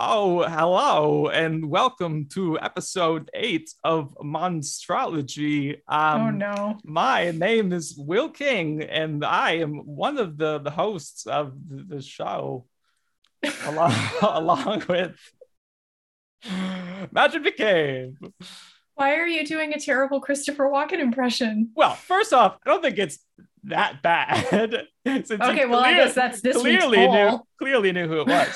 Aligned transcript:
Oh, 0.00 0.44
hello, 0.44 1.26
and 1.26 1.68
welcome 1.68 2.26
to 2.26 2.56
episode 2.60 3.32
eight 3.34 3.74
of 3.82 4.16
Monstrology. 4.22 5.80
Um, 5.88 6.20
oh 6.20 6.30
no. 6.30 6.78
My 6.84 7.32
name 7.32 7.72
is 7.72 7.96
Will 7.98 8.28
King, 8.28 8.84
and 8.84 9.24
I 9.24 9.54
am 9.54 9.78
one 9.78 10.18
of 10.18 10.38
the, 10.38 10.60
the 10.60 10.70
hosts 10.70 11.26
of 11.26 11.54
the, 11.66 12.00
show, 12.00 12.66
along, 13.64 13.92
along 14.22 14.84
with 14.88 15.16
Magic 17.10 17.42
McCabe. 17.42 18.14
Why 18.94 19.16
are 19.16 19.26
you 19.26 19.44
doing 19.44 19.74
a 19.74 19.80
terrible 19.80 20.20
Christopher 20.20 20.70
Walken 20.70 21.00
impression? 21.00 21.72
Well, 21.74 21.96
first 21.96 22.32
off, 22.32 22.56
I 22.64 22.70
don't 22.70 22.82
think 22.82 22.98
it's 22.98 23.18
that 23.64 24.00
bad. 24.00 24.46
okay, 25.08 25.66
well, 25.66 25.80
I 25.80 25.94
guess 25.94 26.14
that's 26.14 26.40
this 26.40 26.56
clearly 26.56 26.98
week's 26.98 27.12
knew 27.12 27.40
clearly 27.58 27.90
knew 27.90 28.06
who 28.06 28.20
it 28.20 28.28
was. 28.28 28.54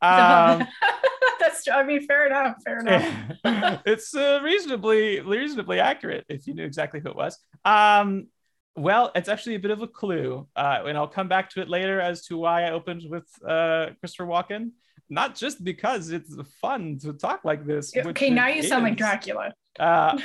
Um, 0.00 0.66
that's 1.40 1.68
I 1.68 1.82
mean, 1.84 2.06
fair 2.06 2.26
enough, 2.26 2.56
fair 2.64 2.80
enough. 3.44 3.82
it's 3.86 4.14
uh, 4.14 4.40
reasonably 4.42 5.20
reasonably 5.20 5.80
accurate 5.80 6.24
if 6.28 6.46
you 6.46 6.54
knew 6.54 6.64
exactly 6.64 7.00
who 7.00 7.08
it 7.08 7.16
was. 7.16 7.38
Um, 7.64 8.28
well, 8.76 9.10
it's 9.14 9.28
actually 9.28 9.56
a 9.56 9.58
bit 9.58 9.72
of 9.72 9.82
a 9.82 9.88
clue, 9.88 10.46
uh, 10.54 10.82
and 10.86 10.96
I'll 10.96 11.08
come 11.08 11.26
back 11.28 11.50
to 11.50 11.60
it 11.60 11.68
later 11.68 12.00
as 12.00 12.26
to 12.26 12.38
why 12.38 12.64
I 12.64 12.70
opened 12.70 13.02
with 13.08 13.24
uh, 13.46 13.88
Christopher 14.00 14.26
Walken. 14.26 14.70
Not 15.10 15.34
just 15.34 15.64
because 15.64 16.10
it's 16.10 16.34
fun 16.60 16.98
to 16.98 17.14
talk 17.14 17.40
like 17.42 17.66
this. 17.66 17.96
okay, 17.96 18.28
now 18.30 18.48
you 18.48 18.62
sound 18.62 18.84
like. 18.84 18.96
Dracula. 18.96 19.54
Uh, 19.80 20.18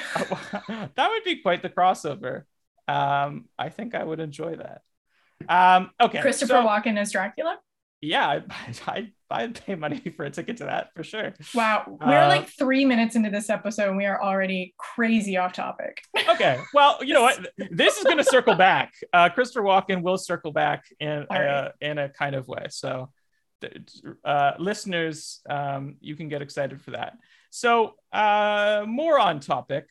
that 0.67 1.09
would 1.09 1.23
be 1.23 1.37
quite 1.37 1.61
the 1.61 1.69
crossover. 1.69 2.43
Um, 2.87 3.45
I 3.57 3.69
think 3.69 3.95
I 3.95 4.03
would 4.03 4.19
enjoy 4.19 4.57
that. 4.57 4.81
Um, 5.47 5.91
okay, 6.01 6.21
Christopher 6.21 6.53
so- 6.53 6.67
Walken 6.67 6.97
as 6.97 7.11
Dracula. 7.11 7.59
Yeah, 8.03 8.27
I, 8.27 8.43
I, 8.87 9.11
I'd 9.31 9.55
pay 9.65 9.75
money 9.75 9.99
for 10.15 10.25
a 10.25 10.29
ticket 10.29 10.57
to 10.57 10.65
that 10.65 10.89
for 10.95 11.03
sure. 11.03 11.33
Wow, 11.55 11.83
we're 11.87 12.23
Uh, 12.23 12.27
like 12.27 12.49
three 12.49 12.85
minutes 12.85 13.15
into 13.15 13.29
this 13.29 13.49
episode 13.49 13.87
and 13.87 13.97
we 13.97 14.05
are 14.05 14.21
already 14.21 14.75
crazy 14.77 15.37
off 15.37 15.53
topic. 15.53 16.01
Okay, 16.29 16.59
well, 16.73 16.97
you 17.03 17.13
know 17.13 17.21
what? 17.21 17.47
This 17.69 17.97
is 17.97 18.03
going 18.05 18.17
to 18.17 18.23
circle 18.23 18.55
back. 18.55 18.93
Uh, 19.13 19.29
Christopher 19.29 19.61
Walken 19.63 20.01
will 20.01 20.17
circle 20.17 20.51
back 20.51 20.83
in 20.99 21.25
All 21.29 21.39
right. 21.39 21.47
uh, 21.47 21.71
in 21.79 21.97
a 21.99 22.09
kind 22.09 22.35
of 22.35 22.47
way. 22.47 22.65
So, 22.69 23.11
uh, 24.25 24.53
listeners, 24.57 25.41
um, 25.49 25.97
you 26.01 26.15
can 26.15 26.27
get 26.29 26.41
excited 26.41 26.81
for 26.81 26.91
that. 26.91 27.17
So, 27.51 27.93
uh, 28.11 28.83
more 28.87 29.19
on 29.19 29.39
topic, 29.41 29.85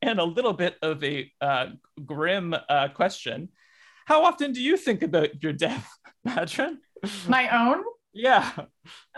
and 0.00 0.20
a 0.20 0.24
little 0.24 0.52
bit 0.52 0.76
of 0.82 1.02
a 1.02 1.30
uh, 1.40 1.66
grim 2.04 2.54
uh, 2.68 2.88
question. 2.88 3.48
How 4.06 4.24
often 4.24 4.52
do 4.52 4.62
you 4.62 4.76
think 4.76 5.02
about 5.02 5.42
your 5.42 5.52
death, 5.52 5.86
Madron? 6.28 6.76
My 7.28 7.48
own, 7.56 7.84
Yeah, 8.12 8.50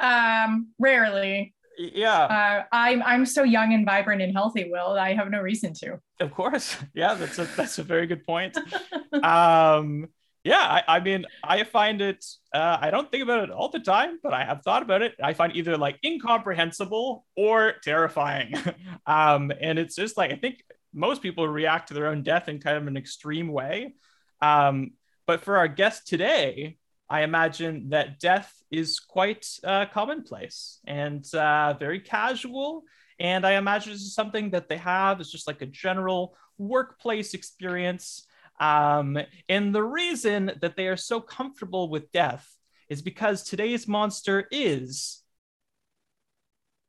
um, 0.00 0.68
rarely. 0.78 1.54
yeah. 1.78 2.22
Uh, 2.24 2.64
I'm 2.72 3.02
I'm 3.02 3.24
so 3.26 3.42
young 3.42 3.72
and 3.72 3.86
vibrant 3.86 4.20
and 4.22 4.32
healthy. 4.34 4.68
Will 4.70 4.98
I 4.98 5.14
have 5.14 5.30
no 5.30 5.40
reason 5.40 5.72
to? 5.80 5.98
Of 6.20 6.30
course. 6.32 6.76
Yeah, 6.94 7.14
that's 7.14 7.38
a 7.38 7.44
that's 7.56 7.78
a 7.78 7.82
very 7.82 8.06
good 8.06 8.24
point. 8.24 8.56
um 9.22 10.08
yeah, 10.42 10.56
I, 10.86 10.96
I 10.96 11.00
mean, 11.00 11.26
I 11.44 11.64
find 11.64 12.00
it 12.00 12.24
uh, 12.54 12.78
I 12.80 12.90
don't 12.90 13.10
think 13.10 13.22
about 13.22 13.44
it 13.44 13.50
all 13.50 13.68
the 13.68 13.78
time, 13.80 14.18
but 14.22 14.32
I 14.32 14.42
have 14.44 14.62
thought 14.62 14.82
about 14.82 15.02
it. 15.02 15.14
I 15.22 15.34
find 15.34 15.54
either 15.54 15.76
like 15.76 15.98
incomprehensible 16.02 17.26
or 17.36 17.74
terrifying. 17.84 18.54
um, 19.06 19.52
and 19.60 19.78
it's 19.78 19.94
just 19.94 20.16
like 20.16 20.32
I 20.32 20.36
think 20.36 20.62
most 20.94 21.20
people 21.22 21.46
react 21.46 21.88
to 21.88 21.94
their 21.94 22.06
own 22.08 22.22
death 22.22 22.48
in 22.48 22.58
kind 22.58 22.76
of 22.78 22.86
an 22.86 22.96
extreme 22.96 23.48
way. 23.48 23.94
Um, 24.40 24.92
but 25.26 25.42
for 25.42 25.58
our 25.58 25.68
guest 25.68 26.08
today, 26.08 26.78
I 27.10 27.22
imagine 27.22 27.88
that 27.88 28.20
death 28.20 28.54
is 28.70 29.00
quite 29.00 29.44
uh, 29.64 29.86
commonplace 29.92 30.78
and 30.86 31.26
uh, 31.34 31.74
very 31.74 31.98
casual. 31.98 32.84
And 33.18 33.44
I 33.44 33.54
imagine 33.54 33.92
this 33.92 34.02
is 34.02 34.14
something 34.14 34.50
that 34.50 34.68
they 34.68 34.76
have. 34.76 35.20
It's 35.20 35.32
just 35.32 35.48
like 35.48 35.60
a 35.60 35.66
general 35.66 36.36
workplace 36.56 37.34
experience. 37.34 38.26
Um, 38.60 39.18
and 39.48 39.74
the 39.74 39.82
reason 39.82 40.52
that 40.60 40.76
they 40.76 40.86
are 40.86 40.96
so 40.96 41.20
comfortable 41.20 41.90
with 41.90 42.12
death 42.12 42.48
is 42.88 43.02
because 43.02 43.42
today's 43.42 43.88
monster 43.88 44.46
is 44.52 45.22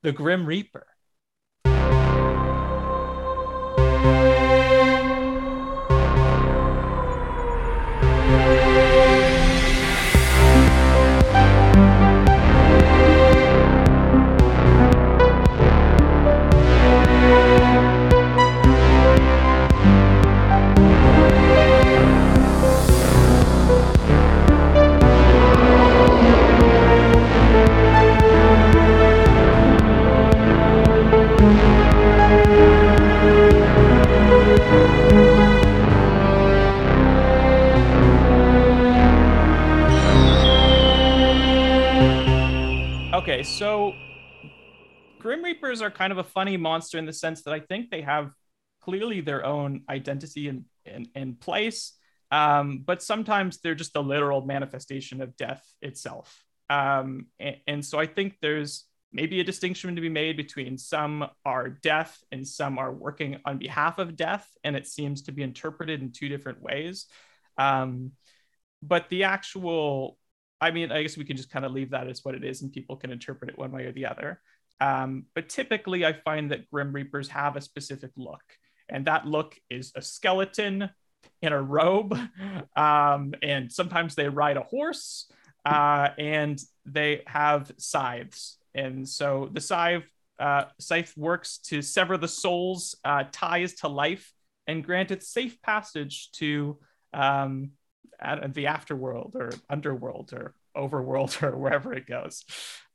the 0.04 0.12
Grim 0.12 0.46
Reaper. 0.46 0.86
Kind 46.02 46.12
of 46.12 46.18
a 46.18 46.24
funny 46.24 46.58
monster 46.58 46.98
in 46.98 47.06
the 47.06 47.14
sense 47.14 47.44
that 47.44 47.54
I 47.54 47.60
think 47.60 47.92
they 47.92 48.02
have 48.02 48.32
clearly 48.82 49.22
their 49.22 49.46
own 49.46 49.82
identity 49.88 50.48
and, 50.48 51.40
place, 51.40 51.94
um, 52.32 52.82
but 52.84 53.04
sometimes 53.04 53.60
they're 53.60 53.76
just 53.76 53.96
a 53.96 54.00
literal 54.02 54.42
manifestation 54.44 55.22
of 55.22 55.38
death 55.38 55.64
itself. 55.80 56.44
Um, 56.72 57.28
and, 57.40 57.58
and 57.68 57.86
so 57.86 58.00
I 58.00 58.08
think 58.08 58.38
there's 58.42 58.86
maybe 59.14 59.42
a 59.42 59.44
distinction 59.44 59.96
to 59.96 60.02
be 60.02 60.10
made 60.10 60.38
between 60.38 60.80
some 60.80 61.28
are 61.46 61.70
death 61.70 62.18
and 62.32 62.48
some 62.48 62.80
are 62.80 62.92
working 62.92 63.38
on 63.46 63.60
behalf 63.60 64.00
of 64.00 64.16
death, 64.16 64.48
and 64.64 64.76
it 64.76 64.88
seems 64.88 65.22
to 65.24 65.32
be 65.32 65.44
interpreted 65.44 66.02
in 66.02 66.12
two 66.12 66.30
different 66.30 66.64
ways. 66.64 67.06
Um, 67.60 68.14
but 68.82 69.08
the 69.10 69.26
actual 69.26 70.18
I 70.64 70.72
mean, 70.72 70.92
I 70.92 71.02
guess 71.02 71.18
we 71.18 71.26
can 71.26 71.38
just 71.38 71.50
kind 71.50 71.66
of 71.66 71.72
leave 71.72 71.92
that 71.92 72.08
as 72.08 72.24
what 72.24 72.36
it 72.36 72.44
is, 72.44 72.62
and 72.62 72.72
people 72.72 72.96
can 72.96 73.12
interpret 73.12 73.50
it 73.50 73.58
one 73.58 73.72
way 73.72 73.86
or 73.86 73.92
the 73.92 74.06
other. 74.06 74.40
Um, 74.82 75.26
but 75.36 75.48
typically, 75.48 76.06
I 76.06 76.14
find 76.14 76.52
that 76.52 76.70
Grim 76.70 76.92
Reapers 76.92 77.30
have 77.30 77.56
a 77.56 77.62
specific 77.62 78.12
look, 78.18 78.42
and 78.90 79.06
that 79.06 79.28
look 79.28 79.56
is 79.70 79.94
a 79.96 80.02
skeleton 80.02 80.90
in 81.42 81.54
a 81.54 81.62
robe, 81.62 82.18
um, 82.76 83.34
and 83.44 83.72
sometimes 83.72 84.16
they 84.16 84.28
ride 84.28 84.58
a 84.58 84.64
horse, 84.64 85.32
uh, 85.66 86.10
and 86.18 86.60
they 86.86 87.22
have 87.28 87.72
scythes. 87.78 88.58
And 88.74 89.08
so 89.08 89.50
the 89.54 89.62
scythe 89.62 90.04
uh, 90.40 90.66
scythe 90.80 91.16
works 91.16 91.60
to 91.60 91.84
sever 91.84 92.18
the 92.18 92.28
soul's 92.28 92.96
uh, 93.06 93.26
ties 93.32 93.76
to 93.76 93.88
life 93.88 94.34
and 94.66 94.84
grant 94.84 95.12
it 95.12 95.22
safe 95.22 95.62
passage 95.62 96.32
to 96.32 96.80
um, 97.14 97.72
the 98.20 98.66
afterworld 98.66 99.36
or 99.36 99.52
underworld 99.70 100.34
or 100.34 100.56
overworld 100.76 101.44
or 101.44 101.56
wherever 101.56 101.94
it 101.94 102.08
goes. 102.08 102.44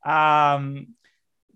Um, 0.04 0.88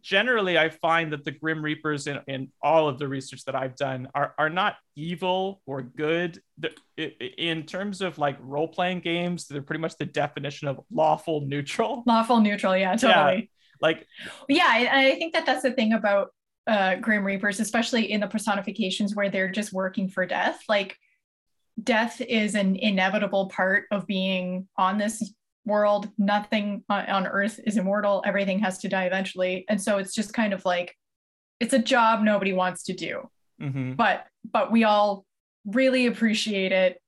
generally, 0.02 0.58
I 0.58 0.68
find 0.70 1.12
that 1.12 1.24
the 1.24 1.30
Grim 1.30 1.62
Reapers 1.62 2.06
in, 2.06 2.20
in 2.26 2.50
all 2.62 2.88
of 2.88 2.98
the 2.98 3.06
research 3.08 3.44
that 3.44 3.54
I've 3.54 3.76
done 3.76 4.08
are, 4.14 4.34
are 4.38 4.50
not 4.50 4.76
evil 4.96 5.60
or 5.66 5.82
good. 5.82 6.40
The- 6.58 6.72
i- 6.98 7.14
i- 7.20 7.34
In 7.38 7.64
terms 7.64 8.00
of 8.00 8.18
like 8.18 8.36
role 8.40 8.68
playing 8.68 9.00
games, 9.00 9.46
they're 9.46 9.62
pretty 9.62 9.80
much 9.80 9.96
the 9.96 10.06
definition 10.06 10.68
of 10.68 10.80
lawful 10.92 11.42
neutral. 11.42 12.02
Lawful 12.06 12.40
neutral, 12.40 12.76
yeah, 12.76 12.96
totally. 12.96 13.50
Like, 13.80 14.06
Yeah, 14.48 14.66
I, 14.68 15.06
I 15.08 15.14
think 15.16 15.32
that 15.34 15.46
that's 15.46 15.62
the 15.62 15.72
thing 15.72 15.92
about 15.94 16.28
uh, 16.66 16.96
Grim 16.96 17.24
Reapers, 17.24 17.58
especially 17.60 18.12
in 18.12 18.20
the 18.20 18.26
personifications 18.28 19.14
where 19.16 19.30
they're 19.30 19.50
just 19.50 19.72
working 19.72 20.08
for 20.08 20.26
death. 20.26 20.60
Like, 20.68 20.96
death 21.82 22.20
is 22.20 22.54
an 22.54 22.76
inevitable 22.76 23.48
part 23.48 23.86
of 23.90 24.06
being 24.06 24.68
on 24.76 24.98
this 24.98 25.32
world. 25.70 26.08
Nothing 26.18 26.84
on, 26.88 27.26
Earth 27.26 27.58
is 27.64 27.78
immortal. 27.78 28.22
Everything 28.26 28.58
has 28.58 28.78
to 28.78 28.88
die 28.88 29.04
eventually, 29.04 29.64
and 29.68 29.80
so 29.80 29.96
it's 29.98 30.14
just 30.14 30.34
kind 30.34 30.52
of 30.52 30.64
like 30.64 30.94
it's 31.58 31.72
a 31.72 31.78
job 31.78 32.22
nobody 32.22 32.52
wants 32.52 32.84
to 32.84 32.92
do, 32.92 33.30
mhm. 33.60 33.96
but 33.96 34.26
but 34.50 34.70
we 34.70 34.84
all 34.84 35.24
really 35.64 36.06
appreciate 36.06 36.72
it. 36.72 37.00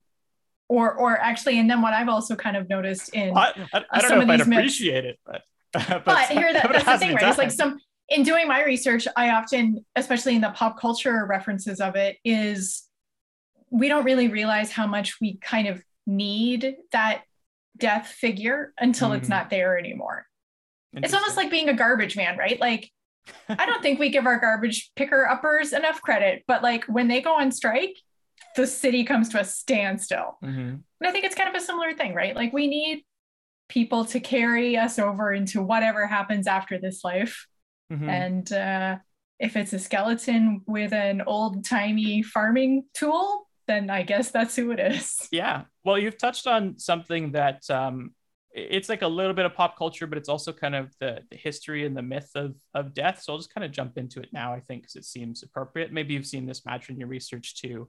Or, 0.69 0.95
or 0.95 1.19
actually, 1.19 1.59
and 1.59 1.69
then 1.69 1.83
what 1.83 1.93
I've 1.93 2.09
also 2.09 2.35
kind 2.35 2.57
of 2.57 2.67
noticed 2.71 3.11
in 3.11 3.37
I, 3.37 3.53
I, 3.75 3.85
I 3.91 4.01
don't 4.01 4.09
some 4.09 4.19
know 4.21 4.23
of 4.23 4.23
if 4.23 4.31
I'd 4.31 4.41
these 4.41 4.47
myths- 4.47 4.61
appreciate 4.61 5.05
it, 5.05 5.19
but 5.27 5.43
but, 5.73 6.05
but 6.05 6.29
here 6.29 6.53
that, 6.53 6.69
that's 6.71 6.85
the 6.85 6.99
thing 6.99 7.15
right 7.15 7.29
it's 7.29 7.39
like 7.39 7.51
some 7.51 7.79
in 8.11 8.23
doing 8.23 8.47
my 8.47 8.63
research 8.63 9.09
i 9.17 9.31
often 9.31 9.83
especially 9.97 10.35
in 10.35 10.43
the 10.43 10.51
pop 10.51 10.79
culture 10.79 11.25
references 11.27 11.81
of 11.81 11.97
it 11.97 12.19
is 12.25 12.83
we 13.71 13.89
don't 13.89 14.05
really 14.05 14.29
realize 14.29 14.71
how 14.71 14.87
much 14.87 15.19
we 15.19 15.39
kind 15.39 15.67
of 15.67 15.83
need 16.07 16.77
that 16.93 17.23
death 17.77 18.07
figure 18.09 18.73
until 18.79 19.11
Mhm. 19.11 19.19
it's 19.19 19.29
not 19.29 19.51
there 19.51 19.79
anymore 19.79 20.27
It's 20.95 21.15
almost 21.15 21.39
like 21.39 21.51
being 21.51 21.71
a 21.71 21.75
garbage 21.75 22.17
man, 22.17 22.37
right? 22.37 22.61
Like 22.61 22.91
I 23.49 23.65
don't 23.67 23.81
think 23.83 23.99
we 23.99 24.11
give 24.11 24.27
our 24.27 24.39
garbage 24.39 24.91
picker 24.95 25.27
uppers 25.27 25.73
enough 25.73 26.03
credit, 26.03 26.45
but 26.47 26.63
like 26.63 26.85
when 26.85 27.09
they 27.09 27.23
go 27.23 27.35
on 27.35 27.51
strike, 27.53 27.97
the 28.57 28.67
city 28.67 29.05
comes 29.05 29.29
to 29.31 29.41
a 29.41 29.45
standstill. 29.45 30.39
Mm-hmm. 30.45 30.61
And 30.61 30.83
I 31.03 31.11
think 31.13 31.25
it's 31.25 31.35
kind 31.35 31.49
of 31.49 31.55
a 31.55 31.65
similar 31.65 31.95
thing, 31.95 32.13
right? 32.15 32.37
Like 32.37 32.53
we 32.53 32.67
need 32.67 33.05
people 33.69 34.05
to 34.07 34.21
carry 34.21 34.77
us 34.77 34.99
over 34.99 35.33
into 35.33 35.63
whatever 35.63 36.07
happens 36.07 36.47
after 36.47 36.79
this 36.79 37.03
life. 37.05 37.47
Mm-hmm. 37.91 38.09
And 38.11 38.53
uh, 38.53 38.97
if 39.39 39.57
it's 39.57 39.73
a 39.73 39.79
skeleton 39.79 40.61
with 40.67 40.93
an 40.93 41.23
old 41.23 41.65
timey 41.65 42.23
farming 42.23 42.85
tool, 42.93 43.49
then 43.73 43.91
I 43.91 44.03
guess 44.03 44.31
that's 44.31 44.55
who 44.55 44.71
it 44.71 44.81
is. 44.81 45.29
Yeah. 45.33 45.63
Well, 45.85 45.99
you've 45.99 46.19
touched 46.19 46.47
on 46.47 46.79
something 46.79 47.33
that 47.33 47.69
um, 47.71 48.11
it's 48.53 48.89
like 48.89 49.03
a 49.03 49.09
little 49.09 49.33
bit 49.33 49.47
of 49.47 49.55
pop 49.55 49.79
culture, 49.79 50.07
but 50.07 50.19
it's 50.19 50.29
also 50.29 50.53
kind 50.53 50.75
of 50.75 50.93
the, 51.01 51.21
the 51.31 51.37
history 51.37 51.87
and 51.87 51.97
the 51.97 52.03
myth 52.03 52.31
of, 52.35 52.55
of 52.75 52.93
death. 52.93 53.23
So 53.23 53.33
I'll 53.33 53.39
just 53.39 53.53
kind 53.53 53.65
of 53.65 53.73
jump 53.73 53.97
into 53.97 54.21
it 54.21 54.29
now, 54.33 54.53
I 54.53 54.61
think, 54.61 54.83
because 54.83 54.97
it 54.97 55.05
seems 55.05 55.43
appropriate. 55.43 55.93
Maybe 55.93 56.15
you've 56.15 56.27
seen 56.27 56.47
this 56.47 56.67
match 56.67 56.91
in 56.91 56.99
your 56.99 57.09
research 57.09 57.57
too. 57.61 57.89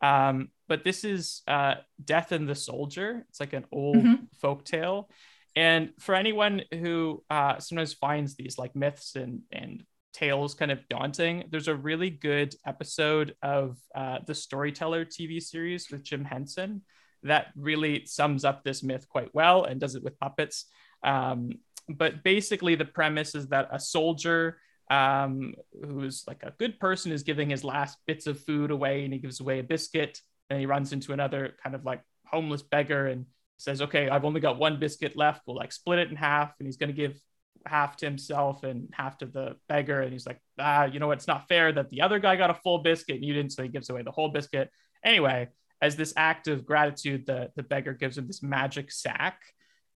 Um, 0.00 0.48
but 0.66 0.84
this 0.84 1.04
is 1.04 1.42
uh, 1.46 1.74
Death 2.02 2.32
and 2.32 2.48
the 2.48 2.54
Soldier. 2.54 3.26
It's 3.28 3.40
like 3.40 3.52
an 3.52 3.66
old 3.70 3.96
mm-hmm. 3.96 4.24
folk 4.40 4.64
tale. 4.64 5.10
And 5.54 5.90
for 5.98 6.14
anyone 6.14 6.62
who 6.72 7.22
uh, 7.28 7.58
sometimes 7.58 7.92
finds 7.92 8.34
these 8.34 8.56
like 8.58 8.74
myths 8.74 9.16
and, 9.16 9.42
and 9.52 9.84
tales 10.18 10.54
kind 10.54 10.70
of 10.70 10.86
daunting, 10.88 11.44
there's 11.50 11.68
a 11.68 11.74
really 11.74 12.10
good 12.10 12.54
episode 12.66 13.34
of 13.42 13.78
uh, 13.94 14.18
the 14.26 14.34
Storyteller 14.34 15.04
TV 15.04 15.40
series 15.40 15.90
with 15.90 16.02
Jim 16.02 16.24
Henson 16.24 16.82
that 17.22 17.48
really 17.56 18.04
sums 18.06 18.44
up 18.44 18.64
this 18.64 18.82
myth 18.82 19.08
quite 19.08 19.32
well 19.34 19.64
and 19.64 19.80
does 19.80 19.94
it 19.94 20.02
with 20.02 20.18
puppets. 20.18 20.66
Um, 21.04 21.60
but 21.88 22.22
basically, 22.24 22.74
the 22.74 22.84
premise 22.84 23.34
is 23.34 23.48
that 23.48 23.68
a 23.70 23.78
soldier 23.78 24.58
um, 24.90 25.54
who's 25.84 26.24
like 26.26 26.42
a 26.42 26.54
good 26.58 26.80
person 26.80 27.12
is 27.12 27.22
giving 27.22 27.50
his 27.50 27.62
last 27.62 27.98
bits 28.06 28.26
of 28.26 28.40
food 28.40 28.70
away 28.70 29.04
and 29.04 29.12
he 29.12 29.18
gives 29.18 29.40
away 29.40 29.60
a 29.60 29.62
biscuit 29.64 30.20
and 30.50 30.58
he 30.58 30.66
runs 30.66 30.92
into 30.92 31.12
another 31.12 31.54
kind 31.62 31.74
of 31.74 31.84
like 31.84 32.02
homeless 32.26 32.62
beggar 32.62 33.06
and 33.06 33.26
says 33.58 33.82
okay 33.82 34.08
i've 34.08 34.24
only 34.24 34.40
got 34.40 34.58
one 34.58 34.78
biscuit 34.78 35.16
left 35.16 35.42
we'll 35.46 35.56
like 35.56 35.72
split 35.72 35.98
it 35.98 36.10
in 36.10 36.16
half 36.16 36.54
and 36.58 36.66
he's 36.66 36.76
going 36.76 36.88
to 36.88 36.96
give 36.96 37.20
half 37.66 37.96
to 37.96 38.06
himself 38.06 38.64
and 38.64 38.88
half 38.92 39.18
to 39.18 39.26
the 39.26 39.56
beggar 39.68 40.00
and 40.00 40.12
he's 40.12 40.26
like 40.26 40.40
ah 40.58 40.84
you 40.84 40.98
know 41.00 41.10
it's 41.10 41.26
not 41.26 41.48
fair 41.48 41.72
that 41.72 41.90
the 41.90 42.00
other 42.00 42.18
guy 42.18 42.36
got 42.36 42.50
a 42.50 42.54
full 42.54 42.78
biscuit 42.78 43.16
and 43.16 43.24
you 43.24 43.34
didn't 43.34 43.52
so 43.52 43.62
he 43.62 43.68
gives 43.68 43.90
away 43.90 44.02
the 44.02 44.10
whole 44.10 44.28
biscuit 44.28 44.70
anyway 45.04 45.48
as 45.82 45.96
this 45.96 46.12
act 46.16 46.48
of 46.48 46.64
gratitude 46.64 47.26
the 47.26 47.50
the 47.56 47.62
beggar 47.62 47.92
gives 47.92 48.16
him 48.16 48.26
this 48.26 48.42
magic 48.42 48.90
sack 48.90 49.40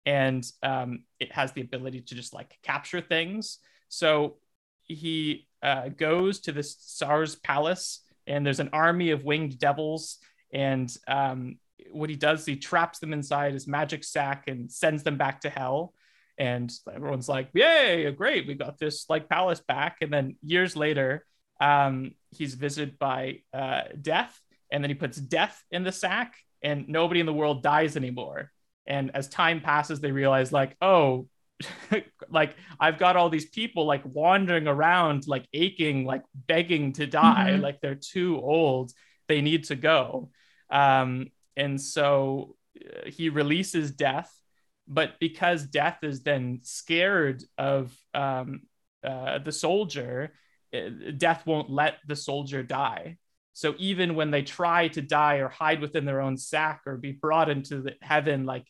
and 0.06 0.50
um, 0.64 1.04
it 1.20 1.32
has 1.32 1.52
the 1.52 1.62
ability 1.62 2.02
to 2.02 2.16
just 2.16 2.34
like 2.34 2.58
capture 2.64 3.02
things 3.02 3.60
so 3.90 4.38
he 4.84 5.48
uh, 5.62 5.90
goes 5.90 6.40
to 6.42 6.52
the 6.52 6.64
Tsar's 6.64 7.36
palace, 7.36 8.02
and 8.28 8.46
there's 8.46 8.60
an 8.60 8.70
army 8.74 9.12
of 9.12 9.24
winged 9.24 9.60
devils. 9.60 10.18
And 10.54 10.94
um, 11.08 11.58
what 11.92 12.10
he 12.10 12.16
does, 12.16 12.46
he 12.46 12.56
traps 12.56 13.00
them 13.00 13.14
inside 13.14 13.54
his 13.54 13.68
magic 13.68 14.04
sack 14.04 14.46
and 14.48 14.72
sends 14.72 15.04
them 15.04 15.18
back 15.18 15.42
to 15.42 15.50
hell. 15.50 15.94
And 16.38 16.72
everyone's 16.92 17.30
like, 17.30 17.50
"Yay, 17.54 18.10
great! 18.12 18.48
We 18.48 18.56
got 18.56 18.80
this 18.80 19.06
like 19.10 19.30
palace 19.30 19.62
back." 19.62 19.98
And 20.02 20.12
then 20.12 20.36
years 20.42 20.76
later, 20.76 21.26
um, 21.60 22.16
he's 22.32 22.56
visited 22.56 22.98
by 22.98 23.42
uh, 23.54 23.84
death, 24.02 24.40
and 24.72 24.84
then 24.84 24.90
he 24.90 24.96
puts 24.96 25.18
death 25.18 25.64
in 25.72 25.84
the 25.84 25.92
sack, 25.92 26.36
and 26.64 26.88
nobody 26.88 27.20
in 27.20 27.26
the 27.26 27.34
world 27.34 27.64
dies 27.64 27.96
anymore. 27.96 28.52
And 28.88 29.12
as 29.14 29.30
time 29.30 29.62
passes, 29.62 30.00
they 30.00 30.12
realize 30.12 30.52
like, 30.52 30.76
oh, 30.82 31.28
like 32.30 32.56
I've 32.80 32.98
got 32.98 33.16
all 33.16 33.30
these 33.30 33.50
people 33.50 33.86
like 33.86 34.02
wandering 34.06 34.68
around, 34.68 35.28
like 35.28 35.46
aching, 35.54 36.06
like 36.06 36.24
begging 36.34 36.94
to 36.94 37.08
die, 37.08 37.52
mm-hmm. 37.52 37.62
like 37.62 37.82
they're 37.82 37.96
too 37.96 38.40
old, 38.42 38.92
they 39.28 39.42
need 39.42 39.66
to 39.66 39.76
go. 39.76 40.30
Um, 40.70 41.28
and 41.56 41.80
so 41.80 42.56
uh, 42.80 43.10
he 43.10 43.30
releases 43.30 43.92
death, 43.92 44.32
but 44.92 45.20
because 45.20 45.64
death 45.64 46.00
is 46.04 46.22
then 46.22 46.60
scared 46.64 47.44
of 47.58 47.96
um, 48.14 48.64
uh, 49.04 49.40
the 49.40 49.52
soldier, 49.52 50.34
uh, 50.76 51.12
death 51.18 51.46
won't 51.46 51.70
let 51.70 51.96
the 52.06 52.16
soldier 52.16 52.62
die. 52.62 53.18
So 53.54 53.74
even 53.78 54.16
when 54.16 54.32
they 54.32 54.44
try 54.44 54.90
to 54.90 55.02
die 55.02 55.38
or 55.38 55.48
hide 55.48 55.80
within 55.80 56.04
their 56.06 56.20
own 56.20 56.38
sack 56.38 56.82
or 56.86 56.98
be 56.98 57.14
brought 57.14 57.50
into 57.50 57.86
heaven, 58.02 58.46
like 58.46 58.66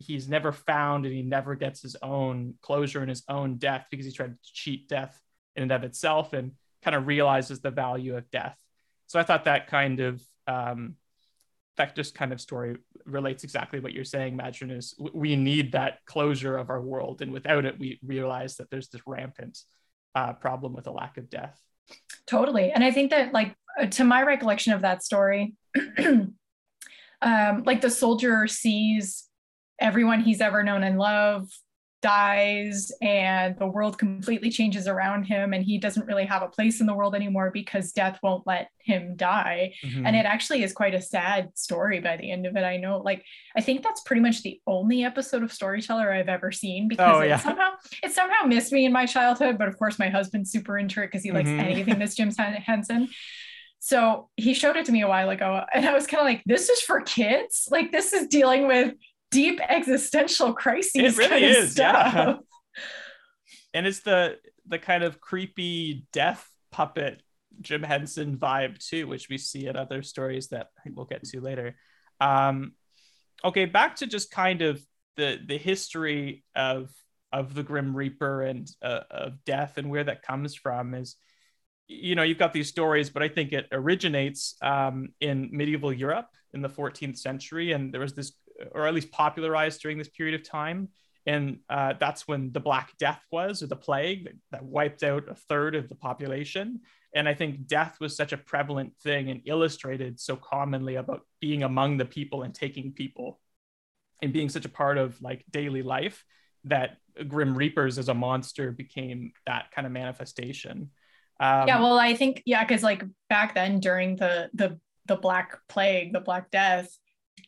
he's 0.00 0.28
never 0.28 0.50
found 0.50 1.06
and 1.06 1.14
he 1.14 1.22
never 1.22 1.54
gets 1.54 1.80
his 1.80 1.96
own 2.02 2.54
closure 2.60 3.02
in 3.02 3.08
his 3.08 3.22
own 3.28 3.56
death 3.56 3.86
because 3.90 4.06
he 4.06 4.12
tried 4.12 4.32
to 4.32 4.52
cheat 4.52 4.88
death 4.88 5.20
in 5.54 5.64
and 5.64 5.72
of 5.72 5.84
itself 5.84 6.32
and 6.32 6.52
kind 6.82 6.96
of 6.96 7.06
realizes 7.06 7.60
the 7.60 7.70
value 7.70 8.16
of 8.16 8.30
death. 8.30 8.58
So 9.06 9.20
I 9.20 9.22
thought 9.22 9.44
that 9.44 9.68
kind 9.68 10.00
of 10.00 10.22
um, 10.48 10.96
that 11.76 11.96
just 11.96 12.14
kind 12.14 12.32
of 12.32 12.40
story 12.40 12.76
relates 13.06 13.44
exactly 13.44 13.80
what 13.80 13.92
you're 13.92 14.04
saying, 14.04 14.36
Madron, 14.36 14.76
is 14.76 14.94
we 15.14 15.36
need 15.36 15.72
that 15.72 15.98
closure 16.06 16.56
of 16.56 16.70
our 16.70 16.80
world. 16.80 17.22
And 17.22 17.32
without 17.32 17.64
it, 17.64 17.78
we 17.78 17.98
realize 18.04 18.56
that 18.56 18.70
there's 18.70 18.88
this 18.88 19.02
rampant 19.06 19.58
uh, 20.14 20.34
problem 20.34 20.74
with 20.74 20.86
a 20.86 20.92
lack 20.92 21.16
of 21.16 21.30
death. 21.30 21.58
Totally. 22.26 22.72
And 22.72 22.84
I 22.84 22.90
think 22.90 23.10
that, 23.10 23.32
like, 23.32 23.54
uh, 23.80 23.86
to 23.86 24.04
my 24.04 24.22
recollection 24.22 24.72
of 24.72 24.82
that 24.82 25.02
story, 25.02 25.54
um, 25.98 26.34
like 27.64 27.80
the 27.80 27.90
soldier 27.90 28.46
sees 28.46 29.28
everyone 29.80 30.20
he's 30.20 30.40
ever 30.40 30.62
known 30.62 30.82
and 30.82 30.98
loved 30.98 31.52
dies 32.02 32.90
and 33.00 33.56
the 33.58 33.66
world 33.66 33.96
completely 33.96 34.50
changes 34.50 34.88
around 34.88 35.22
him 35.22 35.52
and 35.52 35.64
he 35.64 35.78
doesn't 35.78 36.06
really 36.06 36.24
have 36.24 36.42
a 36.42 36.48
place 36.48 36.80
in 36.80 36.86
the 36.86 36.94
world 36.94 37.14
anymore 37.14 37.50
because 37.54 37.92
death 37.92 38.18
won't 38.24 38.44
let 38.44 38.68
him 38.78 39.14
die 39.14 39.72
mm-hmm. 39.84 40.04
and 40.04 40.16
it 40.16 40.26
actually 40.26 40.64
is 40.64 40.72
quite 40.72 40.94
a 40.94 41.00
sad 41.00 41.56
story 41.56 42.00
by 42.00 42.16
the 42.16 42.30
end 42.30 42.44
of 42.44 42.56
it 42.56 42.64
i 42.64 42.76
know 42.76 42.98
like 42.98 43.24
i 43.56 43.60
think 43.60 43.82
that's 43.82 44.00
pretty 44.00 44.20
much 44.20 44.42
the 44.42 44.60
only 44.66 45.04
episode 45.04 45.44
of 45.44 45.52
storyteller 45.52 46.12
i've 46.12 46.28
ever 46.28 46.50
seen 46.50 46.88
because 46.88 47.16
oh, 47.16 47.22
yeah. 47.22 47.36
it 47.36 47.40
somehow 47.40 47.70
it 48.02 48.10
somehow 48.12 48.44
missed 48.46 48.72
me 48.72 48.84
in 48.84 48.92
my 48.92 49.06
childhood 49.06 49.56
but 49.56 49.68
of 49.68 49.78
course 49.78 49.98
my 49.98 50.08
husband's 50.08 50.50
super 50.50 50.76
into 50.76 51.00
it 51.00 51.06
because 51.06 51.22
he 51.22 51.30
likes 51.30 51.48
mm-hmm. 51.48 51.60
anything 51.60 51.98
that's 52.00 52.16
jim 52.16 52.30
henson 52.32 53.08
so 53.78 54.28
he 54.36 54.54
showed 54.54 54.76
it 54.76 54.86
to 54.86 54.92
me 54.92 55.02
a 55.02 55.08
while 55.08 55.30
ago 55.30 55.64
and 55.72 55.86
i 55.86 55.94
was 55.94 56.08
kind 56.08 56.20
of 56.20 56.26
like 56.26 56.42
this 56.46 56.68
is 56.68 56.80
for 56.80 57.00
kids 57.02 57.68
like 57.70 57.92
this 57.92 58.12
is 58.12 58.26
dealing 58.26 58.66
with 58.66 58.92
deep 59.32 59.60
existential 59.68 60.52
crises. 60.52 60.94
It 60.94 61.16
really 61.16 61.44
is, 61.44 61.76
yeah. 61.76 62.36
And 63.74 63.86
it's 63.86 64.00
the 64.00 64.38
the 64.66 64.78
kind 64.78 65.02
of 65.02 65.20
creepy 65.20 66.06
death 66.12 66.48
puppet 66.70 67.22
Jim 67.60 67.82
Henson 67.82 68.36
vibe 68.36 68.78
too, 68.78 69.06
which 69.06 69.28
we 69.28 69.38
see 69.38 69.66
in 69.66 69.76
other 69.76 70.02
stories 70.02 70.48
that 70.48 70.68
I 70.78 70.82
think 70.82 70.96
we'll 70.96 71.06
get 71.06 71.24
to 71.24 71.40
later. 71.40 71.76
Um, 72.20 72.72
okay, 73.44 73.64
back 73.64 73.96
to 73.96 74.06
just 74.06 74.30
kind 74.30 74.62
of 74.62 74.80
the 75.16 75.38
the 75.44 75.58
history 75.58 76.44
of 76.54 76.90
of 77.32 77.54
the 77.54 77.62
Grim 77.62 77.96
Reaper 77.96 78.42
and 78.42 78.70
uh, 78.82 79.00
of 79.10 79.44
death 79.44 79.78
and 79.78 79.90
where 79.90 80.04
that 80.04 80.22
comes 80.22 80.54
from 80.54 80.94
is, 80.94 81.16
you 81.88 82.14
know, 82.14 82.22
you've 82.22 82.38
got 82.38 82.52
these 82.52 82.68
stories, 82.68 83.08
but 83.08 83.22
I 83.22 83.28
think 83.28 83.52
it 83.52 83.66
originates 83.72 84.54
um, 84.60 85.08
in 85.20 85.48
medieval 85.50 85.92
Europe 85.92 86.28
in 86.52 86.60
the 86.60 86.68
14th 86.68 87.18
century, 87.18 87.72
and 87.72 87.92
there 87.92 88.02
was 88.02 88.14
this 88.14 88.32
or 88.72 88.86
at 88.86 88.94
least 88.94 89.10
popularized 89.10 89.80
during 89.80 89.98
this 89.98 90.08
period 90.08 90.38
of 90.38 90.48
time. 90.48 90.88
And 91.26 91.58
uh, 91.70 91.94
that's 92.00 92.26
when 92.26 92.52
the 92.52 92.60
Black 92.60 92.92
Death 92.98 93.22
was, 93.30 93.62
or 93.62 93.68
the 93.68 93.76
plague 93.76 94.24
that, 94.24 94.34
that 94.50 94.64
wiped 94.64 95.02
out 95.02 95.28
a 95.28 95.34
third 95.34 95.74
of 95.74 95.88
the 95.88 95.94
population. 95.94 96.80
And 97.14 97.28
I 97.28 97.34
think 97.34 97.66
death 97.66 97.98
was 98.00 98.16
such 98.16 98.32
a 98.32 98.36
prevalent 98.36 98.96
thing 99.02 99.30
and 99.30 99.42
illustrated 99.44 100.18
so 100.18 100.34
commonly 100.34 100.96
about 100.96 101.22
being 101.40 101.62
among 101.62 101.98
the 101.98 102.04
people 102.04 102.42
and 102.42 102.54
taking 102.54 102.92
people 102.92 103.38
and 104.20 104.32
being 104.32 104.48
such 104.48 104.64
a 104.64 104.68
part 104.68 104.98
of 104.98 105.20
like 105.20 105.44
daily 105.50 105.82
life 105.82 106.24
that 106.64 106.96
Grim 107.28 107.56
Reapers 107.56 107.98
as 107.98 108.08
a 108.08 108.14
monster 108.14 108.72
became 108.72 109.32
that 109.46 109.70
kind 109.72 109.86
of 109.86 109.92
manifestation. 109.92 110.90
Um, 111.40 111.68
yeah, 111.68 111.80
well, 111.80 111.98
I 111.98 112.14
think 112.14 112.42
yeah, 112.46 112.64
because 112.64 112.82
like 112.82 113.04
back 113.28 113.54
then 113.54 113.80
during 113.80 114.16
the 114.16 114.48
the 114.54 114.78
the 115.06 115.16
Black 115.16 115.58
Plague, 115.68 116.12
the 116.12 116.20
Black 116.20 116.50
Death, 116.50 116.96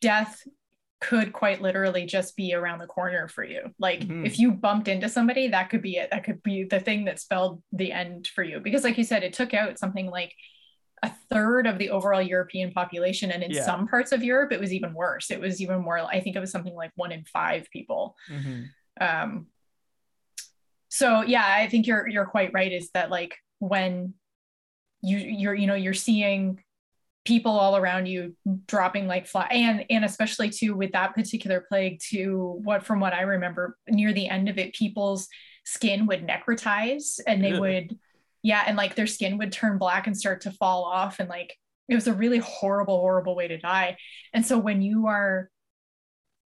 death 0.01 0.43
could 1.09 1.33
quite 1.33 1.61
literally 1.61 2.07
just 2.07 2.37
be 2.37 2.55
around 2.55 2.79
the 2.79 2.87
corner 2.87 3.29
for 3.29 3.45
you. 3.45 3.63
Like 3.79 4.01
mm-hmm. 4.01 4.25
if 4.25 4.39
you 4.39 4.53
bumped 4.53 4.89
into 4.89 5.09
somebody, 5.09 5.49
that 5.49 5.69
could 5.69 5.83
be 5.83 5.97
it. 5.97 6.11
That 6.11 6.25
could 6.25 6.43
be 6.43 6.65
the 6.65 6.81
thing 6.81 7.05
that 7.05 7.21
spelled 7.21 7.63
the 7.73 7.93
end 7.93 8.27
for 8.35 8.43
you. 8.43 8.61
Because 8.61 8.85
like 8.85 8.97
you 8.97 9.05
said, 9.05 9.23
it 9.23 9.35
took 9.35 9.53
out 9.53 9.79
something 9.79 10.07
like 10.07 10.33
a 11.03 11.13
third 11.31 11.67
of 11.67 11.79
the 11.79 11.91
overall 11.91 12.23
European 12.23 12.73
population. 12.73 13.31
And 13.31 13.43
in 13.43 13.51
yeah. 13.51 13.67
some 13.67 13.87
parts 13.87 14.13
of 14.13 14.25
Europe, 14.25 14.53
it 14.53 14.61
was 14.61 14.73
even 14.73 14.95
worse. 14.95 15.31
It 15.31 15.41
was 15.41 15.61
even 15.61 15.83
more, 15.83 15.99
I 15.99 16.21
think 16.21 16.37
it 16.37 16.41
was 16.41 16.51
something 16.51 16.75
like 16.75 16.93
one 16.95 17.13
in 17.13 17.25
five 17.25 17.69
people. 17.71 18.17
Mm-hmm. 18.31 18.63
Um, 19.01 19.47
so 20.89 21.23
yeah, 21.23 21.45
I 21.47 21.69
think 21.69 21.87
you're 21.87 22.09
you're 22.09 22.25
quite 22.25 22.53
right, 22.55 22.73
is 22.73 22.91
that 22.95 23.11
like 23.11 23.35
when 23.59 24.15
you 25.03 25.19
you're, 25.19 25.55
you 25.55 25.67
know, 25.67 25.75
you're 25.75 25.93
seeing 25.93 26.64
people 27.25 27.53
all 27.53 27.77
around 27.77 28.07
you 28.07 28.37
dropping 28.67 29.07
like 29.07 29.27
fly 29.27 29.47
and 29.51 29.85
and 29.89 30.05
especially 30.05 30.51
too 30.51 30.77
with 30.77 30.93
that 30.93 31.15
particular 31.15 31.65
plague 31.69 31.99
to 31.99 32.61
what 32.63 32.85
from 32.85 33.01
what 33.01 33.15
i 33.15 33.23
remember 33.23 33.77
near 33.89 34.13
the 34.13 34.29
end 34.29 34.49
of 34.49 34.59
it 34.59 34.75
people's 34.75 35.29
skin 35.65 36.07
would 36.07 36.27
necrotize 36.27 37.21
and 37.27 37.43
they 37.43 37.59
would 37.59 37.99
yeah 38.43 38.63
and 38.67 38.77
like 38.77 38.95
their 38.95 39.07
skin 39.07 39.39
would 39.39 39.53
turn 39.53 39.79
black 39.79 40.07
and 40.07 40.17
start 40.17 40.43
to 40.43 40.51
fall 40.51 40.85
off 40.85 41.19
and 41.19 41.29
like 41.29 41.57
it 41.89 41.95
was 41.95 42.07
a 42.07 42.15
really 42.15 42.39
horrible 42.39 43.01
horrible 43.01 43.37
way 43.37 43.49
to 43.49 43.59
die. 43.59 43.97
And 44.33 44.45
so 44.45 44.59
when 44.59 44.81
you 44.81 45.07
are 45.07 45.51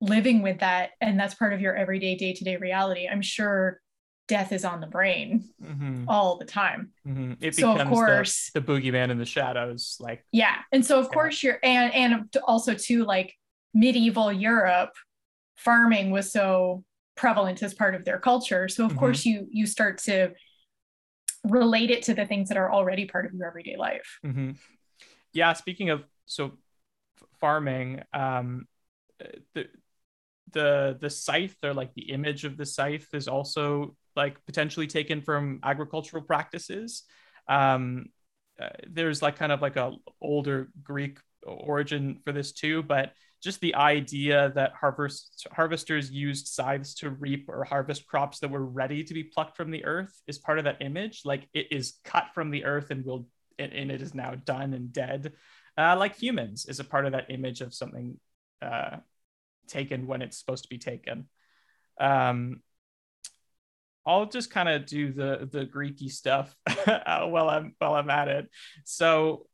living 0.00 0.42
with 0.42 0.60
that 0.60 0.90
and 1.00 1.18
that's 1.18 1.34
part 1.34 1.52
of 1.52 1.60
your 1.60 1.74
everyday 1.74 2.14
day-to-day 2.14 2.56
reality 2.56 3.08
i'm 3.08 3.20
sure 3.20 3.80
death 4.28 4.52
is 4.52 4.64
on 4.64 4.80
the 4.80 4.86
brain 4.86 5.48
mm-hmm. 5.60 6.04
all 6.06 6.36
the 6.36 6.44
time 6.44 6.90
mm-hmm. 7.06 7.32
it 7.40 7.54
so 7.54 7.76
of 7.76 7.88
course 7.88 8.50
the, 8.52 8.60
the, 8.60 8.72
boogeyman 8.72 9.10
in 9.10 9.18
the 9.18 9.24
shadows 9.24 9.96
like 10.00 10.24
yeah 10.32 10.56
and 10.70 10.84
so 10.84 10.98
of 10.98 11.06
yeah. 11.06 11.10
course 11.10 11.42
you're 11.42 11.58
and 11.62 11.94
and 11.94 12.36
also 12.44 12.74
too 12.74 13.04
like 13.04 13.34
medieval 13.74 14.30
europe 14.30 14.92
farming 15.56 16.10
was 16.10 16.30
so 16.30 16.84
prevalent 17.16 17.62
as 17.62 17.74
part 17.74 17.94
of 17.94 18.04
their 18.04 18.18
culture 18.18 18.68
so 18.68 18.84
of 18.84 18.90
mm-hmm. 18.90 19.00
course 19.00 19.24
you 19.24 19.48
you 19.50 19.66
start 19.66 19.98
to 19.98 20.30
relate 21.44 21.90
it 21.90 22.02
to 22.02 22.14
the 22.14 22.26
things 22.26 22.48
that 22.48 22.58
are 22.58 22.70
already 22.70 23.06
part 23.06 23.24
of 23.24 23.32
your 23.32 23.46
everyday 23.46 23.76
life 23.76 24.18
mm-hmm. 24.24 24.50
yeah 25.32 25.52
speaking 25.54 25.88
of 25.88 26.04
so 26.26 26.52
farming 27.40 28.02
um 28.12 28.66
the 29.54 29.66
the 30.52 30.96
the 31.00 31.10
scythe 31.10 31.56
or 31.62 31.74
like 31.74 31.94
the 31.94 32.10
image 32.10 32.44
of 32.44 32.56
the 32.56 32.66
scythe 32.66 33.08
is 33.12 33.28
also 33.28 33.96
like 34.18 34.44
potentially 34.44 34.86
taken 34.86 35.22
from 35.22 35.60
agricultural 35.62 36.22
practices. 36.22 37.04
Um 37.48 38.06
uh, 38.60 38.68
there's 38.90 39.22
like 39.22 39.36
kind 39.36 39.52
of 39.52 39.62
like 39.62 39.76
a 39.76 39.92
older 40.20 40.68
greek 40.82 41.18
origin 41.46 42.18
for 42.24 42.32
this 42.32 42.52
too 42.52 42.82
but 42.82 43.12
just 43.42 43.60
the 43.60 43.74
idea 43.76 44.50
that 44.54 44.72
harvest 44.72 45.46
harvesters 45.52 46.10
used 46.10 46.48
scythes 46.48 46.94
to 46.96 47.10
reap 47.10 47.48
or 47.48 47.64
harvest 47.64 48.06
crops 48.06 48.40
that 48.40 48.50
were 48.50 48.64
ready 48.64 49.04
to 49.04 49.14
be 49.14 49.22
plucked 49.22 49.56
from 49.56 49.70
the 49.70 49.84
earth 49.84 50.20
is 50.26 50.38
part 50.38 50.58
of 50.58 50.64
that 50.64 50.82
image. 50.82 51.22
Like 51.24 51.48
it 51.54 51.68
is 51.70 51.98
cut 52.04 52.26
from 52.34 52.50
the 52.50 52.64
earth 52.64 52.90
and 52.90 53.04
will 53.04 53.28
and, 53.58 53.72
and 53.72 53.90
it 53.90 54.02
is 54.02 54.14
now 54.14 54.34
done 54.34 54.74
and 54.74 54.92
dead. 54.92 55.32
Uh, 55.76 55.96
like 55.96 56.16
humans 56.16 56.66
is 56.66 56.80
a 56.80 56.84
part 56.84 57.06
of 57.06 57.12
that 57.12 57.30
image 57.30 57.60
of 57.60 57.72
something 57.72 58.18
uh, 58.60 58.96
taken 59.68 60.08
when 60.08 60.22
it's 60.22 60.38
supposed 60.38 60.64
to 60.64 60.68
be 60.68 60.78
taken. 60.78 61.28
Um, 62.00 62.62
I'll 64.08 64.26
just 64.26 64.50
kind 64.50 64.70
of 64.70 64.86
do 64.86 65.12
the 65.12 65.48
the 65.52 65.66
Greeky 65.66 66.10
stuff 66.10 66.56
while 66.86 67.50
I'm 67.50 67.74
while 67.78 67.94
I'm 67.94 68.08
at 68.08 68.28
it. 68.28 68.48
So, 68.84 69.46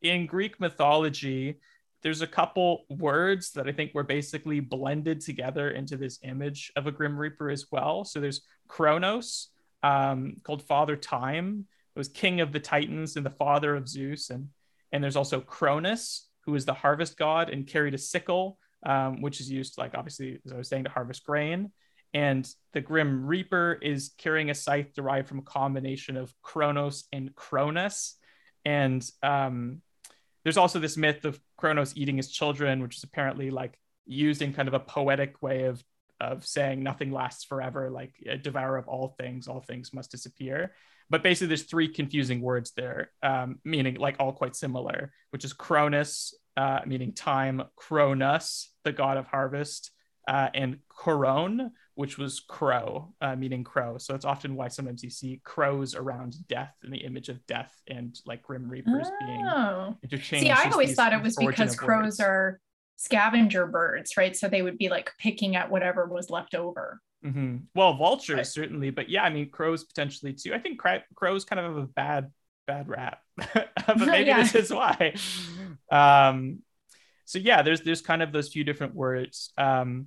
in 0.00 0.26
Greek 0.26 0.58
mythology, 0.58 1.58
there's 2.02 2.22
a 2.22 2.26
couple 2.26 2.86
words 2.88 3.52
that 3.52 3.68
I 3.68 3.72
think 3.72 3.92
were 3.92 4.04
basically 4.04 4.60
blended 4.60 5.20
together 5.20 5.70
into 5.70 5.98
this 5.98 6.18
image 6.22 6.72
of 6.74 6.86
a 6.86 6.92
Grim 6.92 7.18
Reaper 7.18 7.50
as 7.50 7.66
well. 7.70 8.04
So 8.04 8.20
there's 8.20 8.42
Kronos, 8.66 9.48
um, 9.82 10.36
called 10.42 10.62
Father 10.62 10.96
Time, 10.96 11.66
who 11.94 12.00
was 12.00 12.08
king 12.08 12.40
of 12.40 12.50
the 12.50 12.60
Titans 12.60 13.16
and 13.16 13.26
the 13.26 13.30
father 13.30 13.76
of 13.76 13.88
Zeus, 13.88 14.30
and 14.30 14.48
and 14.90 15.04
there's 15.04 15.16
also 15.16 15.40
Cronus, 15.40 16.28
who 16.46 16.54
is 16.54 16.64
the 16.64 16.72
harvest 16.72 17.18
god 17.18 17.50
and 17.50 17.66
carried 17.66 17.92
a 17.92 17.98
sickle, 17.98 18.58
um, 18.86 19.20
which 19.20 19.40
is 19.40 19.50
used 19.50 19.76
like 19.76 19.94
obviously 19.94 20.38
as 20.46 20.52
I 20.52 20.56
was 20.56 20.68
saying 20.68 20.84
to 20.84 20.90
harvest 20.90 21.24
grain. 21.24 21.72
And 22.14 22.48
the 22.72 22.80
Grim 22.80 23.26
Reaper 23.26 23.78
is 23.80 24.12
carrying 24.18 24.50
a 24.50 24.54
scythe 24.54 24.94
derived 24.94 25.28
from 25.28 25.40
a 25.40 25.42
combination 25.42 26.16
of 26.16 26.32
Kronos 26.42 27.04
and 27.12 27.34
Cronus. 27.34 28.16
And 28.64 29.08
um, 29.22 29.82
there's 30.42 30.56
also 30.56 30.78
this 30.78 30.96
myth 30.96 31.24
of 31.24 31.40
Kronos 31.56 31.96
eating 31.96 32.16
his 32.16 32.30
children, 32.30 32.82
which 32.82 32.96
is 32.96 33.04
apparently 33.04 33.50
like 33.50 33.78
used 34.06 34.40
in 34.42 34.54
kind 34.54 34.68
of 34.68 34.74
a 34.74 34.80
poetic 34.80 35.42
way 35.42 35.64
of 35.64 35.82
of 36.20 36.44
saying 36.44 36.82
nothing 36.82 37.12
lasts 37.12 37.44
forever, 37.44 37.90
like 37.90 38.12
a 38.26 38.36
devourer 38.36 38.76
of 38.76 38.88
all 38.88 39.14
things, 39.18 39.46
all 39.46 39.60
things 39.60 39.94
must 39.94 40.10
disappear. 40.10 40.74
But 41.10 41.22
basically, 41.22 41.48
there's 41.48 41.62
three 41.62 41.88
confusing 41.88 42.40
words 42.40 42.72
there, 42.72 43.12
um, 43.22 43.60
meaning 43.64 43.94
like 43.94 44.16
all 44.18 44.32
quite 44.32 44.56
similar, 44.56 45.12
which 45.30 45.44
is 45.44 45.52
Cronus, 45.52 46.34
uh, 46.56 46.80
meaning 46.86 47.12
time, 47.12 47.62
Cronus, 47.76 48.72
the 48.84 48.92
god 48.92 49.16
of 49.16 49.26
harvest, 49.26 49.90
uh, 50.26 50.48
and 50.54 50.78
Coron, 50.88 51.70
which 51.98 52.16
was 52.16 52.38
crow, 52.38 53.12
uh, 53.20 53.34
meaning 53.34 53.64
crow. 53.64 53.98
So 53.98 54.14
it's 54.14 54.24
often 54.24 54.54
why 54.54 54.68
sometimes 54.68 55.02
you 55.02 55.10
see 55.10 55.40
crows 55.42 55.96
around 55.96 56.36
death 56.46 56.72
and 56.84 56.92
the 56.92 56.98
image 56.98 57.28
of 57.28 57.44
death 57.48 57.74
and 57.88 58.16
like 58.24 58.44
grim 58.44 58.68
reapers 58.68 59.08
oh. 59.10 59.26
being 59.26 59.96
interchanged. 60.04 60.46
See, 60.46 60.52
I 60.52 60.70
always 60.70 60.94
thought 60.94 61.12
it 61.12 61.20
was 61.20 61.34
because 61.34 61.74
crows 61.74 62.04
words. 62.04 62.20
are 62.20 62.60
scavenger 62.94 63.66
birds, 63.66 64.16
right? 64.16 64.36
So 64.36 64.46
they 64.46 64.62
would 64.62 64.78
be 64.78 64.88
like 64.88 65.10
picking 65.18 65.56
at 65.56 65.72
whatever 65.72 66.06
was 66.06 66.30
left 66.30 66.54
over. 66.54 67.00
Mm-hmm. 67.26 67.56
Well, 67.74 67.94
vultures 67.94 68.36
right. 68.36 68.46
certainly, 68.46 68.90
but 68.90 69.08
yeah, 69.08 69.24
I 69.24 69.30
mean 69.30 69.50
crows 69.50 69.82
potentially 69.82 70.34
too. 70.34 70.54
I 70.54 70.60
think 70.60 70.80
crows 71.16 71.44
kind 71.44 71.58
of 71.58 71.66
have 71.66 71.82
a 71.82 71.88
bad 71.88 72.30
bad 72.68 72.88
rap, 72.88 73.22
but 73.36 73.96
maybe 73.96 74.28
yeah. 74.28 74.40
this 74.40 74.54
is 74.54 74.72
why. 74.72 75.14
Um, 75.90 76.60
so 77.24 77.40
yeah, 77.40 77.62
there's 77.62 77.80
there's 77.80 78.02
kind 78.02 78.22
of 78.22 78.30
those 78.30 78.50
few 78.50 78.62
different 78.62 78.94
words. 78.94 79.52
Um, 79.58 80.06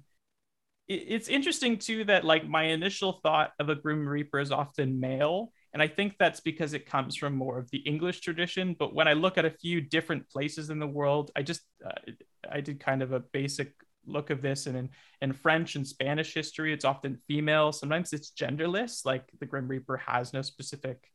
it's 0.91 1.27
interesting 1.27 1.77
too 1.77 2.03
that 2.05 2.25
like 2.25 2.47
my 2.47 2.63
initial 2.63 3.19
thought 3.23 3.51
of 3.59 3.69
a 3.69 3.75
grim 3.75 4.07
reaper 4.07 4.39
is 4.39 4.51
often 4.51 4.99
male 4.99 5.51
and 5.73 5.81
i 5.81 5.87
think 5.87 6.15
that's 6.17 6.39
because 6.39 6.73
it 6.73 6.85
comes 6.85 7.15
from 7.15 7.33
more 7.33 7.57
of 7.57 7.69
the 7.71 7.79
english 7.79 8.21
tradition 8.21 8.75
but 8.77 8.93
when 8.93 9.07
i 9.07 9.13
look 9.13 9.37
at 9.37 9.45
a 9.45 9.51
few 9.51 9.81
different 9.81 10.27
places 10.29 10.69
in 10.69 10.79
the 10.79 10.87
world 10.87 11.31
i 11.35 11.41
just 11.41 11.61
uh, 11.85 12.11
i 12.51 12.59
did 12.59 12.79
kind 12.79 13.01
of 13.01 13.11
a 13.11 13.19
basic 13.19 13.73
look 14.05 14.31
of 14.31 14.41
this 14.41 14.65
and 14.65 14.75
in, 14.75 14.89
in 15.21 15.31
french 15.31 15.75
and 15.75 15.87
spanish 15.87 16.33
history 16.33 16.73
it's 16.73 16.85
often 16.85 17.17
female 17.27 17.71
sometimes 17.71 18.13
it's 18.13 18.31
genderless 18.31 19.05
like 19.05 19.29
the 19.39 19.45
grim 19.45 19.67
reaper 19.67 19.97
has 19.97 20.33
no 20.33 20.41
specific 20.41 21.07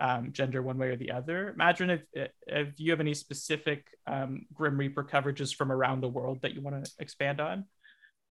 um, 0.00 0.32
gender 0.32 0.60
one 0.60 0.76
way 0.76 0.88
or 0.88 0.96
the 0.96 1.12
other. 1.12 1.50
Imagine 1.50 1.88
if, 1.90 2.02
if 2.48 2.68
you 2.78 2.90
have 2.90 2.98
any 2.98 3.14
specific 3.14 3.86
um, 4.08 4.44
grim 4.52 4.76
reaper 4.76 5.04
coverages 5.04 5.54
from 5.54 5.70
around 5.70 6.00
the 6.00 6.08
world 6.08 6.40
that 6.42 6.52
you 6.52 6.60
want 6.62 6.84
to 6.84 6.90
expand 6.98 7.40
on 7.40 7.64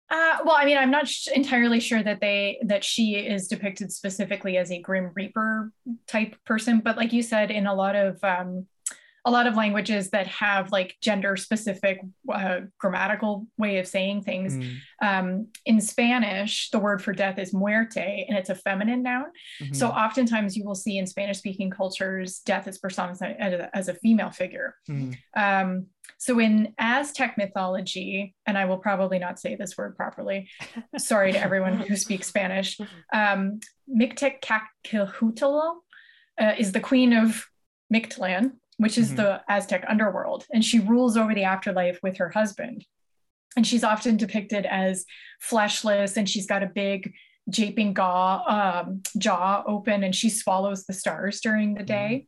uh, 0.08 0.38
well, 0.44 0.56
I 0.56 0.64
mean, 0.64 0.78
I'm 0.78 0.90
not 0.90 1.08
sh- 1.08 1.28
entirely 1.34 1.80
sure 1.80 2.02
that 2.02 2.20
they 2.20 2.58
that 2.62 2.84
she 2.84 3.16
is 3.16 3.48
depicted 3.48 3.90
specifically 3.90 4.56
as 4.56 4.70
a 4.70 4.80
grim 4.80 5.10
reaper 5.14 5.72
type 6.06 6.36
person, 6.44 6.80
but 6.80 6.96
like 6.96 7.12
you 7.12 7.22
said, 7.22 7.50
in 7.50 7.66
a 7.66 7.74
lot 7.74 7.96
of 7.96 8.22
um, 8.22 8.66
a 9.26 9.30
lot 9.30 9.48
of 9.48 9.56
languages 9.56 10.10
that 10.10 10.28
have 10.28 10.70
like 10.70 10.94
gender 11.02 11.36
specific 11.36 12.00
uh, 12.32 12.60
grammatical 12.78 13.48
way 13.58 13.78
of 13.78 13.88
saying 13.88 14.22
things. 14.22 14.54
Mm. 14.54 14.76
Um, 15.02 15.46
in 15.64 15.80
Spanish, 15.80 16.70
the 16.70 16.78
word 16.78 17.02
for 17.02 17.12
death 17.12 17.36
is 17.40 17.52
muerte, 17.52 18.24
and 18.28 18.38
it's 18.38 18.50
a 18.50 18.54
feminine 18.54 19.02
noun. 19.02 19.26
Mm-hmm. 19.60 19.74
So 19.74 19.88
oftentimes 19.88 20.56
you 20.56 20.64
will 20.64 20.76
see 20.76 20.98
in 20.98 21.08
Spanish 21.08 21.38
speaking 21.38 21.70
cultures, 21.70 22.38
death 22.46 22.68
is 22.68 22.78
personified 22.78 23.36
as 23.40 23.52
a, 23.52 23.76
as 23.76 23.88
a 23.88 23.94
female 23.94 24.30
figure. 24.30 24.76
Mm. 24.88 25.16
Um, 25.36 25.86
so 26.18 26.38
in 26.40 26.74
Aztec 26.78 27.36
mythology, 27.36 28.34
and 28.46 28.56
I 28.56 28.64
will 28.64 28.78
probably 28.78 29.18
not 29.18 29.38
say 29.38 29.54
this 29.54 29.76
word 29.76 29.96
properly, 29.96 30.48
sorry 30.98 31.32
to 31.32 31.40
everyone 31.40 31.78
who 31.78 31.96
speaks 31.96 32.26
Spanish, 32.26 32.78
um, 33.12 33.60
Mictecacihuatl 33.88 35.76
uh, 36.40 36.52
is 36.58 36.72
the 36.72 36.80
queen 36.80 37.12
of 37.12 37.46
Mictlan, 37.92 38.52
which 38.78 38.98
is 38.98 39.08
mm-hmm. 39.08 39.16
the 39.16 39.42
Aztec 39.48 39.84
underworld. 39.88 40.46
And 40.52 40.64
she 40.64 40.80
rules 40.80 41.16
over 41.16 41.34
the 41.34 41.44
afterlife 41.44 41.98
with 42.02 42.16
her 42.18 42.30
husband. 42.30 42.84
And 43.56 43.66
she's 43.66 43.84
often 43.84 44.16
depicted 44.16 44.66
as 44.66 45.06
fleshless 45.40 46.16
and 46.16 46.28
she's 46.28 46.46
got 46.46 46.62
a 46.62 46.66
big 46.66 47.14
gaping 47.50 47.94
jaw, 47.94 48.82
um, 48.84 49.02
jaw 49.16 49.62
open 49.66 50.02
and 50.02 50.14
she 50.14 50.28
swallows 50.28 50.84
the 50.84 50.92
stars 50.92 51.40
during 51.40 51.74
the 51.74 51.84
day. 51.84 52.26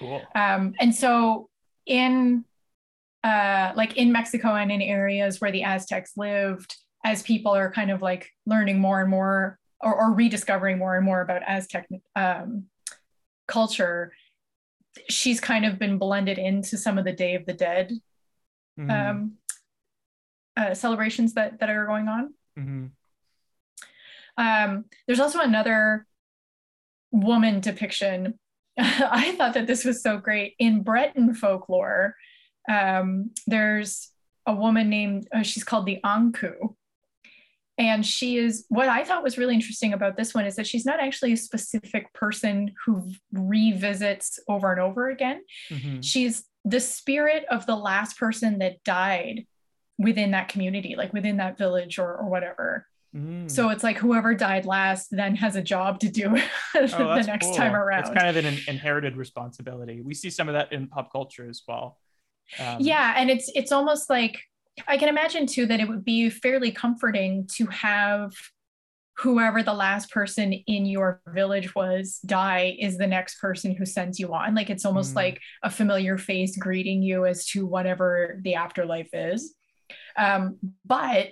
Mm-hmm. 0.00 0.06
Cool. 0.06 0.22
Um, 0.34 0.74
and 0.80 0.94
so 0.94 1.50
in 1.86 2.44
uh, 3.24 3.72
like 3.74 3.96
in 3.96 4.12
Mexico 4.12 4.54
and 4.54 4.70
in 4.70 4.82
areas 4.82 5.40
where 5.40 5.50
the 5.50 5.64
Aztecs 5.64 6.12
lived, 6.16 6.76
as 7.04 7.22
people 7.22 7.52
are 7.52 7.72
kind 7.72 7.90
of 7.90 8.02
like 8.02 8.30
learning 8.46 8.78
more 8.78 9.00
and 9.00 9.10
more 9.10 9.58
or, 9.80 9.94
or 9.94 10.12
rediscovering 10.12 10.78
more 10.78 10.96
and 10.96 11.04
more 11.04 11.22
about 11.22 11.42
Aztec 11.46 11.88
um, 12.14 12.64
culture, 13.48 14.12
she's 15.08 15.40
kind 15.40 15.64
of 15.64 15.78
been 15.78 15.98
blended 15.98 16.38
into 16.38 16.76
some 16.76 16.98
of 16.98 17.04
the 17.06 17.12
Day 17.12 17.34
of 17.34 17.46
the 17.46 17.54
Dead 17.54 17.92
mm-hmm. 18.78 18.90
um, 18.90 19.32
uh, 20.56 20.74
celebrations 20.74 21.32
that 21.34 21.60
that 21.60 21.70
are 21.70 21.86
going 21.86 22.08
on. 22.08 22.34
Mm-hmm. 22.58 22.86
Um, 24.36 24.84
there's 25.06 25.20
also 25.20 25.40
another 25.40 26.06
woman 27.10 27.60
depiction. 27.60 28.38
I 28.78 29.34
thought 29.36 29.54
that 29.54 29.66
this 29.66 29.84
was 29.84 30.02
so 30.02 30.18
great 30.18 30.56
in 30.58 30.82
Breton 30.82 31.34
folklore. 31.34 32.16
Um, 32.68 33.30
there's 33.46 34.10
a 34.46 34.54
woman 34.54 34.88
named 34.88 35.28
uh, 35.34 35.42
she's 35.42 35.64
called 35.64 35.86
the 35.86 36.00
Ankou. 36.04 36.74
and 37.78 38.04
she 38.06 38.36
is 38.36 38.66
what 38.68 38.88
I 38.88 39.04
thought 39.04 39.24
was 39.24 39.38
really 39.38 39.54
interesting 39.54 39.92
about 39.92 40.16
this 40.16 40.34
one 40.34 40.46
is 40.46 40.56
that 40.56 40.66
she's 40.66 40.86
not 40.86 41.00
actually 41.00 41.32
a 41.32 41.36
specific 41.36 42.12
person 42.12 42.72
who 42.84 43.10
revisits 43.32 44.38
over 44.48 44.70
and 44.70 44.80
over 44.80 45.08
again. 45.08 45.42
Mm-hmm. 45.70 46.00
She's 46.00 46.44
the 46.64 46.80
spirit 46.80 47.44
of 47.50 47.66
the 47.66 47.76
last 47.76 48.18
person 48.18 48.58
that 48.58 48.82
died 48.84 49.46
within 49.98 50.32
that 50.32 50.48
community, 50.48 50.94
like 50.96 51.12
within 51.12 51.36
that 51.38 51.58
village 51.58 51.98
or, 51.98 52.16
or 52.16 52.28
whatever. 52.28 52.86
Mm. 53.14 53.50
So 53.50 53.68
it's 53.68 53.84
like 53.84 53.96
whoever 53.96 54.34
died 54.34 54.66
last 54.66 55.08
then 55.10 55.36
has 55.36 55.54
a 55.54 55.62
job 55.62 56.00
to 56.00 56.08
do 56.08 56.36
oh, 56.74 56.86
the 56.86 57.22
next 57.26 57.46
cool. 57.46 57.54
time 57.54 57.74
around. 57.74 58.00
It's 58.00 58.10
kind 58.10 58.36
of 58.36 58.44
an 58.44 58.58
inherited 58.66 59.16
responsibility. 59.16 60.00
We 60.00 60.14
see 60.14 60.30
some 60.30 60.48
of 60.48 60.54
that 60.54 60.72
in 60.72 60.88
pop 60.88 61.12
culture 61.12 61.48
as 61.48 61.62
well. 61.66 61.98
Um, 62.58 62.76
yeah, 62.80 63.14
and 63.16 63.30
it's 63.30 63.50
it's 63.54 63.72
almost 63.72 64.08
like 64.10 64.40
I 64.86 64.96
can 64.96 65.08
imagine 65.08 65.46
too 65.46 65.66
that 65.66 65.80
it 65.80 65.88
would 65.88 66.04
be 66.04 66.30
fairly 66.30 66.70
comforting 66.70 67.48
to 67.56 67.66
have 67.66 68.32
whoever 69.18 69.62
the 69.62 69.72
last 69.72 70.10
person 70.10 70.52
in 70.52 70.86
your 70.86 71.22
village 71.28 71.74
was 71.74 72.18
die 72.26 72.76
is 72.80 72.98
the 72.98 73.06
next 73.06 73.40
person 73.40 73.72
who 73.74 73.86
sends 73.86 74.18
you 74.18 74.34
on. 74.34 74.54
Like 74.54 74.70
it's 74.70 74.84
almost 74.84 75.12
mm. 75.12 75.16
like 75.16 75.40
a 75.62 75.70
familiar 75.70 76.18
face 76.18 76.56
greeting 76.56 77.02
you 77.02 77.24
as 77.24 77.46
to 77.46 77.64
whatever 77.64 78.40
the 78.42 78.56
afterlife 78.56 79.10
is. 79.12 79.54
Um, 80.16 80.58
but 80.84 81.28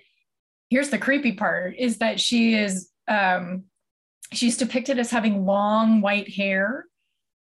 here's 0.70 0.90
the 0.90 0.98
creepy 0.98 1.32
part 1.32 1.74
is 1.76 1.98
that 1.98 2.20
she 2.20 2.54
is 2.54 2.88
um, 3.08 3.64
she's 4.32 4.56
depicted 4.56 4.98
as 4.98 5.10
having 5.10 5.44
long 5.44 6.00
white 6.00 6.30
hair 6.30 6.86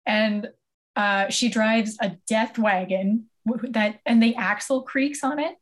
and 0.05 0.49
uh, 0.95 1.29
she 1.29 1.49
drives 1.49 1.97
a 2.01 2.17
death 2.27 2.57
wagon 2.57 3.27
that 3.69 3.99
and 4.05 4.21
the 4.21 4.35
axle 4.35 4.83
creaks 4.83 5.23
on 5.23 5.39
it 5.39 5.55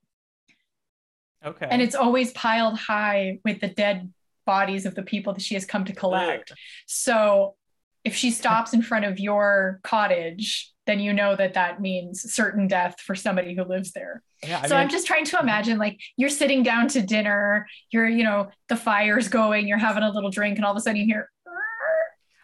okay 1.45 1.67
and 1.69 1.81
it's 1.81 1.95
always 1.95 2.31
piled 2.33 2.77
high 2.77 3.39
with 3.43 3.59
the 3.59 3.67
dead 3.67 4.11
bodies 4.45 4.85
of 4.85 4.95
the 4.95 5.03
people 5.03 5.33
that 5.33 5.41
she 5.41 5.53
has 5.53 5.65
come 5.65 5.85
to 5.85 5.93
collect 5.93 6.51
so 6.85 7.55
if 8.03 8.15
she 8.15 8.31
stops 8.31 8.73
in 8.73 8.81
front 8.81 9.05
of 9.05 9.19
your 9.19 9.79
cottage 9.83 10.71
then 10.88 11.00
you 11.00 11.13
know 11.13 11.35
that 11.35 11.53
that 11.53 11.79
means 11.79 12.33
certain 12.33 12.67
death 12.67 13.00
for 13.00 13.15
somebody 13.15 13.55
who 13.55 13.63
lives 13.63 13.91
there. 13.91 14.23
Yeah, 14.43 14.61
so 14.63 14.75
mean, 14.75 14.83
I'm 14.83 14.89
just 14.89 15.05
trying 15.05 15.25
to 15.25 15.39
imagine 15.39 15.77
like 15.77 16.00
you're 16.17 16.29
sitting 16.29 16.63
down 16.63 16.88
to 16.89 17.01
dinner, 17.01 17.67
you're, 17.91 18.07
you 18.07 18.23
know, 18.23 18.50
the 18.67 18.75
fire's 18.75 19.27
going, 19.27 19.67
you're 19.67 19.77
having 19.77 20.03
a 20.03 20.11
little 20.11 20.31
drink, 20.31 20.57
and 20.57 20.65
all 20.65 20.71
of 20.71 20.77
a 20.77 20.81
sudden 20.81 20.97
you 20.97 21.05
hear. 21.05 21.29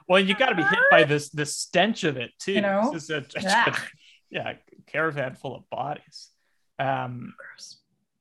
Well, 0.08 0.22
you 0.22 0.36
got 0.36 0.50
to 0.50 0.56
be 0.56 0.63
hit 0.63 0.79
by 0.89 1.03
this 1.03 1.29
this 1.29 1.56
stench 1.56 2.03
of 2.03 2.15
it 2.15 2.32
too. 2.39 2.53
You 2.53 2.62
know, 2.62 2.94
a, 2.94 3.13
a, 3.17 3.24
yeah. 3.41 3.75
Yeah, 4.30 4.54
caravan 4.88 5.36
full 5.36 5.56
of 5.56 5.70
bodies. 5.70 6.30
Um, 6.80 7.34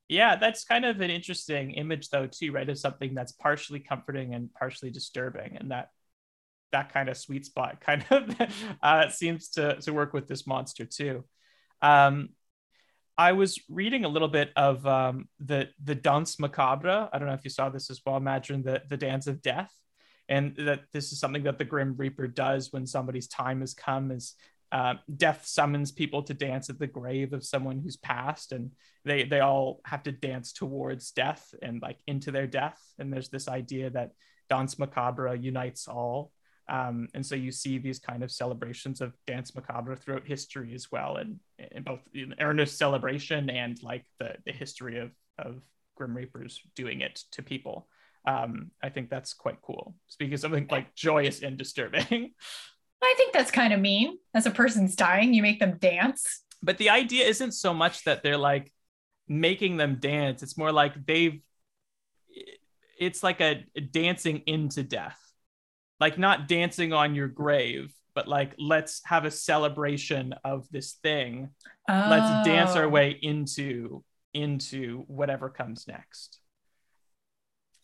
yeah, 0.09 0.37
that's 0.37 0.65
kind 0.65 0.85
of 0.85 1.01
an 1.01 1.11
interesting 1.11 1.73
image 1.73 2.11
though 2.11 2.27
too, 2.27 2.53
right? 2.53 2.69
Of 2.69 2.79
something 2.79 3.15
that's 3.15 3.33
partially 3.33 3.81
comforting 3.81 4.35
and 4.35 4.53
partially 4.55 4.91
disturbing, 4.91 5.57
and 5.57 5.71
that 5.71 5.91
that 6.73 6.93
kind 6.93 7.09
of 7.09 7.17
sweet 7.17 7.47
spot 7.47 7.81
kind 7.87 8.05
of 8.11 8.35
uh, 8.83 9.09
seems 9.09 9.51
to, 9.51 9.81
to 9.81 9.93
work 9.93 10.13
with 10.13 10.29
this 10.29 10.47
monster 10.47 10.85
too. 10.85 11.25
Um, 11.83 12.31
I 13.19 13.33
was 13.33 13.59
reading 13.71 14.05
a 14.05 14.09
little 14.09 14.29
bit 14.29 14.51
of 14.57 14.87
um, 14.87 15.29
the 15.41 15.71
the 15.83 15.95
Danse 15.95 16.39
Macabre. 16.39 17.09
I 17.13 17.19
don't 17.19 17.29
know 17.29 17.35
if 17.35 17.45
you 17.45 17.51
saw 17.51 17.71
this 17.71 17.91
as 17.91 18.01
well. 18.05 18.17
Imagine 18.17 18.63
the 18.63 18.83
the 18.89 18.97
dance 18.97 19.27
of 19.27 19.41
death, 19.41 19.73
and 20.29 20.55
that 20.59 20.83
this 20.93 21.13
is 21.13 21.19
something 21.19 21.45
that 21.45 21.59
the 21.59 21.65
Grim 21.65 21.95
Reaper 21.97 22.29
does 22.29 22.73
when 22.73 22.87
somebody's 22.87 23.27
time 23.27 23.61
has 23.61 23.73
come. 23.73 24.11
Is 24.11 24.35
uh, 24.73 24.95
death 25.17 25.47
summons 25.47 25.93
people 25.93 26.23
to 26.25 26.35
dance 26.35 26.69
at 26.69 26.79
the 26.79 26.87
grave 26.87 27.33
of 27.33 27.45
someone 27.45 27.79
who's 27.79 27.97
passed, 27.97 28.53
and 28.53 28.73
they 29.05 29.25
they 29.25 29.41
all 29.41 29.81
have 29.85 30.03
to 30.05 30.13
dance 30.13 30.53
towards 30.53 31.11
death 31.13 31.55
and 31.63 31.81
like 31.83 31.99
into 32.07 32.31
their 32.31 32.47
death. 32.47 32.81
And 32.99 33.13
there's 33.13 33.29
this 33.29 33.49
idea 33.49 33.91
that 33.91 34.13
dance 34.49 34.79
Macabre 34.79 35.35
unites 35.35 35.89
all, 35.89 36.33
um, 36.69 37.09
and 37.15 37.25
so 37.25 37.35
you 37.35 37.53
see 37.53 37.79
these 37.79 37.99
kind 37.99 38.23
of 38.23 38.31
celebrations 38.31 39.01
of 39.01 39.13
dance 39.27 39.55
Macabre 39.55 39.95
throughout 39.95 40.27
history 40.27 40.75
as 40.75 40.91
well, 40.91 41.17
and 41.17 41.39
both 41.85 42.01
in 42.13 42.35
earnest 42.41 42.77
celebration 42.77 43.51
and 43.51 43.81
like 43.83 44.05
the, 44.19 44.35
the 44.45 44.53
history 44.53 44.99
of, 44.99 45.13
of 45.39 45.63
Grim 45.97 46.17
Reapers 46.17 46.61
doing 46.75 47.03
it 47.03 47.23
to 47.33 47.43
people. 47.43 47.89
Um, 48.27 48.73
I 48.83 48.89
think 48.89 49.09
that's 49.09 49.35
quite 49.35 49.63
cool. 49.63 49.95
Speaking 50.09 50.35
of 50.35 50.41
something 50.41 50.67
like 50.71 50.95
joyous 50.95 51.43
and 51.43 51.57
disturbing. 51.57 52.33
I 53.03 53.15
think 53.17 53.33
that's 53.33 53.51
kind 53.51 53.73
of 53.73 53.81
mean. 53.81 54.19
As 54.35 54.47
a 54.47 54.51
person's 54.51 54.97
dying, 54.97 55.35
you 55.35 55.43
make 55.43 55.61
them 55.61 55.79
dance. 55.79 56.43
But 56.63 56.79
the 56.79 56.91
idea 56.91 57.27
isn't 57.27 57.53
so 57.53 57.73
much 57.73 58.05
that 58.05 58.23
they're 58.23 58.39
like 58.39 58.73
making 59.29 59.77
them 59.77 59.97
dance. 60.01 60.43
It's 60.43 60.59
more 60.59 60.73
like 60.73 61.07
they've, 61.07 61.41
it's 62.99 63.23
like 63.23 63.41
a, 63.41 63.65
dancing 63.93 64.43
into 64.47 64.83
death 64.83 65.19
like 66.01 66.19
not 66.19 66.49
dancing 66.49 66.93
on 66.93 67.15
your 67.15 67.29
grave 67.29 67.93
but 68.15 68.29
like 68.29 68.55
let's 68.59 69.03
have 69.05 69.25
a 69.25 69.31
celebration 69.31 70.35
of 70.45 70.69
this 70.71 70.93
thing 71.03 71.51
oh. 71.89 72.07
let's 72.11 72.47
dance 72.47 72.73
our 72.73 72.85
oh. 72.85 72.89
way 72.89 73.19
into 73.23 74.03
into 74.35 75.05
whatever 75.07 75.49
comes 75.49 75.87
next 75.87 76.41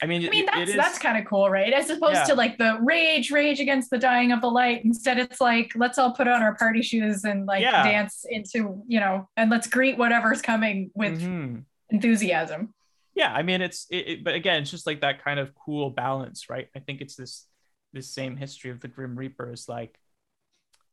I 0.03 0.07
mean, 0.07 0.27
I 0.27 0.31
mean 0.31 0.47
that's 0.47 0.75
that's 0.75 0.99
kind 0.99 1.17
of 1.17 1.25
cool, 1.27 1.49
right? 1.49 1.73
As 1.73 1.89
opposed 1.89 2.15
yeah. 2.15 2.25
to 2.25 2.35
like 2.35 2.59
the 2.59 2.77
rage, 2.83 3.31
rage 3.31 3.61
against 3.61 3.89
the 3.89 3.99
dying 3.99 4.33
of 4.33 4.41
the 4.41 4.49
light. 4.49 4.85
Instead, 4.85 5.19
it's 5.19 5.41
like 5.41 5.73
let's 5.77 5.97
all 5.97 6.11
put 6.11 6.27
on 6.27 6.43
our 6.43 6.57
party 6.57 6.83
shoes 6.83 7.23
and 7.23 7.47
like 7.47 7.63
yeah. 7.63 7.85
dance 7.85 8.27
into 8.29 8.83
you 8.89 8.99
know, 8.99 9.29
and 9.37 9.49
let's 9.49 9.69
greet 9.69 9.97
whatever's 9.97 10.43
coming 10.43 10.91
with 10.95 11.23
mm-hmm. 11.23 11.61
enthusiasm. 11.91 12.75
Yeah, 13.15 13.33
I 13.33 13.43
mean, 13.43 13.63
it's 13.63 13.87
it, 13.91 14.09
it, 14.09 14.25
but 14.25 14.35
again, 14.35 14.63
it's 14.63 14.73
just 14.73 14.89
like 14.89 15.03
that 15.03 15.23
kind 15.23 15.39
of 15.39 15.55
cool 15.55 15.91
balance, 15.91 16.51
right? 16.51 16.67
I 16.75 16.81
think 16.81 17.01
it's 17.01 17.15
this 17.15 17.47
this 17.93 18.11
same 18.11 18.37
history 18.37 18.73
of 18.73 18.81
the 18.81 18.89
Grim 18.89 19.15
Reaper 19.17 19.53
is 19.53 19.69
like 19.69 19.97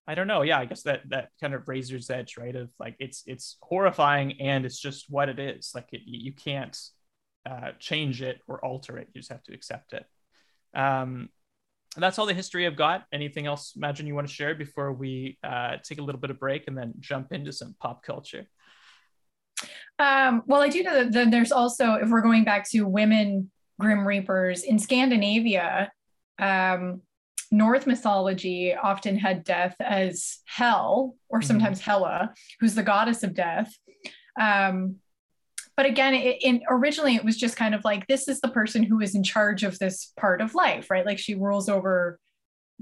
I 0.06 0.14
don't 0.14 0.28
know. 0.28 0.44
Yeah, 0.44 0.60
I 0.60 0.66
guess 0.66 0.84
that 0.84 1.10
that 1.10 1.30
kind 1.42 1.56
of 1.56 1.68
razor's 1.68 2.12
edge, 2.12 2.38
right? 2.38 2.56
Of 2.56 2.70
like 2.80 2.96
it's 3.00 3.24
it's 3.26 3.58
horrifying 3.62 4.40
and 4.40 4.66
it's 4.66 4.80
just 4.80 5.06
what 5.10 5.30
it 5.30 5.40
is. 5.40 5.72
Like 5.74 5.88
it, 5.94 6.02
you 6.06 6.34
can't 6.34 6.78
uh, 7.46 7.72
change 7.80 8.22
it 8.22 8.40
or 8.48 8.64
alter 8.64 8.98
it. 8.98 9.08
You 9.14 9.22
just 9.22 9.32
have 9.32 9.44
to 9.44 9.54
accept 9.54 9.94
it. 9.94 10.06
Um, 10.74 11.30
that's 11.98 12.20
all 12.20 12.26
the 12.26 12.34
history 12.34 12.68
I've 12.68 12.76
got. 12.76 13.06
Anything 13.12 13.48
else, 13.48 13.74
Imagine 13.76 14.08
you 14.08 14.16
want 14.16 14.28
to 14.28 14.34
share 14.34 14.56
before 14.56 14.94
we 14.94 15.38
uh, 15.44 15.78
take 15.84 16.00
a 16.00 16.04
little 16.04 16.22
bit 16.22 16.30
of 16.30 16.40
break 16.40 16.68
and 16.68 16.78
then 16.78 16.94
jump 17.00 17.32
into 17.32 17.52
some 17.52 17.76
pop 17.80 18.04
culture? 18.04 18.46
Um, 19.98 20.44
well, 20.46 20.62
I 20.62 20.70
do 20.70 20.84
know 20.84 21.10
that 21.10 21.32
there's 21.32 21.52
also, 21.52 21.94
if 21.96 22.10
we're 22.10 22.22
going 22.22 22.44
back 22.44 22.70
to 22.72 22.84
women 22.84 23.52
Grim 23.80 24.08
Reapers 24.08 24.64
in 24.64 24.78
Scandinavia, 24.78 25.92
um, 26.38 27.02
Norse 27.52 27.88
mythology 27.88 28.76
often 28.76 29.18
had 29.18 29.44
death 29.44 29.76
as 29.80 30.40
Hel, 30.46 31.16
or 31.28 31.40
mm-hmm. 31.40 31.48
sometimes 31.48 31.80
mm-hmm. 31.80 31.90
Hela, 31.90 32.34
who's 32.60 32.76
the 32.76 32.84
goddess 32.84 33.24
of 33.24 33.34
death. 33.34 33.74
Um, 34.40 34.98
but 35.80 35.86
again, 35.86 36.14
it, 36.14 36.42
in, 36.42 36.62
originally 36.70 37.16
it 37.16 37.24
was 37.24 37.38
just 37.38 37.56
kind 37.56 37.74
of 37.74 37.86
like 37.86 38.06
this 38.08 38.28
is 38.28 38.42
the 38.42 38.50
person 38.50 38.84
who 38.84 39.00
is 39.00 39.16
in 39.16 39.24
charge 39.24 39.64
of 39.64 39.80
this 39.80 40.12
part 40.18 40.42
of 40.42 40.54
life, 40.54 40.90
right? 40.90 41.06
Like 41.06 41.18
she 41.18 41.36
rules 41.36 41.70
over 41.70 42.20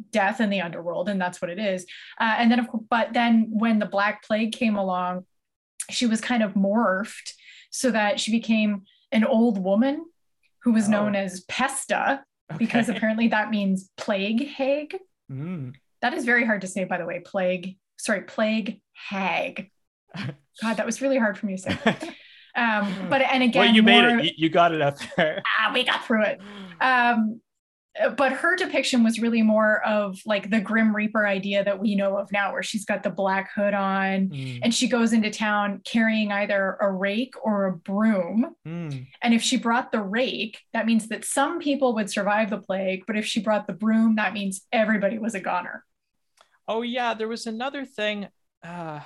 death 0.09 0.41
in 0.41 0.49
the 0.49 0.61
underworld, 0.61 1.07
and 1.07 1.21
that's 1.21 1.39
what 1.39 1.51
it 1.51 1.59
is. 1.59 1.85
Uh, 2.19 2.33
and 2.39 2.49
then, 2.49 2.57
of 2.57 2.67
course, 2.67 2.83
but 2.89 3.13
then 3.13 3.49
when 3.51 3.77
the 3.77 3.85
Black 3.85 4.23
Plague 4.23 4.51
came 4.51 4.77
along, 4.77 5.25
she 5.91 6.07
was 6.07 6.21
kind 6.21 6.41
of 6.41 6.55
morphed 6.55 7.33
so 7.69 7.91
that 7.91 8.19
she 8.19 8.31
became 8.31 8.81
an 9.11 9.23
old 9.23 9.63
woman 9.63 10.03
who 10.63 10.71
was 10.71 10.87
oh. 10.87 10.91
known 10.93 11.15
as 11.15 11.41
Pesta, 11.41 12.23
okay. 12.51 12.57
because 12.57 12.89
apparently 12.89 13.27
that 13.27 13.51
means 13.51 13.91
plague 13.97 14.47
hag. 14.47 14.97
Mm. 15.31 15.75
That 16.01 16.15
is 16.15 16.25
very 16.25 16.47
hard 16.47 16.61
to 16.61 16.67
say, 16.67 16.83
by 16.83 16.97
the 16.97 17.05
way. 17.05 17.19
Plague, 17.23 17.77
sorry, 17.99 18.21
plague 18.21 18.81
hag. 18.93 19.69
God, 20.15 20.77
that 20.77 20.85
was 20.87 20.99
really 20.99 21.19
hard 21.19 21.37
for 21.37 21.45
me 21.45 21.57
to 21.57 21.61
say. 21.61 21.95
Um, 22.57 22.93
but 23.09 23.21
and 23.21 23.43
again, 23.43 23.65
well, 23.67 23.75
you 23.75 23.83
made 23.83 24.25
it. 24.25 24.33
You 24.37 24.49
got 24.49 24.73
it 24.73 24.81
up 24.81 24.97
there. 25.15 25.43
Ah, 25.59 25.71
we 25.73 25.83
got 25.83 26.05
through 26.05 26.23
it. 26.23 26.41
Um, 26.81 27.39
but 28.15 28.31
her 28.31 28.55
depiction 28.55 29.03
was 29.03 29.19
really 29.19 29.41
more 29.41 29.83
of 29.83 30.19
like 30.25 30.49
the 30.49 30.59
grim 30.59 30.95
reaper 30.95 31.25
idea 31.25 31.63
that 31.63 31.79
we 31.79 31.95
know 31.95 32.17
of 32.17 32.31
now 32.31 32.51
where 32.51 32.63
she's 32.63 32.85
got 32.85 33.03
the 33.03 33.09
black 33.09 33.51
hood 33.53 33.73
on 33.73 34.29
mm. 34.29 34.59
and 34.61 34.73
she 34.73 34.87
goes 34.87 35.13
into 35.13 35.29
town 35.29 35.81
carrying 35.83 36.31
either 36.31 36.77
a 36.79 36.91
rake 36.91 37.33
or 37.41 37.65
a 37.65 37.73
broom 37.73 38.55
mm. 38.67 39.07
and 39.21 39.33
if 39.33 39.41
she 39.41 39.57
brought 39.57 39.91
the 39.91 40.01
rake 40.01 40.59
that 40.73 40.85
means 40.85 41.07
that 41.07 41.25
some 41.25 41.59
people 41.59 41.93
would 41.95 42.09
survive 42.09 42.49
the 42.49 42.59
plague 42.59 43.03
but 43.07 43.17
if 43.17 43.25
she 43.25 43.39
brought 43.39 43.67
the 43.67 43.73
broom 43.73 44.15
that 44.15 44.33
means 44.33 44.61
everybody 44.71 45.17
was 45.17 45.33
a 45.33 45.39
goner 45.39 45.83
oh 46.67 46.81
yeah 46.81 47.13
there 47.13 47.27
was 47.27 47.47
another 47.47 47.85
thing 47.85 48.27
uh 48.63 48.99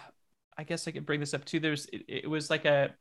i 0.57 0.63
guess 0.63 0.87
i 0.87 0.91
could 0.91 1.05
bring 1.05 1.19
this 1.19 1.33
up 1.33 1.45
too 1.45 1.59
there's 1.59 1.85
it, 1.87 2.03
it 2.07 2.29
was 2.29 2.49
like 2.49 2.65
a 2.65 2.93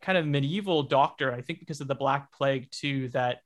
kind 0.00 0.18
of 0.18 0.26
medieval 0.26 0.82
doctor 0.82 1.32
i 1.32 1.40
think 1.40 1.58
because 1.58 1.80
of 1.80 1.88
the 1.88 1.94
black 1.94 2.32
plague 2.32 2.70
too 2.70 3.08
that 3.08 3.38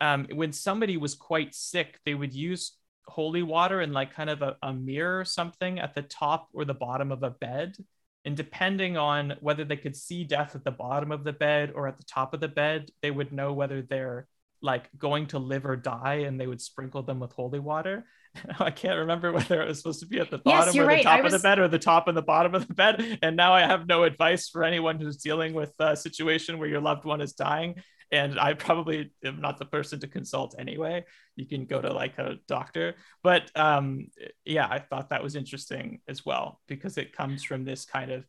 um, 0.00 0.26
when 0.32 0.52
somebody 0.52 0.96
was 0.96 1.14
quite 1.14 1.54
sick, 1.54 1.98
they 2.04 2.14
would 2.14 2.34
use 2.34 2.72
holy 3.06 3.42
water 3.42 3.80
and 3.80 3.92
like 3.92 4.14
kind 4.14 4.30
of 4.30 4.42
a, 4.42 4.56
a 4.62 4.72
mirror 4.72 5.20
or 5.20 5.24
something 5.24 5.78
at 5.78 5.94
the 5.94 6.02
top 6.02 6.48
or 6.52 6.64
the 6.64 6.74
bottom 6.74 7.12
of 7.12 7.22
a 7.22 7.30
bed. 7.30 7.76
And 8.24 8.36
depending 8.36 8.96
on 8.96 9.34
whether 9.40 9.64
they 9.64 9.76
could 9.76 9.96
see 9.96 10.24
death 10.24 10.56
at 10.56 10.64
the 10.64 10.72
bottom 10.72 11.12
of 11.12 11.22
the 11.22 11.32
bed 11.32 11.72
or 11.74 11.86
at 11.86 11.96
the 11.96 12.04
top 12.04 12.34
of 12.34 12.40
the 12.40 12.48
bed, 12.48 12.90
they 13.00 13.10
would 13.10 13.32
know 13.32 13.52
whether 13.52 13.82
they're 13.82 14.26
like 14.60 14.88
going 14.98 15.26
to 15.28 15.38
live 15.38 15.64
or 15.64 15.76
die 15.76 16.24
and 16.26 16.40
they 16.40 16.46
would 16.46 16.60
sprinkle 16.60 17.02
them 17.02 17.20
with 17.20 17.32
holy 17.32 17.60
water. 17.60 18.04
I 18.60 18.70
can't 18.70 18.98
remember 18.98 19.32
whether 19.32 19.60
it 19.62 19.68
was 19.68 19.78
supposed 19.78 20.00
to 20.00 20.06
be 20.06 20.20
at 20.20 20.30
the 20.30 20.38
bottom 20.38 20.74
yes, 20.74 20.76
or 20.76 20.86
right. 20.86 20.98
the 20.98 21.04
top 21.04 21.22
was... 21.22 21.34
of 21.34 21.42
the 21.42 21.46
bed 21.46 21.58
or 21.58 21.68
the 21.68 21.78
top 21.78 22.08
and 22.08 22.16
the 22.16 22.22
bottom 22.22 22.54
of 22.54 22.66
the 22.66 22.74
bed. 22.74 23.18
And 23.22 23.36
now 23.36 23.52
I 23.52 23.62
have 23.62 23.86
no 23.86 24.04
advice 24.04 24.48
for 24.48 24.64
anyone 24.64 24.98
who's 24.98 25.16
dealing 25.16 25.54
with 25.54 25.72
a 25.78 25.96
situation 25.96 26.58
where 26.58 26.68
your 26.68 26.80
loved 26.80 27.04
one 27.04 27.20
is 27.20 27.32
dying. 27.32 27.76
and 28.12 28.38
I 28.38 28.54
probably 28.54 29.10
am 29.24 29.40
not 29.40 29.58
the 29.58 29.64
person 29.64 30.00
to 30.00 30.06
consult 30.06 30.54
anyway. 30.58 31.04
You 31.34 31.46
can 31.46 31.66
go 31.66 31.80
to 31.80 31.92
like 31.92 32.18
a 32.18 32.36
doctor, 32.46 32.94
but 33.22 33.50
um, 33.56 34.08
yeah, 34.44 34.66
I 34.70 34.78
thought 34.78 35.10
that 35.10 35.22
was 35.22 35.36
interesting 35.36 36.00
as 36.08 36.24
well 36.24 36.60
because 36.68 36.98
it 36.98 37.12
comes 37.12 37.42
from 37.42 37.64
this 37.64 37.84
kind 37.84 38.10
of 38.10 38.24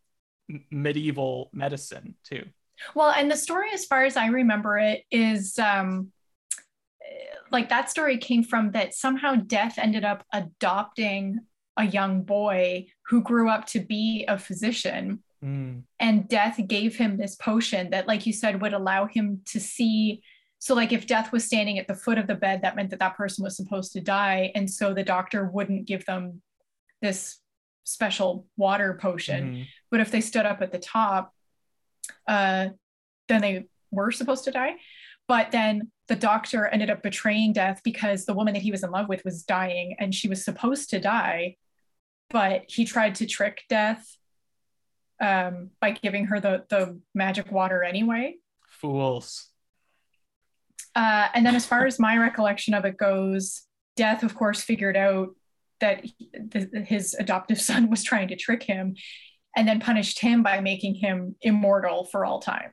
medieval 0.72 1.50
medicine 1.54 2.16
too. 2.24 2.46
Well, 2.94 3.10
and 3.10 3.30
the 3.30 3.38
story, 3.38 3.70
as 3.74 3.86
far 3.86 4.04
as 4.04 4.18
I 4.18 4.28
remember 4.28 4.78
it, 4.78 5.04
is 5.10 5.58
um, 5.58 6.12
like 7.52 7.70
that 7.70 7.90
story 7.90 8.18
came 8.18 8.44
from 8.44 8.72
that 8.72 8.94
somehow 8.94 9.36
death 9.36 9.78
ended 9.78 10.04
up 10.04 10.26
adopting 10.34 11.40
a 11.78 11.86
young 11.86 12.24
boy 12.24 12.88
who 13.08 13.22
grew 13.22 13.50
up 13.50 13.66
to 13.68 13.80
be 13.80 14.26
a 14.28 14.38
physician. 14.38 15.24
Mm. 15.44 15.84
And 16.00 16.28
death 16.28 16.60
gave 16.68 16.98
him 16.98 17.18
this 17.18 17.36
potion 17.36 17.92
that, 17.92 18.08
like 18.08 18.26
you 18.26 18.34
said, 18.34 18.62
would 18.62 18.74
allow 18.74 19.06
him 19.06 19.42
to 19.46 19.60
see. 19.60 20.22
So, 20.60 20.74
like, 20.74 20.92
if 20.92 21.06
death 21.06 21.32
was 21.32 21.46
standing 21.46 21.78
at 21.78 21.88
the 21.88 21.94
foot 21.94 22.18
of 22.18 22.26
the 22.26 22.36
bed, 22.36 22.64
that 22.64 22.76
meant 22.76 22.90
that 22.90 23.00
that 23.00 23.16
person 23.16 23.44
was 23.44 23.56
supposed 23.56 23.94
to 23.94 24.02
die. 24.02 24.52
And 24.56 24.70
so 24.70 24.94
the 24.94 25.04
doctor 25.04 25.46
wouldn't 25.46 25.86
give 25.86 26.06
them 26.06 26.42
this 27.02 27.38
special 27.84 28.48
water 28.58 28.98
potion. 29.00 29.44
Mm-hmm. 29.44 29.64
But 29.92 30.00
if 30.00 30.12
they 30.12 30.22
stood 30.22 30.48
up 30.48 30.62
at 30.62 30.72
the 30.72 30.80
top, 30.80 31.32
uh, 32.28 32.70
then 33.28 33.42
they 33.42 33.68
were 33.92 34.12
supposed 34.12 34.46
to 34.46 34.52
die. 34.52 34.76
But 35.28 35.52
then 35.52 35.92
the 36.08 36.16
doctor 36.16 36.68
ended 36.68 36.90
up 36.90 37.04
betraying 37.04 37.54
death 37.54 37.82
because 37.84 38.26
the 38.26 38.34
woman 38.34 38.54
that 38.54 38.64
he 38.64 38.72
was 38.72 38.84
in 38.84 38.92
love 38.92 39.10
with 39.10 39.26
was 39.26 39.44
dying 39.44 39.96
and 40.00 40.16
she 40.16 40.30
was 40.30 40.44
supposed 40.44 40.90
to 40.92 41.00
die. 41.00 41.58
But 42.30 42.64
he 42.68 42.86
tried 42.86 43.16
to 43.16 43.26
trick 43.26 43.64
death 43.70 44.06
um, 45.22 45.72
by 45.82 45.92
giving 45.92 46.26
her 46.26 46.40
the, 46.40 46.66
the 46.70 47.00
magic 47.14 47.52
water 47.52 47.84
anyway. 47.84 48.36
Fools. 48.70 49.50
Uh, 50.96 51.28
and 51.34 51.46
then, 51.46 51.56
as 51.56 51.66
far 51.66 51.86
as 51.86 52.00
my 52.00 52.18
recollection 52.18 52.74
of 52.74 52.86
it 52.86 52.98
goes, 52.98 53.68
Death, 53.98 54.24
of 54.24 54.36
course, 54.36 54.62
figured 54.62 54.96
out 54.96 55.30
that 55.80 56.06
he, 56.06 56.30
the, 56.34 56.86
his 56.88 57.16
adoptive 57.20 57.60
son 57.70 57.90
was 57.90 58.04
trying 58.04 58.30
to 58.30 58.36
trick 58.36 58.64
him 58.64 58.96
and 59.56 59.68
then 59.68 59.80
punished 59.80 60.20
him 60.20 60.44
by 60.44 60.62
making 60.62 60.96
him 60.96 61.36
immortal 61.42 62.06
for 62.06 62.24
all 62.24 62.40
time. 62.40 62.72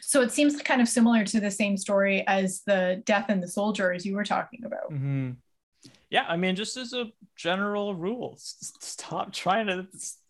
So 0.00 0.22
it 0.22 0.32
seems 0.32 0.60
kind 0.62 0.80
of 0.80 0.88
similar 0.88 1.24
to 1.24 1.40
the 1.40 1.50
same 1.50 1.76
story 1.76 2.26
as 2.26 2.62
the 2.66 3.02
death 3.04 3.26
and 3.28 3.42
the 3.42 3.48
soldier, 3.48 3.92
as 3.92 4.04
you 4.04 4.14
were 4.14 4.24
talking 4.24 4.64
about. 4.64 4.92
Mm-hmm. 4.92 5.32
Yeah, 6.10 6.24
I 6.28 6.36
mean, 6.36 6.56
just 6.56 6.76
as 6.76 6.92
a 6.92 7.06
general 7.36 7.94
rule, 7.94 8.34
stop 8.38 9.32
trying 9.32 9.66
to 9.66 9.86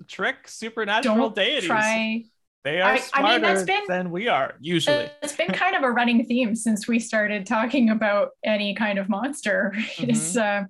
trick 0.09 0.49
supernatural 0.49 1.17
Don't 1.17 1.35
deities. 1.35 1.67
Try. 1.67 2.25
They 2.65 2.81
are 2.81 2.95
I, 2.95 2.99
smarter 2.99 3.29
I 3.29 3.33
mean, 3.33 3.43
that's 3.43 3.63
been, 3.63 3.83
than 3.87 4.11
we 4.11 4.27
are 4.27 4.55
usually. 4.61 5.09
It's 5.23 5.37
been 5.37 5.53
kind 5.53 5.77
of 5.77 5.85
a 5.85 5.91
running 5.91 6.25
theme 6.27 6.57
since 6.57 6.89
we 6.89 6.99
started 6.99 7.47
talking 7.47 7.91
about 7.91 8.31
any 8.45 8.75
kind 8.75 8.99
of 8.99 9.09
monster. 9.09 9.73
Mm-hmm. 9.97 10.11
Is 10.11 10.37
uh, 10.37 10.65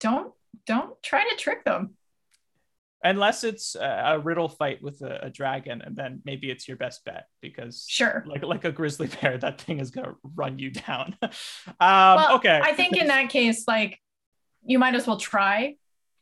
don't 0.00 0.32
don't 0.66 1.02
try 1.02 1.22
to 1.22 1.36
trick 1.36 1.64
them 1.64 1.95
unless 3.06 3.44
it's 3.44 3.74
a, 3.76 4.20
riddle 4.22 4.48
fight 4.48 4.82
with 4.82 5.00
a, 5.02 5.26
a, 5.26 5.30
dragon 5.30 5.82
and 5.82 5.94
then 5.94 6.20
maybe 6.24 6.50
it's 6.50 6.66
your 6.66 6.76
best 6.76 7.04
bet 7.04 7.26
because 7.40 7.84
sure. 7.88 8.24
like 8.26 8.42
like 8.42 8.64
a 8.64 8.72
grizzly 8.72 9.08
bear 9.20 9.38
that 9.38 9.60
thing 9.60 9.78
is 9.78 9.90
going 9.90 10.06
to 10.06 10.14
run 10.34 10.58
you 10.58 10.70
down. 10.70 11.16
Um 11.80 12.16
well, 12.16 12.36
okay. 12.36 12.60
I 12.62 12.72
think 12.72 12.96
in 12.96 13.08
that 13.08 13.28
case 13.28 13.64
like 13.68 14.00
you 14.64 14.78
might 14.78 14.94
as 14.94 15.06
well 15.06 15.18
try 15.18 15.76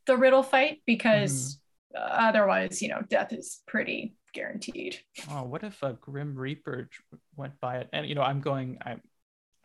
the 0.07 0.17
riddle 0.17 0.43
fight 0.43 0.83
because 0.87 1.59
mm-hmm. 1.97 2.27
otherwise 2.27 2.83
you 2.83 2.89
know 2.89 3.03
death 3.09 3.33
is 3.33 3.63
pretty 3.67 4.17
guaranteed. 4.33 4.99
Oh 5.31 5.45
what 5.45 5.63
if 5.63 5.83
a 5.83 5.93
grim 5.95 6.35
reaper 6.35 6.89
went 7.37 7.59
by 7.61 7.79
it? 7.79 7.89
And 7.93 8.07
you 8.09 8.15
know 8.15 8.23
i'm 8.23 8.41
going 8.41 8.79
i'm 8.85 9.01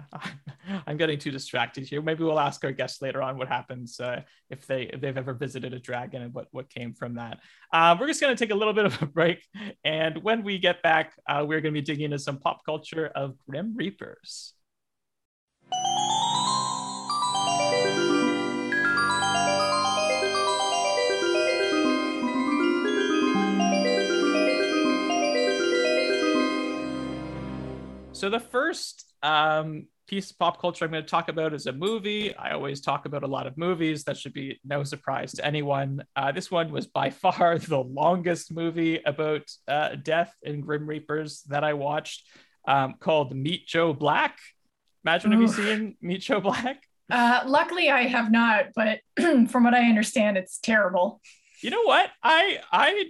I'm 0.87 0.97
getting 0.97 1.19
too 1.19 1.31
distracted 1.31 1.87
here. 1.87 2.01
Maybe 2.01 2.23
we'll 2.23 2.39
ask 2.39 2.63
our 2.63 2.71
guests 2.71 3.01
later 3.01 3.21
on 3.21 3.37
what 3.37 3.47
happens 3.47 3.99
uh, 3.99 4.21
if 4.49 4.65
they 4.67 4.83
if 4.83 5.01
they've 5.01 5.17
ever 5.17 5.33
visited 5.33 5.73
a 5.73 5.79
dragon 5.79 6.21
and 6.21 6.33
what 6.33 6.47
what 6.51 6.69
came 6.69 6.93
from 6.93 7.15
that. 7.15 7.39
Uh, 7.73 7.95
we're 7.99 8.07
just 8.07 8.21
going 8.21 8.35
to 8.35 8.43
take 8.43 8.53
a 8.53 8.57
little 8.57 8.73
bit 8.73 8.85
of 8.85 9.01
a 9.01 9.05
break, 9.05 9.45
and 9.83 10.21
when 10.23 10.43
we 10.43 10.59
get 10.59 10.81
back, 10.81 11.13
uh, 11.27 11.43
we're 11.47 11.61
going 11.61 11.73
to 11.73 11.81
be 11.81 11.85
digging 11.85 12.05
into 12.05 12.19
some 12.19 12.37
pop 12.37 12.65
culture 12.65 13.07
of 13.15 13.35
Grim 13.47 13.75
Reapers. 13.75 14.53
So 28.11 28.29
the 28.29 28.41
first 28.41 29.08
um, 29.23 29.87
piece 30.09 30.31
of 30.31 30.39
pop 30.39 30.59
culture 30.59 30.85
I'm 30.85 30.91
going 30.91 31.03
to 31.03 31.09
talk 31.09 31.29
about 31.29 31.53
is 31.53 31.67
a 31.67 31.71
movie. 31.71 32.35
I 32.35 32.51
always 32.51 32.81
talk 32.81 33.05
about 33.05 33.23
a 33.23 33.27
lot 33.27 33.45
of 33.45 33.57
movies. 33.57 34.03
That 34.05 34.17
should 34.17 34.33
be 34.33 34.59
no 34.65 34.83
surprise 34.83 35.33
to 35.33 35.45
anyone. 35.45 36.03
Uh, 36.15 36.31
this 36.31 36.49
one 36.49 36.71
was 36.71 36.87
by 36.87 37.09
far 37.23 37.59
the 37.59 37.77
longest 37.79 38.51
movie 38.51 38.99
about 39.05 39.43
uh, 39.67 39.95
death 40.01 40.33
and 40.43 40.63
Grim 40.63 40.87
Reapers 40.87 41.43
that 41.43 41.63
I 41.63 41.73
watched, 41.73 42.25
um, 42.67 42.95
called 42.99 43.35
Meet 43.35 43.67
Joe 43.67 43.93
Black. 43.93 44.39
Imagine 45.05 45.31
have 45.31 45.41
you've 45.41 45.51
seen 45.51 45.95
Meet 46.01 46.21
Joe 46.21 46.41
Black? 46.41 46.83
Uh, 47.11 47.41
luckily, 47.47 47.89
I 47.89 48.03
have 48.03 48.31
not, 48.31 48.65
but 48.75 48.99
from 49.49 49.63
what 49.63 49.73
I 49.73 49.89
understand, 49.89 50.37
it's 50.37 50.59
terrible. 50.59 51.19
You 51.63 51.71
know 51.71 51.81
what? 51.81 52.11
I 52.21 52.59
I 52.71 53.05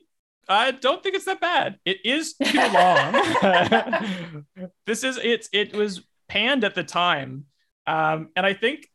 I 0.50 0.72
don't 0.72 1.04
think 1.04 1.16
it's 1.16 1.26
that 1.26 1.40
bad. 1.40 1.78
It 1.86 2.00
is 2.04 2.34
too 2.34 2.58
long. 2.74 4.46
this 4.86 5.04
is 5.04 5.20
it's 5.22 5.48
it 5.54 5.74
was 5.74 6.02
panned 6.28 6.64
at 6.64 6.76
the 6.76 6.84
time, 6.84 7.46
um, 7.86 8.30
and 8.36 8.46
I 8.46 8.54
think 8.54 8.88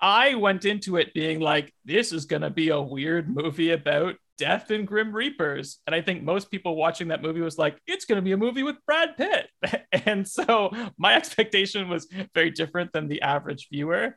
I 0.00 0.34
went 0.34 0.64
into 0.64 0.96
it 0.96 1.14
being 1.14 1.40
like, 1.40 1.72
this 1.84 2.12
is 2.12 2.24
gonna 2.24 2.50
be 2.50 2.70
a 2.70 2.80
weird 2.80 3.28
movie 3.28 3.70
about 3.70 4.16
death 4.36 4.70
and 4.72 4.86
grim 4.86 5.14
reapers, 5.14 5.78
and 5.86 5.94
I 5.94 6.02
think 6.02 6.24
most 6.24 6.50
people 6.50 6.74
watching 6.74 7.08
that 7.08 7.22
movie 7.22 7.40
was 7.40 7.56
like, 7.56 7.78
it's 7.86 8.04
gonna 8.04 8.22
be 8.22 8.32
a 8.32 8.36
movie 8.36 8.64
with 8.64 8.76
Brad 8.84 9.16
Pitt, 9.16 9.48
and 9.92 10.26
so 10.26 10.72
my 10.98 11.14
expectation 11.14 11.88
was 11.88 12.08
very 12.34 12.50
different 12.50 12.92
than 12.92 13.06
the 13.06 13.22
average 13.22 13.68
viewer. 13.70 14.16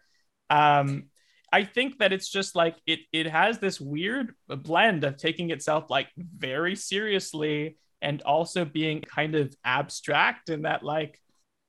Um, 0.50 1.10
I 1.51 1.63
think 1.63 1.99
that 1.99 2.12
it's 2.12 2.29
just 2.29 2.55
like 2.55 2.75
it 2.86 2.99
it 3.13 3.27
has 3.27 3.60
this 3.60 3.79
weird 3.79 4.33
blend 4.47 5.03
of 5.03 5.17
taking 5.17 5.51
itself 5.51 5.86
like 5.89 6.07
very 6.17 6.75
seriously 6.75 7.77
and 8.01 8.21
also 8.23 8.65
being 8.65 9.01
kind 9.01 9.36
of 9.36 9.55
abstract 9.63 10.49
in 10.49 10.63
that 10.63 10.83
like 10.83 11.19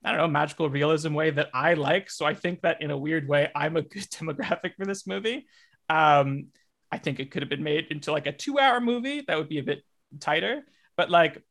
I 0.05 0.11
don't 0.11 0.19
know 0.19 0.29
magical 0.29 0.69
realism 0.69 1.15
way 1.15 1.31
that 1.31 1.51
I 1.55 1.75
like. 1.75 2.11
So 2.11 2.25
I 2.25 2.35
think 2.35 2.63
that 2.63 2.83
in 2.83 2.91
a 2.91 2.99
weird 2.99 3.29
way 3.29 3.51
I'm 3.55 3.77
a 3.77 3.83
good 3.83 4.03
demographic 4.11 4.75
for 4.77 4.85
this 4.85 5.07
movie. 5.07 5.47
Um, 5.89 6.49
I 6.91 6.99
think 6.99 7.21
it 7.21 7.31
could 7.31 7.43
have 7.43 7.51
been 7.51 7.63
made 7.63 7.87
into 7.91 8.13
like 8.13 8.27
a 8.27 8.33
two 8.33 8.59
hour 8.59 8.81
movie 8.81 9.25
that 9.27 9.37
would 9.37 9.49
be 9.49 9.59
a 9.59 9.63
bit 9.65 9.83
tighter, 10.21 10.63
but 10.97 11.11
like 11.11 11.43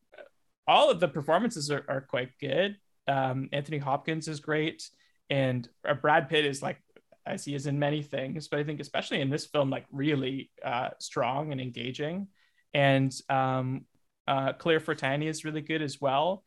all 0.68 0.90
of 0.90 1.00
the 1.00 1.08
performances 1.08 1.72
are, 1.72 1.86
are 1.88 2.02
quite 2.02 2.32
good. 2.40 2.78
Um, 3.08 3.50
Anthony 3.54 3.78
Hopkins 3.78 4.28
is 4.28 4.42
great, 4.42 4.90
and 5.30 5.68
uh, 5.88 5.94
Brad 5.94 6.28
Pitt 6.28 6.46
is 6.46 6.62
like 6.62 6.82
as 7.28 7.46
he 7.46 7.56
is 7.56 7.68
in 7.68 7.78
many 7.80 8.02
things, 8.02 8.48
but 8.48 8.60
I 8.60 8.64
think 8.64 8.80
especially 8.80 9.22
in 9.22 9.30
this 9.30 9.46
film, 9.46 9.70
like 9.70 9.86
really 9.92 10.50
uh, 10.64 10.90
strong 11.00 11.52
and 11.52 11.62
engaging. 11.62 12.28
And 12.74 13.14
um, 13.30 13.86
uh, 14.28 14.54
Claire 14.54 14.80
Forlani 14.80 15.28
is 15.28 15.46
really 15.46 15.62
good 15.62 15.82
as 15.82 16.00
well. 16.02 16.44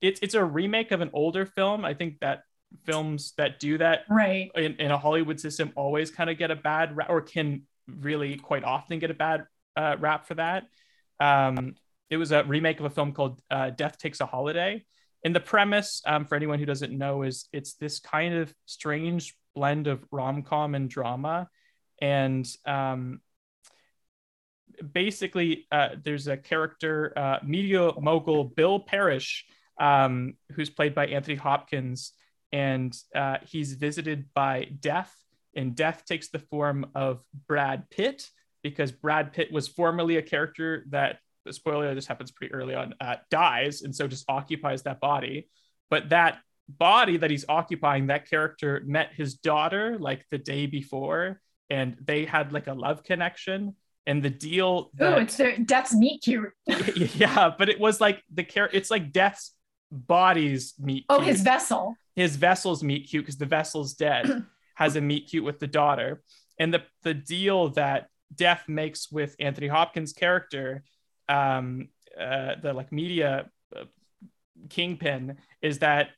It's 0.00 0.20
it's 0.22 0.34
a 0.34 0.44
remake 0.44 0.90
of 0.90 1.00
an 1.00 1.10
older 1.12 1.46
film. 1.46 1.84
I 1.84 1.94
think 1.94 2.20
that 2.20 2.42
films 2.84 3.34
that 3.36 3.60
do 3.60 3.78
that 3.78 4.00
right 4.08 4.50
in, 4.54 4.76
in 4.76 4.90
a 4.90 4.98
Hollywood 4.98 5.38
system 5.38 5.72
always 5.76 6.10
kind 6.10 6.30
of 6.30 6.38
get 6.38 6.50
a 6.50 6.56
bad 6.56 6.96
rap, 6.96 7.10
or 7.10 7.20
can 7.20 7.62
really 7.86 8.36
quite 8.36 8.64
often 8.64 8.98
get 8.98 9.10
a 9.10 9.14
bad 9.14 9.44
uh, 9.76 9.96
rap 9.98 10.26
for 10.26 10.34
that. 10.34 10.64
Um, 11.20 11.74
it 12.10 12.16
was 12.16 12.32
a 12.32 12.44
remake 12.44 12.80
of 12.80 12.86
a 12.86 12.90
film 12.90 13.12
called 13.12 13.40
uh, 13.50 13.70
Death 13.70 13.98
Takes 13.98 14.20
a 14.20 14.26
Holiday. 14.26 14.84
And 15.24 15.34
the 15.34 15.40
premise, 15.40 16.02
um, 16.04 16.26
for 16.26 16.34
anyone 16.34 16.58
who 16.58 16.66
doesn't 16.66 16.92
know, 16.92 17.22
is 17.22 17.48
it's 17.52 17.74
this 17.74 18.00
kind 18.00 18.34
of 18.34 18.52
strange 18.66 19.36
blend 19.54 19.86
of 19.86 20.04
rom-com 20.10 20.74
and 20.74 20.88
drama. 20.88 21.48
And 22.00 22.46
um, 22.66 23.20
basically 24.92 25.66
uh, 25.70 25.90
there's 26.02 26.26
a 26.26 26.36
character 26.36 27.12
uh, 27.16 27.38
media 27.44 27.92
mogul 28.00 28.44
bill 28.44 28.80
parrish 28.80 29.44
um, 29.80 30.34
who's 30.52 30.70
played 30.70 30.94
by 30.94 31.06
anthony 31.06 31.36
hopkins. 31.36 32.12
And 32.52 32.94
uh, 33.14 33.38
he's 33.46 33.74
visited 33.74 34.26
by 34.34 34.68
death 34.80 35.14
and 35.54 35.74
death 35.74 36.04
takes 36.06 36.28
the 36.28 36.38
form 36.38 36.86
of 36.94 37.22
brad 37.46 37.88
pitt 37.90 38.28
because 38.62 38.92
brad 38.92 39.32
pitt 39.32 39.52
was 39.52 39.68
formerly 39.68 40.16
a 40.16 40.22
character 40.22 40.84
that 40.90 41.18
spoiler 41.50 41.94
this 41.94 42.06
happens 42.06 42.30
pretty 42.30 42.54
early 42.54 42.74
on 42.74 42.94
uh, 43.00 43.16
dies 43.30 43.82
and 43.82 43.94
so 43.94 44.06
just 44.06 44.24
occupies 44.28 44.82
that 44.82 45.00
body. 45.00 45.48
But 45.90 46.10
that 46.10 46.38
body 46.78 47.16
that 47.16 47.30
he's 47.30 47.44
occupying, 47.48 48.08
that 48.08 48.28
character 48.28 48.82
met 48.86 49.10
his 49.14 49.34
daughter 49.34 49.98
like 49.98 50.24
the 50.30 50.38
day 50.38 50.66
before, 50.66 51.40
and 51.70 51.96
they 52.04 52.24
had 52.24 52.52
like 52.52 52.66
a 52.66 52.74
love 52.74 53.04
connection. 53.04 53.76
And 54.06 54.22
the 54.22 54.30
deal 54.30 54.90
that, 54.94 55.14
oh, 55.14 55.20
it's 55.20 55.36
their 55.36 55.56
death's 55.58 55.94
meet 55.94 56.22
cute. 56.22 56.50
yeah, 57.14 57.52
but 57.56 57.68
it 57.68 57.78
was 57.78 58.00
like 58.00 58.22
the 58.32 58.42
character. 58.42 58.76
It's 58.76 58.90
like 58.90 59.12
death's 59.12 59.54
bodies 59.92 60.74
meet. 60.78 61.04
Oh, 61.08 61.18
cute. 61.18 61.28
his 61.28 61.42
vessel. 61.42 61.94
his 62.16 62.34
vessel's 62.36 62.82
meet 62.82 63.08
cute 63.08 63.24
because 63.24 63.38
the 63.38 63.46
vessel's 63.46 63.94
dead. 63.94 64.46
has 64.74 64.96
a 64.96 65.00
meet 65.00 65.28
cute 65.28 65.44
with 65.44 65.60
the 65.60 65.66
daughter, 65.66 66.22
and 66.58 66.74
the 66.74 66.82
the 67.02 67.14
deal 67.14 67.68
that 67.70 68.08
Death 68.34 68.64
makes 68.68 69.10
with 69.10 69.36
Anthony 69.38 69.68
Hopkins' 69.68 70.12
character, 70.12 70.84
um, 71.28 71.88
uh, 72.18 72.54
the 72.62 72.72
like 72.72 72.92
media 72.92 73.50
uh, 73.76 73.84
kingpin, 74.68 75.38
is 75.60 75.80
that 75.80 76.10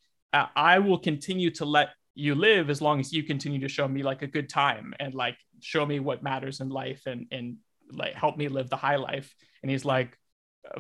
I 0.57 0.79
will 0.79 0.99
continue 0.99 1.51
to 1.53 1.65
let 1.65 1.91
you 2.15 2.35
live 2.35 2.71
as 2.71 2.81
long 2.81 3.01
as 3.01 3.13
you 3.13 3.23
continue 3.23 3.61
to 3.61 3.69
show 3.69 3.87
me 3.89 4.03
like 4.03 4.23
a 4.23 4.27
good 4.27 4.49
time 4.49 4.95
and 5.01 5.15
like 5.15 5.37
show 5.61 5.85
me 5.85 6.01
what 6.01 6.23
matters 6.23 6.61
in 6.61 6.69
life 6.69 7.03
and 7.07 7.27
and 7.31 7.57
like 7.93 8.15
help 8.15 8.37
me 8.37 8.49
live 8.49 8.71
the 8.71 8.77
high 8.77 8.97
life. 8.97 9.35
And 9.63 9.71
he's 9.71 9.85
like, 9.85 10.19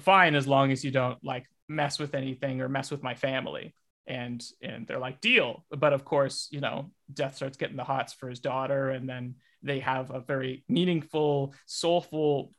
fine, 0.00 0.34
as 0.34 0.46
long 0.46 0.72
as 0.72 0.84
you 0.84 0.90
don't 0.90 1.22
like 1.22 1.46
mess 1.68 1.98
with 1.98 2.14
anything 2.14 2.60
or 2.60 2.68
mess 2.68 2.90
with 2.90 3.02
my 3.02 3.14
family. 3.14 3.74
And 4.06 4.44
and 4.62 4.86
they're 4.86 4.98
like, 4.98 5.20
deal. 5.20 5.64
But 5.70 5.92
of 5.92 6.04
course, 6.04 6.48
you 6.50 6.60
know, 6.60 6.90
Death 7.12 7.36
starts 7.36 7.56
getting 7.56 7.76
the 7.76 7.84
hots 7.84 8.12
for 8.12 8.28
his 8.28 8.40
daughter, 8.40 8.90
and 8.90 9.08
then 9.08 9.36
they 9.62 9.80
have 9.80 10.10
a 10.10 10.20
very 10.20 10.64
meaningful, 10.68 11.54
soulful 11.66 12.52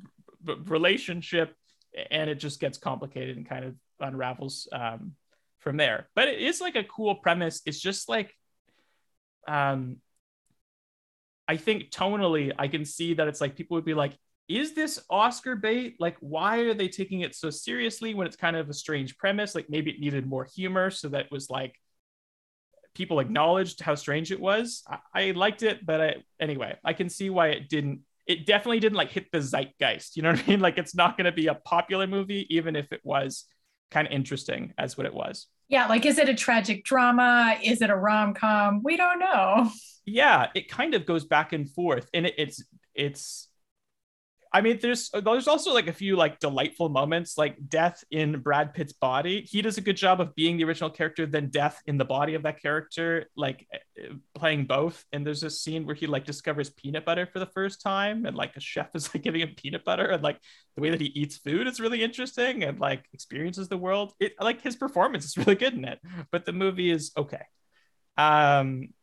r- 0.47 0.55
relationship, 0.65 1.55
and 2.09 2.29
it 2.29 2.35
just 2.35 2.59
gets 2.59 2.79
complicated 2.79 3.37
and 3.37 3.47
kind 3.47 3.63
of 3.65 3.75
unravels 3.99 4.67
um, 4.71 5.13
from 5.65 5.75
there. 5.77 6.07
But 6.15 6.29
it 6.29 6.39
is 6.39 6.61
like 6.61 6.77
a 6.77 6.83
cool 6.85 7.15
premise. 7.15 7.61
It's 7.65 7.81
just 7.81 8.07
like 8.07 8.33
um 9.47 9.97
I 11.47 11.57
think 11.57 11.91
tonally 11.91 12.53
I 12.57 12.69
can 12.69 12.85
see 12.85 13.15
that 13.15 13.27
it's 13.27 13.41
like 13.41 13.57
people 13.57 13.75
would 13.75 13.85
be 13.85 13.93
like, 13.93 14.17
is 14.47 14.73
this 14.73 15.03
Oscar 15.09 15.55
bait? 15.55 15.95
Like, 15.99 16.17
why 16.19 16.59
are 16.59 16.73
they 16.73 16.87
taking 16.87 17.21
it 17.21 17.35
so 17.35 17.49
seriously 17.49 18.13
when 18.13 18.27
it's 18.27 18.35
kind 18.35 18.55
of 18.55 18.69
a 18.69 18.73
strange 18.73 19.17
premise? 19.17 19.55
Like, 19.55 19.69
maybe 19.69 19.91
it 19.91 19.99
needed 19.99 20.25
more 20.27 20.45
humor 20.45 20.89
so 20.89 21.09
that 21.09 21.31
was 21.31 21.49
like 21.49 21.75
people 22.93 23.19
acknowledged 23.19 23.81
how 23.81 23.93
strange 23.93 24.31
it 24.31 24.39
was. 24.39 24.83
I, 24.87 24.99
I 25.13 25.31
liked 25.31 25.63
it, 25.63 25.85
but 25.85 26.01
I, 26.01 26.15
anyway, 26.39 26.77
I 26.83 26.93
can 26.93 27.09
see 27.09 27.29
why 27.29 27.49
it 27.49 27.69
didn't. 27.69 28.01
It 28.25 28.45
definitely 28.47 28.79
didn't 28.79 28.97
like 28.97 29.11
hit 29.11 29.31
the 29.31 29.39
zeitgeist. 29.39 30.15
You 30.15 30.23
know 30.23 30.31
what 30.31 30.43
I 30.43 30.47
mean? 30.47 30.59
Like, 30.67 30.77
it's 30.77 30.95
not 30.95 31.17
going 31.17 31.25
to 31.25 31.31
be 31.31 31.47
a 31.47 31.55
popular 31.55 32.07
movie, 32.07 32.47
even 32.49 32.75
if 32.75 32.91
it 32.91 33.01
was 33.03 33.45
kind 33.91 34.07
of 34.07 34.13
interesting 34.13 34.73
as 34.77 34.97
what 34.97 35.05
it 35.05 35.13
was. 35.13 35.47
Yeah, 35.67 35.87
like 35.87 36.05
is 36.05 36.17
it 36.17 36.29
a 36.29 36.35
tragic 36.35 36.83
drama? 36.83 37.57
Is 37.63 37.81
it 37.81 37.89
a 37.89 37.95
rom 37.95 38.33
com? 38.33 38.81
We 38.83 38.97
don't 38.97 39.19
know. 39.19 39.71
Yeah, 40.05 40.49
it 40.53 40.69
kind 40.69 40.93
of 40.93 41.05
goes 41.05 41.25
back 41.25 41.51
and 41.51 41.69
forth, 41.69 42.07
and 42.13 42.27
it, 42.27 42.35
it's 42.37 42.63
it's 42.93 43.47
I 44.55 44.61
mean, 44.61 44.79
there's 44.81 45.09
there's 45.09 45.49
also 45.49 45.73
like 45.73 45.89
a 45.89 45.93
few 45.93 46.15
like 46.15 46.39
delightful 46.39 46.87
moments, 46.87 47.37
like 47.37 47.57
Death 47.67 48.05
in 48.09 48.39
Brad 48.39 48.73
Pitt's 48.73 48.93
body. 48.93 49.41
He 49.41 49.61
does 49.61 49.77
a 49.77 49.81
good 49.81 49.97
job 49.97 50.21
of 50.21 50.33
being 50.33 50.55
the 50.55 50.63
original 50.63 50.89
character, 50.89 51.25
then 51.25 51.49
Death 51.49 51.81
in 51.87 51.97
the 51.97 52.05
body 52.05 52.35
of 52.35 52.43
that 52.43 52.61
character, 52.61 53.29
like 53.35 53.67
eh, 53.73 54.13
playing 54.33 54.63
both. 54.63 55.03
And 55.11 55.27
there's 55.27 55.43
a 55.43 55.49
scene 55.49 55.85
where 55.85 55.93
he 55.93 56.07
like 56.07 56.23
discovers 56.23 56.69
peanut 56.69 57.03
butter 57.03 57.25
for 57.25 57.39
the 57.39 57.47
first 57.47 57.81
time, 57.81 58.25
and 58.25 58.37
like 58.37 58.55
a 58.55 58.61
chef 58.61 58.95
is 58.95 59.13
like 59.13 59.23
giving 59.23 59.41
him 59.41 59.55
peanut 59.57 59.83
butter, 59.83 60.05
and 60.05 60.23
like 60.23 60.39
the 60.77 60.81
way 60.81 60.89
that 60.89 61.01
he 61.01 61.07
eats 61.07 61.35
food 61.35 61.67
is 61.67 61.81
really 61.81 62.01
interesting, 62.01 62.63
and 62.63 62.79
like 62.79 63.03
experiences 63.11 63.67
the 63.67 63.77
world. 63.77 64.13
It 64.21 64.35
like 64.39 64.61
his 64.61 64.77
performance 64.77 65.25
is 65.25 65.37
really 65.37 65.55
good 65.55 65.73
in 65.73 65.83
it, 65.83 65.99
but 66.31 66.45
the 66.45 66.53
movie 66.53 66.91
is 66.91 67.11
okay. 67.17 67.43
Um, 68.17 68.93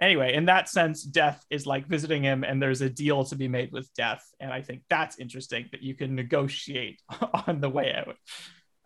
anyway, 0.00 0.34
in 0.34 0.46
that 0.46 0.68
sense, 0.68 1.02
death 1.02 1.44
is 1.50 1.66
like 1.66 1.86
visiting 1.86 2.22
him, 2.22 2.44
and 2.44 2.60
there's 2.60 2.80
a 2.80 2.90
deal 2.90 3.24
to 3.24 3.36
be 3.36 3.48
made 3.48 3.72
with 3.72 3.92
death. 3.94 4.24
And 4.40 4.52
I 4.52 4.62
think 4.62 4.82
that's 4.88 5.18
interesting 5.18 5.68
that 5.72 5.82
you 5.82 5.94
can 5.94 6.14
negotiate 6.14 7.00
on 7.46 7.60
the 7.60 7.68
way 7.68 7.94
out. 7.94 8.16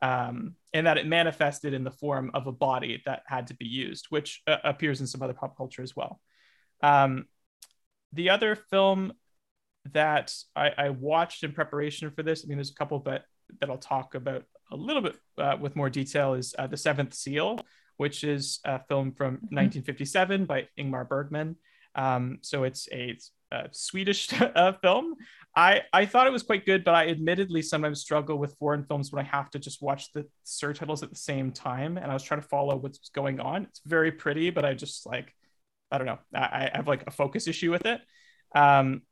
Um, 0.02 0.56
and 0.74 0.86
that 0.86 0.98
it 0.98 1.06
manifested 1.06 1.72
in 1.72 1.82
the 1.82 1.90
form 1.90 2.30
of 2.34 2.46
a 2.46 2.52
body 2.52 3.00
that 3.06 3.22
had 3.26 3.46
to 3.46 3.54
be 3.54 3.64
used, 3.64 4.06
which 4.10 4.42
uh, 4.46 4.58
appears 4.62 5.00
in 5.00 5.06
some 5.06 5.22
other 5.22 5.32
pop 5.32 5.56
culture 5.56 5.80
as 5.80 5.96
well. 5.96 6.20
Um, 6.82 7.26
the 8.12 8.28
other 8.28 8.54
film 8.54 9.14
that 9.92 10.34
I, 10.54 10.72
I, 10.76 10.90
watched 10.90 11.42
in 11.42 11.52
preparation 11.52 12.10
for 12.10 12.22
this, 12.22 12.44
I 12.44 12.48
mean, 12.48 12.58
there's 12.58 12.70
a 12.70 12.74
couple, 12.74 12.98
but 12.98 13.24
that 13.60 13.70
I'll 13.70 13.78
talk 13.78 14.14
about 14.14 14.44
a 14.70 14.76
little 14.76 15.00
bit 15.00 15.16
uh, 15.38 15.56
with 15.58 15.76
more 15.76 15.88
detail, 15.88 16.34
is 16.34 16.54
uh, 16.58 16.66
The 16.66 16.76
Seventh 16.76 17.14
Seal, 17.14 17.60
which 17.96 18.24
is 18.24 18.60
a 18.64 18.80
film 18.84 19.12
from 19.12 19.34
1957 19.50 20.40
mm-hmm. 20.40 20.46
by 20.46 20.68
Ingmar 20.78 21.08
Bergman. 21.08 21.56
Um, 21.94 22.38
so 22.42 22.64
it's 22.64 22.88
a, 22.92 23.16
a 23.52 23.68
Swedish 23.70 24.28
uh, 24.40 24.72
film. 24.72 25.14
I, 25.56 25.82
I 25.92 26.06
thought 26.06 26.26
it 26.26 26.32
was 26.32 26.42
quite 26.42 26.66
good, 26.66 26.82
but 26.84 26.94
I 26.94 27.08
admittedly 27.08 27.62
sometimes 27.62 28.00
struggle 28.00 28.38
with 28.38 28.56
foreign 28.58 28.84
films 28.84 29.12
when 29.12 29.24
I 29.24 29.28
have 29.28 29.50
to 29.50 29.58
just 29.58 29.80
watch 29.80 30.12
the 30.12 30.26
subtitles 30.42 31.02
at 31.02 31.10
the 31.10 31.16
same 31.16 31.52
time. 31.52 31.96
And 31.96 32.10
I 32.10 32.14
was 32.14 32.24
trying 32.24 32.40
to 32.40 32.48
follow 32.48 32.76
what's 32.76 33.10
going 33.10 33.38
on. 33.40 33.64
It's 33.64 33.80
very 33.86 34.10
pretty, 34.10 34.50
but 34.50 34.64
I 34.64 34.74
just 34.74 35.06
like, 35.06 35.32
I 35.92 35.98
don't 35.98 36.06
know, 36.06 36.18
I, 36.34 36.70
I 36.72 36.76
have 36.76 36.88
like 36.88 37.04
a 37.06 37.12
focus 37.12 37.46
issue 37.46 37.70
with 37.70 37.86
it. 37.86 38.00
Um, 38.54 39.02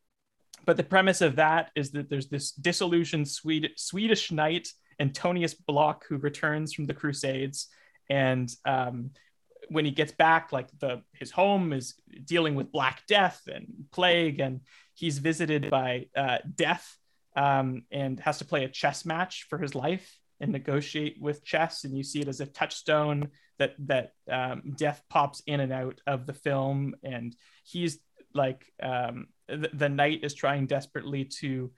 but 0.65 0.77
the 0.77 0.85
premise 0.85 1.21
of 1.21 1.37
that 1.37 1.71
is 1.75 1.93
that 1.93 2.09
there's 2.09 2.29
this 2.29 2.53
disillusioned 2.53 3.29
Swede, 3.29 3.71
Swedish 3.77 4.31
knight, 4.31 4.69
Antonius 5.01 5.55
Block, 5.55 6.05
who 6.09 6.19
returns 6.19 6.73
from 6.73 6.87
the 6.87 6.95
Crusades 6.95 7.69
and 8.09 8.51
um, 8.65 9.11
when 9.69 9.85
he 9.85 9.91
gets 9.91 10.13
back 10.13 10.53
like 10.53 10.69
the 10.81 11.03
his 11.13 11.31
home 11.31 11.73
is 11.73 11.95
dealing 12.25 12.55
with 12.55 12.73
black 12.73 13.03
death 13.07 13.43
and 13.47 13.67
plague 13.93 14.41
and 14.41 14.61
he's 14.95 15.19
visited 15.19 15.71
by 15.71 16.07
uh, 16.17 16.39
death 16.55 16.97
um, 17.37 17.83
and 17.91 18.21
has 18.21 18.39
to 18.39 18.45
play 18.45 18.65
a 18.65 18.69
chess 18.69 19.05
match 19.05 19.47
for 19.49 19.59
his 19.59 19.75
life 19.75 20.19
and 20.41 20.53
negotiate 20.53 21.17
with 21.21 21.45
chess. 21.45 21.85
And 21.85 21.97
you 21.97 22.03
see 22.03 22.21
it 22.21 22.29
as 22.29 22.41
a 22.41 22.47
touchstone 22.47 23.31
that 23.59 23.75
that 23.87 24.13
um, 24.31 24.75
death 24.77 25.03
pops 25.09 25.43
in 25.47 25.61
and 25.61 25.73
out 25.73 26.01
of 26.07 26.27
the 26.27 26.33
film. 26.33 26.95
And 27.03 27.35
he's 27.65 27.99
like 28.35 28.67
um, 28.83 29.29
the, 29.49 29.71
the 29.73 29.89
knight 29.89 30.21
is 30.25 30.35
trying 30.35 30.67
desperately 30.67 31.25
to 31.41 31.71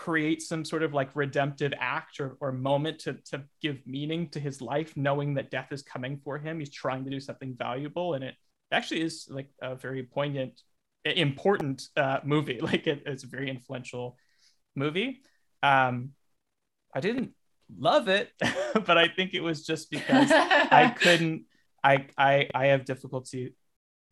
create 0.00 0.40
some 0.40 0.64
sort 0.64 0.82
of 0.82 0.94
like 0.94 1.14
redemptive 1.14 1.74
act 1.78 2.20
or, 2.20 2.38
or 2.40 2.52
moment 2.52 2.98
to, 2.98 3.12
to 3.30 3.44
give 3.60 3.86
meaning 3.86 4.30
to 4.30 4.40
his 4.40 4.62
life, 4.62 4.96
knowing 4.96 5.34
that 5.34 5.50
death 5.50 5.70
is 5.72 5.82
coming 5.82 6.18
for 6.24 6.38
him. 6.38 6.58
He's 6.58 6.70
trying 6.70 7.04
to 7.04 7.10
do 7.10 7.20
something 7.20 7.54
valuable. 7.54 8.14
And 8.14 8.24
it 8.24 8.34
actually 8.72 9.02
is 9.02 9.28
like 9.30 9.50
a 9.60 9.74
very 9.74 10.02
poignant, 10.02 10.62
important 11.04 11.82
uh, 11.98 12.20
movie. 12.24 12.60
Like 12.62 12.86
it, 12.86 13.02
it's 13.04 13.24
a 13.24 13.26
very 13.26 13.50
influential 13.50 14.16
movie. 14.74 15.20
Um, 15.62 16.12
I 16.94 17.00
didn't 17.00 17.32
love 17.76 18.08
it, 18.08 18.32
but 18.86 18.96
I 18.96 19.06
think 19.06 19.34
it 19.34 19.42
was 19.42 19.66
just 19.66 19.90
because 19.90 20.30
I 20.32 20.94
couldn't, 20.98 21.44
I, 21.84 22.06
I, 22.16 22.48
I 22.54 22.66
have 22.68 22.86
difficulty 22.86 23.54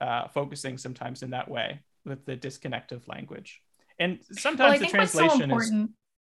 uh, 0.02 0.28
focusing 0.28 0.76
sometimes 0.76 1.22
in 1.22 1.30
that 1.30 1.50
way 1.50 1.80
with 2.04 2.26
the 2.26 2.36
disconnect 2.36 2.92
of 2.92 3.08
language 3.08 3.62
and 3.98 4.18
sometimes 4.32 4.80
well, 4.80 4.80
the 4.80 4.86
translation 4.86 5.50
so 5.50 5.58
is 5.58 5.72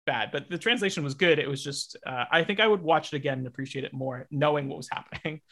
bad 0.07 0.31
but 0.33 0.49
the 0.49 0.59
translation 0.59 1.05
was 1.05 1.15
good 1.15 1.39
it 1.39 1.49
was 1.49 1.63
just 1.63 1.97
uh, 2.07 2.25
i 2.31 2.45
think 2.45 2.61
i 2.61 2.67
would 2.67 2.81
watch 2.81 3.13
it 3.13 3.17
again 3.17 3.39
and 3.39 3.47
appreciate 3.47 3.85
it 3.85 3.93
more 3.93 4.27
knowing 4.31 4.69
what 4.69 4.77
was 4.77 4.89
happening 4.91 5.41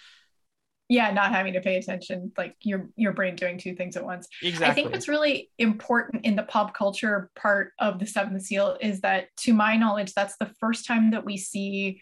yeah 0.88 1.10
not 1.10 1.32
having 1.32 1.54
to 1.54 1.60
pay 1.60 1.76
attention 1.76 2.30
like 2.36 2.54
your 2.62 2.90
your 2.96 3.12
brain 3.12 3.34
doing 3.36 3.58
two 3.58 3.74
things 3.74 3.96
at 3.96 4.04
once 4.04 4.28
exactly. 4.42 4.66
i 4.66 4.74
think 4.74 4.92
what's 4.92 5.08
really 5.08 5.50
important 5.58 6.24
in 6.24 6.36
the 6.36 6.42
pop 6.42 6.74
culture 6.74 7.30
part 7.34 7.72
of 7.78 7.98
the 7.98 8.06
seventh 8.06 8.42
seal 8.42 8.76
is 8.80 9.00
that 9.00 9.28
to 9.36 9.52
my 9.52 9.76
knowledge 9.76 10.12
that's 10.12 10.36
the 10.36 10.50
first 10.60 10.86
time 10.86 11.10
that 11.10 11.24
we 11.24 11.36
see 11.36 12.00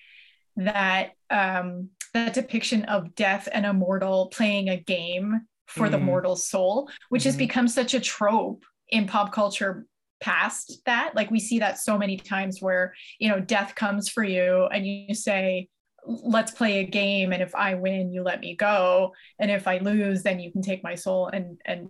that 0.57 1.13
um 1.31 1.89
that 2.13 2.35
depiction 2.35 2.85
of 2.85 3.15
death 3.15 3.49
and 3.51 3.65
a 3.65 3.73
mortal 3.73 4.27
playing 4.27 4.69
a 4.69 4.77
game 4.77 5.41
for 5.67 5.87
mm. 5.87 5.93
the 5.93 5.99
mortal 5.99 6.37
soul 6.37 6.91
which 7.09 7.23
mm-hmm. 7.23 7.29
has 7.29 7.37
become 7.37 7.69
such 7.69 7.95
a 7.95 8.01
trope 8.01 8.65
in 8.89 9.07
pop 9.07 9.33
culture 9.33 9.87
past 10.23 10.81
that. 10.87 11.15
Like 11.15 11.31
we 11.31 11.41
see 11.41 11.59
that 11.59 11.79
so 11.79 11.99
many 11.99 12.17
times 12.17 12.63
where 12.63 12.95
you 13.19 13.29
know 13.29 13.41
death 13.41 13.75
comes 13.75 14.09
for 14.09 14.25
you 14.25 14.67
and 14.73 14.87
you 14.87 15.15
say 15.15 15.69
let's 16.05 16.51
play 16.51 16.79
a 16.81 16.85
game 16.85 17.33
and 17.33 17.41
if 17.41 17.55
i 17.55 17.75
win 17.75 18.13
you 18.13 18.23
let 18.23 18.41
me 18.41 18.57
go. 18.57 19.13
And 19.39 19.51
if 19.51 19.67
i 19.67 19.79
lose 19.79 20.23
then 20.23 20.41
you 20.41 20.51
can 20.51 20.63
take 20.63 20.83
my 20.83 20.95
soul. 20.95 21.27
And 21.27 21.61
and 21.65 21.89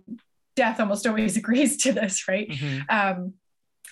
death 0.55 0.79
almost 0.79 1.07
always 1.07 1.37
agrees 1.37 1.77
to 1.83 1.93
this 1.93 2.27
right? 2.27 2.49
Mm-hmm. 2.49 2.79
um 2.89 3.33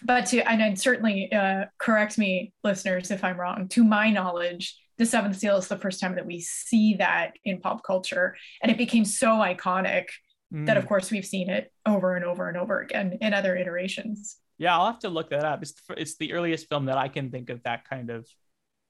but 0.03 0.25
to 0.27 0.41
and 0.49 0.59
then 0.59 0.75
certainly 0.75 1.31
uh, 1.31 1.65
correct 1.77 2.17
me 2.17 2.53
listeners 2.63 3.11
if 3.11 3.23
i'm 3.23 3.39
wrong. 3.39 3.67
To 3.69 3.83
my 3.83 4.09
knowledge 4.09 4.75
the 4.97 5.05
seventh 5.05 5.37
seal 5.37 5.57
is 5.57 5.67
the 5.67 5.77
first 5.77 5.99
time 5.99 6.15
that 6.15 6.25
we 6.25 6.39
see 6.41 6.95
that 6.95 7.33
in 7.45 7.59
pop 7.59 7.83
culture 7.83 8.35
and 8.61 8.71
it 8.71 8.77
became 8.77 9.05
so 9.05 9.29
iconic 9.29 10.05
mm. 10.53 10.65
that 10.65 10.77
of 10.77 10.85
course 10.85 11.11
we've 11.11 11.25
seen 11.25 11.49
it 11.49 11.71
over 11.85 12.15
and 12.15 12.25
over 12.25 12.47
and 12.47 12.57
over 12.57 12.81
again 12.81 13.17
in 13.21 13.33
other 13.33 13.55
iterations. 13.55 14.37
Yeah, 14.57 14.77
I'll 14.77 14.85
have 14.85 14.99
to 14.99 15.09
look 15.09 15.31
that 15.31 15.43
up. 15.43 15.61
It's 15.61 15.73
the, 15.73 15.99
it's 15.99 16.17
the 16.17 16.33
earliest 16.33 16.69
film 16.69 16.85
that 16.85 16.97
I 16.97 17.07
can 17.07 17.31
think 17.31 17.49
of 17.49 17.63
that 17.63 17.89
kind 17.89 18.09
of 18.09 18.27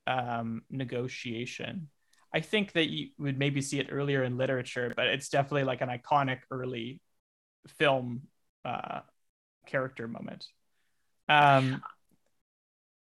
um, 0.05 0.63
negotiation. 0.69 1.87
I 2.33 2.41
think 2.41 2.73
that 2.73 2.89
you 2.89 3.09
would 3.17 3.37
maybe 3.37 3.61
see 3.61 3.79
it 3.79 3.87
earlier 3.91 4.23
in 4.23 4.37
literature, 4.37 4.91
but 4.95 5.07
it's 5.07 5.29
definitely 5.29 5.63
like 5.63 5.81
an 5.81 5.89
iconic 5.89 6.39
early 6.49 6.99
film 7.79 8.23
uh, 8.65 9.01
character 9.65 10.07
moment. 10.07 10.45
Um, 11.27 11.81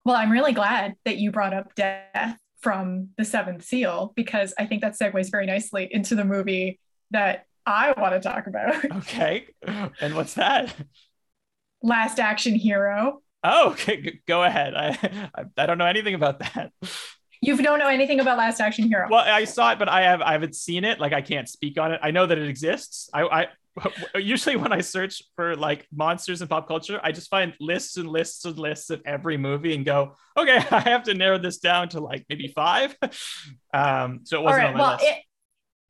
well, 0.04 0.16
I'm 0.16 0.30
really 0.30 0.52
glad 0.52 0.94
that 1.04 1.18
you 1.18 1.30
brought 1.30 1.54
up 1.54 1.74
death 1.74 2.38
from 2.60 3.10
the 3.16 3.24
Seventh 3.24 3.64
Seal 3.64 4.12
because 4.16 4.54
I 4.58 4.66
think 4.66 4.82
that 4.82 4.98
segues 4.98 5.30
very 5.30 5.46
nicely 5.46 5.88
into 5.90 6.14
the 6.14 6.24
movie 6.24 6.80
that 7.10 7.44
I 7.68 7.92
want 8.00 8.14
to 8.14 8.20
talk 8.20 8.46
about. 8.46 8.84
Okay. 8.98 9.46
And 10.00 10.14
what's 10.14 10.34
that? 10.34 10.74
Last 11.82 12.18
Action 12.18 12.54
Hero. 12.54 13.22
Oh, 13.44 13.70
okay. 13.70 14.20
Go 14.26 14.42
ahead. 14.42 14.74
I, 14.74 15.28
I 15.56 15.66
don't 15.66 15.78
know 15.78 15.86
anything 15.86 16.14
about 16.14 16.40
that. 16.40 16.72
You 17.40 17.56
don't 17.56 17.78
know 17.78 17.88
anything 17.88 18.18
about 18.20 18.38
Last 18.38 18.60
Action 18.60 18.88
Hero. 18.88 19.08
Well, 19.10 19.24
I 19.24 19.44
saw 19.44 19.72
it, 19.72 19.78
but 19.78 19.88
I 19.88 20.02
have 20.02 20.20
I 20.22 20.32
haven't 20.32 20.56
seen 20.56 20.84
it. 20.84 20.98
Like 20.98 21.12
I 21.12 21.22
can't 21.22 21.48
speak 21.48 21.78
on 21.78 21.92
it. 21.92 22.00
I 22.02 22.10
know 22.10 22.26
that 22.26 22.36
it 22.38 22.48
exists. 22.48 23.10
I, 23.12 23.22
I 23.22 23.46
usually 24.18 24.56
when 24.56 24.72
I 24.72 24.80
search 24.80 25.22
for 25.36 25.54
like 25.54 25.86
monsters 25.94 26.42
in 26.42 26.48
pop 26.48 26.66
culture, 26.66 26.98
I 27.02 27.12
just 27.12 27.28
find 27.28 27.54
lists 27.60 27.96
and 27.96 28.08
lists 28.08 28.44
and 28.44 28.58
lists 28.58 28.90
of 28.90 29.02
every 29.04 29.36
movie 29.36 29.74
and 29.74 29.84
go, 29.84 30.16
okay, 30.36 30.56
I 30.70 30.80
have 30.80 31.04
to 31.04 31.14
narrow 31.14 31.38
this 31.38 31.58
down 31.58 31.90
to 31.90 32.00
like 32.00 32.26
maybe 32.28 32.48
five. 32.48 32.96
Um, 33.72 34.20
so 34.24 34.40
it 34.40 34.42
wasn't 34.42 34.66
on 34.66 34.74
my 34.74 34.80
well, 34.80 34.92
list. 34.94 35.04
It, 35.04 35.16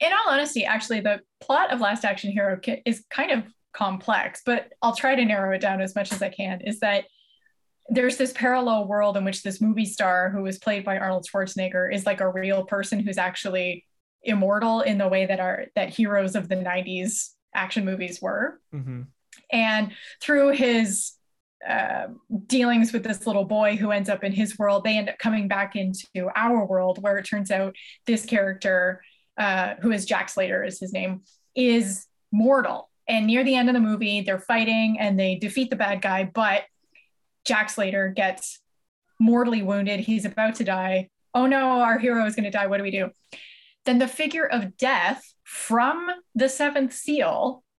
in 0.01 0.13
all 0.13 0.33
honesty, 0.33 0.65
actually, 0.65 1.01
the 1.01 1.21
plot 1.41 1.73
of 1.73 1.81
Last 1.81 2.05
Action 2.05 2.31
Hero 2.31 2.59
is 2.85 3.05
kind 3.11 3.31
of 3.31 3.45
complex, 3.73 4.43
but 4.45 4.73
I'll 4.83 4.95
try 4.95 5.15
to 5.15 5.25
narrow 5.25 5.55
it 5.55 5.61
down 5.61 5.81
as 5.81 5.95
much 5.95 6.13
as 6.13 6.23
I 6.23 6.29
can. 6.29 6.61
Is 6.63 6.81
that 6.81 7.05
there's 7.89 8.17
this 8.17 8.33
parallel 8.33 8.87
world 8.87 9.17
in 9.17 9.25
which 9.25 9.43
this 9.43 9.61
movie 9.61 9.87
star 9.87 10.31
who 10.31 10.43
was 10.43 10.59
played 10.59 10.85
by 10.85 10.99
Arnold 10.99 11.27
Schwarzenegger 11.27 11.93
is 11.93 12.05
like 12.05 12.21
a 12.21 12.31
real 12.31 12.65
person 12.65 13.01
who's 13.01 13.19
actually 13.19 13.87
immortal 14.23 14.83
in 14.83 14.99
the 14.99 15.09
way 15.09 15.27
that 15.27 15.41
our 15.41 15.67
that 15.75 15.91
heroes 15.91 16.37
of 16.37 16.49
the 16.49 16.57
90s 16.57 17.31
action 17.55 17.85
movies 17.85 18.21
were. 18.21 18.61
Mm-hmm. 18.75 19.03
And 19.51 19.93
through 20.21 20.53
his 20.53 21.13
uh, 21.67 22.09
dealings 22.47 22.93
with 22.93 23.05
this 23.05 23.27
little 23.27 23.45
boy 23.45 23.77
who 23.77 23.91
ends 23.91 24.09
up 24.09 24.23
in 24.23 24.33
his 24.33 24.59
world, 24.59 24.85
they 24.85 24.97
end 24.97 25.09
up 25.09 25.19
coming 25.19 25.49
back 25.49 25.75
into 25.75 26.29
our 26.37 26.65
world, 26.65 27.03
where 27.03 27.19
it 27.19 27.25
turns 27.25 27.51
out 27.51 27.75
this 28.07 28.25
character, 28.25 29.03
uh, 29.39 29.75
who 29.81 29.93
is 29.93 30.05
Jack 30.05 30.29
Slater, 30.29 30.65
is 30.65 30.81
his 30.81 30.93
name, 30.93 31.23
is 31.55 32.07
mortal. 32.33 32.91
And 33.07 33.27
near 33.27 33.45
the 33.45 33.55
end 33.55 33.71
of 33.71 33.75
the 33.75 33.81
movie, 33.81 34.21
they're 34.21 34.39
fighting 34.39 34.99
and 34.99 35.19
they 35.19 35.37
defeat 35.37 35.71
the 35.71 35.77
bad 35.77 36.03
guy, 36.03 36.25
but 36.25 36.65
Jack 37.45 37.71
Slater 37.71 38.09
gets 38.09 38.61
mortally 39.19 39.63
wounded. 39.63 40.01
He's 40.01 40.25
about 40.25 40.57
to 40.57 40.65
die. 40.65 41.09
Oh 41.35 41.47
no, 41.47 41.81
our 41.81 41.99
hero 41.99 42.27
is 42.27 42.35
going 42.35 42.45
to 42.45 42.51
die. 42.51 42.67
What 42.67 42.79
do 42.79 42.83
we 42.83 42.91
do? 42.91 43.11
Then 43.85 43.99
the 43.99 44.09
figure 44.09 44.47
of 44.47 44.77
death 44.77 45.23
from 45.45 46.11
the 46.35 46.49
seventh 46.49 46.93
seal. 46.93 47.65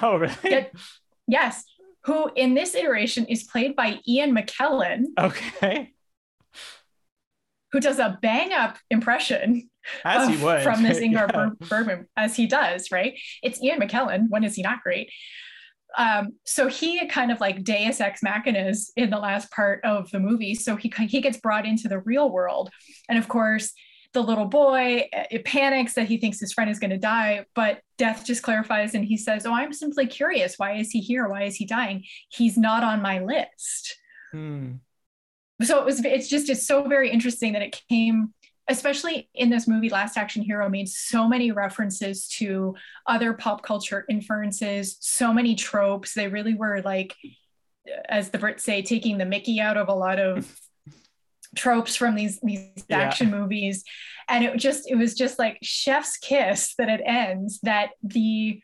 Oh, 0.00 0.18
really? 0.18 0.36
Get, 0.44 0.72
yes. 1.26 1.64
Who 2.04 2.30
in 2.36 2.54
this 2.54 2.76
iteration 2.76 3.26
is 3.26 3.42
played 3.42 3.74
by 3.74 3.98
Ian 4.06 4.32
McKellen. 4.32 5.06
Okay. 5.18 5.92
Who 7.72 7.80
does 7.80 7.98
a 7.98 8.18
bang 8.20 8.52
up 8.52 8.78
impression 8.90 9.70
as 10.04 10.28
he 10.28 10.42
would 10.42 10.62
from 10.62 10.82
this 10.82 10.98
Ingmar 11.04 11.30
yeah. 11.32 11.68
Bergman, 11.68 12.06
as 12.16 12.36
he 12.36 12.46
does, 12.46 12.90
right? 12.90 13.18
It's 13.42 13.62
Ian 13.62 13.80
McKellen. 13.80 14.26
When 14.28 14.44
is 14.44 14.54
he 14.54 14.62
not 14.62 14.82
great? 14.82 15.10
Um, 15.96 16.34
so 16.44 16.68
he 16.68 17.06
kind 17.08 17.32
of 17.32 17.40
like 17.40 17.64
Deus 17.64 18.00
ex 18.00 18.20
machinas 18.22 18.90
in 18.96 19.10
the 19.10 19.18
last 19.18 19.50
part 19.50 19.84
of 19.84 20.10
the 20.10 20.20
movie. 20.20 20.54
So 20.54 20.76
he 20.76 20.92
he 21.06 21.20
gets 21.20 21.38
brought 21.38 21.66
into 21.66 21.88
the 21.88 22.00
real 22.00 22.30
world, 22.30 22.70
and 23.08 23.18
of 23.18 23.28
course, 23.28 23.72
the 24.12 24.22
little 24.22 24.46
boy 24.46 25.08
uh, 25.12 25.24
it 25.30 25.44
panics 25.44 25.94
that 25.94 26.08
he 26.08 26.16
thinks 26.16 26.40
his 26.40 26.52
friend 26.52 26.70
is 26.70 26.78
going 26.78 26.90
to 26.90 26.98
die 26.98 27.44
but 27.54 27.80
death 27.96 28.24
just 28.24 28.42
clarifies 28.42 28.94
and 28.94 29.04
he 29.04 29.16
says 29.16 29.46
oh 29.46 29.52
i'm 29.52 29.72
simply 29.72 30.06
curious 30.06 30.54
why 30.56 30.74
is 30.74 30.90
he 30.90 31.00
here 31.00 31.28
why 31.28 31.44
is 31.44 31.56
he 31.56 31.64
dying 31.64 32.04
he's 32.28 32.56
not 32.56 32.82
on 32.82 33.02
my 33.02 33.20
list 33.20 33.96
hmm. 34.32 34.72
So 35.62 35.78
it 35.78 35.84
was 35.84 36.04
it's 36.04 36.28
just 36.28 36.48
it's 36.48 36.66
so 36.66 36.86
very 36.86 37.10
interesting 37.10 37.52
that 37.52 37.62
it 37.62 37.80
came 37.88 38.32
especially 38.68 39.28
in 39.34 39.50
this 39.50 39.66
movie 39.66 39.88
last 39.88 40.16
action 40.16 40.42
hero 40.42 40.68
made 40.68 40.88
so 40.88 41.28
many 41.28 41.50
references 41.50 42.28
to 42.28 42.74
other 43.06 43.32
pop 43.32 43.62
culture 43.62 44.04
inferences 44.08 44.96
so 45.00 45.32
many 45.32 45.54
tropes 45.54 46.14
they 46.14 46.28
really 46.28 46.54
were 46.54 46.80
like 46.82 47.14
as 48.08 48.30
the 48.30 48.38
brits 48.38 48.60
say 48.60 48.82
taking 48.82 49.18
the 49.18 49.24
mickey 49.24 49.60
out 49.60 49.76
of 49.76 49.88
a 49.88 49.94
lot 49.94 50.18
of 50.18 50.58
tropes 51.56 51.96
from 51.96 52.14
these 52.14 52.38
these 52.42 52.70
yeah. 52.88 52.98
action 52.98 53.30
movies 53.30 53.82
and 54.28 54.44
it 54.44 54.56
just 54.56 54.88
it 54.88 54.94
was 54.94 55.14
just 55.14 55.38
like 55.38 55.58
chef's 55.62 56.16
kiss 56.16 56.74
that 56.78 56.88
it 56.88 57.00
ends 57.04 57.58
that 57.64 57.90
the 58.02 58.62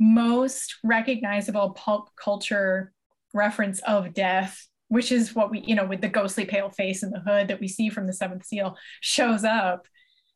most 0.00 0.76
recognizable 0.82 1.70
pulp 1.70 2.08
culture 2.16 2.92
reference 3.34 3.80
of 3.80 4.14
death 4.14 4.66
which 4.88 5.10
is 5.12 5.34
what 5.34 5.50
we 5.50 5.60
you 5.60 5.74
know 5.74 5.86
with 5.86 6.00
the 6.00 6.08
ghostly 6.08 6.44
pale 6.44 6.70
face 6.70 7.02
and 7.02 7.12
the 7.12 7.20
hood 7.20 7.48
that 7.48 7.60
we 7.60 7.68
see 7.68 7.88
from 7.90 8.06
the 8.06 8.12
seventh 8.12 8.44
seal 8.44 8.76
shows 9.00 9.44
up 9.44 9.86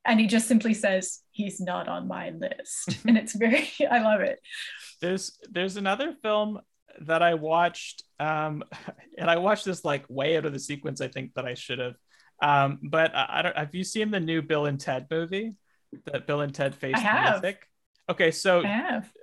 and 0.04 0.18
he 0.18 0.26
just 0.26 0.48
simply 0.48 0.74
says 0.74 1.20
he's 1.30 1.60
not 1.60 1.88
on 1.88 2.08
my 2.08 2.30
list 2.30 2.98
and 3.06 3.16
it's 3.16 3.34
very 3.34 3.68
i 3.90 4.00
love 4.00 4.20
it 4.20 4.40
there's 5.00 5.38
there's 5.50 5.76
another 5.76 6.14
film 6.22 6.60
that 7.02 7.22
I 7.22 7.34
watched, 7.34 8.04
um, 8.18 8.62
and 9.18 9.30
I 9.30 9.36
watched 9.36 9.64
this 9.64 9.84
like 9.84 10.04
way 10.08 10.36
out 10.36 10.44
of 10.44 10.52
the 10.52 10.58
sequence. 10.58 11.00
I 11.00 11.08
think 11.08 11.34
that 11.34 11.44
I 11.44 11.54
should 11.54 11.78
have. 11.78 11.94
Um, 12.42 12.78
but 12.82 13.14
I, 13.14 13.26
I 13.28 13.42
don't. 13.42 13.56
Have 13.56 13.74
you 13.74 13.84
seen 13.84 14.10
the 14.10 14.20
new 14.20 14.42
Bill 14.42 14.66
and 14.66 14.80
Ted 14.80 15.06
movie? 15.10 15.54
That 16.06 16.26
Bill 16.26 16.40
and 16.40 16.54
Ted 16.54 16.74
face 16.74 16.96
music. 16.96 17.66
Okay, 18.08 18.30
so 18.30 18.62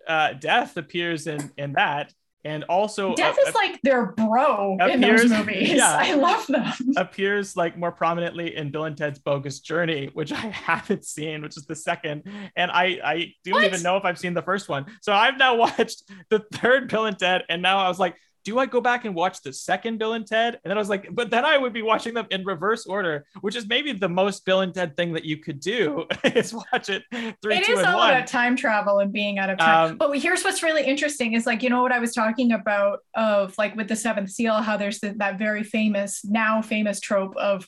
uh, 0.07 0.33
Death 0.33 0.77
appears 0.77 1.27
in 1.27 1.51
in 1.57 1.73
that, 1.73 2.13
and 2.47 2.63
also 2.65 3.13
Death 3.13 3.37
uh, 3.37 3.49
is 3.49 3.55
like 3.55 3.81
their 3.81 4.13
bro 4.13 4.77
appears, 4.79 5.23
in 5.23 5.29
those 5.29 5.39
movies. 5.39 5.73
Yeah, 5.73 5.97
I 5.99 6.13
love 6.13 6.47
them. 6.47 6.71
Appears 6.95 7.57
like 7.57 7.77
more 7.77 7.91
prominently 7.91 8.55
in 8.55 8.71
Bill 8.71 8.85
and 8.85 8.95
Ted's 8.95 9.19
Bogus 9.19 9.59
Journey, 9.59 10.09
which 10.13 10.31
I 10.31 10.35
haven't 10.67 11.03
seen, 11.03 11.41
which 11.41 11.57
is 11.57 11.65
the 11.65 11.75
second, 11.75 12.23
and 12.55 12.71
I 12.71 12.99
I 13.03 13.33
don't 13.43 13.55
what? 13.55 13.65
even 13.65 13.83
know 13.83 13.97
if 13.97 14.05
I've 14.05 14.17
seen 14.17 14.33
the 14.33 14.41
first 14.41 14.69
one. 14.69 14.85
So 15.01 15.11
I've 15.11 15.37
now 15.37 15.55
watched 15.67 16.03
the 16.29 16.39
third 16.53 16.89
Bill 16.89 17.05
and 17.05 17.19
Ted, 17.19 17.43
and 17.49 17.61
now 17.61 17.79
I 17.79 17.89
was 17.89 17.99
like, 17.99 18.15
do 18.47 18.59
I 18.59 18.65
go 18.65 18.79
back 18.79 19.03
and 19.03 19.13
watch 19.13 19.41
the 19.41 19.51
second 19.51 19.97
Bill 19.97 20.13
and 20.13 20.25
Ted? 20.25 20.53
And 20.53 20.71
then 20.71 20.77
I 20.77 20.79
was 20.79 20.87
like, 20.87 21.09
but 21.11 21.29
then 21.29 21.43
I 21.43 21.57
would 21.57 21.73
be 21.73 21.81
watching 21.81 22.13
them 22.13 22.27
in 22.31 22.45
reverse 22.45 22.85
order, 22.85 23.25
which 23.41 23.57
is 23.57 23.67
maybe 23.67 23.91
the 23.91 24.07
most 24.07 24.45
Bill 24.45 24.61
and 24.61 24.73
Ted 24.73 24.95
thing 24.95 25.11
that 25.11 25.25
you 25.25 25.35
could 25.35 25.59
do 25.59 26.07
is 26.23 26.53
watch 26.53 26.89
it 26.89 27.03
three, 27.41 27.57
it 27.57 27.65
two, 27.65 27.73
is 27.73 27.79
and 27.79 27.87
all 27.89 27.97
one. 27.97 28.09
about 28.09 28.25
time 28.25 28.55
travel 28.55 28.99
and 28.99 29.11
being 29.11 29.37
out 29.37 29.49
of 29.49 29.57
time. 29.57 29.91
Um, 29.91 29.97
but 29.97 30.17
here's 30.17 30.45
what's 30.45 30.63
really 30.63 30.85
interesting 30.85 31.33
is 31.33 31.45
like, 31.45 31.61
you 31.61 31.69
know 31.69 31.81
what 31.81 31.91
I 31.91 31.99
was 31.99 32.13
talking 32.13 32.53
about 32.53 32.99
of 33.15 33.53
like 33.57 33.75
with 33.75 33.89
the 33.89 33.97
seventh 33.97 34.29
seal, 34.29 34.53
how 34.53 34.77
there's 34.77 34.99
the, 35.01 35.13
that 35.17 35.37
very 35.37 35.63
famous, 35.63 36.23
now 36.23 36.61
famous 36.61 37.01
trope 37.01 37.35
of 37.35 37.67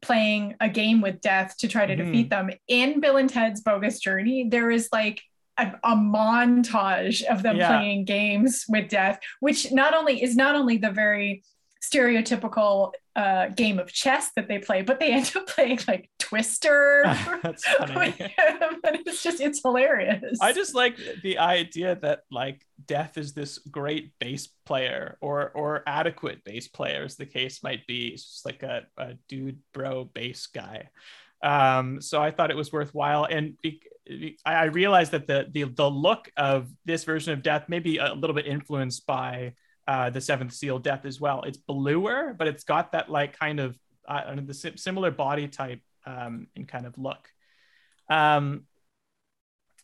playing 0.00 0.54
a 0.58 0.70
game 0.70 1.02
with 1.02 1.20
death 1.20 1.54
to 1.58 1.68
try 1.68 1.84
to 1.84 1.94
mm-hmm. 1.94 2.10
defeat 2.10 2.30
them. 2.30 2.48
In 2.66 3.00
Bill 3.00 3.18
and 3.18 3.28
Ted's 3.28 3.60
Bogus 3.60 3.98
Journey, 4.00 4.48
there 4.48 4.70
is 4.70 4.88
like 4.90 5.20
a, 5.58 5.72
a, 5.84 5.94
montage 5.94 7.22
of 7.24 7.42
them 7.42 7.56
yeah. 7.56 7.68
playing 7.68 8.04
games 8.04 8.64
with 8.68 8.88
death, 8.88 9.20
which 9.40 9.70
not 9.72 9.94
only 9.94 10.22
is 10.22 10.36
not 10.36 10.56
only 10.56 10.78
the 10.78 10.90
very 10.90 11.44
stereotypical 11.82 12.92
uh, 13.16 13.48
game 13.48 13.78
of 13.78 13.92
chess 13.92 14.30
that 14.36 14.48
they 14.48 14.58
play, 14.58 14.82
but 14.82 14.98
they 14.98 15.12
end 15.12 15.32
up 15.36 15.46
playing 15.46 15.78
like 15.86 16.10
Twister. 16.18 17.02
That's 17.42 17.64
funny. 17.78 18.14
but 18.82 19.00
it's 19.06 19.22
just 19.22 19.40
it's 19.40 19.60
hilarious. 19.62 20.38
I 20.40 20.52
just 20.52 20.74
like 20.74 20.96
the 21.22 21.38
idea 21.38 21.96
that 21.96 22.22
like 22.30 22.64
Death 22.86 23.16
is 23.18 23.32
this 23.32 23.58
great 23.58 24.12
bass 24.18 24.48
player 24.66 25.16
or 25.20 25.50
or 25.50 25.82
adequate 25.86 26.44
bass 26.44 26.68
player, 26.68 27.04
as 27.04 27.16
the 27.16 27.26
case 27.26 27.62
might 27.62 27.86
be. 27.86 28.08
It's 28.08 28.24
just 28.24 28.46
like 28.46 28.62
a, 28.62 28.86
a 28.96 29.14
dude 29.28 29.58
bro 29.72 30.04
bass 30.04 30.46
guy. 30.46 30.88
Um, 31.42 32.00
so 32.00 32.22
I 32.22 32.30
thought 32.30 32.50
it 32.50 32.56
was 32.56 32.72
worthwhile, 32.72 33.24
and 33.24 33.60
be- 33.62 33.82
I 34.44 34.64
realized 34.64 35.12
that 35.12 35.26
the, 35.26 35.48
the 35.50 35.64
the 35.64 35.90
look 35.90 36.30
of 36.36 36.68
this 36.84 37.04
version 37.04 37.32
of 37.32 37.42
Death 37.42 37.68
may 37.68 37.78
be 37.78 37.98
a 37.98 38.12
little 38.12 38.34
bit 38.34 38.46
influenced 38.46 39.06
by 39.06 39.54
uh, 39.88 40.10
the 40.10 40.20
Seventh 40.20 40.52
Seal 40.52 40.78
Death 40.78 41.04
as 41.04 41.20
well. 41.20 41.42
It's 41.42 41.56
bluer, 41.56 42.34
but 42.38 42.46
it's 42.46 42.64
got 42.64 42.92
that 42.92 43.10
like 43.10 43.38
kind 43.38 43.60
of 43.60 43.78
uh, 44.06 44.34
the 44.36 44.72
similar 44.76 45.10
body 45.10 45.48
type 45.48 45.80
um, 46.04 46.48
and 46.54 46.68
kind 46.68 46.86
of 46.86 46.98
look. 46.98 47.28
Um, 48.10 48.64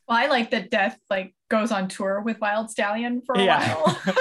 well, 0.07 0.19
I 0.19 0.27
like 0.27 0.51
that 0.51 0.71
Death 0.71 0.99
like 1.09 1.35
goes 1.49 1.73
on 1.73 1.89
tour 1.89 2.21
with 2.21 2.41
Wild 2.41 2.71
Stallion 2.71 3.23
for 3.25 3.35
a 3.37 3.45
yeah. 3.45 3.75
while. 3.75 3.99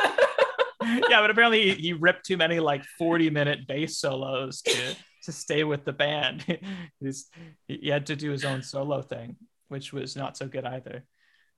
yeah, 1.10 1.20
but 1.20 1.30
apparently 1.30 1.72
he, 1.72 1.82
he 1.82 1.94
ripped 1.94 2.26
too 2.26 2.38
many 2.38 2.62
like 2.62 2.86
forty 2.98 3.30
minute 3.30 3.68
bass 3.68 3.98
solos 3.98 4.62
to 4.62 4.96
to 5.24 5.32
stay 5.34 5.66
with 5.66 5.84
the 5.84 5.92
band. 5.92 6.46
He's, 7.02 7.30
he 7.68 7.90
had 7.90 8.06
to 8.08 8.16
do 8.16 8.32
his 8.32 8.46
own 8.46 8.64
solo 8.64 9.02
thing 9.02 9.36
which 9.70 9.94
was 9.94 10.16
not 10.16 10.38
so 10.38 10.48
good 10.48 10.66
either. 10.66 11.06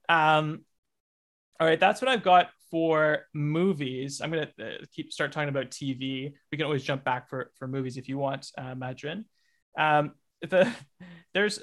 Um, 0.08 0.64
all 1.60 1.66
right, 1.66 1.78
that's 1.80 2.00
what 2.00 2.08
I've 2.08 2.22
got 2.22 2.48
for 2.70 3.26
movies. 3.34 4.20
I'm 4.20 4.30
gonna 4.30 4.48
uh, 4.60 4.84
keep 4.94 5.12
start 5.12 5.32
talking 5.32 5.48
about 5.48 5.70
TV. 5.70 6.32
We 6.50 6.58
can 6.58 6.64
always 6.64 6.82
jump 6.82 7.04
back 7.04 7.28
for 7.28 7.50
for 7.58 7.68
movies 7.68 7.96
if 7.96 8.08
you 8.08 8.18
want, 8.18 8.50
uh, 8.56 8.74
Madrin. 8.74 9.24
Um, 9.78 10.12
the 10.40 10.68
there's 11.34 11.60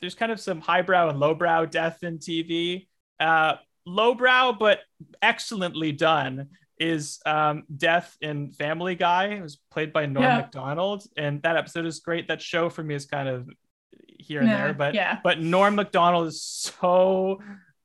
there's 0.00 0.14
kind 0.14 0.32
of 0.32 0.40
some 0.40 0.60
highbrow 0.60 1.08
and 1.10 1.20
lowbrow 1.20 1.66
death 1.66 2.02
in 2.02 2.18
TV. 2.18 2.88
Uh, 3.20 3.54
lowbrow, 3.86 4.52
but 4.52 4.80
excellently 5.22 5.92
done. 5.92 6.48
is 6.80 7.20
um, 7.24 7.62
Death 7.74 8.16
in 8.20 8.50
Family 8.50 8.96
Guy. 8.96 9.26
It 9.26 9.42
was 9.42 9.58
played 9.70 9.92
by 9.92 10.06
Norm 10.06 10.24
Yeah. 10.24 10.36
Macdonald, 10.38 11.04
and 11.16 11.40
that 11.42 11.56
episode 11.56 11.86
is 11.86 12.00
great. 12.00 12.26
That 12.28 12.42
show 12.42 12.68
for 12.68 12.82
me 12.82 12.96
is 12.96 13.06
kind 13.06 13.28
of 13.28 13.48
here 14.24 14.40
and 14.40 14.50
there, 14.50 14.74
but 14.74 14.94
yeah. 14.94 15.18
but 15.22 15.40
Norm 15.40 15.74
Macdonald 15.74 16.28
is 16.28 16.42
so 16.42 17.40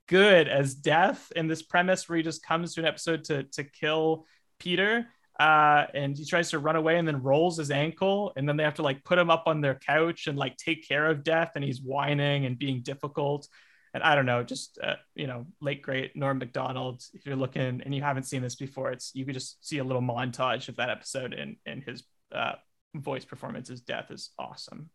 good 0.07 0.47
as 0.47 0.73
Death 0.73 1.31
in 1.35 1.47
this 1.47 1.61
premise 1.61 2.09
where 2.09 2.17
he 2.17 2.23
just 2.23 2.43
comes 2.43 2.73
to 2.73 2.81
an 2.81 2.87
episode 2.87 3.23
to 3.25 3.43
to 3.43 3.63
kill 3.63 4.25
Peter. 4.59 5.07
Uh, 5.39 5.85
and 5.93 6.17
he 6.17 6.25
tries 6.25 6.49
to 6.49 6.59
run 6.59 6.75
away 6.75 6.97
and 6.97 7.07
then 7.07 7.23
rolls 7.23 7.55
his 7.55 7.71
ankle 7.71 8.33
and 8.35 8.47
then 8.47 8.57
they 8.57 8.63
have 8.63 8.73
to 8.73 8.81
like 8.81 9.01
put 9.05 9.17
him 9.17 9.29
up 9.29 9.43
on 9.45 9.61
their 9.61 9.75
couch 9.75 10.27
and 10.27 10.37
like 10.37 10.57
take 10.57 10.85
care 10.85 11.05
of 11.07 11.23
death 11.23 11.53
and 11.55 11.63
he's 11.63 11.81
whining 11.81 12.45
and 12.45 12.59
being 12.59 12.81
difficult 12.81 13.47
and 13.93 14.03
I 14.03 14.15
don't 14.15 14.25
know, 14.25 14.43
just 14.43 14.77
uh, 14.81 14.95
you 15.15 15.27
know, 15.27 15.47
late 15.61 15.81
great 15.81 16.15
Norm 16.15 16.37
Macdonald. 16.37 17.03
If 17.13 17.25
you're 17.25 17.35
looking 17.35 17.81
and 17.83 17.95
you 17.95 18.01
haven't 18.01 18.23
seen 18.23 18.41
this 18.41 18.55
before, 18.55 18.91
it's 18.91 19.11
you 19.15 19.25
could 19.25 19.33
just 19.33 19.65
see 19.67 19.79
a 19.79 19.83
little 19.83 20.01
montage 20.01 20.69
of 20.69 20.75
that 20.75 20.89
episode, 20.89 21.33
and 21.33 21.55
and 21.65 21.83
his 21.83 22.03
uh, 22.31 22.53
voice 22.95 23.25
performance 23.25 23.69
as 23.69 23.81
Death 23.81 24.11
is 24.11 24.29
awesome. 24.37 24.89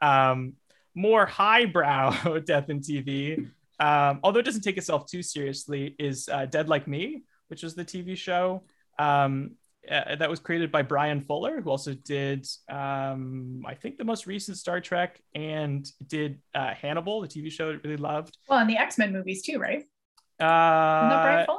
Um, 0.00 0.54
more 0.94 1.26
highbrow 1.26 2.38
Death 2.46 2.70
in 2.70 2.80
TV, 2.80 3.48
um, 3.80 4.20
although 4.22 4.40
it 4.40 4.44
doesn't 4.44 4.62
take 4.62 4.76
itself 4.78 5.06
too 5.06 5.22
seriously, 5.22 5.94
is 5.98 6.28
uh, 6.28 6.46
Dead 6.46 6.68
Like 6.68 6.88
Me, 6.88 7.22
which 7.48 7.62
was 7.62 7.74
the 7.74 7.84
TV 7.84 8.16
show. 8.16 8.62
Um, 8.98 9.52
uh, 9.88 10.16
that 10.16 10.28
was 10.28 10.40
created 10.40 10.70
by 10.70 10.82
Bryan 10.82 11.22
Fuller, 11.22 11.60
who 11.62 11.70
also 11.70 11.94
did, 11.94 12.46
um, 12.68 13.62
I 13.66 13.74
think, 13.74 13.96
the 13.96 14.04
most 14.04 14.26
recent 14.26 14.58
Star 14.58 14.80
Trek 14.80 15.18
and 15.34 15.88
did 16.06 16.40
uh, 16.54 16.74
Hannibal, 16.74 17.20
the 17.22 17.28
TV 17.28 17.50
show 17.50 17.70
I 17.70 17.76
really 17.84 17.96
loved. 17.96 18.36
Well, 18.48 18.58
and 18.58 18.68
the 18.68 18.76
X 18.76 18.98
Men 18.98 19.12
movies 19.12 19.42
too, 19.42 19.58
right? 19.58 19.78
Isn't 19.78 19.88
that 20.40 21.22
Bryan 21.22 21.40
Uh, 21.40 21.46
Fuller? 21.46 21.57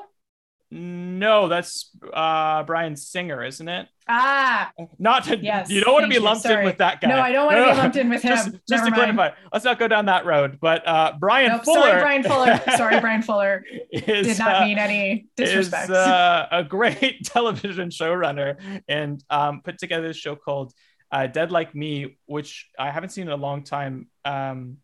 No, 0.71 1.47
that's 1.47 1.89
uh, 2.13 2.61
Bryan 2.63 2.95
Singer, 2.95 3.43
isn't 3.43 3.67
it? 3.67 3.87
Ah, 4.07 4.71
Not 4.99 5.23
to, 5.25 5.37
Yes, 5.37 5.69
you 5.69 5.81
don't 5.83 5.93
want 5.93 6.03
to 6.03 6.09
be 6.09 6.15
you, 6.15 6.21
lumped 6.21 6.45
in 6.45 6.63
with 6.63 6.77
that 6.77 6.99
guy. 7.01 7.07
no, 7.09 7.19
I 7.19 7.31
don't 7.31 7.45
want 7.47 7.57
to 7.57 7.71
be 7.73 7.77
lumped 7.77 7.95
in 7.95 8.09
with 8.09 8.21
him. 8.23 8.35
Just, 8.35 8.51
just 8.69 8.85
to 8.85 8.91
clarify, 8.91 9.29
let's 9.51 9.65
not 9.65 9.79
go 9.79 9.87
down 9.87 10.05
that 10.05 10.25
road. 10.25 10.59
But 10.61 10.87
uh, 10.87 11.13
Bryan 11.19 11.51
Nope, 11.51 11.65
Fuller, 11.65 11.79
sorry, 11.81 12.01
Bryan 12.01 12.23
Fuller. 12.23 12.61
Sorry, 12.75 12.99
Bryan 13.01 13.21
Fuller. 13.23 13.63
is, 13.91 14.27
Did 14.27 14.39
not 14.39 14.55
uh, 14.61 14.65
mean 14.65 14.77
any 14.77 15.27
disrespect. 15.35 15.89
is 15.89 15.95
uh, 15.95 16.47
a 16.51 16.63
great 16.63 17.23
television 17.25 17.89
showrunner 17.89 18.57
and 18.87 19.23
um, 19.29 19.61
put 19.63 19.77
together 19.79 20.07
this 20.07 20.17
show 20.17 20.35
called 20.35 20.71
uh, 21.11 21.25
Dead 21.27 21.51
Like 21.51 21.73
Me, 21.73 22.17
which 22.27 22.67
I 22.77 22.91
haven't 22.91 23.09
seen 23.09 23.23
in 23.27 23.33
a 23.33 23.37
long 23.37 23.63
time. 23.63 24.07
Um, 24.23 24.77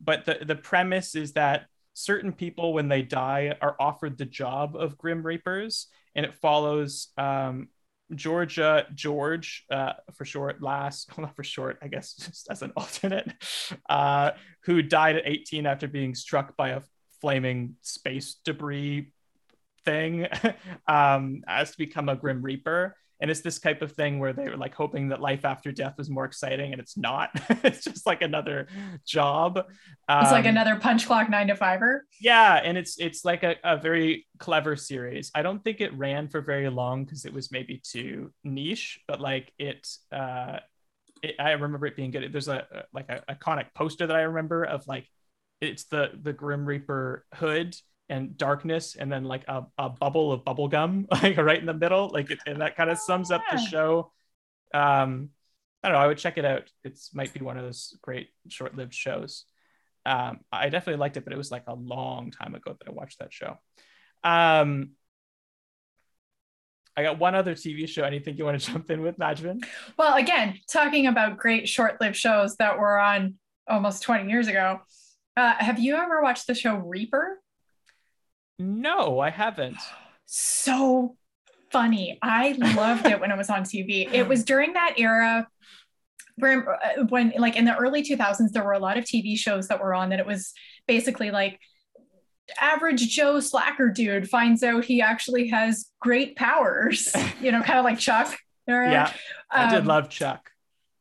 but 0.00 0.24
the, 0.26 0.38
the 0.46 0.56
premise 0.56 1.14
is 1.14 1.32
that 1.34 1.66
certain 1.94 2.32
people, 2.32 2.72
when 2.72 2.88
they 2.88 3.02
die, 3.02 3.56
are 3.60 3.76
offered 3.78 4.18
the 4.18 4.24
job 4.24 4.76
of 4.76 4.98
Grim 4.98 5.24
Reapers, 5.24 5.88
and 6.14 6.26
it 6.26 6.34
follows 6.34 7.08
um, 7.16 7.68
Georgia 8.14 8.86
George 8.94 9.64
uh, 9.70 9.94
for 10.14 10.24
short, 10.24 10.62
last, 10.62 11.10
well, 11.16 11.26
not 11.26 11.36
for 11.36 11.44
short, 11.44 11.78
I 11.82 11.88
guess, 11.88 12.14
just 12.18 12.48
as 12.50 12.62
an 12.62 12.72
alternate, 12.76 13.32
uh, 13.88 14.32
who 14.64 14.82
died 14.82 15.16
at 15.16 15.26
18 15.26 15.66
after 15.66 15.88
being 15.88 16.14
struck 16.14 16.56
by 16.56 16.70
a 16.70 16.82
flaming 17.20 17.76
space 17.82 18.36
debris 18.44 19.12
thing 19.84 20.26
um, 20.86 21.42
as 21.46 21.72
to 21.72 21.78
become 21.78 22.08
a 22.08 22.16
Grim 22.16 22.42
Reaper. 22.42 22.96
And 23.22 23.30
it's 23.30 23.40
this 23.40 23.58
type 23.60 23.80
of 23.82 23.92
thing 23.92 24.18
where 24.18 24.34
they 24.34 24.48
were 24.50 24.56
like 24.58 24.74
hoping 24.74 25.08
that 25.10 25.20
life 25.22 25.46
after 25.46 25.72
death 25.72 25.94
was 25.96 26.10
more 26.10 26.26
exciting, 26.26 26.72
and 26.72 26.80
it's 26.82 26.96
not. 26.98 27.30
it's 27.64 27.84
just 27.84 28.04
like 28.04 28.20
another 28.20 28.66
job. 29.06 29.58
it's 30.20 30.32
like 30.32 30.44
Um, 30.44 30.50
another 30.50 30.76
punch 30.76 31.06
clock 31.06 31.30
nine 31.30 31.46
to 31.46 31.56
fiver. 31.56 32.04
yeah 32.20 32.56
and 32.62 32.76
it's 32.76 32.98
it's 32.98 33.24
like 33.24 33.44
a, 33.44 33.56
a 33.64 33.76
very 33.78 34.26
clever 34.38 34.76
series 34.76 35.30
i 35.34 35.42
don't 35.42 35.62
think 35.64 35.80
it 35.80 35.96
ran 35.96 36.28
for 36.28 36.40
very 36.40 36.68
long 36.68 37.04
because 37.04 37.24
it 37.24 37.32
was 37.32 37.52
maybe 37.52 37.80
too 37.82 38.32
niche 38.44 39.00
but 39.08 39.20
like 39.20 39.52
it 39.58 39.88
uh 40.12 40.58
it, 41.22 41.36
i 41.38 41.52
remember 41.52 41.86
it 41.86 41.96
being 41.96 42.10
good 42.10 42.32
there's 42.32 42.48
a 42.48 42.66
a- 42.72 42.84
like 42.92 43.08
a 43.08 43.22
iconic 43.34 43.66
poster 43.74 44.06
that 44.06 44.16
i 44.16 44.22
remember 44.22 44.64
of 44.64 44.86
like 44.88 45.06
it's 45.60 45.84
the 45.84 46.10
the 46.22 46.32
grim 46.32 46.66
reaper 46.66 47.24
hood 47.34 47.76
and 48.08 48.36
darkness 48.36 48.96
and 48.96 49.10
then 49.10 49.24
like 49.24 49.44
a, 49.48 49.64
a 49.78 49.88
bubble 49.88 50.32
of 50.32 50.44
bubble 50.44 50.68
gum 50.68 51.06
like 51.22 51.36
right 51.36 51.60
in 51.60 51.66
the 51.66 51.74
middle 51.74 52.10
like 52.12 52.30
it, 52.30 52.38
and 52.46 52.60
that 52.60 52.76
kind 52.76 52.90
of 52.90 52.98
sums 52.98 53.30
up 53.30 53.42
the 53.50 53.58
show 53.58 54.12
um 54.74 55.30
i 55.82 55.88
don't 55.88 55.96
know 55.96 56.02
i 56.02 56.06
would 56.06 56.18
check 56.18 56.36
it 56.36 56.44
out 56.44 56.64
it's 56.84 57.14
might 57.14 57.32
be 57.32 57.40
one 57.40 57.56
of 57.56 57.64
those 57.64 57.96
great 58.02 58.28
short-lived 58.48 58.92
shows 58.92 59.44
um, 60.04 60.40
I 60.50 60.68
definitely 60.68 61.00
liked 61.00 61.16
it, 61.16 61.24
but 61.24 61.32
it 61.32 61.36
was 61.36 61.50
like 61.50 61.64
a 61.66 61.74
long 61.74 62.30
time 62.30 62.54
ago 62.54 62.76
that 62.78 62.88
I 62.88 62.92
watched 62.92 63.18
that 63.20 63.32
show. 63.32 63.58
Um, 64.24 64.90
I 66.96 67.02
got 67.02 67.18
one 67.18 67.34
other 67.34 67.54
TV 67.54 67.88
show. 67.88 68.02
Anything 68.02 68.36
you 68.36 68.44
want 68.44 68.60
to 68.60 68.66
jump 68.72 68.90
in 68.90 69.02
with, 69.02 69.18
Najvin? 69.18 69.64
Well, 69.96 70.14
again, 70.16 70.58
talking 70.68 71.06
about 71.06 71.38
great 71.38 71.68
short-lived 71.68 72.16
shows 72.16 72.56
that 72.56 72.78
were 72.78 72.98
on 72.98 73.34
almost 73.68 74.02
20 74.02 74.30
years 74.30 74.48
ago. 74.48 74.80
Uh, 75.36 75.54
have 75.58 75.78
you 75.78 75.94
ever 75.94 76.22
watched 76.22 76.46
the 76.46 76.54
show 76.54 76.76
Reaper? 76.76 77.40
No, 78.62 79.18
I 79.20 79.30
haven't. 79.30 79.78
so 80.26 81.16
funny. 81.70 82.18
I 82.22 82.52
loved 82.76 83.06
it 83.06 83.20
when 83.20 83.30
it 83.30 83.36
was 83.36 83.50
on 83.50 83.62
TV. 83.62 84.12
It 84.12 84.28
was 84.28 84.44
during 84.44 84.74
that 84.74 84.94
era 84.98 85.48
where 86.36 86.76
uh, 86.82 87.04
when 87.08 87.32
like 87.38 87.56
in 87.56 87.64
the 87.64 87.76
early 87.76 88.02
2000s 88.02 88.52
there 88.52 88.64
were 88.64 88.72
a 88.72 88.78
lot 88.78 88.96
of 88.96 89.04
TV 89.04 89.36
shows 89.36 89.68
that 89.68 89.80
were 89.80 89.94
on 89.94 90.08
that 90.10 90.18
it 90.18 90.26
was 90.26 90.52
basically 90.86 91.30
like 91.30 91.60
average 92.60 93.08
Joe 93.08 93.38
slacker 93.40 93.90
dude 93.90 94.28
finds 94.28 94.62
out 94.62 94.84
he 94.84 95.02
actually 95.02 95.48
has 95.48 95.90
great 96.00 96.36
powers, 96.36 97.14
you 97.40 97.52
know, 97.52 97.62
kind 97.62 97.78
of 97.78 97.84
like 97.84 97.98
Chuck. 97.98 98.36
Yeah, 98.92 99.12
I 99.50 99.68
did 99.70 99.80
Um, 99.80 99.86
love 99.86 100.08
Chuck. 100.08 100.51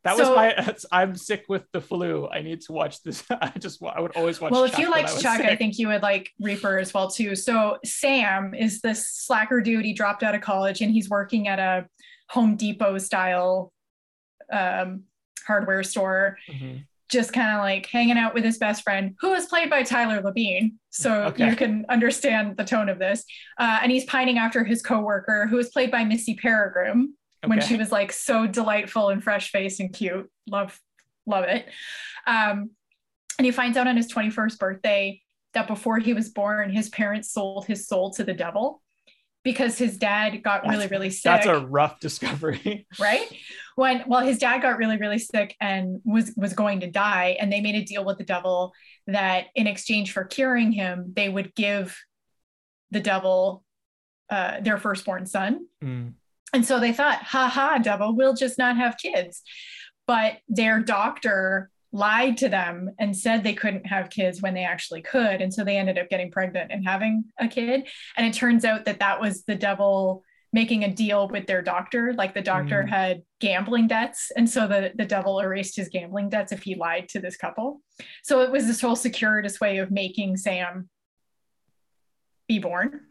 That 0.03 0.17
was 0.17 0.27
so- 0.27 0.35
my. 0.35 0.75
I'm 0.91 1.15
sick 1.15 1.45
with 1.47 1.63
the 1.73 1.81
flu. 1.81 2.27
I 2.27 2.41
need 2.41 2.61
to 2.61 2.71
watch 2.73 3.03
this. 3.03 3.23
I 3.29 3.51
just. 3.59 3.81
I 3.83 3.99
would 4.01 4.15
always 4.15 4.41
watch. 4.41 4.51
well, 4.51 4.63
if 4.63 4.77
you 4.79 4.87
I 4.87 4.89
liked 4.89 5.13
was 5.13 5.21
Chuck, 5.21 5.41
I 5.41 5.55
think 5.55 5.77
you 5.77 5.89
would 5.89 6.01
like 6.01 6.31
Reaper 6.39 6.79
as 6.79 6.93
well 6.93 7.09
too. 7.09 7.35
So 7.35 7.77
Sam 7.85 8.53
is 8.55 8.81
this 8.81 9.07
slacker 9.11 9.61
dude. 9.61 9.85
He 9.85 9.93
dropped 9.93 10.23
out 10.23 10.33
of 10.35 10.41
college 10.41 10.81
and 10.81 10.91
he's 10.91 11.09
working 11.09 11.47
at 11.47 11.59
a 11.59 11.85
Home 12.29 12.55
Depot 12.55 12.97
style 12.97 13.71
um, 14.51 15.03
hardware 15.45 15.83
store, 15.83 16.37
Mhm. 16.49 16.85
just 17.09 17.31
kind 17.33 17.55
of 17.55 17.59
like 17.59 17.85
hanging 17.87 18.17
out 18.17 18.33
with 18.33 18.43
his 18.43 18.57
best 18.57 18.83
friend, 18.83 19.15
who 19.19 19.33
is 19.33 19.45
played 19.45 19.69
by 19.69 19.83
Tyler 19.83 20.21
Labine. 20.21 20.73
So 20.89 21.23
Okay. 21.25 21.49
you 21.49 21.55
can 21.55 21.85
understand 21.89 22.57
the 22.57 22.63
tone 22.65 22.89
of 22.89 22.99
this. 22.99 23.23
Uh, 23.57 23.79
and 23.81 23.91
he's 23.91 24.05
pining 24.05 24.37
after 24.37 24.63
his 24.63 24.81
coworker, 24.81 25.47
who 25.47 25.57
is 25.57 25.69
played 25.69 25.91
by 25.91 26.03
Missy 26.03 26.35
Peregrym 26.35 27.07
when 27.45 27.61
she 27.61 27.75
was 27.75 27.91
like 27.91 28.11
so 28.11 28.47
delightful 28.47 29.09
and 29.09 29.23
fresh 29.23 29.51
faced 29.51 29.79
and 29.79 29.93
cute. 29.93 30.29
Love, 30.47 30.79
love 31.25 31.45
it. 31.45 31.65
Um, 32.27 32.71
and 33.37 33.45
he 33.45 33.51
finds 33.51 33.77
out 33.77 33.87
on 33.87 33.97
his 33.97 34.11
21st 34.11 34.59
birthday 34.59 35.21
that 35.53 35.67
before 35.67 35.99
he 35.99 36.13
was 36.13 36.29
born, 36.29 36.69
his 36.69 36.89
parents 36.89 37.31
sold 37.31 37.65
his 37.65 37.87
soul 37.87 38.11
to 38.11 38.23
the 38.23 38.33
devil 38.33 38.81
because 39.43 39.77
his 39.77 39.97
dad 39.97 40.43
got 40.43 40.67
really, 40.67 40.87
really 40.87 41.09
sick. 41.09 41.23
That's 41.23 41.47
a 41.47 41.59
rough 41.59 41.99
discovery. 41.99 42.85
right? 42.99 43.25
When 43.75 44.03
well, 44.07 44.21
his 44.21 44.37
dad 44.37 44.61
got 44.61 44.77
really, 44.77 44.97
really 44.97 45.17
sick 45.17 45.55
and 45.59 45.99
was 46.05 46.33
was 46.37 46.53
going 46.53 46.81
to 46.81 46.91
die, 46.91 47.37
and 47.39 47.51
they 47.51 47.61
made 47.61 47.75
a 47.75 47.83
deal 47.83 48.05
with 48.05 48.17
the 48.17 48.23
devil 48.23 48.73
that 49.07 49.47
in 49.55 49.67
exchange 49.67 50.11
for 50.11 50.23
curing 50.23 50.71
him, 50.71 51.13
they 51.15 51.27
would 51.29 51.55
give 51.55 51.97
the 52.91 52.99
devil 52.99 53.63
uh, 54.29 54.59
their 54.61 54.77
firstborn 54.77 55.25
son. 55.25 55.65
Mm. 55.83 56.13
And 56.53 56.65
so 56.65 56.79
they 56.79 56.93
thought, 56.93 57.23
ha 57.23 57.47
ha, 57.47 57.77
devil, 57.77 58.15
we'll 58.15 58.33
just 58.33 58.57
not 58.57 58.77
have 58.77 58.97
kids. 58.97 59.41
But 60.07 60.39
their 60.49 60.79
doctor 60.81 61.69
lied 61.93 62.37
to 62.37 62.49
them 62.49 62.89
and 62.99 63.15
said 63.15 63.43
they 63.43 63.53
couldn't 63.53 63.85
have 63.85 64.09
kids 64.09 64.41
when 64.41 64.53
they 64.53 64.63
actually 64.63 65.01
could. 65.01 65.41
And 65.41 65.53
so 65.53 65.63
they 65.63 65.77
ended 65.77 65.97
up 65.97 66.09
getting 66.09 66.31
pregnant 66.31 66.71
and 66.71 66.85
having 66.85 67.25
a 67.39 67.47
kid. 67.47 67.87
And 68.17 68.25
it 68.25 68.33
turns 68.33 68.65
out 68.65 68.85
that 68.85 68.99
that 68.99 69.19
was 69.21 69.43
the 69.43 69.55
devil 69.55 70.23
making 70.53 70.83
a 70.83 70.93
deal 70.93 71.29
with 71.29 71.47
their 71.47 71.61
doctor. 71.61 72.13
Like 72.13 72.33
the 72.33 72.41
doctor 72.41 72.83
Mm. 72.83 72.89
had 72.89 73.21
gambling 73.39 73.87
debts. 73.87 74.31
And 74.35 74.49
so 74.49 74.67
the, 74.67 74.91
the 74.95 75.05
devil 75.05 75.39
erased 75.39 75.77
his 75.77 75.87
gambling 75.87 76.29
debts 76.29 76.51
if 76.51 76.63
he 76.63 76.75
lied 76.75 77.07
to 77.09 77.19
this 77.19 77.37
couple. 77.37 77.81
So 78.23 78.41
it 78.41 78.51
was 78.51 78.67
this 78.67 78.81
whole 78.81 78.97
circuitous 78.97 79.61
way 79.61 79.77
of 79.77 79.91
making 79.91 80.35
Sam 80.37 80.89
be 82.47 82.59
born. 82.59 83.01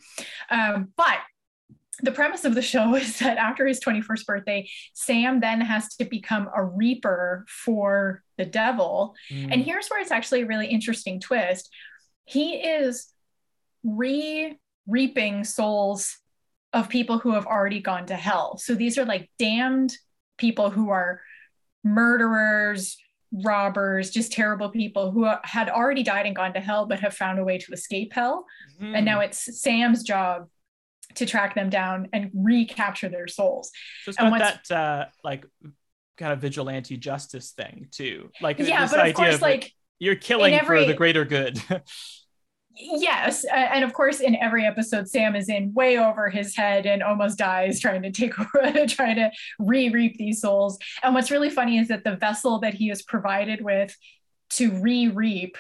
Um, 0.51 0.93
but 0.99 1.19
the 2.03 2.13
premise 2.13 2.45
of 2.45 2.55
the 2.55 2.63
show 2.63 2.95
is 3.03 3.19
that 3.19 3.37
after 3.39 3.67
his 3.67 3.81
21st 3.81 4.27
birthday, 4.27 4.69
Sam 4.95 5.41
then 5.41 5.61
has 5.61 5.95
to 5.97 6.05
become 6.05 6.49
a 6.55 6.65
reaper 6.65 7.45
for 7.49 8.23
the 8.39 8.45
devil. 8.45 9.15
Mm. 9.31 9.53
And 9.53 9.63
here's 9.63 9.89
where 9.89 10.01
it's 10.01 10.11
actually 10.11 10.43
a 10.43 10.47
really 10.47 10.67
interesting 10.67 11.21
twist. 11.21 11.71
He 12.25 12.55
is 12.57 13.13
re 13.85 14.57
reaping 14.87 15.45
souls 15.45 16.19
of 16.73 16.89
people 16.89 17.19
who 17.19 17.33
have 17.33 17.47
already 17.47 17.81
gone 17.81 18.07
to 18.07 18.15
hell. 18.17 18.57
So 18.59 18.75
these 18.75 18.99
are 18.99 19.05
like 19.05 19.31
damned 19.39 19.97
people 20.39 20.71
who 20.71 20.91
are 20.91 21.21
murderers, 21.85 22.97
robbers, 23.33 24.11
just 24.11 24.33
terrible 24.33 24.71
people 24.71 25.11
who 25.11 25.29
had 25.45 25.69
already 25.69 26.03
died 26.03 26.27
and 26.27 26.35
gone 26.35 26.53
to 26.55 26.61
hell, 26.61 26.87
but 26.87 27.01
have 27.01 27.15
found 27.15 27.39
a 27.39 27.45
way 27.45 27.59
to 27.59 27.73
escape 27.73 28.13
hell. 28.13 28.47
And 28.81 28.95
Mm. 28.97 29.05
now 29.05 29.21
it's 29.21 29.61
Sam's 29.61 30.03
job 30.03 30.49
to 31.17 31.27
track 31.27 31.55
them 31.55 31.71
down 31.71 32.09
and 32.13 32.31
recapture 32.35 33.09
their 33.09 33.29
souls. 33.29 33.71
So 34.05 34.11
it's 34.11 34.19
got 34.19 34.39
that 34.39 34.71
uh, 34.71 35.07
like 35.25 35.45
kind 36.17 36.33
of 36.33 36.41
vigilante 36.41 36.97
justice 36.97 37.51
thing 37.53 37.89
too. 37.91 38.31
Like 38.41 38.59
yeah, 38.59 38.89
but 38.89 39.09
of 39.09 39.15
course, 39.15 39.37
of, 39.37 39.43
like 39.43 39.73
you're 39.99 40.17
killing 40.17 40.55
every, 40.55 40.81
for 40.81 40.87
the 40.87 40.95
greater 40.95 41.25
good. 41.25 41.61
yes, 42.77 43.45
and 43.45 43.85
of 43.85 43.93
course, 43.93 44.21
in 44.21 44.37
every 44.37 44.65
episode, 44.67 45.09
Sam 45.09 45.35
is 45.35 45.49
in 45.49 45.73
way 45.75 45.99
over 45.99 46.29
his 46.29 46.55
head 46.55 46.87
and 46.87 47.03
almost 47.03 47.39
dies 47.39 47.81
trying 47.81 48.03
to 48.03 48.13
take 48.13 48.35
trying 48.89 49.17
to 49.17 49.31
re-reap 49.59 50.17
these 50.17 50.41
souls. 50.41 50.79
And 51.03 51.15
what's 51.15 51.31
really 51.31 51.51
funny 51.51 51.79
is 51.79 51.89
that 51.89 52.05
the 52.05 52.17
vessel 52.17 52.61
that 52.61 52.75
he 52.75 52.91
is 52.91 53.03
provided 53.03 53.63
with 53.63 53.97
to 54.51 54.71
re-reap 54.81 55.57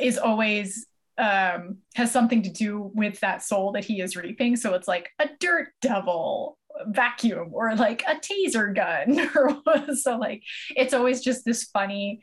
is 0.00 0.18
always 0.18 0.86
um, 1.18 1.78
has 1.94 2.10
something 2.10 2.42
to 2.42 2.50
do 2.50 2.90
with 2.94 3.20
that 3.20 3.42
soul 3.42 3.72
that 3.72 3.84
he 3.84 4.00
is 4.00 4.16
reaping. 4.16 4.56
So 4.56 4.74
it's 4.74 4.88
like 4.88 5.10
a 5.18 5.28
dirt 5.40 5.68
devil 5.80 6.58
vacuum 6.86 7.50
or 7.52 7.74
like 7.76 8.02
a 8.06 8.16
taser 8.16 8.74
gun 8.74 9.94
so 9.96 10.16
like 10.16 10.42
it's 10.70 10.92
always 10.92 11.22
just 11.22 11.44
this 11.44 11.64
funny 11.64 12.20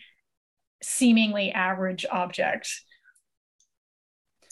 seemingly 0.83 1.51
average 1.51 2.05
object 2.11 2.67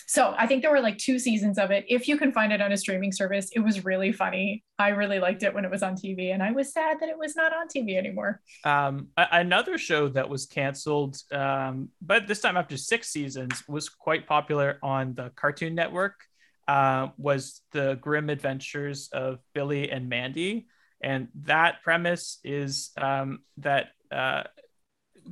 so 0.10 0.34
I 0.40 0.48
think 0.48 0.64
there 0.64 0.72
were 0.72 0.82
like 0.82 0.98
two 0.98 1.20
seasons 1.20 1.60
of 1.60 1.70
it. 1.70 1.86
If 1.88 2.08
you 2.08 2.18
can 2.18 2.32
find 2.32 2.52
it 2.52 2.62
on 2.62 2.72
a 2.72 2.78
streaming 2.78 3.12
service, 3.12 3.52
it 3.54 3.60
was 3.60 3.86
really 3.86 4.12
funny. 4.12 4.64
I 4.80 4.88
really 4.90 5.20
liked 5.20 5.44
it 5.44 5.54
when 5.54 5.66
it 5.66 5.70
was 5.70 5.84
on 5.84 5.94
TV, 5.94 6.34
and 6.34 6.42
I 6.42 6.52
was 6.52 6.74
sad 6.74 6.98
that 7.00 7.10
it 7.10 7.18
was 7.18 7.36
not 7.36 7.54
on 7.54 7.68
TV 7.68 7.96
anymore. 7.96 8.42
Um, 8.64 9.10
another 9.16 9.78
show 9.78 10.08
that 10.10 10.28
was 10.28 10.48
canceled, 10.48 11.18
um, 11.32 11.90
but 12.02 12.26
this 12.26 12.40
time 12.40 12.58
after 12.58 12.76
six 12.76 13.10
seasons, 13.10 13.64
was 13.68 13.88
quite 13.88 14.26
popular 14.26 14.80
on 14.82 15.14
the 15.14 15.30
Cartoon 15.36 15.76
Network. 15.76 16.16
Uh, 16.68 17.10
was 17.20 17.62
the 17.72 18.00
Grim 18.02 18.32
Adventures 18.32 19.10
of 19.14 19.38
Billy 19.54 19.92
and 19.92 20.10
Mandy, 20.10 20.70
and 21.04 21.28
that 21.44 21.84
premise 21.84 22.40
is 22.44 22.90
um, 22.98 23.42
that 23.58 23.90
uh, 24.12 24.44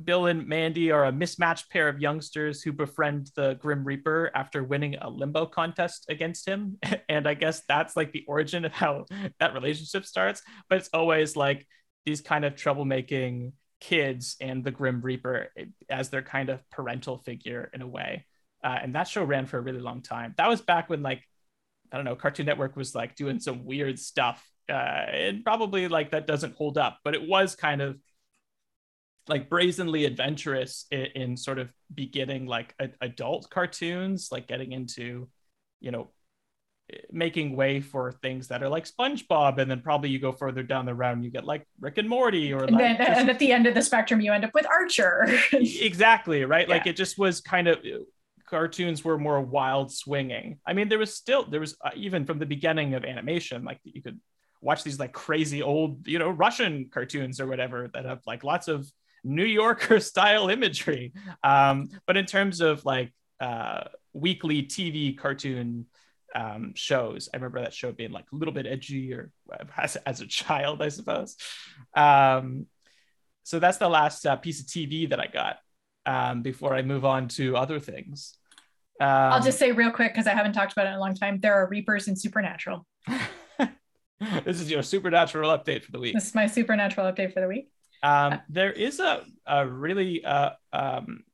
Bill 0.04 0.26
and 0.26 0.46
Mandy 0.46 0.90
are 0.90 1.04
a 1.04 1.12
mismatched 1.12 1.70
pair 1.70 1.88
of 1.88 2.00
youngsters 2.00 2.62
who 2.62 2.72
befriend 2.72 3.30
the 3.34 3.54
Grim 3.54 3.84
Reaper 3.84 4.30
after 4.34 4.62
winning 4.62 4.96
a 4.96 5.08
limbo 5.08 5.46
contest 5.46 6.06
against 6.08 6.46
him. 6.46 6.78
And 7.08 7.26
I 7.26 7.34
guess 7.34 7.62
that's 7.66 7.96
like 7.96 8.12
the 8.12 8.24
origin 8.28 8.66
of 8.66 8.72
how 8.72 9.06
that 9.40 9.54
relationship 9.54 10.04
starts. 10.04 10.42
But 10.68 10.78
it's 10.78 10.90
always 10.92 11.36
like 11.36 11.66
these 12.04 12.20
kind 12.20 12.44
of 12.44 12.54
troublemaking 12.54 13.52
kids 13.80 14.36
and 14.40 14.62
the 14.62 14.70
Grim 14.70 15.00
Reaper 15.00 15.48
as 15.88 16.10
their 16.10 16.22
kind 16.22 16.50
of 16.50 16.60
parental 16.70 17.18
figure 17.18 17.70
in 17.72 17.80
a 17.80 17.86
way. 17.86 18.26
Uh, 18.62 18.78
and 18.82 18.94
that 18.94 19.08
show 19.08 19.24
ran 19.24 19.46
for 19.46 19.58
a 19.58 19.62
really 19.62 19.80
long 19.80 20.02
time. 20.02 20.34
That 20.36 20.48
was 20.48 20.60
back 20.60 20.90
when 20.90 21.02
like 21.02 21.22
I 21.90 21.96
don't 21.96 22.04
know, 22.04 22.16
Cartoon 22.16 22.46
Network 22.46 22.76
was 22.76 22.94
like 22.94 23.16
doing 23.16 23.40
some 23.40 23.64
weird 23.64 23.98
stuff. 23.98 24.46
Uh, 24.68 25.06
and 25.10 25.44
probably 25.44 25.88
like 25.88 26.10
that 26.10 26.26
doesn't 26.26 26.54
hold 26.54 26.76
up, 26.76 26.98
but 27.02 27.14
it 27.14 27.26
was 27.26 27.56
kind 27.56 27.80
of 27.80 27.96
like 29.28 29.48
brazenly 29.48 30.04
adventurous 30.04 30.86
in, 30.90 31.06
in 31.14 31.36
sort 31.36 31.58
of 31.58 31.70
beginning 31.94 32.46
like 32.46 32.74
a, 32.80 32.88
adult 33.00 33.50
cartoons, 33.50 34.28
like 34.30 34.46
getting 34.46 34.72
into, 34.72 35.28
you 35.80 35.90
know, 35.90 36.10
making 37.10 37.54
way 37.54 37.80
for 37.80 38.12
things 38.12 38.48
that 38.48 38.62
are 38.62 38.68
like 38.68 38.86
SpongeBob, 38.86 39.58
and 39.58 39.70
then 39.70 39.80
probably 39.80 40.10
you 40.10 40.18
go 40.18 40.32
further 40.32 40.62
down 40.62 40.86
the 40.86 40.94
round, 40.94 41.16
and 41.16 41.24
you 41.24 41.30
get 41.30 41.44
like 41.44 41.66
Rick 41.80 41.98
and 41.98 42.08
Morty, 42.08 42.52
or 42.52 42.64
and, 42.64 42.72
like 42.72 42.98
then, 42.98 43.06
just... 43.06 43.20
and 43.20 43.30
at 43.30 43.38
the 43.38 43.52
end 43.52 43.66
of 43.66 43.74
the 43.74 43.82
spectrum, 43.82 44.20
you 44.20 44.32
end 44.32 44.44
up 44.44 44.54
with 44.54 44.66
Archer. 44.66 45.26
exactly 45.52 46.44
right. 46.44 46.66
Yeah. 46.66 46.74
Like 46.74 46.86
it 46.86 46.96
just 46.96 47.18
was 47.18 47.40
kind 47.40 47.68
of 47.68 47.78
cartoons 48.46 49.04
were 49.04 49.18
more 49.18 49.40
wild 49.40 49.92
swinging. 49.92 50.58
I 50.66 50.72
mean, 50.72 50.88
there 50.88 50.98
was 50.98 51.14
still 51.14 51.44
there 51.44 51.60
was 51.60 51.76
uh, 51.84 51.90
even 51.94 52.24
from 52.24 52.38
the 52.38 52.46
beginning 52.46 52.94
of 52.94 53.04
animation, 53.04 53.64
like 53.64 53.80
you 53.84 54.02
could 54.02 54.18
watch 54.60 54.82
these 54.82 54.98
like 54.98 55.12
crazy 55.12 55.62
old 55.62 56.06
you 56.08 56.18
know 56.18 56.30
Russian 56.30 56.88
cartoons 56.92 57.40
or 57.40 57.46
whatever 57.46 57.88
that 57.94 58.04
have 58.04 58.20
like 58.26 58.44
lots 58.44 58.68
of 58.68 58.90
New 59.24 59.44
Yorker 59.44 60.00
style 60.00 60.48
imagery. 60.48 61.12
Um, 61.42 61.90
but 62.06 62.16
in 62.16 62.26
terms 62.26 62.60
of 62.60 62.84
like 62.84 63.12
uh, 63.40 63.84
weekly 64.12 64.62
TV 64.62 65.16
cartoon 65.16 65.86
um, 66.34 66.72
shows, 66.74 67.28
I 67.32 67.36
remember 67.36 67.60
that 67.60 67.74
show 67.74 67.92
being 67.92 68.12
like 68.12 68.26
a 68.32 68.36
little 68.36 68.54
bit 68.54 68.66
edgy 68.66 69.12
or 69.12 69.30
as, 69.76 69.96
as 69.96 70.20
a 70.20 70.26
child, 70.26 70.82
I 70.82 70.88
suppose. 70.88 71.36
Um, 71.94 72.66
so 73.44 73.58
that's 73.58 73.78
the 73.78 73.88
last 73.88 74.26
uh, 74.26 74.36
piece 74.36 74.60
of 74.60 74.66
TV 74.66 75.08
that 75.10 75.20
I 75.20 75.26
got 75.26 75.58
um, 76.04 76.42
before 76.42 76.74
I 76.74 76.82
move 76.82 77.04
on 77.04 77.28
to 77.28 77.56
other 77.56 77.80
things. 77.80 78.36
I'll 79.00 79.34
um, 79.34 79.42
just 79.42 79.58
say 79.58 79.72
real 79.72 79.90
quick 79.90 80.12
because 80.12 80.26
I 80.26 80.34
haven't 80.34 80.52
talked 80.52 80.72
about 80.72 80.86
it 80.86 80.90
in 80.90 80.96
a 80.96 81.00
long 81.00 81.14
time. 81.14 81.38
There 81.40 81.54
are 81.54 81.68
Reapers 81.68 82.08
in 82.08 82.16
Supernatural. 82.16 82.86
this 84.44 84.60
is 84.60 84.70
your 84.70 84.82
Supernatural 84.82 85.56
update 85.56 85.84
for 85.84 85.92
the 85.92 86.00
week. 86.00 86.14
This 86.14 86.26
is 86.26 86.34
my 86.34 86.46
Supernatural 86.46 87.10
update 87.10 87.32
for 87.32 87.40
the 87.40 87.48
week. 87.48 87.70
Um, 88.02 88.40
there 88.48 88.72
is 88.72 89.00
a, 89.00 89.24
a 89.46 89.66
really 89.66 90.24
uh, 90.24 90.50
um, 90.72 91.24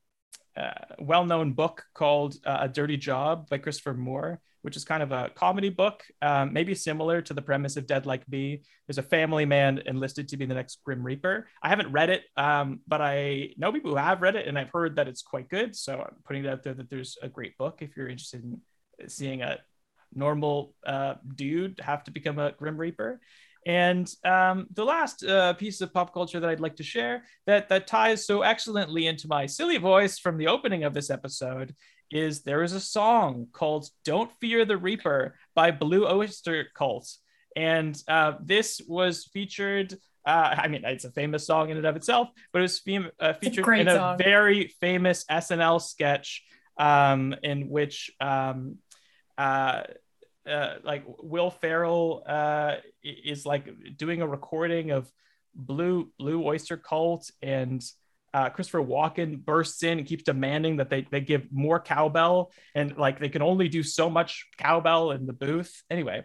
uh, 0.57 0.71
well-known 0.99 1.53
book 1.53 1.83
called 1.93 2.35
uh, 2.45 2.59
A 2.61 2.69
Dirty 2.69 2.97
Job 2.97 3.49
by 3.49 3.57
Christopher 3.57 3.93
Moore, 3.93 4.39
which 4.61 4.75
is 4.75 4.83
kind 4.83 5.03
of 5.03 5.11
a 5.11 5.29
comedy 5.35 5.69
book, 5.69 6.03
um, 6.21 6.53
maybe 6.53 6.73
similar 6.73 7.21
to 7.21 7.33
the 7.33 7.41
premise 7.41 7.77
of 7.77 7.85
Dead 7.85 8.05
Like 8.05 8.27
Me. 8.29 8.63
There's 8.87 8.97
a 8.97 9.03
family 9.03 9.45
man 9.45 9.81
enlisted 9.85 10.27
to 10.29 10.37
be 10.37 10.45
the 10.45 10.55
next 10.55 10.79
Grim 10.83 11.03
Reaper. 11.03 11.47
I 11.61 11.69
haven't 11.69 11.91
read 11.91 12.09
it, 12.09 12.23
um, 12.37 12.79
but 12.87 13.01
I 13.01 13.49
know 13.57 13.71
people 13.71 13.91
who 13.91 13.97
have 13.97 14.21
read 14.21 14.35
it, 14.35 14.47
and 14.47 14.57
I've 14.57 14.71
heard 14.71 14.95
that 14.95 15.07
it's 15.07 15.21
quite 15.21 15.49
good. 15.49 15.75
So 15.75 16.01
I'm 16.01 16.15
putting 16.25 16.45
it 16.45 16.49
out 16.49 16.63
there 16.63 16.73
that 16.73 16.89
there's 16.89 17.17
a 17.21 17.29
great 17.29 17.57
book 17.57 17.79
if 17.81 17.95
you're 17.95 18.07
interested 18.07 18.43
in 18.43 18.61
seeing 19.07 19.41
a 19.41 19.59
normal 20.13 20.73
uh, 20.85 21.15
dude 21.35 21.79
have 21.83 22.03
to 22.05 22.11
become 22.11 22.39
a 22.39 22.53
Grim 22.53 22.77
Reaper. 22.77 23.19
And 23.65 24.11
um, 24.23 24.67
the 24.73 24.85
last 24.85 25.25
uh, 25.25 25.53
piece 25.53 25.81
of 25.81 25.91
pop 25.91 26.13
culture 26.13 26.39
that 26.39 26.49
I'd 26.49 26.59
like 26.59 26.75
to 26.75 26.83
share 26.83 27.23
that 27.47 27.67
that 27.69 27.87
ties 27.87 28.25
so 28.25 28.43
excellently 28.43 29.07
into 29.07 29.27
my 29.27 29.47
silly 29.47 29.77
voice 29.77 30.19
from 30.19 30.37
the 30.37 30.47
opening 30.47 30.83
of 30.83 30.93
this 30.93 31.09
episode 31.09 31.73
is 32.11 32.43
there 32.43 32.61
is 32.61 32.73
a 32.73 32.79
song 32.79 33.47
called 33.51 33.89
"Don't 34.03 34.31
Fear 34.39 34.65
the 34.65 34.77
Reaper" 34.77 35.35
by 35.55 35.71
Blue 35.71 36.07
Oyster 36.07 36.67
Cult, 36.75 37.11
and 37.55 37.99
uh, 38.07 38.33
this 38.39 38.81
was 38.87 39.25
featured. 39.33 39.95
Uh, 40.27 40.55
I 40.57 40.67
mean, 40.67 40.83
it's 40.85 41.05
a 41.05 41.11
famous 41.11 41.45
song 41.45 41.69
in 41.69 41.77
and 41.77 41.85
of 41.85 41.95
itself, 41.95 42.29
but 42.53 42.59
it 42.59 42.63
was 42.63 42.79
fem- 42.79 43.11
uh, 43.19 43.33
featured 43.33 43.67
a 43.67 43.79
in 43.79 43.87
a 43.87 44.15
very 44.17 44.67
famous 44.79 45.23
SNL 45.25 45.81
sketch 45.81 46.43
um, 46.77 47.35
in 47.43 47.69
which 47.69 48.11
um, 48.19 48.77
uh, 50.49 50.75
like 50.83 51.03
Will 51.05 51.49
Ferrell 51.49 52.23
uh, 52.25 52.75
is 53.03 53.45
like 53.45 53.67
doing 53.97 54.21
a 54.21 54.27
recording 54.27 54.91
of 54.91 55.11
Blue 55.53 56.11
Blue 56.17 56.43
Oyster 56.43 56.77
Cult, 56.77 57.31
and 57.41 57.83
uh, 58.33 58.49
Christopher 58.49 58.81
Walken 58.81 59.43
bursts 59.43 59.83
in 59.83 59.99
and 59.99 60.07
keeps 60.07 60.23
demanding 60.23 60.77
that 60.77 60.89
they 60.89 61.07
they 61.09 61.21
give 61.21 61.51
more 61.51 61.79
cowbell, 61.79 62.51
and 62.73 62.97
like 62.97 63.19
they 63.19 63.29
can 63.29 63.41
only 63.41 63.69
do 63.69 63.83
so 63.83 64.09
much 64.09 64.47
cowbell 64.57 65.11
in 65.11 65.25
the 65.25 65.33
booth. 65.33 65.83
Anyway, 65.89 66.23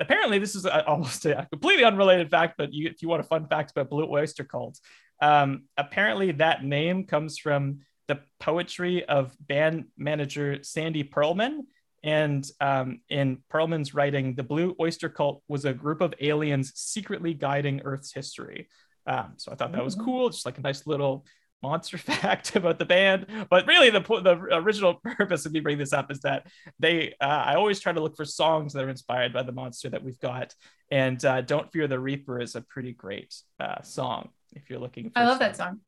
apparently 0.00 0.38
this 0.38 0.54
is 0.54 0.64
a, 0.64 0.86
almost 0.88 1.26
a 1.26 1.46
completely 1.50 1.84
unrelated 1.84 2.30
fact, 2.30 2.54
but 2.58 2.72
you, 2.72 2.88
if 2.88 3.02
you 3.02 3.08
want 3.08 3.20
a 3.20 3.28
fun 3.28 3.46
fact 3.46 3.70
about 3.70 3.90
Blue 3.90 4.08
Oyster 4.08 4.44
Cult, 4.44 4.78
um, 5.20 5.64
apparently 5.76 6.32
that 6.32 6.64
name 6.64 7.06
comes 7.06 7.38
from 7.38 7.80
the 8.06 8.20
poetry 8.38 9.04
of 9.04 9.34
band 9.40 9.86
manager 9.96 10.62
Sandy 10.62 11.04
Pearlman 11.04 11.60
and 12.04 12.46
um, 12.60 13.00
in 13.08 13.38
Pearlman's 13.50 13.94
writing, 13.94 14.34
the 14.34 14.42
Blue 14.42 14.76
Oyster 14.78 15.08
Cult 15.08 15.42
was 15.48 15.64
a 15.64 15.72
group 15.72 16.02
of 16.02 16.12
aliens 16.20 16.72
secretly 16.74 17.32
guiding 17.32 17.80
Earth's 17.82 18.12
history. 18.12 18.68
Um, 19.06 19.32
so 19.36 19.50
I 19.50 19.54
thought 19.54 19.72
that 19.72 19.84
was 19.84 19.96
mm-hmm. 19.96 20.04
cool, 20.04 20.28
just 20.28 20.44
like 20.44 20.58
a 20.58 20.60
nice 20.60 20.86
little 20.86 21.24
monster 21.62 21.96
fact 22.12 22.56
about 22.56 22.78
the 22.78 22.84
band. 22.84 23.26
But 23.48 23.66
really, 23.66 23.88
the 23.88 24.00
the 24.00 24.36
original 24.52 24.94
purpose 25.16 25.46
of 25.46 25.52
me 25.52 25.60
bringing 25.60 25.78
this 25.78 25.94
up 25.94 26.10
is 26.10 26.20
that 26.20 26.46
they 26.78 27.14
uh, 27.22 27.24
I 27.24 27.54
always 27.54 27.80
try 27.80 27.94
to 27.94 28.00
look 28.00 28.16
for 28.16 28.26
songs 28.26 28.74
that 28.74 28.84
are 28.84 28.90
inspired 28.90 29.32
by 29.32 29.42
the 29.42 29.52
monster 29.52 29.88
that 29.88 30.04
we've 30.04 30.20
got, 30.20 30.54
and 30.90 31.24
uh, 31.24 31.40
"Don't 31.40 31.72
Fear 31.72 31.88
the 31.88 31.98
Reaper" 31.98 32.38
is 32.38 32.54
a 32.54 32.60
pretty 32.60 32.92
great 32.92 33.34
uh, 33.58 33.80
song 33.80 34.28
if 34.52 34.68
you're 34.68 34.78
looking. 34.78 35.10
For 35.10 35.20
I 35.20 35.24
love 35.24 35.38
that 35.38 35.56
song. 35.56 35.80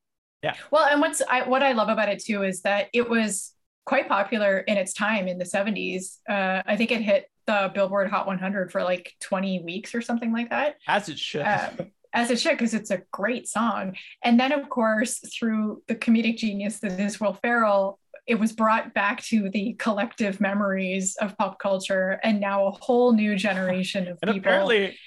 Yeah. 0.43 0.55
Well, 0.71 0.87
and 0.87 1.01
what's 1.01 1.21
I, 1.29 1.47
what 1.47 1.63
I 1.63 1.73
love 1.73 1.89
about 1.89 2.09
it 2.09 2.25
too 2.25 2.43
is 2.43 2.63
that 2.63 2.89
it 2.95 3.09
was 3.09 3.53
quite 3.87 4.09
popular 4.09 4.59
in 4.59 4.77
its 4.77 4.93
time 4.93 5.29
in 5.29 5.39
the 5.39 5.45
70s. 5.45 6.19
Uh, 6.29 6.63
I 6.67 6.77
think 6.77 6.91
it 6.91 7.01
hit 7.01 7.31
the 7.47 7.71
Billboard 7.73 8.11
Hot 8.11 8.27
100 8.27 8.71
for 8.71 8.83
like 8.83 9.15
20 9.21 9.63
weeks 9.63 9.95
or 9.95 10.03
something 10.03 10.33
like 10.33 10.51
that. 10.51 10.77
As 10.87 11.09
it 11.09 11.19
should. 11.19 11.43
Uh, 11.43 11.71
as 12.13 12.31
it 12.31 12.41
should, 12.41 12.53
because 12.53 12.75
it's 12.75 12.91
a 12.91 13.03
great 13.13 13.47
song. 13.47 13.95
And 14.23 14.41
then, 14.41 14.53
of 14.53 14.69
course, 14.69 15.21
through 15.39 15.83
the 15.87 15.95
comedic 15.95 16.39
genius 16.39 16.81
that 16.81 16.99
is 16.99 17.21
Will 17.21 17.35
Ferrell, 17.35 17.99
it 18.27 18.41
was 18.41 18.53
brought 18.53 18.93
back 18.93 19.23
to 19.25 19.51
the 19.51 19.75
collective 19.79 20.41
memories 20.41 21.17
of 21.21 21.37
pop 21.37 21.59
culture, 21.59 22.19
and 22.25 22.41
now 22.41 22.67
a 22.67 22.71
whole 22.73 23.13
new 23.13 23.37
generation 23.37 24.09
of 24.09 24.19
and 24.23 24.33
people. 24.33 24.39
Apparently, 24.39 24.99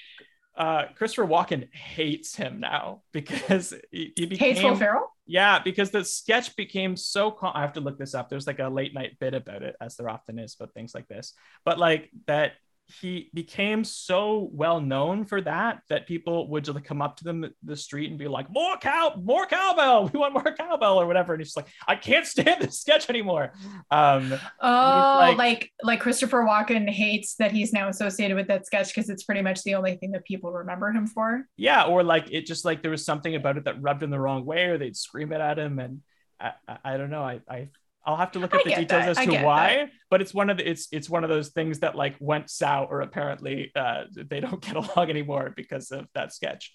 uh, 0.56 0.84
Christopher 0.96 1.26
Walken 1.26 1.72
hates 1.72 2.34
him 2.34 2.60
now 2.60 3.02
because 3.12 3.74
he, 3.90 4.12
he 4.16 4.26
became 4.26 4.54
hates 4.54 4.62
Will 4.62 4.76
Ferrell. 4.76 5.12
Yeah, 5.26 5.60
because 5.62 5.90
the 5.90 6.04
sketch 6.04 6.56
became 6.56 6.96
so. 6.96 7.30
Com- 7.30 7.52
I 7.54 7.60
have 7.60 7.74
to 7.74 7.80
look 7.80 7.98
this 7.98 8.14
up. 8.14 8.28
There's 8.28 8.46
like 8.46 8.58
a 8.58 8.68
late 8.68 8.92
night 8.92 9.16
bit 9.20 9.34
about 9.34 9.62
it, 9.62 9.76
as 9.80 9.96
there 9.96 10.08
often 10.08 10.38
is 10.38 10.56
about 10.58 10.74
things 10.74 10.94
like 10.94 11.06
this. 11.08 11.34
But 11.64 11.78
like 11.78 12.10
that, 12.26 12.52
he 13.00 13.30
became 13.34 13.84
so 13.84 14.50
well 14.52 14.80
known 14.80 15.24
for 15.24 15.40
that 15.42 15.82
that 15.88 16.06
people 16.06 16.48
would 16.48 16.64
just 16.64 16.82
come 16.84 17.02
up 17.02 17.16
to 17.16 17.24
them 17.24 17.46
the 17.62 17.76
street 17.76 18.10
and 18.10 18.18
be 18.18 18.28
like, 18.28 18.50
"More 18.50 18.76
cow, 18.76 19.14
more 19.22 19.46
cowbell. 19.46 20.08
We 20.12 20.18
want 20.18 20.34
more 20.34 20.54
cowbell 20.54 21.00
or 21.00 21.06
whatever." 21.06 21.34
And 21.34 21.40
he's 21.40 21.56
like, 21.56 21.68
"I 21.86 21.96
can't 21.96 22.26
stand 22.26 22.60
this 22.62 22.80
sketch 22.80 23.08
anymore." 23.08 23.52
Um, 23.90 24.32
oh, 24.60 25.16
like, 25.20 25.36
like 25.38 25.72
like 25.82 26.00
Christopher 26.00 26.44
Walken 26.44 26.88
hates 26.88 27.36
that 27.36 27.52
he's 27.52 27.72
now 27.72 27.88
associated 27.88 28.36
with 28.36 28.48
that 28.48 28.66
sketch 28.66 28.94
because 28.94 29.10
it's 29.10 29.24
pretty 29.24 29.42
much 29.42 29.62
the 29.62 29.74
only 29.74 29.96
thing 29.96 30.12
that 30.12 30.24
people 30.24 30.52
remember 30.52 30.90
him 30.90 31.06
for. 31.06 31.46
Yeah, 31.56 31.84
or 31.84 32.02
like 32.02 32.30
it 32.30 32.46
just 32.46 32.64
like 32.64 32.82
there 32.82 32.90
was 32.90 33.04
something 33.04 33.34
about 33.34 33.56
it 33.56 33.64
that 33.64 33.80
rubbed 33.80 34.02
him 34.02 34.10
the 34.10 34.20
wrong 34.20 34.44
way, 34.44 34.64
or 34.64 34.78
they'd 34.78 34.96
scream 34.96 35.32
it 35.32 35.40
at 35.40 35.58
him, 35.58 35.78
and 35.78 36.00
I, 36.40 36.52
I, 36.66 36.78
I 36.84 36.96
don't 36.96 37.10
know. 37.10 37.22
I, 37.22 37.40
I 37.48 37.68
I'll 38.04 38.16
have 38.16 38.32
to 38.32 38.38
look 38.38 38.54
at 38.54 38.64
the 38.64 38.70
details 38.70 38.88
that. 38.88 39.18
as 39.18 39.26
to 39.26 39.42
why, 39.42 39.76
that. 39.76 39.90
but 40.08 40.22
it's 40.22 40.32
one 40.32 40.48
of 40.50 40.56
the, 40.56 40.68
it's 40.68 40.88
it's 40.90 41.10
one 41.10 41.22
of 41.22 41.30
those 41.30 41.50
things 41.50 41.80
that 41.80 41.94
like 41.94 42.16
went 42.18 42.50
south 42.50 42.88
or 42.90 43.02
apparently 43.02 43.72
uh, 43.76 44.04
they 44.14 44.40
don't 44.40 44.60
get 44.66 44.76
along 44.76 45.10
anymore 45.10 45.52
because 45.54 45.90
of 45.90 46.06
that 46.14 46.32
sketch. 46.32 46.72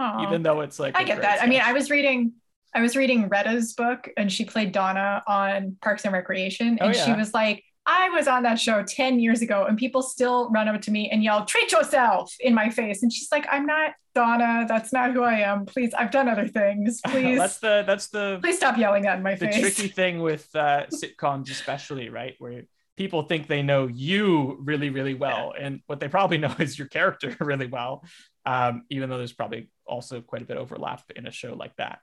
Aww. 0.00 0.26
Even 0.26 0.42
though 0.42 0.62
it's 0.62 0.78
like 0.78 0.96
I 0.96 1.04
get 1.04 1.20
that. 1.22 1.36
Sketch. 1.38 1.46
I 1.46 1.48
mean, 1.48 1.60
I 1.60 1.72
was 1.72 1.90
reading 1.90 2.32
I 2.74 2.80
was 2.80 2.96
reading 2.96 3.28
Retta's 3.28 3.74
book 3.74 4.08
and 4.16 4.32
she 4.32 4.44
played 4.44 4.72
Donna 4.72 5.22
on 5.26 5.76
Parks 5.82 6.04
and 6.04 6.12
Recreation 6.12 6.68
and 6.68 6.82
oh, 6.82 6.86
yeah. 6.86 7.04
she 7.04 7.12
was 7.12 7.34
like 7.34 7.64
I 7.92 8.08
was 8.10 8.28
on 8.28 8.44
that 8.44 8.60
show 8.60 8.84
10 8.84 9.18
years 9.18 9.42
ago 9.42 9.64
and 9.64 9.76
people 9.76 10.00
still 10.00 10.48
run 10.50 10.68
up 10.68 10.80
to 10.82 10.92
me 10.92 11.10
and 11.10 11.24
yell, 11.24 11.44
treat 11.44 11.72
yourself 11.72 12.32
in 12.38 12.54
my 12.54 12.70
face. 12.70 13.02
And 13.02 13.12
she's 13.12 13.32
like, 13.32 13.48
I'm 13.50 13.66
not 13.66 13.94
Donna. 14.14 14.64
That's 14.68 14.92
not 14.92 15.12
who 15.12 15.24
I 15.24 15.40
am. 15.40 15.66
Please, 15.66 15.92
I've 15.94 16.12
done 16.12 16.28
other 16.28 16.46
things. 16.46 17.00
Please. 17.06 17.36
that's 17.36 17.58
the, 17.58 17.82
that's 17.84 18.06
the, 18.08 18.38
please 18.42 18.58
stop 18.58 18.78
yelling 18.78 19.02
that 19.02 19.16
in 19.16 19.24
my 19.24 19.34
the 19.34 19.46
face. 19.46 19.56
The 19.56 19.60
tricky 19.62 19.88
thing 19.88 20.20
with 20.22 20.48
uh, 20.54 20.86
sitcoms, 20.86 21.50
especially, 21.50 22.10
right? 22.10 22.36
Where 22.38 22.62
people 22.96 23.24
think 23.24 23.48
they 23.48 23.62
know 23.62 23.88
you 23.88 24.58
really, 24.60 24.90
really 24.90 25.14
well. 25.14 25.52
Yeah. 25.56 25.66
And 25.66 25.80
what 25.86 25.98
they 25.98 26.08
probably 26.08 26.38
know 26.38 26.54
is 26.60 26.78
your 26.78 26.88
character 26.88 27.36
really 27.40 27.66
well. 27.66 28.04
Um, 28.46 28.84
even 28.88 29.10
though 29.10 29.18
there's 29.18 29.32
probably 29.32 29.68
also 29.84 30.20
quite 30.20 30.42
a 30.42 30.44
bit 30.44 30.58
of 30.58 30.62
overlap 30.62 31.02
in 31.16 31.26
a 31.26 31.32
show 31.32 31.54
like 31.54 31.74
that. 31.76 31.98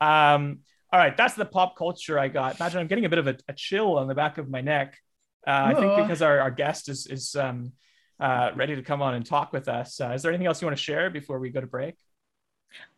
Um, 0.00 0.60
all 0.92 0.98
right, 0.98 1.16
that's 1.16 1.34
the 1.34 1.44
pop 1.44 1.76
culture 1.76 2.18
I 2.18 2.26
got. 2.26 2.58
Imagine 2.58 2.80
I'm 2.80 2.86
getting 2.88 3.04
a 3.04 3.08
bit 3.08 3.20
of 3.20 3.28
a, 3.28 3.36
a 3.48 3.52
chill 3.52 3.98
on 3.98 4.08
the 4.08 4.16
back 4.16 4.36
of 4.38 4.50
my 4.50 4.60
neck. 4.60 4.98
Uh, 5.46 5.50
I 5.50 5.74
think 5.74 5.96
because 5.96 6.22
our, 6.22 6.40
our 6.40 6.50
guest 6.50 6.88
is 6.88 7.06
is 7.06 7.34
um, 7.34 7.72
uh, 8.20 8.50
ready 8.54 8.76
to 8.76 8.82
come 8.82 9.02
on 9.02 9.14
and 9.14 9.26
talk 9.26 9.52
with 9.52 9.68
us. 9.68 10.00
Uh, 10.00 10.10
is 10.10 10.22
there 10.22 10.30
anything 10.30 10.46
else 10.46 10.62
you 10.62 10.66
want 10.66 10.76
to 10.76 10.82
share 10.82 11.10
before 11.10 11.38
we 11.38 11.50
go 11.50 11.60
to 11.60 11.66
break? 11.66 11.96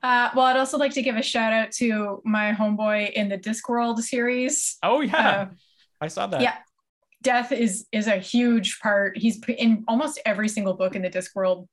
Uh, 0.03 0.31
well, 0.37 0.47
I'd 0.47 0.57
also 0.57 0.79
like 0.79 0.93
to 0.93 1.03
give 1.03 1.17
a 1.17 1.23
shout 1.23 1.53
out 1.53 1.73
to 1.73 2.21
my 2.25 2.53
homeboy 2.53 3.13
in 3.13 3.29
the 3.29 3.39
Discworld 3.39 4.01
series. 4.01 4.77
Oh 4.83 5.01
yeah, 5.01 5.29
uh, 5.29 5.47
I 6.01 6.09
saw 6.09 6.27
that. 6.27 6.43
Yeah, 6.43 6.57
death 7.23 7.53
is 7.53 7.87
is 7.91 8.07
a 8.07 8.17
huge 8.17 8.79
part. 8.81 9.17
He's 9.17 9.43
in 9.49 9.85
almost 9.89 10.21
every 10.25 10.49
single 10.49 10.75
book 10.75 10.95
in 10.95 11.03
the 11.03 11.11
Discworld 11.11 11.67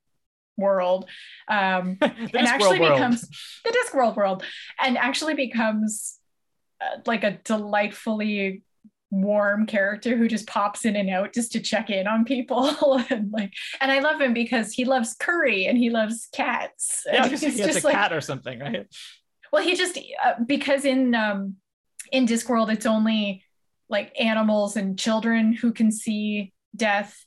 world, 0.56 1.08
um, 1.48 1.98
and 2.00 2.34
actually 2.34 2.80
world. 2.80 2.94
becomes 2.94 3.28
the 3.64 3.70
Discworld 3.70 4.16
world, 4.16 4.42
and 4.82 4.98
actually 4.98 5.34
becomes 5.34 6.18
uh, 6.80 7.00
like 7.06 7.24
a 7.24 7.38
delightfully 7.44 8.62
warm 9.12 9.66
character 9.66 10.16
who 10.16 10.26
just 10.26 10.46
pops 10.46 10.86
in 10.86 10.96
and 10.96 11.10
out 11.10 11.34
just 11.34 11.52
to 11.52 11.60
check 11.60 11.90
in 11.90 12.06
on 12.06 12.24
people 12.24 12.74
and 13.10 13.30
like 13.30 13.52
and 13.78 13.92
I 13.92 13.98
love 13.98 14.18
him 14.20 14.32
because 14.32 14.72
he 14.72 14.86
loves 14.86 15.14
curry 15.14 15.66
and 15.66 15.76
he 15.76 15.90
loves 15.90 16.28
cats. 16.32 17.04
Yeah, 17.06 17.28
he's 17.28 17.42
he 17.42 17.60
has 17.60 17.84
a 17.84 17.86
like, 17.86 17.94
cat 17.94 18.12
or 18.12 18.22
something, 18.22 18.58
right? 18.58 18.86
Well, 19.52 19.62
he 19.62 19.76
just 19.76 19.98
uh, 20.24 20.34
because 20.46 20.86
in 20.86 21.14
um 21.14 21.56
in 22.10 22.26
Discworld 22.26 22.72
it's 22.72 22.86
only 22.86 23.44
like 23.90 24.18
animals 24.18 24.76
and 24.76 24.98
children 24.98 25.52
who 25.52 25.72
can 25.72 25.92
see 25.92 26.54
death 26.74 27.26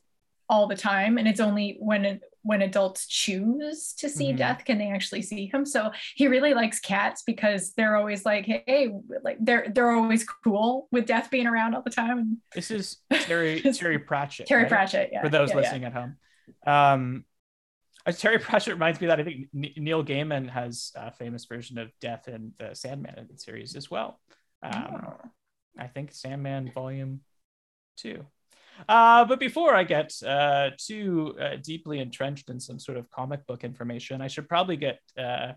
all 0.49 0.65
the 0.67 0.75
time 0.75 1.19
and 1.19 1.27
it's 1.27 1.39
only 1.39 1.77
when 1.79 2.19
when 2.45 2.61
adults 2.61 3.07
choose 3.07 3.93
to 3.93 4.07
see 4.07 4.27
mm-hmm. 4.27 4.37
death 4.37 4.63
can 4.65 4.77
they 4.77 4.91
actually 4.91 5.21
see 5.21 5.47
him 5.47 5.65
so 5.65 5.91
he 6.13 6.27
really 6.27 6.53
likes 6.53 6.79
cats 6.79 7.23
because 7.25 7.73
they're 7.73 7.95
always 7.95 8.23
like 8.23 8.45
hey 8.45 8.93
like 9.23 9.37
they're 9.39 9.67
they're 9.73 9.91
always 9.91 10.23
cool 10.23 10.87
with 10.91 11.07
death 11.07 11.31
being 11.31 11.47
around 11.47 11.73
all 11.73 11.81
the 11.81 11.89
time 11.89 12.37
this 12.53 12.69
is 12.69 12.97
terry 13.11 13.61
terry 13.61 13.97
pratchett 13.97 14.45
terry 14.45 14.63
right? 14.63 14.69
pratchett 14.69 15.09
yeah 15.11 15.23
for 15.23 15.29
those 15.29 15.49
yeah, 15.49 15.55
listening 15.55 15.81
yeah. 15.81 15.87
at 15.87 15.93
home 15.93 16.17
um 16.67 17.25
uh, 18.05 18.11
terry 18.11 18.37
pratchett 18.39 18.73
reminds 18.73 19.01
me 19.01 19.07
that 19.07 19.19
i 19.19 19.23
think 19.23 19.47
neil 19.51 20.05
gaiman 20.05 20.47
has 20.47 20.91
a 20.95 21.11
famous 21.11 21.45
version 21.45 21.79
of 21.79 21.89
death 21.99 22.27
in 22.27 22.53
the 22.59 22.75
sandman 22.75 23.27
series 23.37 23.75
as 23.75 23.89
well 23.89 24.19
um, 24.61 25.01
oh. 25.03 25.29
i 25.79 25.87
think 25.87 26.11
sandman 26.11 26.71
volume 26.71 27.21
two 27.97 28.23
uh, 28.87 29.25
but 29.25 29.39
before 29.39 29.75
I 29.75 29.83
get 29.83 30.13
uh, 30.25 30.71
too 30.77 31.35
uh, 31.39 31.57
deeply 31.61 31.99
entrenched 31.99 32.49
in 32.49 32.59
some 32.59 32.79
sort 32.79 32.97
of 32.97 33.09
comic 33.09 33.45
book 33.47 33.63
information, 33.63 34.21
I 34.21 34.27
should 34.27 34.49
probably 34.49 34.77
get 34.77 34.99
uh, 35.17 35.53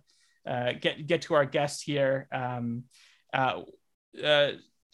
uh, 0.47 0.73
get 0.81 1.07
get 1.07 1.23
to 1.23 1.35
our 1.35 1.45
guest 1.45 1.83
here. 1.85 2.29
Um, 2.33 2.85
uh, 3.33 3.63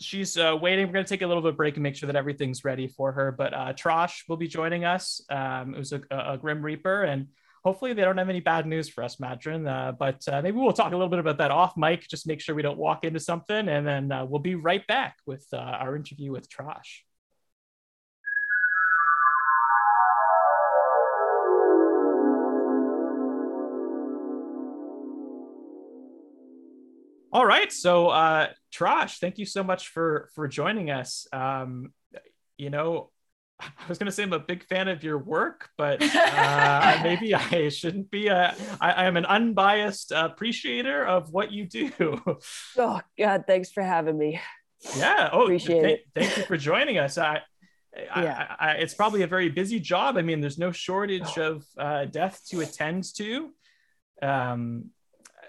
she's 0.01 0.37
waiting. 0.37 0.87
We're 0.87 0.93
going 0.93 1.05
to 1.05 1.09
take 1.09 1.23
a 1.23 1.27
little 1.27 1.43
bit 1.43 1.51
of 1.51 1.57
break 1.57 1.75
and 1.75 1.83
make 1.83 1.97
sure 1.97 2.09
that 2.09 2.17
everything's 2.17 2.65
ready 2.65 2.89
for 2.89 3.13
her. 3.13 3.33
But 3.33 3.53
Trosh 3.77 4.23
will 4.29 4.37
be 4.37 4.49
joining 4.49 4.85
us. 4.85 5.21
Um, 5.31 5.75
it 5.75 5.79
was 5.79 5.93
a, 5.93 6.01
a, 6.11 6.37
Grim 6.37 6.63
Reaper, 6.63 7.05
and 7.05 7.29
hopefully 7.63 7.93
they 7.93 8.03
don't 8.03 8.19
have 8.19 8.29
any 8.29 8.41
bad 8.41 8.67
news 8.67 8.89
for 8.89 9.05
us, 9.05 9.17
Madron. 9.17 9.97
but 9.97 10.25
maybe 10.43 10.57
we'll 10.57 10.73
talk 10.73 10.93
a 10.93 10.97
little 10.97 11.09
bit 11.09 11.21
about 11.21 11.39
that 11.39 11.53
off 11.53 11.77
mic. 11.77 12.09
Just 12.09 12.27
make 12.27 12.41
sure 12.41 12.55
we 12.55 12.63
don't 12.63 12.79
walk 12.79 13.05
into 13.05 13.21
something, 13.21 13.69
and 13.69 13.87
then 13.87 14.09
we'll 14.29 14.41
be 14.41 14.57
right 14.57 14.85
back 14.89 15.19
with 15.27 15.47
our 15.53 15.95
interview 15.95 16.33
with 16.33 16.49
Trosh. 16.51 17.04
All 27.35 27.45
right. 27.45 27.73
So, 27.73 28.11
uh, 28.11 28.47
thank 28.73 29.39
you 29.39 29.45
so 29.45 29.65
much 29.65 29.89
for 29.89 30.31
for 30.37 30.47
joining 30.47 30.93
us. 30.93 31.27
Um, 31.33 31.93
you 32.57 32.71
know, 32.71 33.11
I 33.59 33.89
was 33.89 33.99
going 33.99 34.07
to 34.07 34.13
say 34.13 34.23
I'm 34.23 34.33
a 34.33 34.39
big 34.39 34.63
fan 34.63 34.87
of 34.87 35.03
your 35.03 35.19
work, 35.19 35.69
but 35.77 36.01
uh, 36.01 37.01
maybe 37.03 37.35
I 37.35 37.71
shouldn't 37.71 38.13
be. 38.13 38.29
A, 38.29 38.55
I, 38.81 38.93
I 38.93 39.05
am 39.07 39.17
an 39.17 39.27
unbiased 39.27 40.13
appreciator 40.13 41.05
of 41.05 41.33
what 41.33 41.51
you 41.51 41.67
do. 41.67 42.21
Oh 42.79 43.01
God, 43.19 43.45
thanks 43.49 43.73
for 43.73 43.83
having 43.83 44.17
me. 44.17 44.41
Yeah. 44.97 45.31
Oh, 45.33 45.43
appreciate 45.43 45.83
th- 45.83 45.99
it. 45.99 46.07
Thank 46.15 46.37
you 46.37 46.45
for 46.45 46.57
joining 46.57 46.99
us. 46.99 47.19
I, 47.19 47.41
yeah. 47.97 48.47
I, 48.61 48.69
I, 48.69 48.73
it's 48.75 48.95
probably 48.95 49.23
a 49.23 49.27
very 49.27 49.49
busy 49.49 49.81
job. 49.81 50.17
I 50.17 50.23
mean, 50.23 50.41
there's 50.41 50.59
no 50.59 50.71
shortage 50.71 51.37
of 51.37 51.65
uh, 51.77 52.05
death 52.05 52.43
to 52.51 52.61
attend 52.61 53.13
to. 53.17 53.51
Um, 54.23 54.91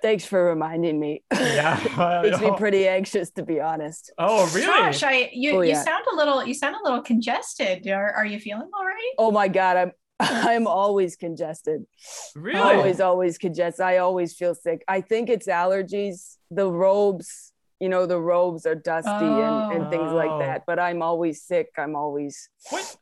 Thanks 0.05 0.23
for 0.23 0.45
reminding 0.45 0.99
me. 0.99 1.23
Yeah, 1.33 2.21
makes 2.23 2.39
me 2.39 2.51
pretty 2.57 2.87
anxious 2.87 3.31
to 3.31 3.43
be 3.43 3.59
honest. 3.59 4.11
Oh, 4.19 4.45
really? 4.53 4.67
Gosh, 4.67 5.01
I 5.01 5.31
you, 5.33 5.57
oh, 5.57 5.61
yeah. 5.61 5.79
you 5.79 5.83
sound 5.83 6.03
a 6.11 6.15
little 6.15 6.45
you 6.45 6.53
sound 6.53 6.75
a 6.75 6.83
little 6.83 7.01
congested. 7.01 7.87
Are, 7.87 8.11
are 8.13 8.25
you 8.25 8.39
feeling 8.39 8.69
all 8.77 8.85
right? 8.85 9.13
Oh 9.17 9.31
my 9.31 9.47
god, 9.47 9.77
I'm 9.77 9.91
I'm 10.19 10.67
always 10.67 11.15
congested. 11.15 11.87
Really? 12.35 12.59
Always, 12.59 12.99
always 12.99 13.39
congested. 13.39 13.83
I 13.83 13.97
always 13.97 14.35
feel 14.35 14.53
sick. 14.53 14.83
I 14.87 15.01
think 15.01 15.29
it's 15.29 15.47
allergies. 15.47 16.37
The 16.51 16.69
robes, 16.71 17.51
you 17.79 17.89
know, 17.89 18.05
the 18.05 18.19
robes 18.19 18.67
are 18.67 18.75
dusty 18.75 19.09
oh. 19.11 19.69
and, 19.71 19.81
and 19.81 19.91
things 19.91 20.11
like 20.11 20.29
oh. 20.29 20.39
that. 20.39 20.65
But 20.67 20.77
I'm 20.77 21.01
always 21.01 21.41
sick. 21.41 21.69
I'm 21.79 21.95
always. 21.95 22.49
What? 22.69 22.95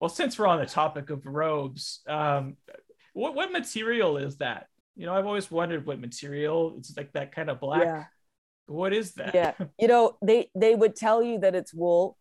Well, 0.00 0.08
since 0.08 0.38
we're 0.38 0.46
on 0.46 0.60
the 0.60 0.66
topic 0.66 1.10
of 1.10 1.26
robes, 1.26 2.00
um, 2.08 2.56
what 3.12 3.34
what 3.34 3.52
material 3.52 4.16
is 4.16 4.38
that? 4.38 4.68
You 4.96 5.06
know, 5.06 5.14
I've 5.14 5.26
always 5.26 5.50
wondered 5.50 5.86
what 5.86 6.00
material. 6.00 6.74
It's 6.78 6.96
like 6.96 7.12
that 7.12 7.34
kind 7.34 7.50
of 7.50 7.60
black. 7.60 7.82
Yeah. 7.82 8.04
What 8.66 8.92
is 8.92 9.14
that? 9.14 9.34
Yeah. 9.34 9.52
You 9.78 9.88
know, 9.88 10.16
they 10.22 10.50
they 10.54 10.74
would 10.74 10.96
tell 10.96 11.22
you 11.22 11.38
that 11.40 11.54
it's 11.54 11.74
wool. 11.74 12.16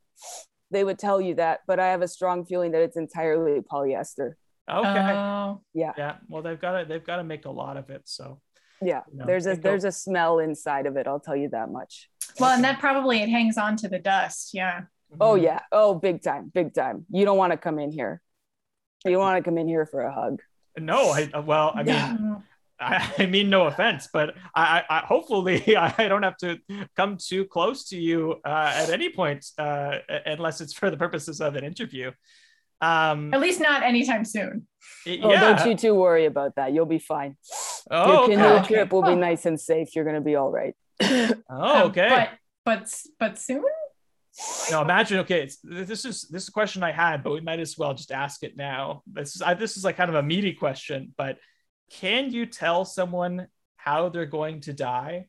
They 0.71 0.83
would 0.83 0.97
tell 0.97 1.21
you 1.21 1.35
that, 1.35 1.61
but 1.67 1.79
I 1.79 1.87
have 1.87 2.01
a 2.01 2.07
strong 2.07 2.45
feeling 2.45 2.71
that 2.71 2.81
it's 2.81 2.97
entirely 2.97 3.61
polyester. 3.61 4.33
Okay. 4.69 4.87
Uh, 4.87 5.55
yeah. 5.73 5.93
Yeah. 5.97 6.15
Well, 6.27 6.41
they've 6.41 6.59
got 6.59 6.79
to 6.79 6.85
they've 6.85 7.03
got 7.03 7.17
to 7.17 7.23
make 7.23 7.45
a 7.45 7.51
lot 7.51 7.77
of 7.77 7.89
it. 7.89 8.01
So. 8.05 8.39
Yeah, 8.81 9.01
you 9.09 9.19
know, 9.19 9.25
there's 9.25 9.47
a 9.47 9.55
there's 9.55 9.85
a 9.85 9.93
smell 9.93 10.39
inside 10.39 10.87
of 10.87 10.97
it. 10.97 11.07
I'll 11.07 11.19
tell 11.19 11.37
you 11.37 11.47
that 11.49 11.69
much. 11.69 12.09
Well, 12.37 12.53
and 12.53 12.63
that 12.65 12.79
probably 12.79 13.21
it 13.21 13.29
hangs 13.29 13.57
on 13.57 13.77
to 13.77 13.87
the 13.87 13.99
dust. 13.99 14.49
Yeah. 14.53 14.81
Oh 15.21 15.35
mm-hmm. 15.35 15.45
yeah. 15.45 15.59
Oh, 15.71 15.93
big 15.93 16.21
time, 16.21 16.51
big 16.53 16.73
time. 16.73 17.05
You 17.09 17.23
don't 17.23 17.37
want 17.37 17.51
to 17.51 17.57
come 17.57 17.79
in 17.79 17.91
here. 17.91 18.21
You 19.05 19.19
want 19.19 19.37
to 19.37 19.47
come 19.47 19.57
in 19.57 19.67
here 19.67 19.85
for 19.85 20.01
a 20.01 20.13
hug. 20.13 20.41
No, 20.77 21.11
I 21.11 21.29
well, 21.39 21.71
I 21.75 21.83
mean, 21.83 22.43
I, 22.79 23.25
mean 23.27 23.49
no 23.49 23.67
offense, 23.67 24.09
but 24.11 24.35
I, 24.55 24.83
I, 24.89 24.99
hopefully 24.99 25.77
I 25.77 26.07
don't 26.07 26.23
have 26.23 26.37
to 26.37 26.59
come 26.95 27.17
too 27.17 27.45
close 27.45 27.89
to 27.89 27.97
you 27.97 28.35
uh, 28.45 28.73
at 28.75 28.89
any 28.89 29.09
point, 29.09 29.45
uh, 29.57 29.99
unless 30.25 30.61
it's 30.61 30.73
for 30.73 30.89
the 30.89 30.97
purposes 30.97 31.39
of 31.39 31.55
an 31.55 31.63
interview. 31.63 32.11
Um, 32.81 33.33
at 33.33 33.39
least 33.39 33.61
not 33.61 33.83
anytime 33.83 34.25
soon. 34.25 34.67
It, 35.05 35.21
oh, 35.23 35.31
yeah. 35.31 35.55
don't 35.55 35.69
you 35.69 35.77
two 35.77 35.95
worry 35.95 36.25
about 36.25 36.55
that. 36.55 36.73
You'll 36.73 36.85
be 36.85 36.99
fine. 36.99 37.37
Oh, 37.89 38.27
your 38.27 38.37
canoe 38.37 38.55
okay. 38.55 38.67
trip 38.67 38.91
will 38.91 39.03
be 39.03 39.15
nice 39.15 39.45
and 39.45 39.59
safe. 39.59 39.95
You're 39.95 40.03
going 40.03 40.15
to 40.15 40.21
be 40.21 40.35
all 40.35 40.51
right. 40.51 40.75
oh, 41.49 41.83
okay. 41.85 42.07
Um, 42.07 42.09
but 42.09 42.29
but 42.65 43.01
but 43.19 43.39
soon. 43.39 43.63
Now 44.71 44.81
imagine, 44.81 45.19
okay, 45.19 45.47
this 45.63 46.05
is 46.05 46.23
this 46.23 46.43
is 46.43 46.49
a 46.49 46.51
question 46.51 46.83
I 46.83 46.91
had, 46.91 47.23
but 47.23 47.33
we 47.33 47.41
might 47.41 47.59
as 47.59 47.77
well 47.77 47.93
just 47.93 48.11
ask 48.11 48.43
it 48.43 48.57
now. 48.57 49.03
This 49.05 49.35
is 49.35 49.41
I, 49.41 49.53
this 49.53 49.77
is 49.77 49.85
like 49.85 49.95
kind 49.95 50.09
of 50.09 50.15
a 50.15 50.23
meaty 50.23 50.53
question, 50.53 51.13
but 51.17 51.37
can 51.99 52.31
you 52.31 52.45
tell 52.45 52.85
someone 52.85 53.47
how 53.75 54.09
they're 54.09 54.25
going 54.25 54.61
to 54.61 54.73
die? 54.73 55.27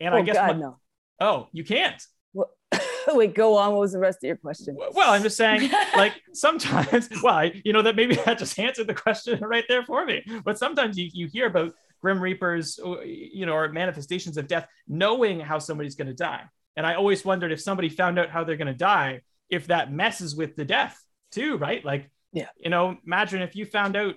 And 0.00 0.14
oh, 0.14 0.18
I 0.18 0.22
guess 0.22 0.36
God, 0.36 0.56
my, 0.56 0.60
no. 0.60 0.78
Oh, 1.20 1.48
you 1.52 1.64
can't. 1.64 2.02
Well, 2.32 2.50
wait, 3.08 3.34
go 3.34 3.56
on. 3.56 3.72
What 3.72 3.80
was 3.80 3.92
the 3.92 3.98
rest 3.98 4.18
of 4.22 4.28
your 4.28 4.36
question? 4.36 4.76
Well, 4.76 5.10
I'm 5.10 5.22
just 5.22 5.36
saying, 5.36 5.70
like 5.96 6.12
sometimes, 6.32 7.08
well, 7.22 7.50
you 7.64 7.72
know, 7.72 7.82
that 7.82 7.96
maybe 7.96 8.16
that 8.16 8.38
just 8.38 8.58
answered 8.58 8.86
the 8.86 8.94
question 8.94 9.40
right 9.40 9.64
there 9.68 9.84
for 9.84 10.04
me. 10.04 10.24
But 10.44 10.58
sometimes 10.58 10.98
you, 10.98 11.08
you 11.12 11.26
hear 11.28 11.46
about 11.46 11.74
grim 12.00 12.20
reapers, 12.20 12.78
you 13.04 13.46
know, 13.46 13.54
or 13.54 13.68
manifestations 13.72 14.36
of 14.36 14.46
death, 14.46 14.66
knowing 14.86 15.40
how 15.40 15.58
somebody's 15.58 15.94
going 15.94 16.08
to 16.08 16.14
die. 16.14 16.42
And 16.76 16.86
I 16.86 16.94
always 16.94 17.24
wondered 17.24 17.52
if 17.52 17.60
somebody 17.60 17.88
found 17.88 18.18
out 18.18 18.28
how 18.28 18.44
they're 18.44 18.56
going 18.56 18.66
to 18.66 18.74
die, 18.74 19.22
if 19.48 19.68
that 19.68 19.90
messes 19.90 20.36
with 20.36 20.56
the 20.56 20.64
death 20.64 21.00
too, 21.32 21.56
right? 21.56 21.82
Like, 21.82 22.10
yeah, 22.32 22.48
you 22.58 22.68
know, 22.68 22.98
imagine 23.06 23.40
if 23.40 23.56
you 23.56 23.64
found 23.64 23.96
out, 23.96 24.14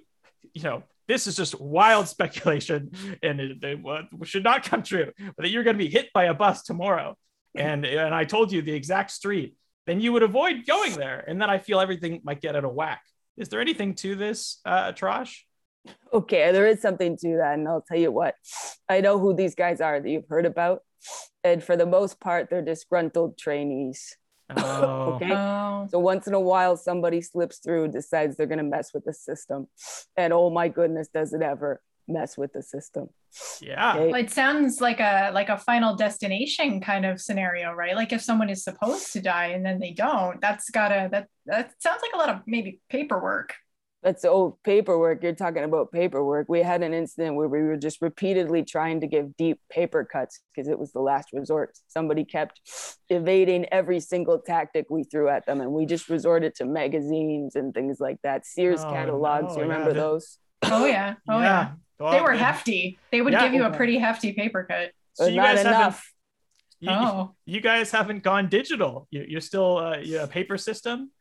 you 0.54 0.64
know, 0.64 0.84
this 1.10 1.28
is 1.28 1.36
just 1.36 1.60
wild 1.60 2.08
speculation 2.16 2.92
and 3.22 3.42
it, 3.42 3.62
it, 3.62 3.80
it 3.84 4.28
should 4.28 4.46
not 4.46 4.64
come 4.64 4.84
true, 4.84 5.12
but 5.18 5.44
that 5.44 5.50
you're 5.50 5.64
going 5.64 5.78
to 5.78 5.84
be 5.84 5.90
hit 5.90 6.14
by 6.14 6.26
a 6.26 6.34
bus 6.34 6.64
tomorrow. 6.64 7.18
And, 7.56 7.86
and 7.86 8.16
I 8.16 8.24
told 8.24 8.52
you 8.52 8.62
the 8.62 8.74
exact 8.74 9.12
street, 9.12 9.56
then 9.88 10.00
you 10.00 10.14
would 10.14 10.24
avoid 10.24 10.66
going 10.66 10.94
there. 10.94 11.26
And 11.28 11.42
then 11.42 11.50
I 11.50 11.58
feel 11.58 11.82
everything 11.82 12.22
might 12.24 12.42
get 12.42 12.56
out 12.56 12.64
of 12.64 12.74
whack. 12.74 13.02
Is 13.38 13.50
there 13.50 13.60
anything 13.60 13.96
to 13.96 14.16
this, 14.16 14.62
uh, 14.66 14.92
Trash? 14.92 15.46
Okay, 16.14 16.52
there 16.52 16.68
is 16.68 16.82
something 16.82 17.18
to 17.18 17.38
that. 17.38 17.56
And 17.56 17.68
I'll 17.68 17.82
tell 17.82 17.98
you 17.98 18.12
what, 18.12 18.36
I 18.88 19.02
know 19.02 19.18
who 19.18 19.34
these 19.34 19.56
guys 19.56 19.82
are 19.82 20.00
that 20.00 20.08
you've 20.08 20.30
heard 20.30 20.46
about 20.46 20.84
and 21.44 21.64
for 21.64 21.78
the 21.78 21.86
most 21.86 22.20
part 22.20 22.50
they're 22.50 22.62
disgruntled 22.62 23.38
trainees 23.38 24.18
oh. 24.58 25.14
okay 25.14 25.32
oh. 25.32 25.88
so 25.90 26.00
once 26.00 26.28
in 26.28 26.34
a 26.34 26.40
while 26.40 26.76
somebody 26.78 27.22
slips 27.22 27.58
through 27.58 27.88
decides 27.88 28.36
they're 28.36 28.48
going 28.48 28.58
to 28.58 28.64
mess 28.64 28.94
with 28.94 29.06
the 29.06 29.14
system 29.14 29.68
and 30.18 30.34
oh 30.34 30.50
my 30.50 30.68
goodness 30.68 31.08
does 31.14 31.34
it 31.34 31.42
ever 31.42 31.82
mess 32.08 32.38
with 32.38 32.52
the 32.54 32.64
system 32.64 33.08
yeah 33.62 33.96
okay? 33.96 34.12
well, 34.12 34.22
it 34.22 34.32
sounds 34.32 34.82
like 34.82 35.00
a 35.00 35.30
like 35.34 35.50
a 35.50 35.58
final 35.58 35.96
destination 35.96 36.82
kind 36.82 37.06
of 37.06 37.22
scenario 37.22 37.72
right 37.72 37.96
like 37.96 38.12
if 38.12 38.22
someone 38.22 38.50
is 38.50 38.64
supposed 38.64 39.14
to 39.14 39.22
die 39.22 39.48
and 39.48 39.64
then 39.64 39.80
they 39.80 39.92
don't 39.92 40.42
that's 40.42 40.72
gotta 40.72 41.08
that 41.12 41.28
that 41.46 41.72
sounds 41.80 42.02
like 42.02 42.12
a 42.16 42.18
lot 42.18 42.30
of 42.30 42.42
maybe 42.48 42.80
paperwork 42.90 43.54
that's 44.02 44.24
old 44.24 44.62
paperwork. 44.64 45.22
You're 45.22 45.36
talking 45.36 45.64
about 45.64 45.92
paperwork. 45.92 46.48
We 46.48 46.62
had 46.62 46.84
an 46.84 46.94
incident 46.94 47.36
where 47.36 47.50
we 47.50 47.62
were 47.62 47.76
just 47.76 48.02
repeatedly 48.02 48.64
trying 48.64 49.02
to 49.02 49.08
give 49.08 49.36
deep 49.36 49.60
paper 49.70 50.06
cuts 50.06 50.40
because 50.54 50.70
it 50.70 50.80
was 50.80 50.94
the 50.94 51.02
last 51.02 51.30
resort. 51.34 51.78
Somebody 51.88 52.24
kept 52.24 52.62
evading 53.10 53.66
every 53.72 54.00
single 54.00 54.40
tactic 54.40 54.86
we 54.90 55.04
threw 55.04 55.28
at 55.28 55.46
them, 55.46 55.60
and 55.60 55.72
we 55.72 55.86
just 55.86 56.08
resorted 56.08 56.56
to 56.56 56.66
magazines 56.66 57.56
and 57.56 57.74
things 57.74 58.00
like 58.00 58.22
that. 58.24 58.46
Sears 58.46 58.82
oh, 58.84 58.92
catalogs. 58.92 59.56
No, 59.56 59.64
you 59.64 59.70
remember 59.70 59.90
yeah. 59.90 60.02
those? 60.02 60.38
Oh 60.64 60.86
yeah. 60.86 61.16
Oh 61.28 61.40
yeah. 61.40 61.72
yeah. 62.00 62.12
They 62.12 62.22
were 62.22 62.34
hefty. 62.34 62.98
They 63.12 63.22
would 63.22 63.34
yeah. 63.34 63.44
give 63.44 63.54
you 63.54 63.66
a 63.66 63.72
pretty 63.72 63.98
hefty 63.98 64.32
paper 64.32 64.64
cut. 64.64 64.92
So 65.14 65.28
you 65.28 65.36
guys 65.36 65.62
enough. 65.62 66.14
You, 66.80 66.92
oh. 66.92 67.36
you 67.46 67.60
guys 67.60 67.92
haven't 67.92 68.24
gone 68.24 68.48
digital. 68.48 69.06
You, 69.12 69.38
are 69.38 69.42
still 69.42 69.78
uh, 69.78 69.98
you 69.98 70.22
a 70.22 70.28
paper 70.28 70.58
system 70.58 71.12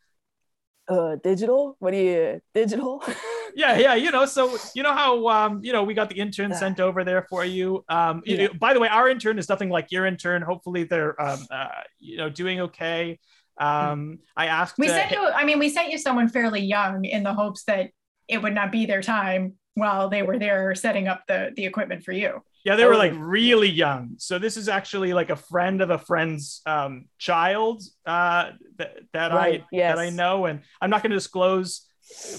uh 0.89 1.17
digital? 1.17 1.77
What 1.79 1.93
do 1.93 1.99
you 1.99 2.41
digital? 2.55 3.03
Yeah 3.55 3.77
yeah 3.79 3.95
you 3.95 4.13
know 4.13 4.25
so 4.25 4.57
you 4.75 4.85
know 4.85 4.93
how 4.93 5.27
um 5.29 5.65
you 5.65 5.73
know 5.73 5.83
we 5.83 5.93
got 5.93 6.11
the 6.11 6.19
intern 6.21 6.55
sent 6.55 6.79
over 6.79 7.03
there 7.03 7.27
for 7.29 7.45
you? 7.45 7.85
Um 7.89 8.23
yeah. 8.25 8.33
you 8.33 8.49
know, 8.49 8.55
by 8.55 8.73
the 8.73 8.79
way 8.79 8.89
our 8.89 9.09
intern 9.09 9.39
is 9.39 9.49
nothing 9.49 9.69
like 9.69 9.91
your 9.91 10.07
intern. 10.07 10.43
Hopefully 10.43 10.85
they're 10.85 11.21
um 11.21 11.45
uh, 11.51 11.67
you 11.99 12.19
know 12.19 12.29
doing 12.29 12.61
okay. 12.61 13.19
Um 13.59 14.21
i 14.37 14.47
asked 14.47 14.79
we 14.79 14.87
sent 14.87 15.11
you 15.11 15.27
i 15.31 15.45
mean 15.45 15.59
we 15.59 15.71
sent 15.71 15.91
you 15.91 15.99
someone 15.99 16.29
fairly 16.29 16.61
young 16.61 17.05
in 17.05 17.25
the 17.25 17.33
hopes 17.33 17.65
that 17.65 17.91
it 18.29 18.41
would 18.41 18.55
not 18.55 18.71
be 18.71 18.87
their 18.87 19.03
time 19.03 19.55
while 19.79 20.09
they 20.09 20.23
were 20.23 20.39
there 20.39 20.75
setting 20.75 21.09
up 21.09 21.23
the 21.27 21.53
the 21.57 21.65
equipment 21.65 22.05
for 22.05 22.13
you 22.13 22.43
yeah, 22.69 22.77
they 22.77 22.85
were 22.85 22.97
like 22.97 23.15
really 23.17 23.71
young. 23.71 24.17
So 24.19 24.39
this 24.39 24.59
is 24.59 24.69
actually 24.69 25.15
like 25.15 25.31
a 25.31 25.37
friend 25.37 25.81
of 25.81 25.89
a 25.89 25.97
friend's 25.97 26.61
um, 26.67 27.07
child 27.17 27.83
uh, 28.05 28.51
that, 28.77 28.99
that 29.15 29.33
right. 29.33 29.63
I 29.63 29.67
yes. 29.73 29.97
that 29.97 29.99
I 29.99 30.11
know, 30.11 30.45
and 30.45 30.61
I'm 30.79 30.91
not 30.91 31.03
going 31.03 31.11
to 31.11 31.17
disclose 31.17 31.87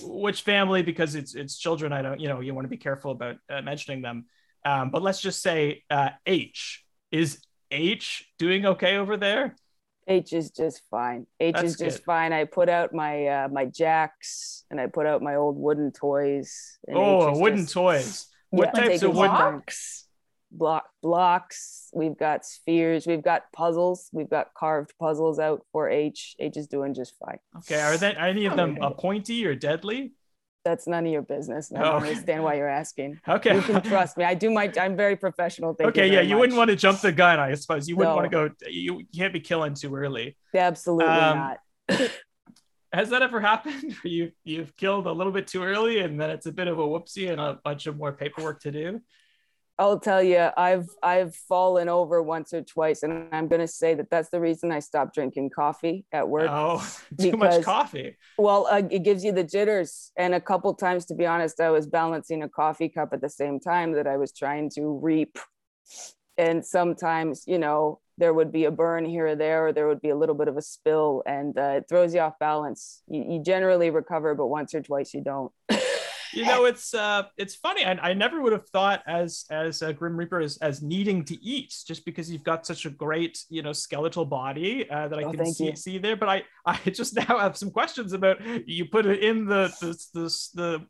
which 0.04 0.44
family 0.44 0.84
because 0.84 1.16
it's 1.16 1.34
it's 1.34 1.58
children. 1.58 1.94
I 1.94 2.04
don't, 2.04 2.20
you 2.20 2.28
know, 2.28 2.42
you 2.42 2.54
want 2.54 2.66
to 2.66 2.70
be 2.70 2.78
careful 2.78 3.12
about 3.12 3.38
uh, 3.50 3.64
mentioning 3.64 4.04
them. 4.04 4.26
Um, 4.64 4.92
but 4.92 5.02
let's 5.02 5.20
just 5.20 5.42
say 5.42 5.84
uh, 5.90 6.10
H 6.28 6.84
is 7.12 7.42
H 7.72 8.30
doing 8.38 8.68
okay 8.68 8.98
over 8.98 9.18
there. 9.18 9.56
H 10.10 10.34
is 10.34 10.50
just 10.50 10.82
fine. 10.90 11.28
H 11.40 11.54
That's 11.54 11.66
is 11.66 11.78
just 11.78 11.98
good. 12.00 12.06
fine. 12.06 12.34
I 12.34 12.46
put 12.46 12.68
out 12.68 12.94
my 12.94 13.28
uh, 13.28 13.48
my 13.50 13.66
jacks 13.66 14.66
and 14.72 14.82
I 14.82 14.88
put 14.88 15.06
out 15.06 15.22
my 15.22 15.36
old 15.36 15.56
wooden 15.56 15.92
toys. 15.92 16.80
oh, 16.92 17.38
wooden 17.40 17.60
just... 17.60 17.74
toys. 17.74 18.26
What 18.50 18.72
yeah, 18.74 18.82
types 18.82 19.04
of 19.04 19.16
wooden? 19.16 19.36
Blocks? 19.36 20.08
block 20.52 20.86
blocks 21.02 21.90
we've 21.94 22.18
got 22.18 22.44
spheres 22.44 23.06
we've 23.06 23.22
got 23.22 23.44
puzzles 23.54 24.10
we've 24.12 24.30
got 24.30 24.52
carved 24.56 24.92
puzzles 25.00 25.38
out 25.38 25.64
for 25.72 25.90
h 25.90 26.36
h 26.40 26.58
is 26.58 26.68
doing 26.68 26.94
just 26.94 27.14
fine 27.20 27.38
okay 27.58 27.80
are 27.80 27.98
that 27.98 28.18
any 28.18 28.46
of 28.46 28.56
them 28.56 28.78
a 28.82 28.90
pointy 28.90 29.46
or 29.46 29.54
deadly 29.54 30.12
that's 30.70 30.88
none 30.88 31.06
of 31.06 31.12
your 31.12 31.24
business. 31.24 31.72
I 31.76 31.82
don't 31.82 31.94
oh. 31.94 31.98
understand 31.98 32.44
why 32.44 32.54
you're 32.56 32.70
asking. 32.70 33.20
Okay. 33.28 33.56
You 33.56 33.62
can 33.62 33.82
trust 33.82 34.18
me. 34.18 34.24
I 34.24 34.36
do 34.36 34.52
my 34.52 34.72
I'm 34.80 34.96
very 34.96 35.16
professional. 35.16 35.74
Thank 35.74 35.90
okay, 35.90 36.08
you 36.08 36.14
yeah, 36.14 36.22
you 36.22 36.36
much. 36.36 36.42
wouldn't 36.42 36.58
want 36.58 36.70
to 36.70 36.76
jump 36.76 37.02
the 37.02 37.12
gun, 37.12 37.40
I 37.40 37.54
suppose. 37.56 37.90
You 37.90 37.96
wouldn't 37.96 38.14
no. 38.14 38.22
want 38.22 38.32
to 38.32 38.66
go 38.66 38.70
you, 38.70 39.02
can't 39.16 39.34
be 39.34 39.40
killing 39.40 39.74
too 39.74 39.96
early. 39.96 40.38
Absolutely 40.56 41.06
um, 41.06 41.38
not. 41.90 42.12
has 42.94 43.10
that 43.10 43.24
ever 43.24 43.42
happened? 43.42 43.96
You 44.04 44.32
you've 44.44 44.76
killed 44.78 45.08
a 45.08 45.12
little 45.12 45.34
bit 45.34 45.48
too 45.48 45.64
early 45.64 46.00
and 46.00 46.22
then 46.22 46.30
it's 46.30 46.46
a 46.46 46.52
bit 46.52 46.68
of 46.68 46.78
a 46.78 46.84
whoopsie 46.84 47.32
and 47.32 47.42
a 47.42 47.60
bunch 47.64 47.88
of 47.88 47.98
more 47.98 48.14
paperwork 48.14 48.62
to 48.62 48.72
do? 48.72 49.02
I'll 49.80 50.00
tell 50.00 50.22
you, 50.22 50.50
I've 50.58 50.90
I've 51.02 51.34
fallen 51.34 51.88
over 51.88 52.22
once 52.22 52.54
or 52.54 52.62
twice, 52.62 53.02
and 53.02 53.30
I'm 53.32 53.48
going 53.48 53.62
to 53.62 53.68
say 53.68 53.94
that 53.94 54.10
that's 54.10 54.30
the 54.30 54.42
reason 54.42 54.74
I 54.74 54.80
stopped 54.80 55.16
drinking 55.16 55.52
coffee 55.56 56.06
at 56.12 56.28
work. 56.28 56.50
Oh, 56.52 56.80
too 57.18 57.32
because, 57.32 57.40
much 57.40 57.64
coffee. 57.64 58.18
Well, 58.38 58.68
uh, 58.70 58.82
it 58.92 59.04
gives 59.04 59.24
you 59.24 59.32
the 59.32 59.46
jitters, 59.46 60.12
and 60.18 60.36
a 60.36 60.42
couple 60.42 60.74
times, 60.74 61.06
to 61.06 61.16
be 61.16 61.26
honest, 61.26 61.62
I 61.62 61.70
was 61.70 61.88
balancing 61.88 62.44
a 62.44 62.50
coffee 62.50 62.90
cup 62.90 63.14
at 63.14 63.22
the 63.22 63.30
same 63.30 63.62
time 63.62 63.94
that 63.94 64.06
I 64.06 64.18
was 64.18 64.34
trying 64.34 64.70
to 64.72 65.00
reap, 65.02 65.40
and 66.38 66.66
sometimes, 66.66 67.46
you 67.48 67.58
know, 67.58 68.02
there 68.18 68.34
would 68.34 68.52
be 68.52 68.66
a 68.66 68.72
burn 68.72 69.06
here 69.06 69.28
or 69.28 69.36
there, 69.38 69.68
or 69.68 69.74
there 69.74 69.88
would 69.88 70.02
be 70.02 70.10
a 70.10 70.16
little 70.16 70.36
bit 70.36 70.50
of 70.50 70.58
a 70.58 70.62
spill, 70.62 71.24
and 71.26 71.58
uh, 71.58 71.78
it 71.78 71.86
throws 71.88 72.14
you 72.14 72.20
off 72.20 72.38
balance. 72.38 73.02
You, 73.08 73.24
you 73.30 73.44
generally 73.44 73.92
recover, 73.92 74.36
but 74.36 74.48
once 74.48 74.76
or 74.76 74.82
twice 74.82 75.14
you 75.14 75.24
don't. 75.24 75.54
You 76.34 76.46
know 76.46 76.66
it's 76.66 76.94
uh 76.94 77.24
it's 77.38 77.56
funny 77.56 77.86
I, 77.86 77.92
I 77.92 78.14
never 78.14 78.42
would 78.42 78.54
have 78.54 78.68
thought 78.70 79.02
as 79.08 79.46
as 79.50 79.82
a 79.82 79.94
grim 79.94 80.16
reaper 80.16 80.40
as, 80.40 80.58
as 80.58 80.82
needing 80.82 81.24
to 81.26 81.44
eat 81.44 81.76
just 81.86 82.06
because 82.06 82.32
you've 82.32 82.44
got 82.44 82.66
such 82.66 82.86
a 82.86 82.90
great 82.90 83.44
you 83.50 83.62
know 83.62 83.74
skeletal 83.74 84.26
body 84.26 84.90
uh, 84.90 85.08
that 85.08 85.20
i 85.20 85.24
oh, 85.24 85.32
can 85.32 85.54
see, 85.54 85.76
see 85.76 85.98
there 85.98 86.16
but 86.16 86.30
i 86.30 86.44
i 86.66 86.78
just 86.90 87.16
now 87.16 87.40
have 87.40 87.58
some 87.58 87.72
questions 87.72 88.14
about 88.14 88.38
you 88.68 88.86
put 88.86 89.06
it 89.06 89.24
in 89.24 89.46
the 89.46 89.74
the 89.82 90.20
the, 90.20 90.48
the 90.56 90.88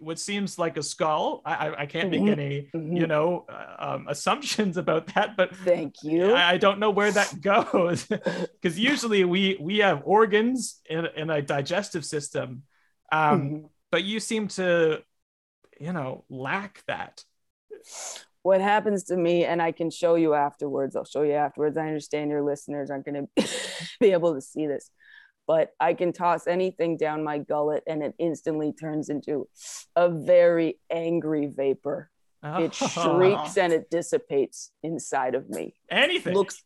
what 0.00 0.18
seems 0.18 0.58
like 0.58 0.76
a 0.76 0.82
skull. 0.82 1.42
I, 1.44 1.74
I 1.78 1.86
can't 1.86 2.10
make 2.10 2.20
mm-hmm. 2.20 2.40
any, 2.40 2.70
mm-hmm. 2.74 2.96
you 2.96 3.06
know, 3.06 3.46
uh, 3.48 3.94
um, 3.94 4.06
assumptions 4.08 4.76
about 4.84 5.08
that. 5.14 5.36
But 5.36 5.54
thank 5.56 5.96
you. 6.02 6.32
I, 6.32 6.52
I 6.52 6.56
don't 6.56 6.78
know 6.78 6.90
where 6.90 7.10
that 7.10 7.40
goes 7.40 8.04
because 8.06 8.78
usually 8.78 9.24
we 9.24 9.56
we 9.60 9.78
have 9.78 10.02
organs 10.04 10.80
in, 10.88 11.06
in 11.16 11.30
a 11.30 11.42
digestive 11.42 12.04
system. 12.04 12.62
Um, 13.10 13.40
mm-hmm 13.40 13.66
but 13.90 14.04
you 14.04 14.20
seem 14.20 14.48
to 14.48 15.02
you 15.80 15.92
know 15.92 16.24
lack 16.28 16.82
that. 16.86 17.24
What 18.42 18.60
happens 18.60 19.04
to 19.04 19.16
me 19.16 19.44
and 19.44 19.60
i 19.60 19.72
can 19.72 19.90
show 19.90 20.14
you 20.14 20.34
afterwards 20.34 20.96
i'll 20.96 21.04
show 21.04 21.22
you 21.22 21.34
afterwards 21.34 21.76
i 21.76 21.86
understand 21.86 22.30
your 22.30 22.42
listeners 22.42 22.90
aren't 22.90 23.04
going 23.04 23.28
to 23.36 23.48
be 24.00 24.12
able 24.12 24.34
to 24.34 24.40
see 24.40 24.66
this 24.66 24.90
but 25.46 25.70
i 25.80 25.92
can 25.92 26.12
toss 26.12 26.46
anything 26.46 26.96
down 26.96 27.24
my 27.24 27.38
gullet 27.38 27.82
and 27.86 28.02
it 28.02 28.14
instantly 28.18 28.72
turns 28.72 29.08
into 29.08 29.48
a 29.96 30.08
very 30.08 30.78
angry 30.90 31.46
vapor. 31.46 32.10
Oh. 32.42 32.62
it 32.62 32.74
shrieks 32.74 33.58
and 33.58 33.72
it 33.72 33.90
dissipates 33.90 34.70
inside 34.84 35.34
of 35.34 35.50
me. 35.50 35.74
Anything. 35.90 36.34
Looks 36.34 36.62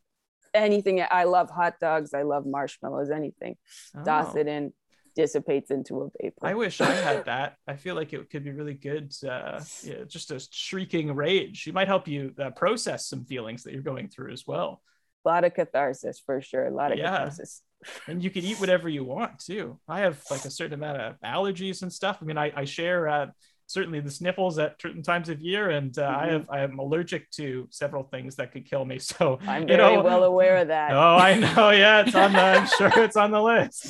anything 0.54 1.02
i 1.10 1.24
love 1.24 1.48
hot 1.48 1.80
dogs 1.80 2.12
i 2.12 2.22
love 2.22 2.44
marshmallows 2.44 3.10
anything. 3.10 3.56
Oh. 3.96 4.04
toss 4.04 4.36
it 4.36 4.46
in 4.46 4.72
dissipates 5.14 5.70
into 5.70 6.02
a 6.02 6.08
vapor. 6.20 6.46
I 6.46 6.54
wish 6.54 6.80
I 6.80 6.92
had 6.92 7.24
that. 7.26 7.56
I 7.66 7.76
feel 7.76 7.94
like 7.94 8.12
it 8.12 8.30
could 8.30 8.44
be 8.44 8.52
really 8.52 8.74
good. 8.74 9.12
Uh, 9.26 9.60
yeah, 9.82 10.04
just 10.06 10.30
a 10.30 10.40
shrieking 10.50 11.14
rage. 11.14 11.66
It 11.66 11.74
might 11.74 11.88
help 11.88 12.08
you 12.08 12.34
uh, 12.42 12.50
process 12.50 13.06
some 13.06 13.24
feelings 13.24 13.62
that 13.64 13.72
you're 13.72 13.82
going 13.82 14.08
through 14.08 14.32
as 14.32 14.46
well. 14.46 14.82
A 15.24 15.28
lot 15.28 15.44
of 15.44 15.54
catharsis 15.54 16.20
for 16.24 16.40
sure. 16.40 16.66
A 16.66 16.74
lot 16.74 16.92
of 16.92 16.98
yeah. 16.98 17.10
catharsis. 17.10 17.62
And 18.06 18.22
you 18.22 18.30
can 18.30 18.44
eat 18.44 18.60
whatever 18.60 18.88
you 18.88 19.04
want 19.04 19.38
too. 19.38 19.78
I 19.88 20.00
have 20.00 20.22
like 20.30 20.44
a 20.44 20.50
certain 20.50 20.74
amount 20.74 20.98
of 20.98 21.20
allergies 21.24 21.82
and 21.82 21.92
stuff. 21.92 22.18
I 22.20 22.24
mean, 22.24 22.38
I, 22.38 22.52
I 22.54 22.64
share 22.64 23.08
uh, 23.08 23.26
certainly 23.72 24.00
the 24.00 24.10
sniffles 24.10 24.58
at 24.58 24.80
certain 24.80 25.02
times 25.02 25.28
of 25.28 25.40
year, 25.40 25.70
and 25.70 25.96
uh, 25.98 26.02
I 26.02 26.26
Mhm. 26.26 26.30
have 26.32 26.46
I 26.50 26.60
am 26.60 26.78
allergic 26.78 27.30
to 27.32 27.66
several 27.70 28.04
things 28.04 28.36
that 28.36 28.52
could 28.52 28.66
kill 28.68 28.84
me. 28.84 28.98
So 29.12 29.38
I'm 29.46 29.68
you 29.68 29.76
know, 29.76 30.02
well 30.02 30.24
aware 30.24 30.56
of 30.58 30.68
that. 30.68 30.92
Oh, 30.92 31.16
I 31.16 31.34
know. 31.38 31.70
Yeah, 31.82 32.02
it's 32.02 32.14
on 32.14 32.32
the. 32.32 32.38
I'm 32.40 32.66
sure 32.66 33.02
it's 33.04 33.16
on 33.16 33.30
the 33.30 33.42
list. 33.42 33.84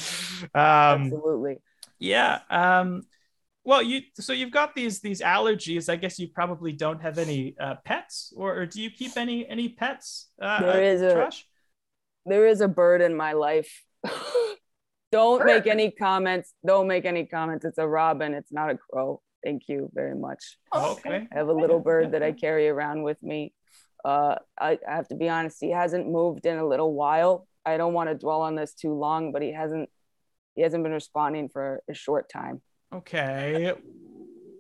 Um, 0.55 1.13
Absolutely. 1.13 1.57
yeah. 1.99 2.41
Um, 2.51 3.03
well, 3.65 3.83
you 3.83 4.01
so 4.15 4.33
you've 4.33 4.51
got 4.51 4.75
these 4.75 5.01
these 5.01 5.21
allergies. 5.21 5.89
I 5.89 5.97
guess 5.97 6.19
you 6.19 6.29
probably 6.29 6.73
don't 6.73 7.01
have 7.03 7.19
any 7.19 7.55
uh, 7.61 7.77
pets, 7.85 8.33
or, 8.37 8.57
or 8.59 8.67
do 8.67 8.81
you 8.83 8.91
keep 8.91 9.17
any 9.17 9.47
any 9.49 9.69
pets? 9.69 10.31
Uh, 10.41 10.61
There 10.63 11.05
uh, 11.05 11.13
a- 11.13 11.15
Josh? 11.25 11.47
There 12.27 12.47
is 12.47 12.61
a 12.61 12.69
bird 12.69 13.01
in 13.03 13.15
my 13.17 13.33
life. 13.33 13.83
Don't 15.13 15.45
make 15.45 15.67
any 15.67 15.91
comments. 15.91 16.55
Don't 16.65 16.87
make 16.89 17.05
any 17.05 17.27
comments. 17.27 17.65
It's 17.67 17.79
a 17.79 17.87
robin. 17.87 18.33
It's 18.33 18.51
not 18.53 18.71
a 18.71 18.79
crow. 18.79 19.21
Thank 19.45 19.69
you 19.69 19.91
very 19.93 20.15
much. 20.15 20.59
Okay. 20.75 21.27
I 21.33 21.39
have 21.39 21.49
a 21.49 21.53
little 21.53 21.81
bird 21.81 22.13
that 22.13 22.23
I 22.23 22.33
carry 22.33 22.69
around 22.69 23.03
with 23.03 23.23
me. 23.23 23.53
Uh, 24.05 24.37
I, 24.59 24.79
I 24.89 24.95
have 24.97 25.09
to 25.09 25.15
be 25.15 25.29
honest, 25.29 25.59
he 25.61 25.71
hasn't 25.71 26.09
moved 26.09 26.47
in 26.47 26.59
a 26.59 26.67
little 26.67 26.93
while. 26.93 27.47
I 27.65 27.77
don't 27.77 27.93
want 27.93 28.09
to 28.11 28.15
dwell 28.15 28.43
on 28.43 28.55
this 28.57 28.75
too 28.75 28.93
long, 28.93 29.33
but 29.33 29.43
he 29.43 29.53
hasn't 29.53 29.89
he 30.55 30.63
hasn't 30.63 30.83
been 30.83 30.93
responding 30.93 31.49
for 31.49 31.83
a 31.89 31.95
short 31.95 32.29
time. 32.29 32.61
Okay. 32.95 33.73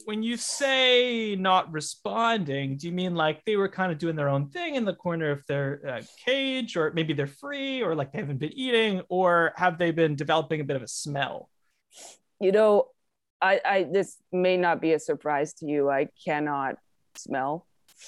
When 0.04 0.22
you 0.22 0.36
say 0.36 1.36
not 1.36 1.70
responding, 1.70 2.76
do 2.76 2.86
you 2.88 2.92
mean 2.92 3.14
like 3.14 3.44
they 3.44 3.56
were 3.56 3.68
kind 3.68 3.92
of 3.92 3.98
doing 3.98 4.16
their 4.16 4.28
own 4.28 4.48
thing 4.48 4.74
in 4.74 4.84
the 4.84 4.94
corner 4.94 5.30
of 5.30 5.44
their 5.46 5.80
uh, 5.86 6.02
cage, 6.24 6.76
or 6.76 6.90
maybe 6.92 7.12
they're 7.12 7.26
free, 7.26 7.82
or 7.82 7.94
like 7.94 8.12
they 8.12 8.18
haven't 8.18 8.38
been 8.38 8.52
eating, 8.52 9.02
or 9.08 9.52
have 9.56 9.78
they 9.78 9.92
been 9.92 10.16
developing 10.16 10.60
a 10.60 10.64
bit 10.64 10.76
of 10.76 10.82
a 10.82 10.88
smell? 10.88 11.50
You 12.40 12.50
know, 12.50 12.88
I, 13.43 13.61
I 13.64 13.82
this 13.84 14.16
may 14.32 14.57
not 14.57 14.80
be 14.80 14.93
a 14.93 14.99
surprise 14.99 15.53
to 15.55 15.66
you. 15.66 15.90
I 15.90 16.09
cannot 16.24 16.76
smell, 17.16 17.66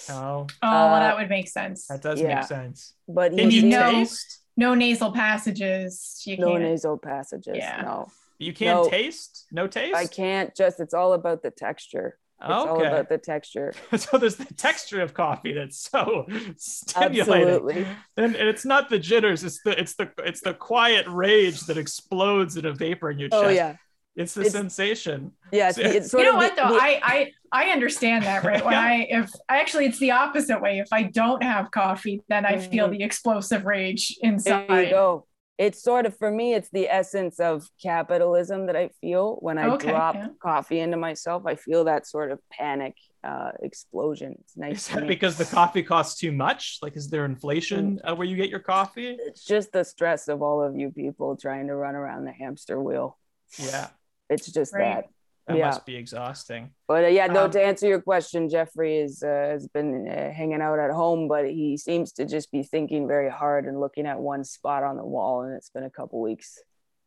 Oh, 0.09 0.15
Oh, 0.15 0.47
well, 0.63 0.95
Uh, 0.95 1.01
that 1.01 1.17
would 1.19 1.29
make 1.29 1.49
sense. 1.49 1.87
that 1.89 2.03
does 2.03 2.21
Yeah. 2.21 2.37
make 2.37 2.45
sense. 2.45 2.95
but 3.09 3.33
Can 3.37 3.51
you 3.51 3.61
seems- 3.63 3.73
know- 3.75 3.91
taste? 3.91 4.41
No 4.57 4.75
nasal 4.75 5.11
passages. 5.13 6.23
You 6.25 6.37
no 6.39 6.51
can't. 6.53 6.63
nasal 6.63 6.97
passages. 6.97 7.57
Yeah. 7.57 7.83
No, 7.83 8.07
You 8.39 8.53
can't 8.53 8.85
No. 8.85 8.89
taste? 8.89 9.47
No 9.51 9.67
taste? 9.67 9.97
I 9.97 10.07
can't. 10.07 10.55
Just 10.55 10.79
it's 10.81 10.95
all 10.95 11.13
about 11.13 11.43
the 11.43 11.51
texture. 11.51 12.19
It's 12.41 12.51
all 12.51 12.85
about 12.85 13.09
the 13.09 13.17
texture. 13.19 13.73
so 13.97 14.19
there's 14.19 14.37
the 14.37 14.53
texture 14.55 15.01
of 15.01 15.15
coffee 15.15 15.53
that's 15.55 15.79
so 15.91 16.27
stimulating. 16.57 17.21
Absolutely. 17.21 17.87
And, 18.17 18.35
and 18.37 18.49
it's 18.49 18.65
not 18.65 18.91
the 18.91 18.99
jitters, 18.99 19.45
it's 19.45 19.61
the 19.63 19.79
it's 19.81 19.95
the 19.95 20.11
it's 20.19 20.41
the 20.41 20.55
quiet 20.55 21.07
rage 21.09 21.61
that 21.63 21.79
explodes 21.79 22.57
in 22.57 22.65
a 22.67 22.73
vapor 22.73 23.11
in 23.11 23.19
your 23.19 23.29
chest. 23.31 23.45
Oh 23.45 23.49
yeah. 23.49 23.77
It's 24.17 24.35
the 24.35 24.43
It's- 24.43 24.53
sensation. 24.53 25.33
Yes. 25.53 25.77
So- 25.77 25.83
It's 25.83 26.11
sort 26.11 26.25
you 26.25 26.31
know 26.31 26.37
of 26.39 26.43
what 26.45 26.57
the- 26.57 26.63
though? 26.63 26.75
the- 26.75 26.81
I, 26.83 27.01
I 27.03 27.33
I 27.53 27.65
understand 27.71 28.25
that, 28.25 28.43
right? 28.45 28.65
When 28.65 28.73
Yeah. 28.73 28.81
I 28.81 29.07
if 29.11 29.31
actually 29.49 29.87
it's 29.87 29.99
the 30.01 30.11
opposite 30.11 30.61
way. 30.61 30.79
If 30.79 30.89
I 30.93 31.05
don't 31.05 31.43
have 31.43 31.71
coffee, 31.71 32.21
then 32.29 32.45
I 32.45 32.59
feel 32.59 32.89
Mhm. 32.89 32.99
the 32.99 33.03
explosive 33.05 33.65
rage 33.65 34.17
There 34.23 34.33
inside. 34.33 34.81
you 34.85 34.91
go. 34.91 35.27
It's 35.57 35.81
sort 35.81 36.05
of 36.07 36.17
for 36.17 36.33
me, 36.33 36.55
it's 36.55 36.69
the 36.71 36.89
essence 36.89 37.39
of 37.39 37.63
capitalism 37.81 38.67
that 38.67 38.75
I 38.77 38.89
feel 39.01 39.37
when 39.37 39.57
I 39.59 39.69
Okay, 39.75 39.89
drop 39.91 40.17
yeah. 40.17 40.27
coffee 40.43 40.81
into 40.81 40.97
myself. 40.97 41.45
I 41.47 41.55
feel 41.55 41.85
that 41.85 42.07
sort 42.09 42.33
of 42.33 42.41
panic 42.51 42.97
uh, 43.23 43.53
explosion. 43.63 44.35
It's 44.41 44.57
nice. 44.57 44.89
Is 44.89 44.95
that 44.97 45.07
because 45.07 45.39
the 45.39 45.45
coffee 45.47 45.83
costs 45.83 46.21
too 46.21 46.31
much? 46.33 46.79
Like, 46.83 46.95
is 46.97 47.09
there 47.09 47.25
inflation 47.25 47.99
Mm. 48.05 48.11
uh, 48.11 48.15
where 48.17 48.27
you 48.27 48.37
get 48.37 48.51
your 48.51 48.59
coffee? 48.61 49.17
It's 49.19 49.45
just 49.45 49.73
the 49.73 49.83
stress 49.85 50.29
of 50.29 50.43
all 50.43 50.61
of 50.63 50.77
you 50.77 50.91
people 50.91 51.35
trying 51.37 51.69
to 51.69 51.75
run 51.77 51.95
around 51.95 52.25
the 52.27 52.33
hamster 52.33 52.79
wheel. 52.81 53.17
Yeah, 53.59 53.87
It's 54.31 54.51
just 54.51 54.73
Right. 54.73 54.97
that. 54.97 55.09
that 55.47 55.57
Yeah. 55.59 55.67
must 55.67 55.85
be 55.85 55.97
exhausting. 55.97 56.71
But 56.89 57.05
uh, 57.05 57.09
yeah, 57.09 57.27
no. 57.27 57.45
Um, 57.45 57.51
to 57.51 57.63
answer 57.63 57.87
your 57.87 58.01
question, 58.01 58.49
Jeffrey 58.49 58.97
is 58.99 59.23
uh, 59.23 59.29
has 59.29 59.69
been 59.69 60.09
uh, 60.09 60.31
hanging 60.33 60.63
out 60.63 60.79
at 60.79 60.91
home, 60.91 61.29
but 61.29 61.45
he 61.51 61.77
seems 61.77 62.13
to 62.13 62.25
just 62.25 62.51
be 62.51 62.63
thinking 62.63 63.07
very 63.07 63.31
hard 63.31 63.67
and 63.67 63.79
looking 63.79 64.07
at 64.07 64.19
one 64.19 64.45
spot 64.45 64.83
on 64.83 64.97
the 64.97 65.05
wall, 65.05 65.43
and 65.43 65.55
it's 65.55 65.69
been 65.71 65.85
a 65.85 65.91
couple 65.91 66.21
weeks. 66.23 66.59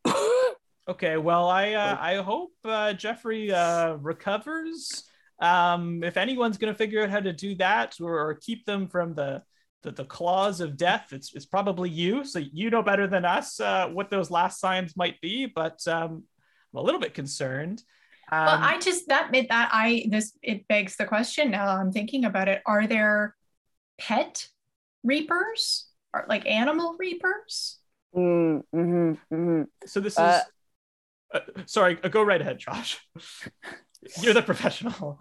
Okay, 0.89 1.17
well, 1.17 1.49
I 1.49 1.73
uh, 1.73 1.97
I 1.99 2.15
hope 2.15 2.53
uh, 2.63 2.93
Jeffrey 2.93 3.51
uh, 3.51 3.95
recovers. 3.95 5.03
Um, 5.41 6.01
if 6.01 6.15
anyone's 6.15 6.57
gonna 6.57 6.73
figure 6.73 7.03
out 7.03 7.09
how 7.09 7.19
to 7.19 7.33
do 7.33 7.55
that 7.55 7.99
or, 7.99 8.17
or 8.29 8.35
keep 8.35 8.65
them 8.65 8.87
from 8.87 9.13
the, 9.13 9.43
the 9.83 9.91
the 9.91 10.05
claws 10.05 10.61
of 10.61 10.77
death, 10.77 11.11
it's 11.11 11.35
it's 11.35 11.45
probably 11.45 11.89
you. 11.89 12.23
So 12.23 12.39
you 12.39 12.69
know 12.69 12.81
better 12.81 13.05
than 13.05 13.25
us 13.25 13.59
uh, 13.59 13.89
what 13.89 14.09
those 14.09 14.31
last 14.31 14.61
signs 14.61 14.95
might 14.95 15.19
be. 15.19 15.45
But 15.45 15.85
um, 15.89 16.23
I'm 16.77 16.83
a 16.83 16.85
little 16.85 17.01
bit 17.01 17.13
concerned. 17.15 17.83
Um, 18.31 18.45
Well, 18.45 18.59
I 18.61 18.79
just 18.79 19.07
that 19.07 19.31
made 19.31 19.49
that 19.49 19.69
I 19.71 20.05
this 20.09 20.37
it 20.43 20.67
begs 20.67 20.95
the 20.95 21.05
question 21.05 21.49
now 21.49 21.67
I'm 21.67 21.91
thinking 21.91 22.25
about 22.25 22.47
it. 22.47 22.61
Are 22.65 22.85
there 22.85 23.35
pet 23.97 24.47
reapers 25.03 25.87
or 26.13 26.25
like 26.29 26.45
animal 26.45 26.95
reapers? 26.99 27.79
Mm, 28.15 28.63
mhm, 28.73 29.17
mhm. 29.31 29.65
so 29.85 29.99
this 29.99 30.13
is. 30.13 30.19
uh, 30.19 30.41
uh, 31.33 31.39
sorry, 31.65 31.97
uh, 32.03 32.09
go 32.09 32.21
right 32.21 32.41
ahead, 32.41 32.59
Josh. 32.59 32.99
You're 34.21 34.33
the 34.33 34.43
professional. 34.43 35.19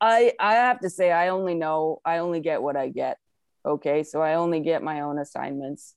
I 0.00 0.32
I 0.38 0.54
have 0.54 0.80
to 0.80 0.90
say 0.90 1.10
I 1.10 1.28
only 1.28 1.54
know 1.54 2.00
I 2.04 2.18
only 2.18 2.40
get 2.40 2.62
what 2.62 2.76
I 2.76 2.88
get. 2.88 3.18
Okay, 3.64 4.02
so 4.02 4.20
I 4.20 4.34
only 4.34 4.60
get 4.60 4.82
my 4.82 5.00
own 5.02 5.18
assignments, 5.18 5.94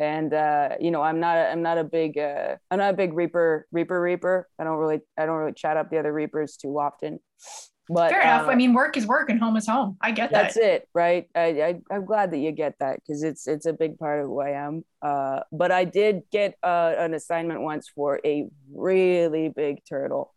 and 0.00 0.32
uh, 0.32 0.70
you 0.80 0.90
know 0.90 1.02
I'm 1.02 1.20
not 1.20 1.36
a, 1.36 1.50
I'm 1.50 1.62
not 1.62 1.76
a 1.76 1.84
big 1.84 2.16
uh, 2.16 2.56
I'm 2.70 2.78
not 2.78 2.94
a 2.94 2.96
big 2.96 3.12
reaper 3.12 3.66
reaper 3.70 4.00
reaper. 4.00 4.48
I 4.58 4.64
don't 4.64 4.78
really 4.78 5.00
I 5.18 5.26
don't 5.26 5.36
really 5.36 5.52
chat 5.52 5.76
up 5.76 5.90
the 5.90 5.98
other 5.98 6.12
reapers 6.12 6.56
too 6.56 6.78
often. 6.78 7.20
But 7.92 8.10
Fair 8.10 8.22
enough. 8.22 8.46
uh, 8.46 8.50
I 8.50 8.54
mean, 8.54 8.72
work 8.72 8.96
is 8.96 9.04
work 9.04 9.30
and 9.30 9.40
home 9.40 9.56
is 9.56 9.66
home. 9.66 9.98
I 10.00 10.12
get 10.12 10.30
that's 10.30 10.54
that. 10.54 10.60
That's 10.60 10.74
it, 10.74 10.88
right? 10.94 11.28
I, 11.34 11.40
I 11.40 11.80
I'm 11.90 12.06
glad 12.06 12.30
that 12.30 12.38
you 12.38 12.50
get 12.52 12.76
that 12.80 13.00
because 13.00 13.22
it's 13.22 13.46
it's 13.46 13.66
a 13.66 13.72
big 13.74 13.98
part 13.98 14.22
of 14.22 14.28
who 14.28 14.40
I 14.40 14.50
am. 14.50 14.84
Uh, 15.02 15.40
but 15.52 15.70
I 15.70 15.84
did 15.84 16.22
get 16.32 16.54
uh, 16.62 16.94
an 16.96 17.12
assignment 17.12 17.60
once 17.60 17.90
for 17.94 18.20
a 18.24 18.48
really 18.72 19.50
big 19.54 19.84
turtle, 19.84 20.32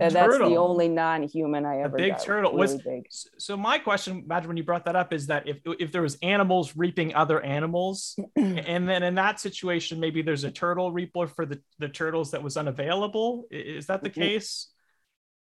A 0.00 0.04
and 0.04 0.14
that's 0.14 0.38
the 0.38 0.56
only 0.56 0.88
non-human 0.88 1.64
I 1.64 1.80
ever 1.80 1.96
big 1.96 2.12
got. 2.12 2.22
Turtle 2.22 2.52
was- 2.56 2.72
really 2.72 3.00
big. 3.00 3.06
So 3.38 3.56
my 3.56 3.78
question, 3.78 4.22
imagine 4.24 4.48
when 4.48 4.56
you 4.56 4.64
brought 4.64 4.84
that 4.86 4.96
up, 4.96 5.12
is 5.12 5.26
that 5.28 5.46
if 5.48 5.58
if 5.78 5.92
there 5.92 6.02
was 6.02 6.16
animals 6.22 6.76
reaping 6.76 7.14
other 7.14 7.40
animals, 7.40 8.16
and 8.36 8.88
then 8.88 9.02
in 9.02 9.14
that 9.16 9.40
situation, 9.40 10.00
maybe 10.00 10.22
there's 10.22 10.44
a 10.44 10.50
turtle 10.50 10.92
reaper 10.92 11.26
for 11.26 11.46
the 11.46 11.60
the 11.78 11.88
turtles 11.88 12.30
that 12.32 12.42
was 12.42 12.56
unavailable. 12.56 13.44
Is 13.50 13.86
that 13.86 14.02
the 14.02 14.10
case? 14.10 14.68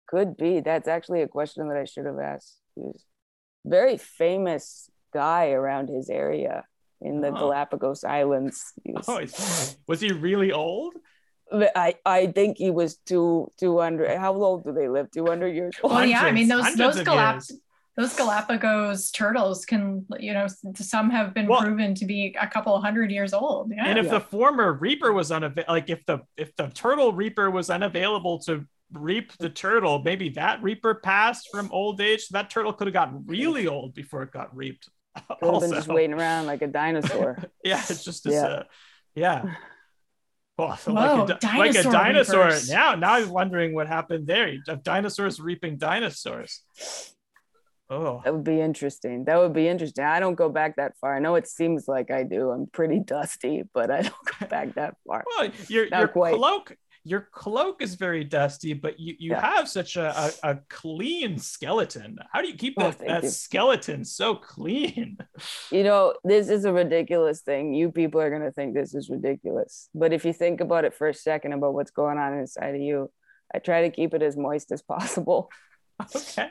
Could 0.06 0.36
be. 0.36 0.60
That's 0.60 0.86
actually 0.88 1.22
a 1.22 1.28
question 1.28 1.68
that 1.68 1.76
I 1.76 1.84
should 1.84 2.06
have 2.06 2.18
asked. 2.18 2.56
He 2.74 2.82
was 2.82 3.04
very 3.64 3.96
famous 3.96 4.90
guy 5.12 5.50
around 5.50 5.88
his 5.88 6.10
area 6.10 6.64
in 7.00 7.20
the 7.20 7.28
Oh. 7.28 7.32
Galapagos 7.32 8.04
Islands. 8.04 8.72
He 8.84 8.92
was, 8.92 9.08
Oh, 9.08 9.20
was 9.86 10.00
he 10.00 10.12
really 10.12 10.52
old? 10.52 10.94
I, 11.52 11.94
I 12.04 12.26
think 12.28 12.58
he 12.58 12.70
was 12.70 12.96
two 13.06 13.50
two 13.58 13.78
hundred. 13.78 14.16
How 14.18 14.34
old 14.34 14.64
do 14.64 14.72
they 14.72 14.88
live? 14.88 15.10
Two 15.10 15.26
hundred 15.26 15.54
years 15.54 15.74
old. 15.82 15.92
Well, 15.92 16.04
yeah. 16.06 16.22
I 16.22 16.32
mean, 16.32 16.48
those 16.48 16.74
those 16.74 16.96
Galap- 17.00 17.50
those 17.96 18.16
Galapagos 18.16 19.12
turtles 19.12 19.64
can, 19.64 20.04
you 20.18 20.32
know, 20.34 20.46
some 20.74 21.10
have 21.10 21.32
been 21.32 21.46
Well- 21.46 21.60
proven 21.60 21.94
to 21.94 22.06
be 22.06 22.34
a 22.40 22.46
couple 22.46 22.80
hundred 22.80 23.10
years 23.12 23.32
old. 23.32 23.70
Yeah. 23.74 23.84
And 23.86 23.98
if 23.98 24.06
Yeah. 24.06 24.12
the 24.12 24.20
former 24.20 24.72
reaper 24.72 25.12
was 25.12 25.30
unavailable, 25.30 25.72
like 25.74 25.90
if 25.90 26.04
the 26.06 26.20
if 26.36 26.56
the 26.56 26.68
turtle 26.68 27.12
reaper 27.12 27.50
was 27.50 27.70
unavailable 27.70 28.38
to 28.40 28.66
reap 28.92 29.32
the 29.38 29.48
turtle, 29.50 30.00
maybe 30.02 30.30
that 30.30 30.62
reaper 30.62 30.94
passed 30.94 31.48
from 31.52 31.70
old 31.72 32.00
age. 32.00 32.28
That 32.30 32.50
turtle 32.50 32.72
could 32.72 32.86
have 32.88 32.94
gotten 32.94 33.24
really 33.26 33.66
old 33.68 33.94
before 33.94 34.22
it 34.22 34.32
got 34.32 34.54
reaped. 34.56 34.88
Could 35.40 35.52
have 35.52 35.60
been 35.60 35.70
just 35.72 35.86
waiting 35.88 36.14
around 36.14 36.46
like 36.46 36.62
a 36.62 36.66
dinosaur. 36.66 37.38
yeah, 37.64 37.78
it's 37.88 38.02
just 38.04 38.26
as 38.26 38.32
Yeah. 38.34 38.44
uh, 38.46 38.62
yeah. 39.14 39.54
Well, 40.56 40.68
Whoa, 40.76 40.92
like, 40.92 41.30
a, 41.30 41.38
di- 41.40 41.58
like 41.58 41.70
a 41.70 41.82
dinosaur 41.82 41.92
dinosaur. 41.92 42.44
reapers. 42.44 42.70
Now, 42.70 42.94
now 42.94 43.14
I'm 43.14 43.28
wondering 43.30 43.74
what 43.74 43.88
happened 43.88 44.26
there. 44.26 44.48
You 44.48 44.60
have 44.68 44.82
dinosaurs 44.84 45.40
reaping 45.40 45.78
dinosaurs. 45.78 46.62
Oh, 47.90 48.22
that 48.24 48.32
would 48.32 48.44
be 48.44 48.60
interesting. 48.60 49.24
That 49.24 49.36
would 49.38 49.52
be 49.52 49.68
interesting. 49.68 50.04
I 50.04 50.18
don't 50.20 50.36
go 50.36 50.48
back 50.48 50.76
that 50.76 50.92
far. 51.00 51.14
I 51.16 51.18
know 51.18 51.34
it 51.34 51.46
seems 51.48 51.86
like 51.86 52.10
I 52.10 52.22
do. 52.22 52.50
I'm 52.50 52.66
pretty 52.66 52.98
dusty, 53.00 53.64
but 53.74 53.90
I 53.90 54.02
don't 54.02 54.14
go 54.40 54.46
back 54.46 54.74
that 54.74 54.94
far. 55.06 55.24
well, 55.36 55.50
your 55.68 55.88
Not 55.90 55.98
your 55.98 56.08
quite. 56.08 56.34
cloak, 56.34 56.76
your 57.06 57.28
cloak 57.32 57.82
is 57.82 57.94
very 57.96 58.24
dusty, 58.24 58.72
but 58.72 58.98
you 58.98 59.14
you 59.18 59.30
Yeah. 59.32 59.40
have 59.56 59.68
such 59.68 59.96
a, 59.96 60.08
a, 60.42 60.50
a 60.52 60.58
clean 60.70 61.38
skeleton. 61.38 62.18
How 62.32 62.40
do 62.40 62.48
you 62.48 62.54
keep 62.54 62.74
Oh, 62.78 62.84
that, 62.84 62.94
thank 62.98 63.08
that 63.10 63.22
you. 63.24 63.28
skeleton 63.28 64.04
so 64.04 64.34
clean? 64.34 65.18
You 65.70 65.84
know, 65.84 66.14
this 66.24 66.48
is 66.48 66.64
a 66.64 66.72
ridiculous 66.72 67.42
thing. 67.42 67.74
You 67.74 67.90
people 67.92 68.20
are 68.20 68.30
going 68.30 68.42
to 68.42 68.52
think 68.52 68.74
this 68.74 68.94
is 68.94 69.10
ridiculous. 69.10 69.88
But 69.94 70.12
if 70.12 70.24
you 70.24 70.32
think 70.32 70.60
about 70.60 70.84
it 70.84 70.94
for 70.94 71.08
a 71.08 71.14
second 71.14 71.52
about 71.52 71.74
what's 71.74 71.90
going 71.90 72.18
on 72.18 72.32
inside 72.38 72.74
of 72.74 72.80
you, 72.80 73.10
I 73.54 73.58
try 73.58 73.82
to 73.82 73.90
keep 73.90 74.14
it 74.14 74.22
as 74.22 74.36
moist 74.36 74.72
as 74.72 74.82
possible. 74.82 75.50
okay, 76.16 76.50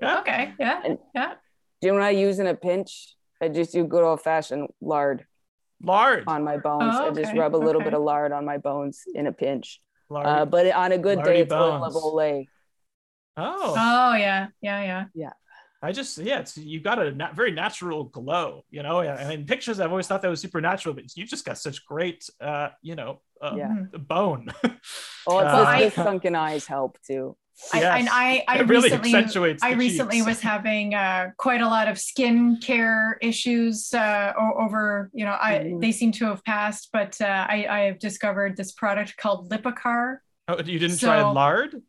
yeah. 0.00 0.18
okay. 0.20 0.54
Yeah. 0.58 0.80
And- 0.84 0.98
Yeah. 1.14 1.34
Do 1.80 1.86
you 1.86 1.92
know 1.92 1.98
what 2.00 2.06
I 2.06 2.10
use 2.10 2.38
in 2.40 2.46
a 2.48 2.54
pinch? 2.54 3.14
I 3.40 3.48
just 3.48 3.72
do 3.72 3.84
good 3.84 4.02
old 4.02 4.20
fashioned 4.20 4.68
lard 4.80 5.24
lard, 5.80 6.24
on 6.26 6.42
my 6.42 6.56
bones. 6.56 6.94
Oh, 6.96 7.10
I 7.10 7.10
just 7.12 7.34
rub 7.36 7.54
a 7.54 7.56
little 7.56 7.80
okay. 7.82 7.90
bit 7.90 7.94
of 7.94 8.02
lard 8.02 8.32
on 8.32 8.44
my 8.44 8.58
bones 8.58 9.02
in 9.14 9.26
a 9.28 9.32
pinch. 9.32 9.80
Lard. 10.10 10.26
Uh, 10.26 10.44
but 10.46 10.70
on 10.72 10.92
a 10.92 10.98
good 10.98 11.18
Lardy 11.18 11.32
day, 11.32 11.40
it's 11.42 11.52
oil 11.52 11.84
of 11.84 11.92
bones. 11.92 12.04
Olay. 12.04 12.46
Oh, 13.36 13.74
Oh 13.76 14.14
yeah, 14.14 14.48
yeah, 14.60 14.82
yeah. 14.82 15.04
Yeah. 15.14 15.30
I 15.80 15.92
just 15.92 16.18
yeah, 16.18 16.40
it's 16.40 16.58
you've 16.58 16.82
got 16.82 16.98
a 16.98 17.12
na- 17.12 17.32
very 17.32 17.52
natural 17.52 18.02
glow, 18.04 18.64
you 18.68 18.82
know. 18.82 19.00
And 19.00 19.32
in 19.32 19.46
pictures, 19.46 19.78
I've 19.78 19.90
always 19.90 20.08
thought 20.08 20.22
that 20.22 20.28
was 20.28 20.40
supernatural, 20.40 20.94
but 20.96 21.16
you've 21.16 21.28
just 21.28 21.44
got 21.44 21.56
such 21.56 21.86
great, 21.86 22.28
uh, 22.40 22.70
you 22.82 22.96
know, 22.96 23.20
uh, 23.40 23.54
Yeah. 23.56 23.74
bone. 23.96 24.48
Oh, 25.30 25.38
it's 25.40 25.48
Uh, 25.52 25.56
the- 25.62 25.68
I- 25.68 25.84
the 25.84 25.90
sunken 25.90 26.34
eyes 26.34 26.66
help 26.66 26.98
too. 27.06 27.36
I, 27.72 27.80
Yes. 27.80 27.98
and 28.00 28.08
I, 28.10 28.44
I 28.46 28.60
really 28.60 28.84
recently, 28.84 29.14
accentuates. 29.14 29.62
I 29.62 29.72
recently 29.72 30.16
cheeks. 30.18 30.26
was 30.26 30.40
having 30.40 30.94
uh, 30.94 31.32
quite 31.36 31.60
a 31.60 31.66
lot 31.66 31.88
of 31.88 31.98
skin 31.98 32.58
care 32.62 33.18
issues 33.20 33.92
uh, 33.92 34.32
over, 34.38 35.10
you 35.12 35.24
know, 35.24 35.36
I 35.40 35.54
Mhm. 35.58 35.80
they 35.80 35.92
seem 35.92 36.12
to 36.12 36.26
have 36.26 36.44
passed, 36.44 36.90
but 36.92 37.20
uh, 37.20 37.24
I, 37.48 37.66
I 37.68 37.78
have 37.80 37.98
discovered 37.98 38.56
this 38.56 38.72
product 38.72 39.16
called 39.16 39.50
Lipikar. 39.50 40.18
Oh, 40.46 40.62
you 40.62 40.78
didn't 40.78 40.98
try 40.98 41.20
lard? 41.20 41.82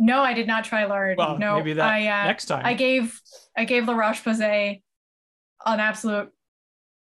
No, 0.00 0.20
I 0.20 0.34
did 0.34 0.46
not 0.46 0.64
try 0.64 0.84
lard. 0.84 1.16
Well, 1.16 1.38
no, 1.38 1.56
maybe 1.56 1.72
that 1.74 1.88
I, 1.88 2.06
uh, 2.22 2.26
next 2.26 2.46
time. 2.46 2.66
I 2.66 2.74
gave 2.74 3.18
I 3.56 3.64
gave 3.64 3.86
La 3.88 3.94
Roche 3.94 4.22
Posay 4.22 4.82
an 5.66 5.80
absolute 5.80 6.30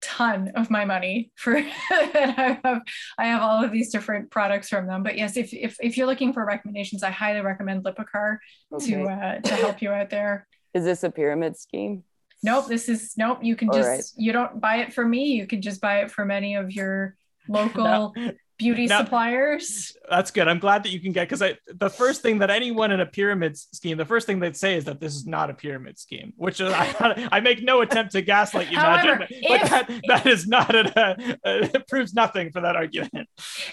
ton 0.00 0.52
of 0.54 0.70
my 0.70 0.84
money 0.84 1.30
for 1.36 1.56
and 1.56 1.70
I 1.90 2.60
have 2.64 2.82
I 3.18 3.26
have 3.26 3.42
all 3.42 3.64
of 3.64 3.72
these 3.72 3.90
different 3.90 4.30
products 4.30 4.68
from 4.68 4.86
them. 4.86 5.02
But 5.02 5.16
yes, 5.18 5.36
if 5.36 5.52
if, 5.52 5.76
if 5.80 5.96
you're 5.96 6.06
looking 6.06 6.32
for 6.32 6.44
recommendations, 6.44 7.02
I 7.02 7.10
highly 7.10 7.40
recommend 7.40 7.84
Lipikar 7.84 8.38
Okay. 8.72 8.92
to 8.92 9.04
uh, 9.08 9.40
to 9.40 9.54
help 9.54 9.82
you 9.82 9.90
out 9.90 10.10
there. 10.10 10.46
Is 10.74 10.84
this 10.84 11.02
a 11.04 11.10
pyramid 11.10 11.56
scheme? 11.56 12.04
Nope, 12.42 12.68
this 12.68 12.88
is 12.88 13.14
nope. 13.16 13.38
You 13.42 13.56
can 13.56 13.68
All 13.70 13.74
just 13.74 13.88
right. 13.88 14.04
you 14.16 14.32
don't 14.32 14.60
buy 14.60 14.76
it 14.76 14.92
from 14.92 15.10
me. 15.10 15.32
You 15.32 15.46
can 15.46 15.60
just 15.60 15.80
buy 15.80 16.00
it 16.02 16.10
from 16.10 16.30
any 16.30 16.54
of 16.54 16.70
your 16.72 17.16
local 17.48 18.14
beauty 18.58 18.86
No. 18.86 18.98
suppliers. 18.98 19.96
That's 20.10 20.30
good. 20.30 20.48
I'm 20.48 20.58
glad 20.58 20.82
that 20.82 20.90
you 20.90 21.00
can 21.00 21.12
get 21.12 21.28
because 21.28 21.42
I 21.42 21.56
the 21.72 21.88
first 21.90 22.22
thing 22.22 22.38
that 22.40 22.50
anyone 22.50 22.90
in 22.90 23.00
a 23.00 23.06
pyramid 23.06 23.56
scheme, 23.56 23.96
the 23.96 24.04
first 24.04 24.26
thing 24.26 24.40
they'd 24.40 24.56
say 24.56 24.74
is 24.76 24.84
that 24.86 25.00
this 25.00 25.14
is 25.14 25.26
not 25.26 25.48
a 25.50 25.54
pyramid 25.54 25.98
scheme, 25.98 26.32
which 26.36 26.60
is 26.60 26.72
I, 26.76 27.28
I 27.30 27.40
make 27.40 27.62
no 27.62 27.80
attempt 27.82 28.12
to 28.12 28.22
gaslight 28.22 28.70
you, 28.70 28.78
However, 28.78 29.14
Imagine, 29.14 29.18
but 29.48 29.62
if- 29.62 29.70
that, 29.70 30.00
that 30.08 30.26
is 30.26 30.46
not 30.48 30.74
an, 30.74 30.86
uh, 30.88 31.14
it 31.44 31.86
proves 31.88 32.14
nothing 32.14 32.50
for 32.50 32.60
that 32.60 32.74
argument. 32.76 33.28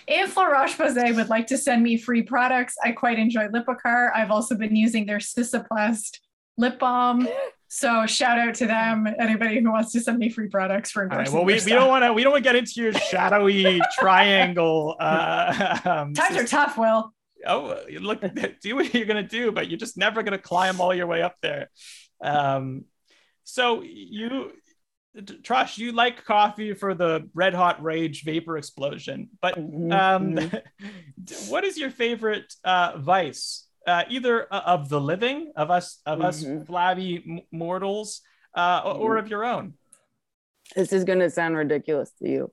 If 0.08 0.38
La 0.38 0.46
Roche 0.46 0.76
Posay 0.78 1.16
would 1.16 1.30
like 1.30 1.48
to 1.48 1.58
send 1.58 1.82
me 1.84 1.98
free 1.98 2.22
products, 2.24 2.76
I 2.84 2.92
quite 2.92 3.18
enjoy 3.20 3.48
Lipikar. 3.48 4.12
I've 4.16 4.32
also 4.32 4.56
been 4.56 4.76
using 4.76 5.06
their 5.06 5.18
Cicaplast 5.20 6.20
lip 6.58 6.80
balm. 6.80 7.28
So 7.68 8.06
shout 8.06 8.40
out 8.40 8.56
to 8.56 8.68
them. 8.68 9.08
Anybody 9.20 9.60
who 9.60 9.72
wants 9.72 9.92
to 9.94 10.00
send 10.00 10.18
me 10.18 10.30
free 10.30 10.48
products 10.48 10.92
for 10.92 11.04
All 11.04 11.10
right, 11.10 11.28
endorsing 11.28 11.34
well, 11.36 11.46
we, 11.46 11.54
we 11.56 11.72
don't 11.72 11.90
want 11.90 12.04
to 12.06 12.14
we 12.14 12.24
don't 12.24 12.32
want 12.32 12.44
to 12.44 12.48
get 12.50 12.56
into 12.56 12.82
your 12.82 12.94
shadowy 12.94 13.82
triangle. 14.00 14.96
Uh, 15.00 15.80
um, 15.86 16.14
Times 16.14 16.38
are 16.38 16.46
tough, 16.46 16.78
Will. 16.78 17.14
oh 17.46 17.80
look 18.00 18.22
do 18.62 18.76
what 18.76 18.94
you're 18.94 19.06
gonna 19.06 19.22
do 19.22 19.52
but 19.52 19.68
you're 19.68 19.78
just 19.78 19.98
never 19.98 20.24
gonna 20.24 20.38
climb 20.38 20.82
all 20.82 20.94
your 20.96 21.06
way 21.06 21.22
up 21.22 21.36
there 21.42 21.70
um 22.24 22.86
so 23.44 23.84
you 23.84 24.52
Trash, 25.44 25.78
you 25.78 25.94
like 25.94 26.26
coffee 26.26 26.74
for 26.74 26.94
the 26.94 27.30
red 27.34 27.54
hot 27.54 27.82
rage 27.82 28.24
vapor 28.26 28.58
explosion, 28.58 29.30
but 29.42 29.56
Mhm, 29.56 29.92
um, 29.92 30.36
mhm. 30.36 31.50
what 31.50 31.64
is 31.64 31.78
your 31.78 31.90
favorite 31.90 32.54
uh, 32.66 32.98
vice, 32.98 33.65
uh, 33.88 34.04
either 34.10 34.44
of 34.44 34.90
the 34.90 35.00
living, 35.00 35.52
of 35.56 35.70
us, 35.72 36.00
of 36.06 36.22
us 36.22 36.44
Mhm. 36.44 36.66
flabby 36.66 37.24
m- 37.28 37.42
mortals, 37.52 38.22
uh, 38.56 38.82
or- 38.86 38.96
or 38.96 39.18
of 39.18 39.28
your 39.28 39.44
own? 39.46 39.74
this 40.76 40.92
is 40.92 41.04
going 41.04 41.20
to 41.20 41.30
sound 41.30 41.56
ridiculous 41.56 42.10
to 42.20 42.28
you, 42.28 42.52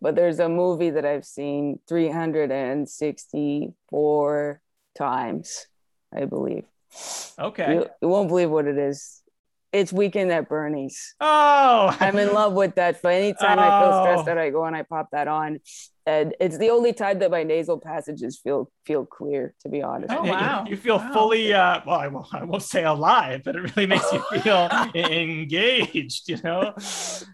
but 0.00 0.14
there's 0.14 0.38
a 0.40 0.48
movie 0.48 0.90
that 0.90 1.06
I've 1.06 1.24
seen 1.24 1.80
364 1.88 4.60
times, 4.96 5.66
I 6.14 6.24
believe. 6.26 6.64
Okay. 7.38 7.74
You, 7.74 7.86
you 8.02 8.08
won't 8.08 8.28
believe 8.28 8.50
what 8.50 8.66
it 8.66 8.76
is. 8.76 9.22
It's 9.72 9.92
Weekend 9.92 10.32
at 10.32 10.48
Bernie's. 10.48 11.14
Oh, 11.20 11.96
I'm 12.00 12.18
in 12.18 12.34
love 12.34 12.54
with 12.54 12.74
that. 12.74 13.00
But 13.02 13.12
anytime 13.14 13.58
I 13.60 13.80
feel 13.80 14.02
stressed 14.02 14.26
Oh. 14.28 14.32
out, 14.32 14.38
I 14.38 14.50
go 14.50 14.64
and 14.64 14.74
I 14.74 14.82
pop 14.82 15.10
that 15.12 15.28
on. 15.28 15.60
And 16.06 16.34
it's 16.40 16.58
the 16.58 16.70
only 16.70 16.92
time 16.92 17.18
that 17.20 17.30
my 17.30 17.42
nasal 17.42 17.78
passages 17.78 18.40
feel 18.42 18.70
feel 18.86 19.04
clear, 19.04 19.54
to 19.60 19.68
be 19.68 19.82
honest. 19.82 20.12
Oh, 20.16 20.24
You- 20.24 20.30
wow. 20.30 20.64
You, 20.68 20.76
feel 20.76 20.98
Wow. 20.98 21.12
fully, 21.12 21.52
uh, 21.52 21.80
well, 21.86 22.00
I 22.00 22.08
won't, 22.08 22.26
I 22.34 22.44
won't 22.44 22.62
say 22.62 22.84
alive, 22.84 23.42
but 23.44 23.54
it 23.56 23.60
really 23.76 23.86
makes 23.86 24.10
you 24.12 24.20
feel 24.42 24.68
engaged, 24.94 26.28
you 26.28 26.38
know? 26.42 26.74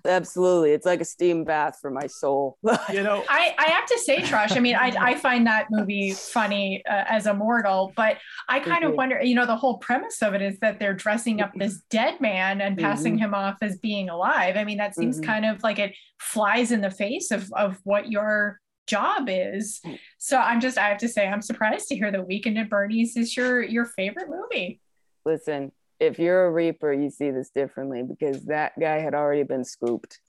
Absolutely. 0.04 0.72
It's 0.72 0.86
like 0.86 1.00
a 1.00 1.04
steam 1.04 1.44
bath 1.44 1.78
for 1.80 1.90
my 1.90 2.06
soul. 2.06 2.58
You 2.92 3.02
know, 3.02 3.24
I, 3.28 3.52
I 3.58 3.64
have 3.70 3.86
to 3.86 3.98
say, 3.98 4.22
Trash, 4.22 4.56
I 4.56 4.60
mean, 4.60 4.76
I, 4.76 4.94
I 5.00 5.14
find 5.16 5.46
that 5.48 5.66
movie 5.70 6.12
funny 6.12 6.84
uh, 6.88 7.04
as 7.08 7.26
a 7.26 7.34
mortal, 7.34 7.92
but 7.96 8.18
I 8.48 8.60
kind 8.60 8.84
of 8.84 8.92
Mhm. 8.92 8.96
wonder, 8.96 9.22
you 9.22 9.34
know, 9.34 9.44
the 9.46 9.56
whole 9.56 9.78
premise 9.78 10.22
of 10.22 10.34
it 10.34 10.42
is 10.42 10.58
that 10.60 10.78
they're 10.78 10.94
dressing 10.94 11.40
up 11.40 11.52
this 11.56 11.82
dead 11.90 12.20
man 12.20 12.60
and 12.60 12.78
passing 12.78 13.18
him 13.18 13.34
off 13.34 13.56
as 13.62 13.78
being 13.78 14.08
alive. 14.08 14.56
I 14.56 14.62
mean, 14.64 14.78
that 14.78 14.94
seems 14.94 15.18
Mhm. 15.20 15.24
kind 15.24 15.44
of 15.46 15.62
like 15.64 15.78
it 15.80 15.94
flies 16.20 16.70
in 16.70 16.80
the 16.80 16.90
face 16.90 17.30
of, 17.32 17.50
of 17.54 17.78
what 17.82 18.08
your 18.10 18.60
job 18.86 19.28
is. 19.28 19.80
So 20.18 20.38
I'm 20.38 20.60
just, 20.60 20.78
I 20.78 20.88
have 20.88 20.98
to 20.98 21.08
say, 21.08 21.26
I'm 21.26 21.42
surprised 21.42 21.88
to 21.88 21.96
hear 21.96 22.10
that 22.10 22.26
Weekend 22.26 22.58
at 22.58 22.70
Bernie's 22.70 23.16
is 23.16 23.36
your, 23.36 23.62
your 23.62 23.84
favorite 23.84 24.28
movie. 24.28 24.80
Listen, 25.24 25.72
if 25.98 26.18
you're 26.18 26.46
a 26.46 26.50
reaper, 26.52 26.92
you 26.92 27.10
see 27.10 27.30
this 27.30 27.50
differently 27.54 28.02
because 28.02 28.44
that 28.46 28.72
guy 28.78 28.98
had 29.00 29.14
already 29.14 29.42
been 29.42 29.64
scooped. 29.64 30.20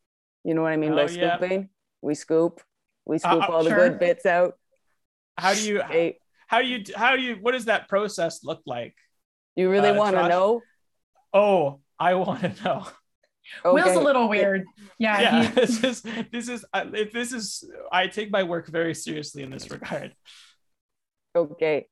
You 0.43 0.53
know 0.53 0.61
what 0.61 0.71
I 0.71 0.77
mean 0.77 0.95
by 0.95 1.03
Oh, 1.03 1.07
yeah. 1.07 1.37
scooping? 1.37 1.69
We 2.01 2.15
scoop. 2.15 2.61
We 3.05 3.17
scoop 3.19 3.49
uh, 3.49 3.51
all 3.53 3.63
the 3.63 3.69
good 3.69 3.99
bits 3.99 4.25
out. 4.25 4.53
how 5.37 5.53
do 5.53 5.61
you, 5.61 5.81
Hey, 5.89 6.19
how 6.47 6.61
do 6.61 6.67
you, 6.67 6.83
how 6.95 7.15
do 7.15 7.21
you, 7.21 7.35
what 7.35 7.51
does 7.51 7.65
that 7.65 7.87
process 7.89 8.43
look 8.43 8.61
like? 8.65 8.95
you 9.55 9.69
really 9.69 9.89
uh, 9.89 9.95
want 9.95 10.15
to 10.15 10.27
know? 10.27 10.61
Oh, 11.33 11.79
I 11.99 12.13
want 12.13 12.41
to 12.41 12.53
know. 12.63 12.87
Will's 13.65 13.95
a 13.95 13.99
little 13.99 14.27
weird. 14.29 14.65
Yeah. 14.99 15.19
Yeah, 15.21 15.43
he- 15.43 15.47
this 15.61 15.83
is, 15.83 16.01
this 16.31 16.49
is, 16.49 16.65
uh, 16.73 16.85
if 16.93 17.11
this 17.11 17.33
is, 17.33 17.69
I 17.91 18.07
take 18.07 18.31
my 18.31 18.43
work 18.43 18.67
very 18.67 18.93
seriously 18.93 19.43
in 19.43 19.49
this 19.49 19.69
regard. 19.71 20.13
okay 21.35 21.87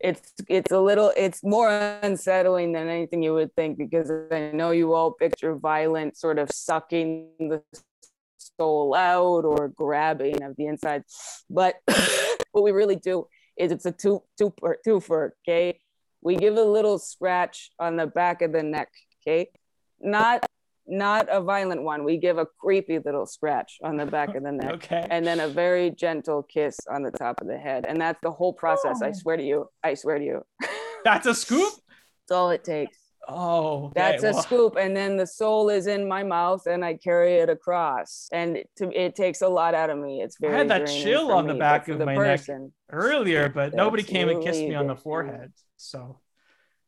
it's 0.00 0.32
it's 0.48 0.72
a 0.72 0.78
little 0.78 1.12
it's 1.16 1.42
more 1.42 1.68
unsettling 2.02 2.72
than 2.72 2.88
anything 2.88 3.22
you 3.22 3.32
would 3.32 3.52
think 3.54 3.78
because 3.78 4.10
i 4.30 4.50
know 4.52 4.70
you 4.70 4.92
all 4.92 5.12
picture 5.12 5.54
violent 5.56 6.16
sort 6.16 6.38
of 6.38 6.50
sucking 6.50 7.28
the 7.38 7.62
soul 8.38 8.94
out 8.94 9.44
or 9.44 9.68
grabbing 9.68 10.42
of 10.42 10.54
the 10.56 10.66
inside 10.66 11.02
but 11.48 11.76
what 12.52 12.62
we 12.62 12.70
really 12.72 12.96
do 12.96 13.26
is 13.56 13.72
it's 13.72 13.86
a 13.86 13.92
two 13.92 14.22
two 14.38 14.50
per 14.50 14.76
twofer 14.86 15.30
okay 15.42 15.80
we 16.22 16.36
give 16.36 16.56
a 16.56 16.62
little 16.62 16.98
scratch 16.98 17.70
on 17.78 17.96
the 17.96 18.06
back 18.06 18.42
of 18.42 18.52
the 18.52 18.62
neck 18.62 18.88
okay 19.22 19.48
not 20.00 20.44
not 20.86 21.26
a 21.30 21.40
violent 21.40 21.82
one 21.82 22.04
we 22.04 22.16
give 22.18 22.36
a 22.38 22.46
creepy 22.60 22.98
little 22.98 23.26
scratch 23.26 23.78
on 23.82 23.96
the 23.96 24.04
back 24.06 24.34
of 24.34 24.42
the 24.42 24.52
neck 24.52 24.72
Okay. 24.74 25.06
and 25.10 25.26
then 25.26 25.40
a 25.40 25.48
very 25.48 25.90
gentle 25.90 26.42
kiss 26.42 26.76
on 26.90 27.02
the 27.02 27.10
top 27.10 27.40
of 27.40 27.46
the 27.46 27.56
head. 27.56 27.86
And 27.88 28.00
that's 28.00 28.18
the 28.22 28.30
whole 28.30 28.52
process. 28.52 29.00
I 29.02 29.08
Oh. 29.08 29.12
swear 29.12 29.36
to 29.36 29.42
you. 29.42 29.68
I 29.82 29.94
swear 29.94 30.18
to 30.18 30.24
you. 30.24 30.42
That's 31.04 31.26
a 31.26 31.34
scoop? 31.34 31.72
That's 32.28 32.36
all 32.36 32.50
it 32.50 32.64
takes. 32.64 32.98
Oh, 33.26 33.86
okay, 33.86 33.92
That's 33.96 34.22
a 34.22 34.32
well, 34.32 34.42
scoop. 34.42 34.76
And 34.78 34.94
then 34.94 35.16
the 35.16 35.26
soul 35.26 35.70
is 35.70 35.86
in 35.86 36.06
my 36.06 36.22
mouth 36.22 36.66
and 36.66 36.84
I 36.84 36.94
carry 36.94 37.34
it 37.36 37.48
across. 37.48 38.28
And 38.32 38.58
it, 38.58 38.70
to, 38.76 38.90
it 38.92 39.14
takes 39.14 39.40
a 39.40 39.48
lot 39.48 39.74
out 39.74 39.88
of 39.90 39.98
me. 39.98 40.20
It's 40.22 40.36
very, 40.38 40.54
I 40.54 40.58
had 40.58 40.68
that 40.68 40.86
chill 40.86 41.32
on 41.32 41.46
the 41.46 41.54
back 41.54 41.88
of 41.88 41.98
the 41.98 42.04
my 42.06 42.14
neck. 42.16 42.40
earlier, 42.90 43.48
but 43.48 43.74
nobody 43.74 44.02
came 44.02 44.28
and 44.28 44.42
kissed 44.44 44.60
me 44.60 44.74
on 44.74 44.86
the 44.86 44.96
forehead. 44.96 45.52
So 45.78 46.20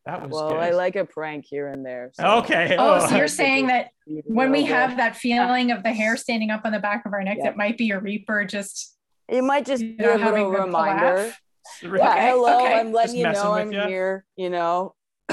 that 0.06 0.22
was 0.22 0.30
Well, 0.30 0.50
good. 0.50 0.58
I 0.60 0.70
like 0.70 0.96
a 0.96 1.04
prank 1.04 1.44
here 1.46 1.68
and 1.68 1.84
there. 1.84 2.10
so- 2.14 2.38
Okay. 2.38 2.76
oh, 2.78 2.94
Oh, 2.94 3.06
so 3.08 3.16
you're 3.16 3.28
saying 3.28 3.66
that 3.66 3.90
when 4.06 4.50
we 4.52 4.64
have 4.64 4.96
that 4.96 5.16
feeling 5.16 5.72
of 5.72 5.82
the 5.82 5.92
hair 5.92 6.16
standing 6.16 6.50
up 6.50 6.62
on 6.64 6.72
the 6.72 6.78
back 6.78 7.04
of 7.06 7.12
our 7.12 7.22
neck, 7.22 7.38
Yeah. 7.38 7.44
that 7.44 7.56
might 7.56 7.76
be 7.76 7.90
a 7.90 7.98
reaper 8.00 8.44
just 8.44 8.96
it 9.28 9.42
might 9.42 9.66
just 9.66 9.82
you 9.82 9.96
be 9.96 10.04
know, 10.04 10.16
a 10.16 10.18
little 10.18 10.50
reminder. 10.50 11.34
Yeah, 11.82 11.88
Okay, 11.90 12.28
hello, 12.28 12.60
okay. 12.64 12.74
I'm 12.78 12.92
letting 12.92 13.20
Just 13.20 13.36
you 13.36 13.42
know 13.42 13.52
I'm 13.54 13.72
ya. 13.72 13.88
here. 13.88 14.24
You 14.36 14.50
know, 14.50 14.94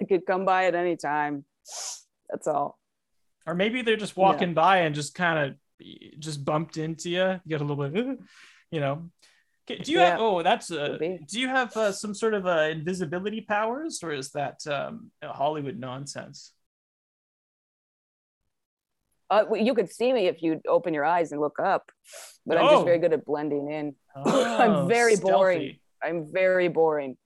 you 0.00 0.06
could 0.08 0.26
come 0.26 0.44
by 0.44 0.64
at 0.66 0.74
any 0.74 0.96
time. 0.96 1.44
That's 2.28 2.48
all. 2.48 2.76
Or 3.46 3.54
maybe 3.54 3.82
they're 3.82 3.96
just 3.96 4.16
walking 4.16 4.52
by 4.52 4.78
and 4.78 4.96
just 4.96 5.14
kind 5.14 5.38
of 5.38 5.54
just 6.18 6.44
bumped 6.44 6.76
into 6.76 7.08
you. 7.10 7.18
You 7.24 7.40
get 7.46 7.60
a 7.60 7.64
little 7.64 7.88
bit, 7.88 8.18
you 8.72 8.80
know. 8.80 9.08
Do 9.66 9.90
you 9.92 9.98
have? 9.98 10.20
Oh, 10.20 10.42
that's. 10.42 10.68
Be. 10.70 11.18
do 11.26 11.40
you 11.40 11.48
have 11.48 11.76
uh, 11.76 11.90
some 11.92 12.14
sort 12.14 12.34
of 12.34 12.46
uh, 12.46 12.68
invisibility 12.70 13.40
powers, 13.40 14.00
or 14.02 14.12
is 14.12 14.30
that 14.32 14.64
um, 14.66 15.10
Hollywood 15.22 15.78
nonsense? 15.78 16.52
Uh, 19.28 19.44
well, 19.48 19.60
you 19.60 19.74
could 19.74 19.90
see 19.90 20.12
me 20.12 20.26
if 20.28 20.40
you 20.42 20.60
open 20.68 20.94
your 20.94 21.04
eyes 21.04 21.32
and 21.32 21.40
look 21.40 21.58
up, 21.58 21.90
but 22.46 22.58
I'm 22.58 22.66
Oh. 22.66 22.70
just 22.70 22.84
very 22.84 22.98
good 22.98 23.12
at 23.12 23.24
blending 23.24 23.70
in. 23.70 23.94
Oh, 24.18 24.56
I'm 24.56 24.88
very 24.88 25.16
boring. 25.16 25.76
I'm 26.02 26.30
very 26.32 26.68
boring. 26.68 27.16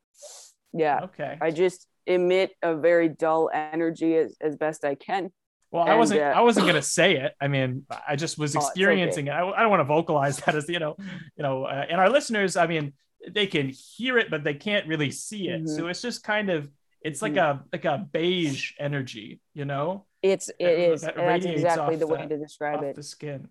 Yeah, 0.72 1.00
Okay. 1.04 1.36
I 1.40 1.50
just 1.50 1.86
emit 2.06 2.52
a 2.62 2.74
very 2.74 3.08
dull 3.08 3.50
energy 3.52 4.16
as, 4.16 4.36
as 4.40 4.56
best 4.56 4.84
I 4.84 4.94
can. 4.96 5.30
Well, 5.70 5.84
I 5.84 5.94
wasn't. 5.94 6.20
uh, 6.20 6.24
I 6.24 6.40
wasn't 6.40 6.66
gonna 6.66 6.82
say 6.82 7.16
it. 7.16 7.34
I 7.40 7.46
mean, 7.48 7.86
I 8.08 8.16
just 8.16 8.38
was 8.38 8.56
Oh, 8.56 8.58
okay. 8.58 8.66
experiencing 8.68 9.28
it. 9.28 9.30
I, 9.30 9.48
I 9.48 9.60
don't 9.60 9.70
want 9.70 9.80
to 9.80 9.84
vocalize 9.84 10.38
that 10.38 10.54
as 10.56 10.68
you 10.68 10.78
know, 10.80 10.96
you 11.36 11.42
know. 11.44 11.64
Uh, 11.64 11.86
and 11.88 12.00
our 12.00 12.10
listeners, 12.10 12.56
I 12.56 12.66
mean, 12.66 12.92
they 13.28 13.46
can 13.46 13.68
hear 13.68 14.18
it, 14.18 14.30
but 14.30 14.42
they 14.42 14.54
can't 14.54 14.86
really 14.88 15.10
see 15.12 15.48
it. 15.48 15.62
Mhm. 15.62 15.68
So 15.76 15.86
it's 15.86 16.02
just 16.02 16.24
kind 16.24 16.50
of 16.50 16.68
it's 17.02 17.22
like 17.22 17.36
a 17.36 17.62
like 17.72 17.84
a 17.84 17.98
beige 18.12 18.72
energy, 18.80 19.40
you 19.54 19.64
know, 19.64 20.06
It's 20.22 20.48
it 20.48 20.56
that- 20.60 20.78
is. 20.92 21.00
that 21.02 21.14
that's 21.16 21.44
exactly 21.46 21.96
the 21.96 22.06
way 22.06 22.22
the- 22.22 22.28
to 22.30 22.38
describe 22.38 22.78
off 22.78 22.84
it. 22.84 22.96
the 22.96 23.02
skin. 23.02 23.48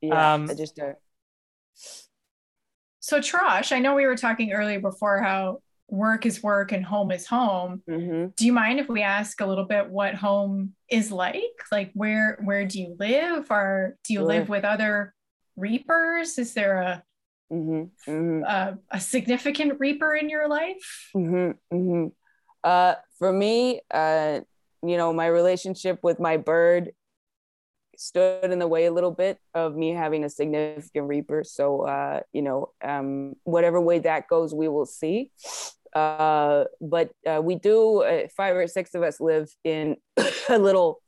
Yeah, 0.00 0.34
Um, 0.34 0.48
I 0.48 0.54
just 0.54 0.78
uh, 0.78 0.92
So 3.00 3.18
Trosh, 3.18 3.72
I 3.72 3.78
know 3.80 3.94
we 3.94 4.06
were 4.06 4.16
talking 4.16 4.52
earlier 4.52 4.80
before 4.80 5.20
how 5.20 5.62
work 5.90 6.26
is 6.26 6.42
work 6.42 6.72
and 6.72 6.84
home 6.84 7.10
is 7.10 7.26
home. 7.26 7.82
mhm. 7.88 8.34
Do 8.36 8.46
you 8.46 8.52
mind 8.52 8.80
if 8.80 8.88
we 8.88 9.02
ask 9.02 9.40
a 9.40 9.46
little 9.46 9.64
bit 9.64 9.90
what 9.90 10.14
home 10.14 10.74
is 10.88 11.10
like? 11.12 11.42
Like 11.70 11.90
where 11.94 12.38
where 12.44 12.64
do 12.66 12.80
you 12.80 12.96
live? 12.98 13.50
Or 13.50 13.96
do 14.04 14.12
you 14.14 14.20
Sure. 14.20 14.26
live 14.28 14.48
with 14.48 14.64
other 14.64 15.14
reapers? 15.56 16.38
Is 16.38 16.54
there 16.54 16.78
a 16.78 17.02
Mhm, 17.52 17.90
mhm, 18.06 18.44
a, 18.46 18.78
a 18.92 19.00
significant 19.00 19.80
reaper 19.80 20.14
in 20.14 20.30
your 20.30 20.48
life? 20.48 21.10
mhm, 21.14 21.58
mhm. 21.72 22.12
Uh, 22.62 22.94
for 23.18 23.32
me, 23.32 23.80
uh, 23.90 24.40
you 24.82 24.96
know, 24.96 25.12
my 25.12 25.26
relationship 25.26 25.98
with 26.02 26.20
my 26.20 26.36
bird 26.36 26.92
stood 27.96 28.50
in 28.50 28.58
the 28.58 28.68
way 28.68 28.86
a 28.86 28.92
little 28.92 29.10
bit 29.10 29.38
of 29.52 29.74
me 29.76 29.90
having 29.90 30.24
a 30.24 30.30
significant 30.30 31.06
reaper. 31.08 31.44
So, 31.44 31.82
uh, 31.82 32.20
you 32.32 32.42
know, 32.42 32.70
um, 32.82 33.34
whatever 33.44 33.80
way 33.80 33.98
that 33.98 34.28
goes, 34.28 34.54
we 34.54 34.68
will 34.68 34.86
see. 34.86 35.32
Uh, 35.94 36.64
but 36.80 37.10
uh, 37.26 37.40
we 37.42 37.54
do, 37.56 38.02
uh, 38.02 38.28
five 38.36 38.56
or 38.56 38.66
six 38.66 38.94
of 38.94 39.02
us 39.02 39.20
live 39.20 39.48
in 39.64 39.96
a 40.48 40.58
little 40.58 41.00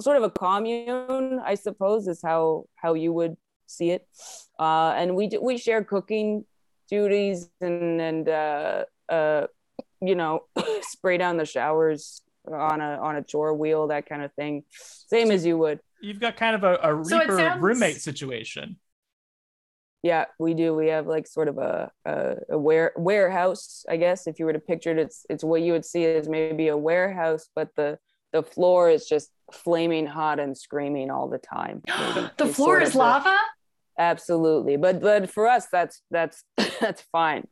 sort 0.00 0.16
of 0.16 0.22
a 0.22 0.30
commune, 0.30 1.40
I 1.44 1.54
suppose, 1.54 2.06
is 2.08 2.20
how 2.22 2.66
how 2.76 2.94
you 2.94 3.12
would 3.12 3.36
see 3.66 3.90
it. 3.90 4.06
Uh, 4.58 4.92
and 4.96 5.16
we 5.16 5.28
do, 5.28 5.40
we 5.42 5.58
share 5.58 5.82
cooking 5.84 6.44
duties 6.90 7.48
and 7.60 8.00
and 8.00 8.28
uh, 8.28 8.84
uh, 9.08 9.46
you 10.00 10.14
know 10.14 10.44
spray 10.82 11.16
down 11.18 11.36
the 11.36 11.44
showers 11.46 12.22
on 12.50 12.80
a 12.80 12.98
on 13.00 13.16
a 13.16 13.22
chore 13.22 13.54
wheel, 13.54 13.88
that 13.88 14.06
kind 14.08 14.22
of 14.22 14.32
thing. 14.34 14.64
Same 14.70 15.30
as 15.30 15.44
you 15.46 15.56
would. 15.58 15.80
You've 16.00 16.20
got 16.20 16.36
kind 16.36 16.54
of 16.54 16.64
a, 16.64 16.74
a 16.76 17.04
So 17.04 17.18
reaper 17.18 17.36
sounds- 17.36 17.62
roommate 17.62 18.00
situation. 18.00 18.76
Yeah, 20.02 20.26
we 20.38 20.54
do. 20.54 20.74
We 20.74 20.88
have 20.88 21.06
like 21.06 21.26
sort 21.26 21.48
of 21.48 21.58
a 21.58 21.90
a, 22.04 22.36
a 22.50 22.58
ware, 22.58 22.92
warehouse, 22.96 23.84
I 23.88 23.96
guess. 23.96 24.26
If 24.26 24.38
you 24.38 24.44
were 24.44 24.52
to 24.52 24.60
picture 24.60 24.92
it, 24.92 24.98
it's 24.98 25.26
it's 25.28 25.42
what 25.42 25.62
you 25.62 25.72
would 25.72 25.84
see 25.84 26.04
as 26.04 26.28
maybe 26.28 26.68
a 26.68 26.76
warehouse, 26.76 27.48
but 27.54 27.70
the 27.76 27.98
the 28.32 28.42
floor 28.42 28.90
is 28.90 29.06
just 29.06 29.30
flaming 29.52 30.06
hot 30.06 30.38
and 30.38 30.56
screaming 30.56 31.10
all 31.10 31.28
the 31.28 31.38
time. 31.38 31.82
the 32.36 32.44
is 32.44 32.56
floor 32.56 32.80
is 32.80 32.94
lava? 32.94 33.36
Absolutely, 33.98 34.76
but 34.76 35.00
but 35.00 35.28
for 35.30 35.48
us, 35.48 35.66
that's 35.72 36.02
that's 36.10 36.44
that's 36.80 37.02
fine. 37.10 37.48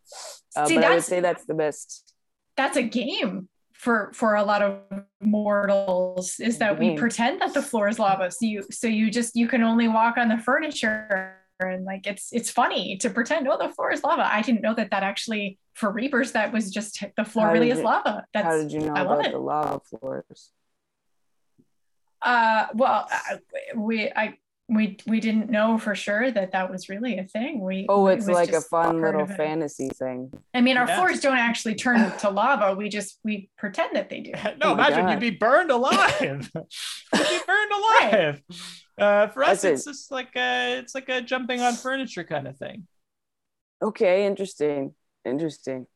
Uh, 0.55 0.67
See, 0.67 0.77
but 0.77 0.85
I 0.85 0.95
would 0.95 1.05
say 1.05 1.21
that's 1.21 1.47
the 1.47 1.55
best. 1.55 2.15
That's 2.57 2.77
a 2.77 2.83
game 2.83 3.49
for 3.73 4.11
for 4.15 4.37
a 4.37 4.43
lot 4.43 4.63
of 4.63 4.81
mortals 5.21 6.41
is 6.41 6.59
that 6.59 6.79
we 6.79 6.97
pretend 6.97 7.41
that 7.41 7.53
the 7.53 7.63
floor 7.63 7.89
is 7.89 7.99
lava. 7.99 8.31
So 8.31 8.47
you 8.47 8.65
so 8.71 8.87
you 8.87 9.11
just 9.11 9.37
you 9.37 9.49
can 9.49 9.63
only 9.63 9.89
walk 9.89 10.17
on 10.17 10.29
the 10.29 10.39
furniture 10.39 11.36
and 11.61 11.85
like 11.85 12.07
it's 12.07 12.33
it's 12.33 12.51
funny 12.51 12.97
to 12.99 13.09
pretend 13.11 13.49
oh 13.49 13.57
the 13.59 13.69
floor 13.73 13.93
is 13.93 14.03
lava. 14.05 14.27
I 14.31 14.43
didn't 14.43 14.61
know 14.63 14.75
that 14.75 14.91
that 14.91 15.03
actually 15.03 15.59
for 15.75 15.91
reapers 15.91 16.33
that 16.33 16.53
was 16.53 16.71
just 16.71 17.03
the 17.17 17.25
floor 17.25 17.47
How 17.47 17.53
really 17.53 17.67
did 17.69 17.73
is 17.75 17.79
you- 17.79 17.85
lava. 17.85 18.25
That's 18.35 18.47
How 18.47 18.57
did 18.57 18.73
you 18.73 18.81
know 18.81 18.93
I 18.95 19.03
love 19.03 19.19
about 19.21 19.27
it. 19.27 19.33
the 19.33 19.39
lava 19.39 19.81
floors? 19.81 20.51
Uh, 22.23 22.67
well, 22.75 23.07
I- 23.11 23.39
we 23.75 24.11
I 24.11 24.39
we 24.69 24.97
we 25.07 25.21
didn't 25.21 25.49
know 25.49 25.79
for 25.79 25.95
sure 25.95 26.29
that 26.31 26.51
that 26.53 26.71
was 26.71 26.89
really 26.89 27.19
a 27.19 27.25
thing. 27.25 27.61
We 27.61 27.87
Oh, 27.89 28.09
it's 28.09 28.27
was 28.27 28.35
like 28.35 28.53
a 28.53 28.61
fun 28.61 29.01
little 29.01 29.25
fantasy 29.27 29.89
thing. 29.91 30.33
I 30.53 30.61
mean, 30.61 30.77
our 30.77 30.89
Yeah. 30.89 30.97
floors 30.97 31.21
don't 31.21 31.39
actually 31.39 31.77
turn 31.77 32.11
to 32.19 32.31
lava. 32.31 32.75
We 32.75 32.89
just 32.89 33.21
we 33.23 33.49
pretend 33.57 33.95
that 33.97 34.11
they 34.11 34.21
do. 34.21 34.33
No, 34.59 34.71
Oh 34.71 34.73
imagine 34.73 35.05
God. 35.07 35.11
you'd 35.13 35.21
be 35.21 35.31
burned 35.31 35.71
alive. 35.79 36.21
you'd 36.21 36.51
be 36.53 37.39
burned 37.47 37.73
alive. 37.73 38.43
Uh, 38.99 39.29
for 39.29 39.45
us, 39.45 39.63
That's 39.63 39.65
it's 39.65 39.85
just 39.85 40.11
like 40.11 40.35
a, 40.37 40.79
it's 40.79 40.95
like 40.95 41.09
a 41.09 41.21
jumping 41.21 41.61
on 41.61 41.75
furniture 41.75 42.25
kind 42.25 42.49
of 42.49 42.57
thing. 42.57 42.87
Okay, 43.83 44.25
interesting, 44.27 44.95
interesting. 45.25 45.87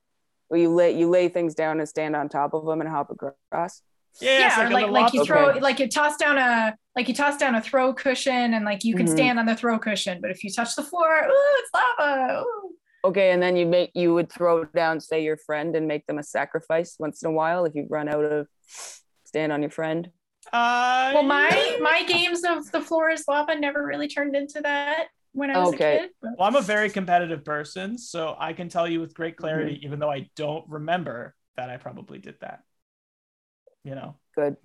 Well, 0.50 0.60
you 0.60 0.68
lay 0.68 0.98
you 0.98 1.08
lay 1.08 1.28
things 1.28 1.54
down 1.54 1.78
and 1.78 1.88
stand 1.88 2.14
on 2.14 2.28
top 2.28 2.52
of 2.54 2.66
them 2.66 2.80
and 2.80 2.90
hop 2.90 3.10
across. 3.10 3.82
Yeah, 4.20 4.38
yeah, 4.40 4.56
like, 4.58 4.66
or 4.66 4.70
like 4.72 4.90
like 4.90 5.12
you 5.14 5.24
throw 5.24 5.50
roll. 5.52 5.60
like 5.60 5.78
you 5.78 5.88
toss 5.88 6.16
down 6.16 6.36
a 6.36 6.76
like 6.96 7.08
you 7.08 7.14
toss 7.14 7.36
down 7.38 7.54
a 7.54 7.62
throw 7.62 7.94
cushion 7.94 8.52
and 8.54 8.64
like 8.64 8.84
you 8.84 8.94
can 8.96 9.06
Mhm. 9.06 9.10
stand 9.12 9.38
on 9.38 9.46
the 9.46 9.54
throw 9.56 9.78
cushion, 9.78 10.20
but 10.20 10.30
if 10.30 10.42
you 10.44 10.50
touch 10.50 10.74
the 10.76 10.82
floor, 10.82 11.08
ooh, 11.24 11.58
it's 11.58 11.70
lava. 11.72 12.42
Ooh. 12.42 12.74
Okay, 13.02 13.30
and 13.30 13.42
then 13.42 13.56
you 13.56 13.64
make 13.64 13.92
you 13.94 14.12
would 14.12 14.30
throw 14.30 14.64
down, 14.64 15.00
say, 15.00 15.24
your 15.24 15.38
friend 15.38 15.74
and 15.74 15.88
make 15.88 16.06
them 16.06 16.18
a 16.18 16.22
sacrifice 16.22 16.96
once 16.98 17.22
in 17.22 17.30
a 17.30 17.32
while 17.32 17.64
if 17.64 17.74
you 17.74 17.86
run 17.88 18.08
out 18.08 18.24
of 18.24 18.46
stand 19.24 19.52
on 19.52 19.62
your 19.62 19.70
friend. 19.70 20.10
Uh, 20.52 21.10
Well, 21.14 21.22
my 21.22 21.78
my 21.80 22.04
games 22.06 22.42
of 22.44 22.70
the 22.72 22.80
floor 22.80 23.10
is 23.10 23.24
lava 23.28 23.54
never 23.54 23.84
really 23.84 24.08
turned 24.08 24.34
into 24.36 24.60
that 24.62 25.08
when 25.32 25.50
I 25.50 25.58
was 25.58 25.74
Okay. 25.74 25.96
a 25.96 26.00
kid. 26.00 26.10
but- 26.20 26.30
Well, 26.38 26.48
I'm 26.48 26.56
a 26.56 26.60
very 26.60 26.90
competitive 26.90 27.44
person, 27.44 27.96
so 27.98 28.36
I 28.38 28.52
can 28.52 28.68
tell 28.68 28.88
you 28.88 29.00
with 29.00 29.14
great 29.14 29.36
clarity, 29.36 29.74
Mm-hmm. 29.76 29.84
even 29.86 29.98
though 30.00 30.10
I 30.10 30.28
don't 30.36 30.68
remember 30.68 31.34
that 31.56 31.70
I 31.70 31.76
probably 31.76 32.18
did 32.18 32.36
that. 32.40 32.62
You 33.84 33.94
know, 33.94 34.16
Good. 34.34 34.56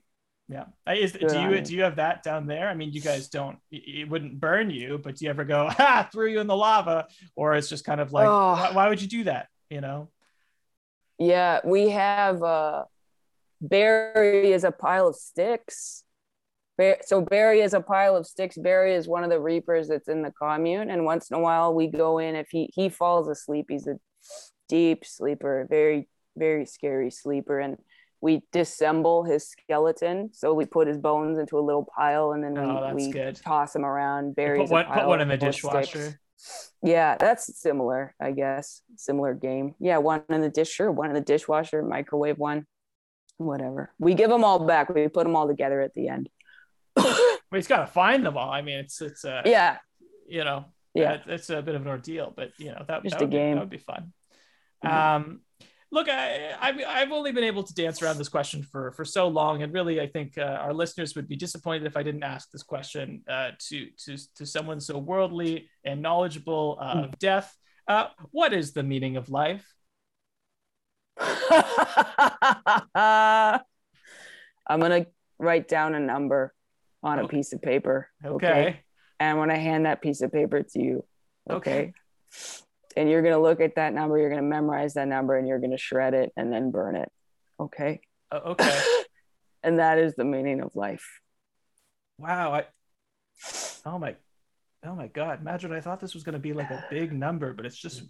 yeah. 0.50 0.66
Is, 0.88 1.14
Good 1.14 1.30
do 1.30 1.40
you 1.42 1.50
you. 1.56 1.62
do 1.62 1.74
you 1.76 1.84
have 1.84 1.96
that 1.98 2.22
down 2.24 2.48
there? 2.48 2.68
I 2.68 2.74
mean, 2.74 2.92
you 2.92 3.00
guys 3.02 3.30
don't. 3.30 3.58
It 3.72 4.02
it 4.02 4.10
wouldn't 4.10 4.40
burn 4.40 4.70
you, 4.70 4.98
but 4.98 5.16
do 5.16 5.26
you 5.26 5.30
ever 5.32 5.46
go, 5.46 5.68
"Ha! 5.70 6.10
Threw 6.12 6.28
you 6.28 6.40
in 6.42 6.48
the 6.48 6.56
lava," 6.56 7.08
or 7.36 7.56
it's 7.56 7.70
just 7.70 7.86
kind 7.86 8.02
of 8.02 8.12
like, 8.12 8.28
Oh. 8.28 8.52
why, 8.54 8.72
why 8.74 8.90
would 8.90 9.02
you 9.02 9.08
do 9.08 9.24
that? 9.26 9.48
You 9.70 9.82
know? 9.82 10.10
Yeah, 11.18 11.62
we 11.64 11.90
have 11.92 12.44
uh 12.44 12.84
Barry 13.62 14.52
is 14.52 14.64
a 14.64 14.72
pile 14.72 15.08
of 15.08 15.16
sticks. 15.16 16.04
So 17.06 17.22
Barry 17.22 17.62
is 17.62 17.74
a 17.74 17.80
pile 17.82 18.16
of 18.18 18.28
sticks. 18.28 18.58
Barry 18.58 18.94
is 18.96 19.08
one 19.08 19.24
of 19.24 19.30
the 19.30 19.40
reapers 19.40 19.88
that's 19.88 20.10
in 20.10 20.22
the 20.24 20.32
commune, 20.32 20.90
and 20.90 21.06
once 21.06 21.30
in 21.32 21.38
a 21.38 21.40
while 21.40 21.74
we 21.74 21.88
go 21.88 22.18
in. 22.20 22.36
If 22.36 22.50
he 22.50 22.70
he 22.74 22.90
falls 22.90 23.30
asleep, 23.30 23.68
he's 23.70 23.88
a 23.88 23.98
deep 24.68 25.06
sleeper, 25.06 25.66
very 25.70 26.10
very 26.38 26.66
scary 26.66 27.10
sleeper, 27.12 27.60
and 27.62 27.78
we 28.20 28.42
disassemble 28.52 29.26
his 29.30 29.48
skeleton. 29.48 30.32
So 30.34 30.54
we 30.54 30.66
put 30.66 30.88
his 30.90 30.98
bones 30.98 31.38
into 31.38 31.58
a 31.58 31.62
little 31.62 31.88
pile, 31.96 32.34
and 32.34 32.44
then 32.44 32.54
we, 32.56 32.60
Oh, 32.60 32.94
we 32.94 33.12
good. 33.12 33.38
toss 33.38 33.74
him 33.74 33.86
around. 33.86 34.36
Barry 34.36 34.60
Put 34.60 34.70
one, 34.72 34.86
put 34.88 35.08
one 35.08 35.22
in 35.22 35.30
the 35.30 35.36
of 35.36 35.40
sticks. 35.40 35.56
dishwasher. 35.58 36.20
Yeah, 36.84 37.16
that's 37.18 37.58
similar, 37.58 38.14
I 38.20 38.32
guess. 38.32 38.82
Similar 38.98 39.34
game. 39.36 39.76
Yeah, 39.80 40.00
one 40.00 40.24
in 40.30 40.42
the 40.42 40.50
dish, 40.50 40.70
sure. 40.72 40.92
One 40.92 41.08
in 41.10 41.16
the 41.16 41.22
dishwasher, 41.22 41.82
microwave 41.82 42.38
one, 42.38 42.68
whatever. 43.38 43.92
We 44.00 44.14
give 44.14 44.30
them 44.30 44.44
all 44.44 44.60
back. 44.66 44.90
We 44.90 45.08
put 45.08 45.24
them 45.24 45.36
all 45.36 45.48
together 45.48 45.82
at 45.82 45.94
the 45.94 46.10
end. 46.10 46.30
Well, 47.52 47.60
he's 47.60 47.68
got 47.68 47.82
to 47.82 47.88
find 47.88 48.26
them 48.26 48.38
all. 48.38 48.50
I 48.50 48.64
mean, 48.64 48.80
it's 48.80 49.00
it's 49.02 49.24
uh, 49.24 49.44
yeah, 49.46 49.78
you 50.28 50.44
know, 50.44 50.66
yeah. 50.96 51.20
it's 51.28 51.52
a 51.52 51.62
bit 51.62 51.76
of 51.76 51.84
an 51.84 51.88
ordeal, 51.88 52.34
but 52.36 52.52
you 52.58 52.72
know 52.72 52.84
that, 52.88 53.04
Just 53.04 53.14
that 53.14 53.22
a 53.22 53.26
would 53.26 53.30
be, 53.30 53.38
game. 53.38 53.56
that 53.56 53.62
would 53.62 53.70
be 53.70 53.78
fun. 53.78 54.14
Mhm. 54.84 54.92
Um, 54.92 55.42
look, 55.92 56.10
I, 56.10 56.54
I've 56.60 56.76
I've 56.86 57.12
only 57.12 57.32
been 57.32 57.44
able 57.44 57.62
to 57.64 57.74
dance 57.74 58.02
around 58.02 58.18
this 58.18 58.30
question 58.30 58.64
for 58.64 58.92
for 58.94 59.06
so 59.06 59.28
long, 59.28 59.62
and 59.62 59.72
really, 59.72 60.02
I 60.02 60.08
think 60.08 60.38
uh, 60.40 60.42
our 60.42 60.74
listeners 60.74 61.16
would 61.16 61.28
be 61.28 61.36
disappointed 61.36 61.86
if 61.86 61.96
I 61.96 62.04
didn't 62.04 62.24
ask 62.24 62.50
this 62.50 62.64
question 62.64 63.22
uh, 63.30 63.52
to 63.70 63.90
to 64.06 64.18
to 64.38 64.46
someone 64.46 64.82
so 64.82 64.98
worldly 64.98 65.70
and 65.84 66.02
knowledgeable 66.02 66.80
uh, 66.82 67.04
of 67.06 67.20
death. 67.20 67.56
Uh, 67.88 68.08
what 68.32 68.54
is 68.54 68.74
the 68.74 68.84
meaning 68.84 69.18
of 69.18 69.30
life? 69.30 69.66
I'm 72.98 74.80
gonna 74.80 75.06
write 75.40 75.68
down 75.68 75.96
a 75.96 76.00
number 76.00 76.54
on 77.04 77.20
a 77.20 77.24
Okay. 77.24 77.38
piece 77.38 77.54
of 77.54 77.62
paper. 77.62 78.10
Okay. 78.24 78.80
And 79.20 79.30
I'm 79.32 79.38
gonna 79.38 79.58
hand 79.60 79.86
that 79.86 80.02
piece 80.02 80.22
of 80.22 80.32
paper 80.32 80.64
to 80.64 80.80
you. 80.82 81.06
Okay. 81.50 81.72
Okay. 81.80 81.94
And 82.98 83.10
you're 83.10 83.22
gonna 83.22 83.42
look 83.42 83.62
at 83.62 83.76
that 83.76 83.94
number, 83.94 84.18
you're 84.18 84.30
gonna 84.30 84.42
memorize 84.42 84.94
that 84.96 85.08
number, 85.08 85.38
and 85.38 85.48
you're 85.48 85.60
gonna 85.60 85.78
shred 85.78 86.14
it 86.14 86.32
and 86.36 86.52
then 86.52 86.72
burn 86.72 86.96
it. 86.96 87.12
Okay. 87.60 88.02
Uh, 88.32 88.40
okay. 88.46 88.82
and 89.64 89.80
that 89.80 89.98
is 89.98 90.16
the 90.16 90.26
meaning 90.26 90.62
of 90.62 90.76
life. 90.76 91.06
Wow. 92.18 92.54
I. 92.54 92.66
Oh 93.86 94.00
my. 94.00 94.16
Oh 94.86 94.96
my 94.96 95.08
God. 95.08 95.42
Imagine 95.42 95.72
I 95.74 95.82
thought 95.82 96.00
this 96.00 96.14
was 96.14 96.24
going 96.24 96.34
to 96.34 96.40
be 96.40 96.54
like 96.54 96.70
a 96.70 96.86
big 96.90 97.12
number, 97.12 97.54
but 97.54 97.66
it's 97.66 97.76
just 97.78 98.04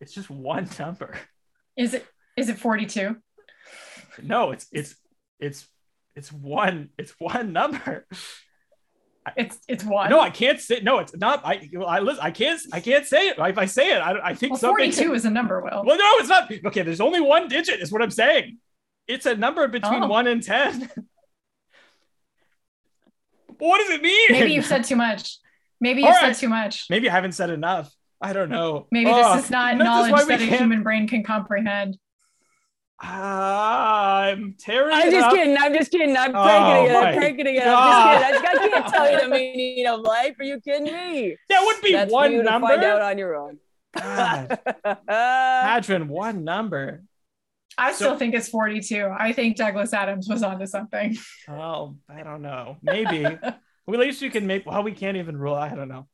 it's 0.00 0.12
just 0.14 0.30
one 0.30 0.68
number. 0.78 1.18
Is 1.76 1.92
it 1.94 2.06
is 2.38 2.48
it 2.48 2.58
42? 2.58 3.16
No, 4.22 4.50
it's 4.52 4.66
it's 4.72 4.94
it's 5.38 5.66
it's 6.14 6.32
one 6.32 6.90
it's 6.98 7.14
one 7.18 7.52
number. 7.52 8.06
It's 9.36 9.58
it's 9.68 9.84
one. 9.84 10.08
No, 10.10 10.20
I 10.20 10.30
can't 10.30 10.58
say 10.58 10.80
no. 10.80 10.98
It's 11.00 11.14
not. 11.14 11.44
I 11.44 11.68
I 11.86 12.00
listen. 12.00 12.20
I 12.22 12.30
can't 12.30 12.60
I 12.72 12.80
can't 12.80 13.04
say 13.04 13.28
it. 13.28 13.36
If 13.38 13.58
I 13.58 13.66
say 13.66 13.92
it, 13.94 13.98
I, 13.98 14.30
I 14.30 14.34
think 14.34 14.52
well, 14.52 14.60
something. 14.60 14.90
42 14.90 15.14
is 15.14 15.24
a 15.26 15.30
number, 15.30 15.60
Will. 15.60 15.84
Well, 15.84 15.98
no, 15.98 16.10
it's 16.18 16.28
not. 16.28 16.50
Okay, 16.66 16.82
there's 16.82 17.00
only 17.00 17.20
one 17.20 17.46
digit. 17.48 17.80
Is 17.80 17.92
what 17.92 18.00
I'm 18.02 18.10
saying. 18.10 18.58
It's 19.06 19.26
a 19.26 19.36
number 19.36 19.68
between 19.68 20.04
Oh. 20.04 20.06
one 20.06 20.26
and 20.26 20.42
ten. 20.42 20.88
what 23.58 23.78
does 23.78 23.90
it 23.90 24.02
mean? 24.02 24.26
Maybe 24.30 24.52
you've 24.52 24.66
said 24.66 24.84
too 24.84 24.96
much. 24.96 25.38
Maybe 25.80 26.00
you 26.02 26.08
All 26.08 26.14
said 26.14 26.34
too 26.34 26.48
much. 26.48 26.86
Maybe 26.90 27.08
I 27.08 27.12
haven't 27.12 27.32
said 27.32 27.50
enough. 27.50 27.92
I 28.20 28.32
don't 28.32 28.48
know. 28.48 28.86
Maybe 28.90 29.10
Oh, 29.12 29.36
this 29.36 29.44
is 29.44 29.50
not 29.50 29.76
knowledge 29.76 30.26
that 30.26 30.40
a 30.40 30.44
human 30.44 30.82
brain 30.82 31.06
can 31.06 31.22
comprehend. 31.22 31.96
Ah, 33.00 34.22
I'm 34.22 34.54
tearing 34.58 34.94
I'm 34.96 35.08
it 35.08 35.12
just 35.12 35.26
up. 35.26 35.32
kidding. 35.34 35.56
I'm 35.56 35.72
just 35.72 35.90
kidding. 35.90 36.16
I'm 36.16 36.34
Oh 36.34 36.42
pranking 36.42 36.84
again. 36.84 36.92
my 37.02 37.08
I'm 37.10 37.16
pranking 37.18 37.46
again. 37.46 37.68
I'm 37.68 38.30
just 38.32 38.42
kidding. 38.44 38.60
I, 38.62 38.66
I 38.66 38.68
can't 38.80 38.92
tell 38.94 39.12
you 39.12 39.20
the 39.20 39.28
meaning 39.54 39.86
of 39.86 40.00
life. 40.00 40.34
Are 40.40 40.44
you 40.44 40.60
kidding 40.60 40.84
me? 40.92 41.36
That 41.48 41.62
would 41.64 41.80
be 41.82 41.92
That's 41.92 42.10
for 42.10 42.14
one 42.14 42.32
you 42.32 42.38
to 42.38 42.44
number. 42.50 42.66
find 42.68 42.82
out 42.84 43.02
on 43.02 43.18
your 43.18 43.36
own. 43.36 43.58
God, 43.96 44.58
Adrian, 45.78 46.08
one 46.08 46.44
number. 46.44 47.02
I 47.76 47.92
So- 47.92 47.96
still 48.06 48.18
think 48.18 48.34
it's 48.34 48.48
42. 48.48 49.08
I 49.16 49.32
think 49.32 49.56
Douglas 49.56 49.92
Adams 49.92 50.28
was 50.28 50.42
onto 50.42 50.66
something. 50.66 51.16
Oh, 51.48 51.94
I 52.08 52.22
don't 52.24 52.42
know. 52.42 52.76
Maybe. 52.82 53.22
well, 53.22 53.40
at 53.44 54.00
least 54.00 54.22
you 54.22 54.30
can 54.30 54.46
make. 54.46 54.66
Well, 54.66 54.82
we 54.82 54.92
can't 54.92 55.16
even 55.16 55.36
rule. 55.36 55.54
I 55.54 55.68
don't 55.74 55.88
know. 55.88 56.08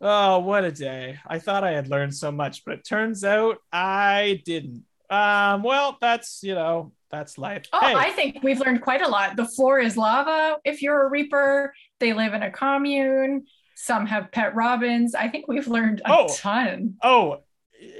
Oh, 0.00 0.40
what 0.40 0.64
a 0.64 0.72
day! 0.72 1.18
I 1.26 1.38
thought 1.38 1.64
I 1.64 1.70
had 1.70 1.88
learned 1.88 2.14
so 2.14 2.30
much, 2.30 2.64
but 2.66 2.74
it 2.74 2.84
turns 2.86 3.24
out 3.24 3.58
I 3.72 4.42
didn't. 4.44 4.84
Um. 5.10 5.62
Well, 5.62 5.98
that's 6.00 6.40
you 6.42 6.54
know 6.54 6.92
that's 7.10 7.38
life. 7.38 7.64
Oh, 7.72 7.80
hey, 7.80 7.94
I 7.94 8.10
think 8.10 8.42
we've 8.42 8.58
learned 8.60 8.82
quite 8.82 9.02
a 9.02 9.08
lot. 9.08 9.36
The 9.36 9.46
floor 9.46 9.78
is 9.78 9.96
lava. 9.96 10.58
If 10.64 10.82
you're 10.82 11.06
a 11.06 11.08
reaper, 11.10 11.72
they 12.00 12.12
live 12.12 12.34
in 12.34 12.42
a 12.42 12.50
commune. 12.50 13.44
Some 13.76 14.06
have 14.06 14.32
pet 14.32 14.54
robins. 14.54 15.14
I 15.14 15.28
think 15.28 15.46
we've 15.48 15.68
learned 15.68 16.00
a 16.04 16.12
Oh. 16.12 16.26
ton. 16.36 16.96
Oh, 17.02 17.42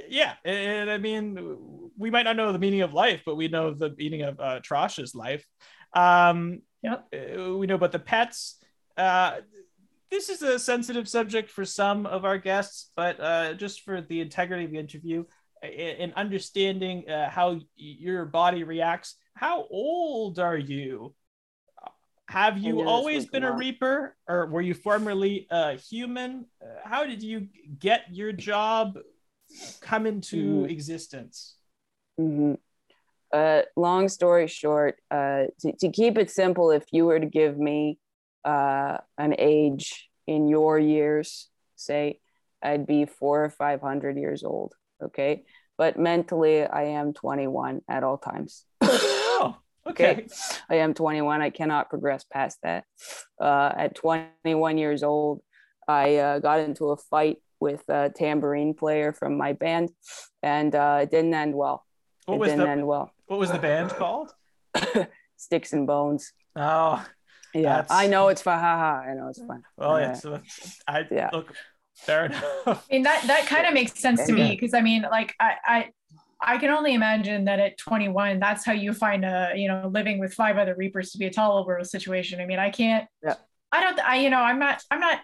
yeah. 0.09 0.33
And 0.43 0.89
I 0.89 0.97
mean, 0.97 1.89
we 1.97 2.09
might 2.09 2.23
not 2.23 2.35
know 2.35 2.51
the 2.51 2.59
meaning 2.59 2.81
of 2.81 2.93
life, 2.93 3.21
but 3.25 3.35
we 3.35 3.47
know 3.47 3.71
the 3.73 3.93
meaning 3.97 4.23
of 4.23 4.39
uh, 4.39 4.59
Trash's 4.59 5.13
life. 5.15 5.45
Um, 5.93 6.61
Yep. 6.83 7.07
uh, 7.13 7.53
We 7.57 7.65
know 7.67 7.75
about 7.75 7.91
the 7.91 7.99
pets. 7.99 8.59
Uh, 8.97 9.37
this 10.11 10.29
is 10.29 10.41
a 10.41 10.57
sensitive 10.59 11.07
subject 11.07 11.49
for 11.49 11.63
some 11.65 12.05
of 12.05 12.23
our 12.25 12.37
guests, 12.37 12.91
but 12.95 13.19
uh, 13.19 13.53
just 13.53 13.81
for 13.81 14.01
the 14.01 14.21
integrity 14.21 14.65
of 14.65 14.71
the 14.71 14.77
interview 14.79 15.25
and 15.67 16.13
understanding 16.13 17.09
uh, 17.09 17.29
how 17.29 17.59
your 17.75 18.25
body 18.25 18.63
reacts. 18.63 19.15
How 19.33 19.65
old 19.69 20.39
are 20.39 20.57
you? 20.57 21.13
Have 22.29 22.57
you 22.57 22.81
always 22.81 23.25
been 23.25 23.43
come 23.43 23.53
a 23.53 23.55
reaper, 23.55 24.17
or 24.27 24.47
were 24.47 24.61
you 24.61 24.73
formerly 24.73 25.47
a 25.49 25.75
human? 25.75 26.45
Uh, 26.61 26.65
how 26.83 27.05
did 27.05 27.23
you 27.23 27.47
get 27.79 28.01
your 28.11 28.33
job 28.33 28.97
come 29.81 30.05
into 30.05 30.63
Mhm. 30.63 30.69
existence? 30.69 31.55
hmm 32.17 32.53
Uh, 33.31 33.61
long 33.75 34.07
story 34.07 34.47
short, 34.47 34.95
uh, 35.11 35.45
to, 35.59 35.73
to 35.79 35.91
keep 35.91 36.17
it 36.17 36.29
simple, 36.31 36.71
if 36.71 36.85
you 36.93 37.05
were 37.05 37.19
to 37.19 37.25
give 37.25 37.57
me 37.57 37.99
uh, 38.45 38.97
an 39.17 39.35
age 39.37 40.09
in 40.27 40.47
your 40.47 40.79
years, 40.79 41.49
say, 41.75 42.19
I'd 42.61 42.87
be 42.87 43.05
four 43.05 43.43
or 43.43 43.49
500 43.49 44.17
years 44.17 44.43
old. 44.43 44.73
Okay. 45.03 45.43
But 45.77 45.97
mentally, 45.97 46.63
I 46.65 46.83
am 46.85 47.13
21 47.13 47.81
at 47.87 48.03
all 48.03 48.17
times. 48.17 48.65
Oh, 48.81 49.57
okay. 49.87 50.27
I 50.69 50.75
am 50.75 50.93
21. 50.93 51.41
I 51.41 51.49
cannot 51.51 51.89
progress 51.89 52.23
past 52.23 52.57
that. 52.63 52.85
Uh, 53.39 53.71
at 53.77 53.95
21 53.95 54.77
years 54.77 55.03
old, 55.03 55.41
I 55.87 56.15
uh, 56.17 56.39
got 56.39 56.59
into 56.59 56.89
a 56.89 56.97
fight 56.97 57.37
with 57.59 57.83
a 57.89 58.09
tambourine 58.09 58.73
player 58.73 59.13
from 59.13 59.37
my 59.37 59.53
band, 59.53 59.89
and 60.43 60.73
uh, 60.75 60.99
it 61.03 61.11
didn't 61.11 61.33
end 61.33 61.55
well. 61.55 61.85
What 62.25 62.35
it 62.35 62.39
was 62.39 62.49
didn't 62.49 62.65
the 62.65 62.71
end 62.71 62.87
well. 62.87 63.11
what 63.27 63.39
was 63.39 63.51
the 63.51 63.59
band 63.59 63.91
called? 63.91 64.31
Sticks 65.37 65.73
and 65.73 65.85
bones. 65.87 66.33
Oh, 66.55 67.03
Yeah, 67.53 67.61
That's- 67.81 67.87
I 67.91 68.07
know 68.07 68.27
it's 68.29 68.41
fun. 68.41 68.59
Haha, 68.59 69.09
I 69.09 69.13
know 69.13 69.27
it's 69.29 69.41
fun. 69.43 69.63
well, 69.77 69.99
Yeah. 69.99 70.07
yeah. 70.07 70.13
So 70.13 70.39
I 70.87 71.05
Yeah. 71.09 71.29
look 71.31 71.53
fair 71.97 72.25
enough. 72.25 72.43
I 72.67 72.79
mean 72.91 73.03
that 73.03 73.23
that 73.27 73.47
kind 73.47 73.65
of 73.65 73.73
makes 73.73 73.99
sense 73.99 74.25
to 74.25 74.33
me 74.33 74.51
because 74.51 74.73
I 74.73 74.81
mean 74.81 75.03
like 75.03 75.33
I, 75.39 75.55
I 75.65 75.89
I 76.41 76.57
can 76.57 76.69
only 76.69 76.93
imagine 76.93 77.45
that 77.45 77.59
at 77.59 77.77
21 77.77 78.39
that's 78.39 78.63
how 78.63 78.73
you 78.73 78.93
find 78.93 79.25
a 79.25 79.53
you 79.55 79.67
know 79.67 79.89
living 79.93 80.19
with 80.19 80.33
five 80.33 80.57
other 80.57 80.75
reapers 80.75 81.11
to 81.11 81.17
be 81.17 81.25
a 81.25 81.31
tolerable 81.31 81.83
situation. 81.83 82.39
I 82.39 82.45
mean 82.45 82.59
I 82.59 82.69
can't 82.69 83.07
Yeah. 83.23 83.35
I 83.71 83.81
don't 83.83 83.99
I 83.99 84.17
you 84.17 84.29
know 84.29 84.41
I'm 84.41 84.59
not 84.59 84.81
I'm 84.91 84.99
not 84.99 85.21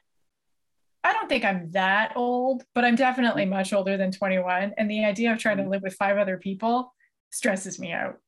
I 1.06 1.12
don't 1.12 1.28
think 1.28 1.44
I'm 1.44 1.70
that 1.72 2.14
old, 2.16 2.64
but 2.74 2.86
I'm 2.86 2.96
definitely 2.96 3.46
mm. 3.46 3.50
much 3.50 3.74
older 3.74 3.98
than 3.98 4.12
21 4.12 4.74
and 4.78 4.90
the 4.90 5.04
idea 5.04 5.34
of 5.34 5.38
trying 5.38 5.58
to 5.58 5.64
mm. 5.64 5.70
live 5.70 5.82
with 5.82 5.96
five 5.96 6.18
other 6.18 6.38
people 6.38 6.94
stresses 7.30 7.80
me 7.80 7.92
out. 7.92 8.20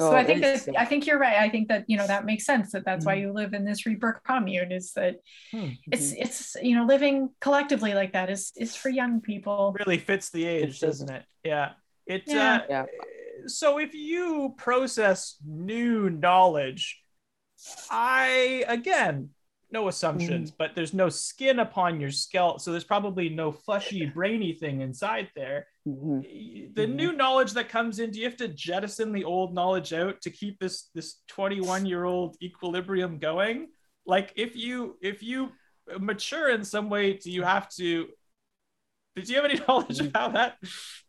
So 0.00 0.12
Oh, 0.12 0.16
I 0.16 0.22
think 0.24 0.38
it's- 0.38 0.64
that 0.66 0.78
I 0.78 0.84
think 0.84 1.06
you're 1.06 1.18
right. 1.18 1.38
I 1.38 1.48
think 1.48 1.68
that 1.68 1.84
you 1.88 1.96
know 1.96 2.06
that 2.06 2.24
makes 2.24 2.44
sense 2.46 2.70
that 2.72 2.84
that's 2.84 3.04
why 3.04 3.16
Mm-hmm. 3.16 3.26
you 3.26 3.32
live 3.32 3.52
in 3.52 3.64
this 3.64 3.84
reaper 3.84 4.20
commune 4.24 4.70
is 4.70 4.92
that 4.92 5.16
Hmm. 5.50 5.70
it's 5.90 6.12
it's 6.12 6.56
you 6.62 6.76
know 6.76 6.84
living 6.86 7.30
collectively 7.40 7.94
like 7.94 8.12
that 8.12 8.30
is 8.30 8.52
is 8.56 8.76
for 8.76 8.90
young 8.90 9.20
people. 9.20 9.74
really 9.78 9.98
fits 9.98 10.30
the 10.30 10.44
age, 10.46 10.78
fits. 10.78 10.80
doesn't 10.80 11.10
it? 11.10 11.24
Yeah. 11.42 11.72
It 12.06 12.22
Yeah. 12.26 12.54
uh 12.54 12.66
Yeah. 12.70 12.86
so 13.46 13.78
if 13.78 13.92
you 13.94 14.54
process 14.56 15.36
new 15.44 16.10
knowledge, 16.10 17.02
I 17.90 18.64
again 18.68 19.30
no 19.70 19.88
assumptions, 19.88 20.50
but 20.50 20.74
there's 20.74 20.94
no 20.94 21.08
skin 21.08 21.58
upon 21.58 22.00
your 22.00 22.10
scalp, 22.10 22.60
so 22.60 22.70
there's 22.70 22.84
probably 22.84 23.28
no 23.28 23.52
fleshy, 23.52 24.06
brainy 24.06 24.52
thing 24.52 24.80
inside 24.80 25.30
there. 25.34 25.66
Mhm. 25.86 26.74
The 26.74 26.86
Mhm. 26.86 26.94
new 26.96 27.12
knowledge 27.12 27.52
that 27.52 27.68
comes 27.68 27.98
in, 27.98 28.10
do 28.10 28.18
you 28.18 28.24
have 28.24 28.36
to 28.38 28.48
jettison 28.48 29.12
the 29.12 29.24
old 29.24 29.54
knowledge 29.54 29.92
out 29.92 30.20
to 30.22 30.30
keep 30.30 30.58
this 30.58 30.88
this 30.94 31.22
21 31.28 31.86
year 31.86 32.04
old 32.04 32.36
equilibrium 32.42 33.18
going? 33.18 33.68
Like 34.06 34.32
if 34.36 34.56
you 34.56 34.98
if 35.02 35.22
you 35.22 35.52
mature 35.98 36.50
in 36.50 36.64
some 36.64 36.90
way, 36.90 37.14
do 37.14 37.30
you 37.30 37.42
have 37.42 37.68
to? 37.76 38.08
Did 39.16 39.28
you 39.28 39.36
have 39.36 39.44
any 39.44 39.60
knowledge 39.68 40.00
of 40.00 40.12
how 40.14 40.28
that 40.28 40.58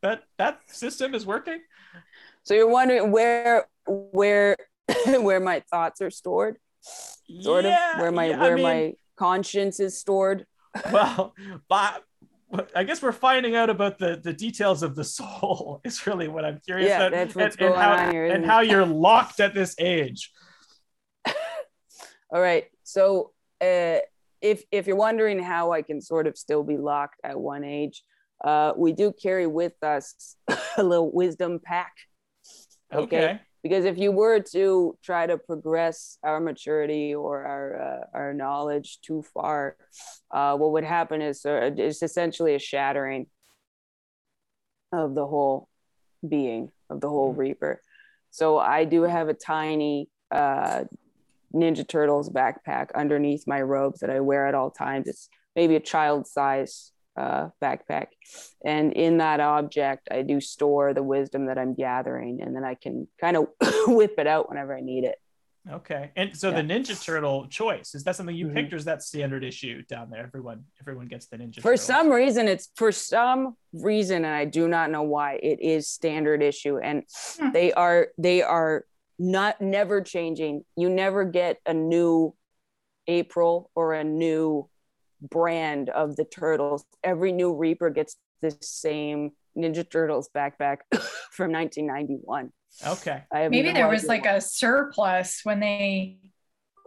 that 0.02 0.24
that 0.38 0.70
system 0.70 1.14
is 1.16 1.26
working? 1.26 1.62
So 2.44 2.54
you're 2.54 2.70
wondering 2.70 3.12
where 3.12 3.68
where 3.88 4.58
where 5.06 5.40
my 5.40 5.62
thoughts 5.70 6.02
are 6.02 6.10
stored, 6.10 6.58
sort 7.42 7.66
Yeah, 7.66 7.94
of 7.96 8.02
where 8.02 8.12
my 8.12 8.30
yeah, 8.30 8.38
I 8.38 8.42
where 8.42 8.56
mean, 8.56 8.64
my 8.64 8.94
conscience 9.18 9.80
is 9.80 9.98
stored. 9.98 10.46
well, 10.94 11.34
but 11.68 12.04
I 12.76 12.84
guess 12.84 13.02
we're 13.02 13.12
finding 13.12 13.56
out 13.56 13.70
about 13.70 14.00
the 14.00 14.20
the 14.24 14.34
details 14.34 14.82
of 14.84 14.96
the 14.96 15.04
soul. 15.04 15.82
Is 15.86 16.06
really 16.08 16.28
what 16.28 16.46
I'm 16.46 16.60
curious 16.66 16.90
Yeah, 16.90 17.08
about, 17.08 17.12
that's 17.12 17.36
what's 17.36 17.56
and, 17.56 17.66
and 17.66 17.76
going 17.76 17.82
how, 17.84 18.08
on 18.08 18.12
here, 18.12 18.26
and 18.26 18.46
how 18.46 18.60
you're 18.62 18.86
locked 18.86 19.40
at 19.40 19.54
this 19.54 19.76
age. 19.80 20.32
All 22.32 22.42
right. 22.42 22.66
So 22.84 23.32
uh, 23.62 24.00
if 24.42 24.64
if 24.72 24.88
you're 24.88 24.96
wondering 24.96 25.40
how 25.40 25.72
I 25.72 25.82
can 25.82 26.02
sort 26.02 26.28
of 26.28 26.38
still 26.38 26.64
be 26.64 26.78
locked 26.78 27.20
at 27.24 27.40
one 27.40 27.64
age, 27.64 28.04
uh, 28.44 28.74
we 28.76 28.94
do 28.94 29.12
carry 29.12 29.48
with 29.48 29.74
us 29.84 30.36
a 30.78 30.84
little 30.84 31.12
wisdom 31.12 31.60
pack. 31.64 31.94
Okay. 32.94 33.18
Okay. 33.18 33.42
Because 33.62 33.84
if 33.86 33.98
you 33.98 34.12
were 34.12 34.40
to 34.52 34.98
try 35.04 35.28
to 35.28 35.38
progress 35.38 36.18
our 36.24 36.40
maturity 36.40 37.14
or 37.14 37.44
our 37.44 37.82
uh, 37.82 38.18
our 38.18 38.34
knowledge 38.34 39.00
too 39.02 39.22
far, 39.34 39.76
uh, 40.32 40.56
what 40.56 40.72
would 40.72 40.86
happen 40.86 41.22
is 41.22 41.46
uh, 41.46 41.72
it's 41.76 42.02
essentially 42.02 42.56
a 42.56 42.60
shattering 42.60 43.28
of 44.92 45.14
the 45.14 45.26
whole 45.28 45.68
being 46.28 46.72
of 46.90 47.02
the 47.02 47.10
whole 47.10 47.34
Mhm. 47.34 47.38
Reaper. 47.38 47.82
So 48.32 48.58
I 48.58 48.86
do 48.86 49.04
have 49.04 49.30
a 49.30 49.34
tiny 49.34 50.10
uh, 50.32 50.86
Ninja 51.54 51.88
Turtles 51.88 52.30
backpack 52.30 52.94
underneath 52.94 53.48
my 53.48 53.62
robes 53.62 54.00
that 54.02 54.10
I 54.10 54.20
wear 54.20 54.46
at 54.48 54.54
all 54.56 54.70
times. 54.72 55.08
It's 55.08 55.30
maybe 55.56 55.76
a 55.76 55.80
child 55.80 56.28
size 56.28 56.92
uh, 57.20 57.50
backpack. 57.62 58.08
And 58.66 58.94
in 58.94 59.18
that 59.18 59.40
object, 59.42 60.08
I 60.10 60.22
do 60.22 60.40
store 60.40 60.94
the 60.94 61.04
wisdom 61.04 61.48
that 61.48 61.58
I'm 61.58 61.74
gathering, 61.74 62.42
and 62.42 62.56
then 62.56 62.64
I 62.64 62.76
can 62.76 63.08
kind 63.20 63.36
of 63.38 63.48
whip 63.88 64.16
it 64.18 64.28
out 64.28 64.50
whenever 64.50 64.76
I 64.76 64.82
need 64.82 65.04
it. 65.04 65.18
Okay. 65.70 66.12
And 66.16 66.36
so 66.36 66.50
Yeah. 66.50 66.62
the 66.62 66.68
Ninja 66.74 66.96
Turtle 67.04 67.48
choice 67.48 67.94
is 67.94 68.04
that 68.06 68.16
something 68.16 68.36
you 68.36 68.48
Mhm. 68.48 68.54
picked, 68.56 68.74
or 68.74 68.78
is 68.78 68.86
that 68.86 69.04
standard 69.04 69.44
issue 69.44 69.84
down 69.84 70.10
there? 70.10 70.24
Everyone, 70.24 70.64
everyone 70.82 71.08
gets 71.08 71.28
the 71.28 71.38
Ninja. 71.38 71.56
Turtle. 71.56 71.72
For 71.72 71.78
some 71.78 72.10
reason, 72.10 72.48
it's 72.48 72.70
for 72.76 72.92
some 72.94 73.56
reason, 73.74 74.24
and 74.24 74.34
I 74.34 74.46
do 74.46 74.68
not 74.70 74.90
know 74.90 75.04
why. 75.04 75.34
It 75.44 75.60
is 75.62 75.88
standard 75.90 76.42
issue, 76.42 76.78
and 76.78 77.04
Hmm. 77.38 77.52
they 77.52 77.74
are 77.74 78.08
they 78.18 78.42
are 78.42 78.86
not 79.20 79.60
never 79.60 80.02
changing. 80.02 80.64
You 80.78 80.90
never 80.90 81.26
get 81.26 81.58
a 81.66 81.74
new 81.74 82.34
April 83.08 83.70
or 83.76 83.94
a 83.94 84.04
new 84.04 84.70
brand 85.22 85.90
of 85.90 86.16
the 86.16 86.26
turtles. 86.26 86.84
Every 87.04 87.32
new 87.32 87.54
Reaper 87.56 87.90
gets 87.90 88.16
the 88.42 88.56
same 88.62 89.32
Ninja 89.58 89.90
Turtles 89.90 90.30
backpack 90.36 90.78
from 91.32 91.52
1991. 91.52 92.52
Okay. 92.88 93.24
Maybe 93.34 93.64
no 93.64 93.74
there 93.74 93.88
was 93.90 94.06
like 94.06 94.26
why. 94.26 94.34
a 94.34 94.42
surplus 94.42 95.42
when 95.44 95.60
they 95.60 96.18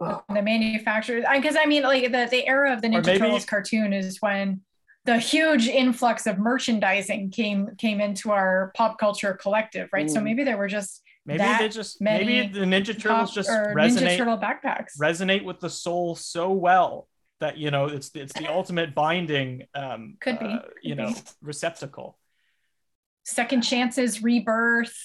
Ugh. 0.01 0.23
the 0.33 0.41
manufacturers 0.41 1.23
because 1.35 1.55
I 1.55 1.65
mean 1.65 1.83
like 1.83 2.03
the, 2.11 2.27
the 2.31 2.47
era 2.47 2.73
of 2.73 2.81
the 2.81 2.87
Ninja 2.87 3.05
maybe- 3.05 3.19
Turtles 3.19 3.45
cartoon 3.45 3.93
is 3.93 4.17
when 4.21 4.61
the 5.05 5.17
huge 5.19 5.67
influx 5.67 6.25
of 6.25 6.39
merchandising 6.39 7.29
came 7.31 7.67
came 7.77 7.99
into 8.01 8.31
our 8.31 8.71
pop 8.75 8.97
culture 8.97 9.33
collective, 9.33 9.89
right? 9.91 10.09
So 10.09 10.19
Mm. 10.19 10.23
maybe 10.23 10.43
there 10.43 10.57
were 10.57 10.67
just 10.69 11.01
Maybe 11.25 11.43
they 11.59 11.69
just 11.69 12.01
maybe 12.01 12.47
the 12.47 12.61
Ninja 12.65 12.87
Turtles 12.99 13.29
pop 13.29 13.33
just 13.33 13.49
or 13.49 13.73
Ninja 13.77 14.17
Turtle 14.17 14.37
backpacks. 14.37 14.97
resonate 14.99 15.43
with 15.45 15.59
the 15.59 15.69
soul 15.69 16.15
so 16.15 16.51
well 16.51 17.07
that 17.43 17.57
you 17.57 17.69
know 17.71 17.85
it's 17.85 18.09
it's 18.15 18.33
the 18.33 18.47
ultimate 18.47 18.95
binding 18.95 19.63
um 19.75 20.15
Could 20.19 20.39
be. 20.39 20.45
uh, 20.45 20.59
you 20.81 20.95
know 20.95 21.13
receptacle. 21.41 22.17
Second 23.25 23.61
chances, 23.61 24.21
rebirth. 24.23 24.97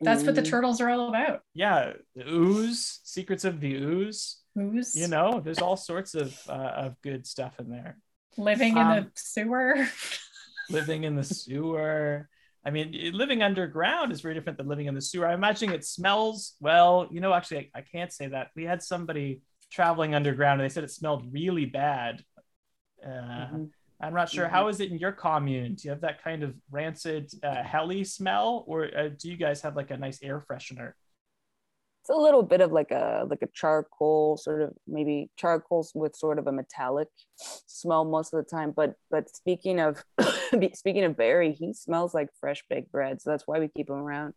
That's 0.00 0.22
what 0.24 0.34
the 0.34 0.42
turtles 0.42 0.80
are 0.80 0.90
all 0.90 1.08
about. 1.08 1.40
yeah 1.54 1.92
the 2.14 2.28
ooze 2.28 3.00
secrets 3.04 3.44
of 3.44 3.60
the 3.60 3.74
ooze. 3.74 4.40
Who's 4.54 4.94
you 4.94 5.08
know 5.08 5.40
there's 5.44 5.58
all 5.60 5.76
sorts 5.76 6.14
of 6.14 6.38
uh, 6.48 6.52
of 6.86 7.00
good 7.02 7.26
stuff 7.26 7.58
in 7.58 7.70
there. 7.70 7.96
Living 8.36 8.76
in 8.76 8.88
the 8.88 8.98
Um, 8.98 9.10
sewer. 9.16 9.88
living 10.70 11.04
in 11.04 11.14
the 11.16 11.24
sewer. 11.24 12.28
I 12.66 12.70
mean 12.70 13.12
living 13.14 13.42
underground 13.42 14.12
is 14.12 14.20
very 14.20 14.34
different 14.34 14.58
than 14.58 14.68
living 14.68 14.86
in 14.86 14.94
the 14.94 15.00
sewer. 15.00 15.26
I'm 15.26 15.34
imagining 15.38 15.74
it 15.74 15.84
smells 15.84 16.54
well. 16.60 17.08
You 17.10 17.20
know 17.20 17.32
actually 17.32 17.70
i, 17.74 17.78
I 17.78 17.82
can't 17.82 18.12
say 18.12 18.26
that. 18.28 18.50
We 18.54 18.64
had 18.64 18.82
somebody 18.82 19.40
traveling 19.78 20.14
underground 20.14 20.60
and 20.60 20.70
they 20.70 20.72
said 20.72 20.84
it 20.84 20.90
smelled 20.90 21.22
really 21.32 21.66
bad 21.66 22.22
uh, 23.04 23.08
Mhm. 23.10 23.70
i'm 24.00 24.14
not 24.14 24.28
sure 24.28 24.46
Mhm. 24.46 24.50
how 24.50 24.68
is 24.68 24.78
it 24.80 24.90
in 24.92 24.98
your 24.98 25.12
commune 25.12 25.74
do 25.74 25.82
you 25.84 25.90
have 25.90 26.00
that 26.02 26.22
kind 26.22 26.42
of 26.44 26.54
rancid 26.70 27.24
uh, 27.42 27.62
heli 27.62 28.04
smell 28.04 28.64
or 28.68 28.78
uh, 28.96 29.08
do 29.20 29.28
you 29.30 29.36
guys 29.36 29.62
have 29.62 29.74
like 29.76 29.90
a 29.90 29.96
nice 29.96 30.22
air 30.22 30.38
freshener 30.48 30.92
It's 32.02 32.10
a 32.10 32.22
little 32.26 32.42
bit 32.42 32.60
of 32.60 32.70
like 32.70 32.90
a 32.90 33.24
like 33.32 33.40
a 33.42 33.48
charcoal 33.60 34.36
sort 34.36 34.60
of 34.64 34.70
maybe 34.86 35.30
charcoal 35.42 35.82
with 35.94 36.14
sort 36.14 36.38
of 36.38 36.46
a 36.46 36.52
metallic 36.52 37.08
smell 37.66 38.04
most 38.04 38.34
of 38.34 38.38
the 38.44 38.48
time. 38.56 38.70
But 38.80 38.90
but 39.10 39.24
speaking 39.34 39.80
of 39.80 40.04
speaking 40.82 41.04
of 41.08 41.16
Barry, 41.16 41.52
he 41.60 41.72
smells 41.72 42.12
like 42.18 42.28
fresh 42.42 42.62
baked 42.68 42.92
bread, 42.92 43.22
so 43.22 43.30
that's 43.30 43.46
why 43.48 43.58
we 43.58 43.68
keep 43.76 43.88
him 43.88 43.96
around. 44.06 44.34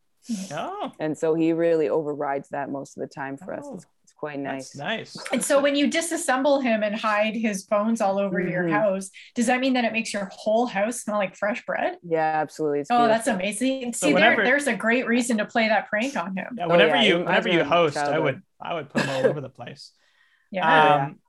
oh 0.53 0.91
And 1.03 1.17
so 1.21 1.35
he 1.41 1.51
really 1.65 1.89
overrides 1.89 2.47
that 2.55 2.69
most 2.71 2.95
of 2.97 3.01
the 3.01 3.13
time 3.21 3.35
for 3.37 3.51
us. 3.53 3.65
Oh, 3.67 3.75
It's, 3.75 3.85
it's 4.05 4.06
quite 4.17 4.39
nice. 4.39 4.71
that's 4.71 4.75
nice 5.15 5.17
And 5.31 5.43
so 5.43 5.61
when 5.61 5.75
you 5.75 5.87
disassemble 5.89 6.61
him 6.63 6.83
and 6.83 6.95
hide 6.95 7.35
his 7.35 7.63
bones 7.63 8.01
all 8.01 8.17
over 8.19 8.39
your 8.41 8.63
Mhm. 8.65 8.71
house, 8.71 9.09
does 9.35 9.45
that 9.45 9.59
mean 9.59 9.73
that 9.73 9.85
it 9.85 9.93
makes 9.93 10.13
your 10.13 10.29
whole 10.31 10.65
house 10.65 11.01
smell 11.01 11.17
like 11.17 11.35
fresh 11.35 11.65
bread? 11.65 11.97
Yeah, 12.03 12.19
absolutely. 12.23 12.79
It's 12.81 12.89
Oh, 12.91 13.07
that's 13.07 13.25
beautiful. 13.25 13.45
amazing. 13.45 13.93
So 13.93 14.07
See, 14.07 14.13
whenever- 14.13 14.37
there, 14.37 14.45
there's 14.45 14.67
a 14.67 14.75
great 14.75 15.07
reason 15.07 15.37
to 15.37 15.45
play 15.45 15.67
that 15.69 15.87
prank 15.87 16.17
on 16.17 16.35
him. 16.35 16.55
yeah 16.57 16.65
Oh, 16.65 16.69
whenever 16.69 16.95
yeah, 16.95 17.01
you 17.03 17.17
you 17.19 17.23
whenever 17.25 17.49
you 17.49 17.59
him 17.61 17.67
host 17.67 17.97
i 17.97 18.17
would 18.19 18.41
i 18.59 18.73
would 18.73 18.89
put 18.89 19.03
him 19.03 19.09
all 19.11 19.25
over 19.27 19.41
the 19.41 19.49
place 19.49 19.91
Yeah. 20.51 20.65
yeah. 20.67 21.05
Um, 21.05 21.19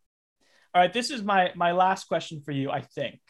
all 0.75 0.83
right, 0.83 0.93
this 0.93 1.11
is 1.11 1.23
my 1.23 1.53
my 1.57 1.73
last 1.73 2.05
question 2.09 2.41
for 2.41 2.53
you, 2.53 2.71
I 2.71 2.83
think, 2.83 3.21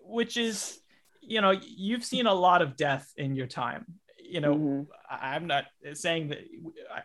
which 0.00 0.36
is, 0.36 0.78
you 1.22 1.40
know, 1.40 1.50
you've 1.50 2.04
seen 2.04 2.26
a 2.26 2.34
lot 2.34 2.60
of 2.60 2.76
death 2.76 3.10
in 3.16 3.34
your 3.34 3.46
time. 3.46 3.86
You 4.28 4.40
know, 4.40 4.54
Mhm. 4.54 4.86
I- 5.10 5.34
I'm 5.34 5.46
not 5.46 5.64
saying 5.94 6.28
that 6.28 6.38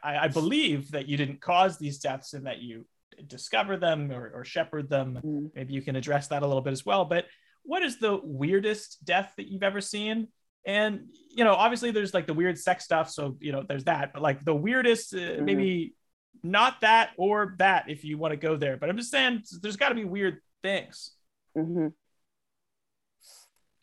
I, 0.04 0.18
I 0.26 0.28
believe 0.28 0.92
that 0.92 1.08
you 1.08 1.18
didn't 1.18 1.42
cause 1.42 1.78
these 1.78 2.00
deaths 2.00 2.34
and 2.34 2.46
that 2.46 2.60
you 2.60 2.86
discover 3.28 3.78
them 3.78 4.12
or, 4.12 4.30
or 4.34 4.44
shepherd 4.46 4.90
them. 4.90 5.20
Mhm. 5.24 5.52
Maybe 5.56 5.74
you 5.74 5.82
can 5.82 5.96
address 5.96 6.28
that 6.30 6.44
a 6.44 6.48
little 6.48 6.62
bit 6.62 6.72
as 6.74 6.86
well. 6.86 7.06
But 7.06 7.26
what 7.64 7.84
is 7.84 7.98
the 8.00 8.20
weirdest 8.24 9.04
death 9.06 9.34
that 9.38 9.48
you've 9.52 9.64
ever 9.64 9.82
seen? 9.82 10.30
And 10.66 11.10
you 11.30 11.44
know, 11.44 11.54
obviously, 11.54 11.92
there's 11.92 12.14
like 12.14 12.28
the 12.28 12.34
weird 12.34 12.58
sex 12.58 12.84
stuff, 12.84 13.10
so 13.10 13.38
you 13.40 13.52
know, 13.52 13.64
there's 13.64 13.84
that. 13.86 14.14
But 14.14 14.22
like 14.22 14.44
the 14.44 14.56
weirdest, 14.56 15.14
uh, 15.16 15.38
maybe 15.42 15.96
not 16.44 16.82
that 16.82 17.12
or 17.18 17.56
that, 17.60 17.90
if 17.90 18.04
you 18.04 18.18
want 18.18 18.32
to 18.32 18.38
go 18.38 18.56
there. 18.58 18.78
But 18.78 18.90
I'm 18.90 18.98
just 18.98 19.12
saying, 19.12 19.44
there's 19.62 19.78
got 19.78 19.90
to 19.90 19.96
be 19.96 20.06
weird 20.06 20.40
things. 20.64 21.12
hmm 21.56 21.88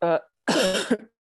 Uh, 0.01 0.19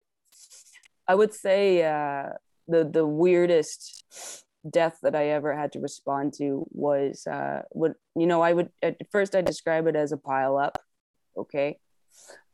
I 1.12 1.14
would 1.14 1.34
say 1.34 1.84
uh, 1.84 2.30
the 2.68 2.84
the 2.84 3.06
weirdest 3.06 4.44
death 4.78 4.96
that 5.02 5.14
I 5.14 5.28
ever 5.28 5.54
had 5.54 5.72
to 5.72 5.78
respond 5.78 6.32
to 6.38 6.64
was 6.70 7.26
uh, 7.26 7.62
what 7.68 7.92
you 8.16 8.26
know. 8.26 8.40
I 8.40 8.54
would 8.54 8.70
at 8.82 8.96
first 9.10 9.34
I 9.34 9.42
describe 9.42 9.86
it 9.88 9.94
as 9.94 10.12
a 10.12 10.16
pile 10.16 10.56
up, 10.56 10.78
okay, 11.36 11.78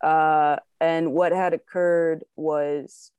uh, 0.02 0.56
and 0.80 1.12
what 1.12 1.30
had 1.30 1.54
occurred 1.54 2.24
was 2.34 3.12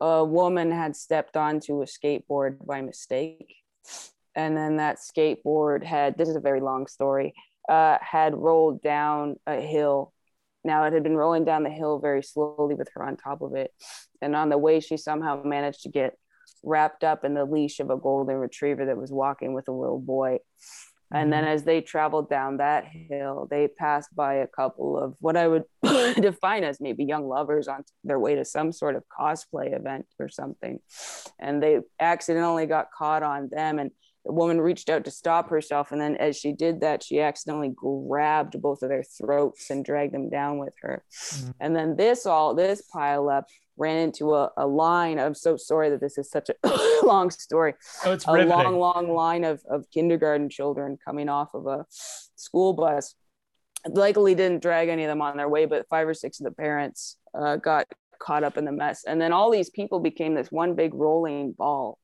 a 0.00 0.24
woman 0.24 0.70
had 0.70 0.94
stepped 0.94 1.36
onto 1.36 1.82
a 1.82 1.86
skateboard 1.86 2.64
by 2.64 2.80
mistake, 2.80 3.56
and 4.36 4.56
then 4.56 4.76
that 4.76 4.98
skateboard 4.98 5.82
had 5.82 6.16
this 6.16 6.28
is 6.28 6.36
a 6.36 6.48
very 6.48 6.60
long 6.60 6.86
story 6.86 7.34
uh, 7.68 7.98
had 8.00 8.36
rolled 8.36 8.82
down 8.82 9.34
a 9.48 9.60
hill. 9.60 10.12
Now 10.68 10.84
it 10.84 10.92
had 10.92 11.02
been 11.02 11.16
rolling 11.16 11.46
down 11.46 11.62
the 11.62 11.70
hill 11.70 11.98
very 11.98 12.22
slowly 12.22 12.74
with 12.74 12.90
her 12.92 13.02
on 13.02 13.16
top 13.16 13.40
of 13.40 13.54
it. 13.54 13.72
And 14.20 14.36
on 14.36 14.50
the 14.50 14.58
way, 14.58 14.80
she 14.80 14.98
somehow 14.98 15.42
managed 15.42 15.80
to 15.84 15.88
get 15.88 16.18
wrapped 16.62 17.04
up 17.04 17.24
in 17.24 17.32
the 17.32 17.46
leash 17.46 17.80
of 17.80 17.88
a 17.88 17.96
golden 17.96 18.36
retriever 18.36 18.84
that 18.84 18.98
was 18.98 19.10
walking 19.10 19.54
with 19.54 19.68
a 19.68 19.72
little 19.72 19.98
boy. 19.98 20.40
And 21.10 21.32
then 21.32 21.44
mm-hmm. 21.44 21.54
as 21.54 21.64
they 21.64 21.80
traveled 21.80 22.28
down 22.28 22.58
that 22.58 22.84
hill, 22.84 23.48
they 23.50 23.66
passed 23.66 24.14
by 24.14 24.34
a 24.34 24.46
couple 24.46 24.98
of 24.98 25.14
what 25.20 25.38
I 25.38 25.48
would 25.48 25.64
define 26.20 26.64
as 26.64 26.82
maybe 26.82 27.04
young 27.04 27.26
lovers 27.26 27.66
on 27.66 27.82
their 28.04 28.20
way 28.20 28.34
to 28.34 28.44
some 28.44 28.70
sort 28.70 28.94
of 28.94 29.04
cosplay 29.18 29.74
event 29.74 30.04
or 30.18 30.28
something. 30.28 30.80
And 31.38 31.62
they 31.62 31.78
accidentally 31.98 32.66
got 32.66 32.92
caught 32.92 33.22
on 33.22 33.48
them. 33.50 33.78
And 33.78 33.90
the 34.24 34.32
woman 34.32 34.60
reached 34.60 34.90
out 34.90 35.04
to 35.04 35.10
stop 35.10 35.48
herself. 35.50 35.92
And 35.92 36.00
then 36.00 36.16
as 36.16 36.36
she 36.36 36.52
did 36.52 36.80
that, 36.80 37.02
she 37.02 37.20
accidentally 37.20 37.70
grabbed 37.74 38.60
both 38.60 38.82
of 38.82 38.88
their 38.88 39.02
throats 39.04 39.70
and 39.70 39.84
dragged 39.84 40.12
them 40.12 40.28
down 40.28 40.58
with 40.58 40.74
her. 40.82 41.04
Mhm. 41.12 41.54
And 41.60 41.76
then 41.76 41.96
this 41.96 42.26
all, 42.26 42.54
this 42.54 42.82
pile 42.82 43.28
up 43.28 43.46
ran 43.76 43.96
into 43.98 44.34
a, 44.34 44.50
a 44.56 44.66
line. 44.66 45.18
I'm 45.20 45.34
so 45.36 45.56
sorry 45.56 45.88
that 45.90 46.00
this 46.00 46.18
is 46.18 46.28
such 46.30 46.50
a 46.50 46.54
long 47.04 47.30
story 47.30 47.74
Oh, 48.04 48.12
it's 48.12 48.26
a 48.26 48.32
riveting. 48.32 48.50
long, 48.50 48.78
long 48.80 49.12
line 49.14 49.44
of, 49.44 49.62
of 49.70 49.88
kindergarten 49.90 50.48
children 50.50 50.98
coming 51.02 51.28
off 51.28 51.54
of 51.54 51.66
a 51.66 51.86
school 52.36 52.72
bus. 52.72 53.14
Likely 53.86 54.34
didn't 54.34 54.60
drag 54.62 54.88
any 54.88 55.04
of 55.04 55.08
them 55.08 55.22
on 55.22 55.36
their 55.36 55.48
way, 55.48 55.64
but 55.64 55.86
five 55.88 56.08
or 56.08 56.12
six 56.14 56.40
of 56.40 56.44
the 56.44 56.50
parents 56.50 57.16
uh, 57.32 57.56
got 57.56 57.86
caught 58.18 58.42
up 58.42 58.56
in 58.58 58.64
the 58.64 58.72
mess. 58.72 59.04
And 59.06 59.20
then 59.20 59.32
all 59.32 59.50
these 59.52 59.70
people 59.70 60.00
became 60.00 60.34
this 60.34 60.50
one 60.50 60.74
big 60.74 60.92
rolling 60.92 61.52
ball, 61.52 61.98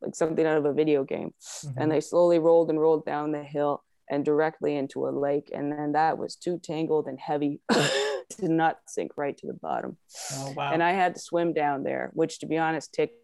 like 0.00 0.14
something 0.14 0.44
out 0.46 0.58
of 0.58 0.64
a 0.64 0.72
video 0.72 1.04
game. 1.04 1.34
Mhm. 1.64 1.74
And 1.76 1.90
they 1.92 2.00
slowly 2.00 2.38
rolled 2.38 2.70
and 2.70 2.80
rolled 2.80 3.04
down 3.04 3.32
the 3.32 3.42
hill 3.42 3.82
and 4.10 4.24
directly 4.24 4.76
into 4.76 5.08
a 5.08 5.10
lake. 5.10 5.50
And 5.52 5.72
then 5.72 5.92
that 5.92 6.18
was 6.18 6.36
too 6.36 6.58
tangled 6.58 7.06
and 7.06 7.18
heavy 7.18 7.60
to 8.38 8.48
not 8.48 8.78
sink 8.86 9.12
right 9.16 9.36
to 9.38 9.46
the 9.46 9.54
bottom 9.54 9.96
oh, 10.34 10.52
wow. 10.56 10.72
and 10.72 10.82
I 10.82 10.92
had 10.92 11.14
to 11.14 11.20
swim 11.20 11.52
down 11.52 11.84
there, 11.84 12.10
which 12.12 12.40
to 12.40 12.46
be 12.46 12.58
honest 12.58 12.92
ticked 12.92 13.14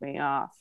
me 0.00 0.18
off. 0.18 0.56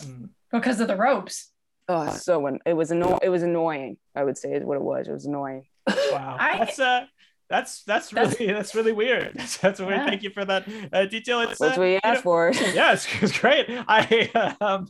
Mm. 0.00 0.30
Because 0.50 0.80
of 0.80 0.88
the 0.88 0.96
ropes. 0.96 1.50
Oh, 1.88 2.10
so 2.12 2.46
an- 2.46 2.60
it 2.64 2.74
was 2.74 2.92
anno- 2.92 3.18
it 3.22 3.28
was 3.28 3.42
annoying. 3.42 3.96
I 4.14 4.22
would 4.24 4.38
say 4.38 4.52
is 4.52 4.64
what 4.64 4.76
it 4.76 4.82
was. 4.82 5.08
It 5.08 5.12
was 5.12 5.26
annoying. 5.26 5.64
Wow. 5.86 6.36
I- 6.38 6.58
that's 6.58 6.78
uh 6.78 7.06
that's 7.52 7.82
that's 7.84 8.08
That's- 8.08 8.40
really 8.40 8.52
that's 8.56 8.74
really 8.74 8.92
weird. 8.92 9.32
That's, 9.34 9.56
that's 9.64 9.78
weird. 9.80 10.00
Yeah. 10.00 10.06
Thank 10.10 10.22
you 10.26 10.30
for 10.30 10.44
that 10.46 10.62
uh, 10.92 11.04
detail. 11.16 11.40
It's, 11.40 11.58
That's 11.58 11.76
uh, 11.76 11.80
what 11.80 11.86
you 11.86 11.92
you 11.96 12.00
know- 12.02 12.10
asked 12.12 12.22
for. 12.22 12.50
yeah, 12.80 12.92
it's, 12.94 13.38
great. 13.38 13.66
I 13.98 14.54
um, 14.60 14.88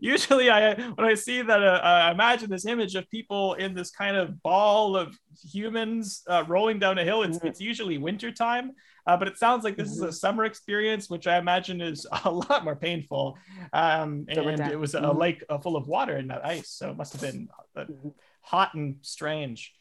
usually 0.00 0.50
I 0.50 0.74
when 0.96 1.06
I 1.06 1.14
see 1.14 1.40
that 1.42 1.62
uh, 1.62 1.80
I 1.82 2.10
imagine 2.10 2.50
this 2.50 2.66
image 2.66 2.94
of 2.94 3.08
people 3.10 3.54
in 3.54 3.74
this 3.74 3.90
kind 3.90 4.16
of 4.16 4.42
ball 4.42 4.96
of 4.96 5.16
humans 5.52 6.22
uh, 6.28 6.44
rolling 6.46 6.78
down 6.78 6.98
a 6.98 7.04
hill. 7.04 7.22
It's 7.22 7.38
Mhm. 7.38 7.48
it's 7.48 7.60
usually 7.60 7.96
wintertime, 7.98 8.72
uh, 9.06 9.16
but 9.16 9.26
it 9.28 9.36
sounds 9.38 9.64
like 9.64 9.76
this 9.76 9.90
is 9.90 10.02
a 10.02 10.12
summer 10.12 10.44
experience, 10.44 11.08
which 11.08 11.26
I 11.26 11.38
imagine 11.38 11.80
is 11.80 12.06
a 12.24 12.30
lot 12.30 12.64
more 12.64 12.76
painful. 12.76 13.38
Um, 13.72 14.26
and 14.28 14.36
it 14.60 14.78
was 14.78 14.94
a 14.94 15.00
Mhm. 15.00 15.18
lake 15.24 15.40
uh, 15.48 15.58
full 15.58 15.76
of 15.76 15.86
water 15.88 16.16
and 16.16 16.28
not 16.28 16.44
ice, 16.44 16.68
so 16.70 16.90
it 16.90 16.96
must 16.96 17.12
have 17.14 17.22
been 17.22 17.48
uh, 17.76 17.84
Mhm. 17.84 18.12
hot 18.42 18.74
and 18.74 18.96
strange. 19.02 19.74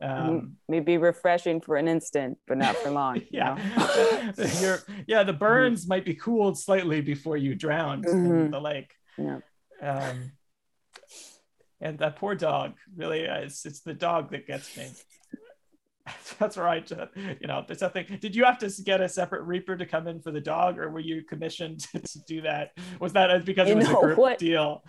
Um, 0.00 0.56
Maybe 0.68 0.96
refreshing 0.98 1.60
for 1.60 1.76
an 1.76 1.88
instant, 1.88 2.38
but 2.46 2.58
not 2.58 2.76
for 2.76 2.90
long. 2.90 3.16
you 3.16 3.22
yeah? 3.30 4.32
Your, 4.60 4.78
yeah 5.06 5.22
the 5.22 5.32
burns 5.32 5.86
might 5.88 6.04
be 6.04 6.14
cooled 6.14 6.58
slightly 6.58 7.00
before 7.00 7.36
you 7.36 7.54
drown 7.54 8.04
in 8.04 8.10
Mhm. 8.30 8.50
the 8.50 8.60
lake 8.60 8.92
Yeah. 9.16 9.38
um 9.80 10.32
and 11.80 11.98
that 12.00 12.16
poor 12.16 12.34
dog 12.34 12.74
really 12.96 13.28
uh, 13.28 13.38
it's, 13.40 13.64
it's 13.66 13.80
the 13.80 13.94
dog 13.94 14.30
that 14.32 14.46
gets 14.46 14.76
me 14.76 14.88
that's 16.38 16.56
right 16.56 16.90
you 16.90 17.46
know 17.46 17.64
there's 17.66 17.78
something 17.78 18.04
did 18.20 18.34
you 18.36 18.44
have 18.44 18.58
to 18.58 18.70
get 18.84 19.00
a 19.00 19.08
separate 19.08 19.42
reaper 19.42 19.76
to 19.76 19.86
come 19.86 20.06
in 20.06 20.20
for 20.20 20.30
the 20.32 20.40
dog 20.40 20.78
or 20.78 20.90
were 20.90 21.00
you 21.00 21.22
commissioned 21.24 21.80
to 22.04 22.18
do 22.26 22.42
that 22.42 22.70
was 23.00 23.12
that 23.12 23.30
uh, 23.30 23.38
because 23.38 23.68
it 23.68 23.72
You 23.72 23.76
was 23.76 23.88
a 23.88 23.92
know 23.92 24.00
group 24.00 24.18
what? 24.18 24.38
deal 24.38 24.84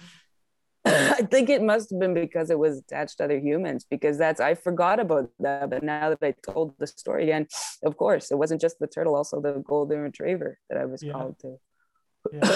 I 1.18 1.24
think 1.32 1.49
it 1.49 1.64
must 1.64 1.90
have 1.90 1.99
been 1.99 2.14
because 2.14 2.49
it 2.49 2.60
was 2.60 2.78
attached 2.78 3.18
to 3.18 3.26
other 3.26 3.40
humans. 3.40 3.86
Because 3.90 4.18
that's 4.18 4.40
I 4.40 4.53
forgot 4.53 4.99
about 4.99 5.32
that, 5.40 5.70
but 5.70 5.84
now 5.84 6.10
that 6.10 6.20
I 6.22 6.34
told 6.52 6.78
the 6.78 6.88
story 6.88 7.24
again, 7.24 7.48
of 7.84 7.98
course, 7.98 8.32
it 8.32 8.36
wasn't 8.38 8.62
just 8.62 8.78
the 8.80 8.88
turtle, 8.88 9.16
also 9.16 9.41
the 9.41 9.64
golden 9.66 9.99
retriever 10.02 10.60
that 10.70 10.78
I 10.78 10.86
was 10.86 11.02
Yeah. 11.03 11.14
called 11.14 11.40
to. 11.40 11.60
yeah. 12.32 12.56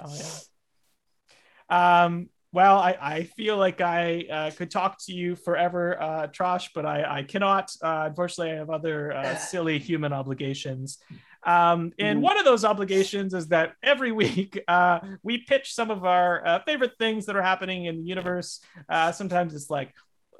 oh 0.00 0.14
yeah 0.16 2.04
um 2.04 2.28
well 2.52 2.78
I, 2.78 2.96
I 3.00 3.24
feel 3.24 3.56
like 3.56 3.80
I 3.80 4.26
uh, 4.30 4.50
could 4.50 4.70
talk 4.70 4.98
to 5.06 5.12
you 5.12 5.36
forever, 5.36 6.00
uh, 6.00 6.26
Trosh, 6.26 6.68
but 6.74 6.84
I, 6.84 7.20
I 7.20 7.22
cannot. 7.22 7.70
Uh, 7.82 8.04
unfortunately, 8.08 8.52
I 8.52 8.56
have 8.56 8.68
other 8.68 9.12
uh, 9.12 9.36
silly 9.52 9.78
human 9.78 10.12
obligations. 10.12 10.98
Um, 11.44 11.92
and 11.98 12.20
Mhm. 12.20 12.22
one 12.22 12.38
of 12.38 12.44
those 12.44 12.64
obligations 12.64 13.34
is 13.34 13.48
that 13.48 13.74
every 13.82 14.12
week 14.12 14.62
uh, 14.68 15.00
we 15.22 15.38
pitch 15.38 15.74
some 15.74 15.90
of 15.90 16.04
our 16.04 16.46
uh, 16.46 16.58
favorite 16.64 16.92
things 16.98 17.26
that 17.26 17.36
are 17.36 17.42
happening 17.42 17.86
in 17.86 17.96
the 17.98 18.08
universe. 18.08 18.60
Uh, 18.88 19.12
sometimes 19.12 19.54
it's 19.54 19.70
like 19.70 19.92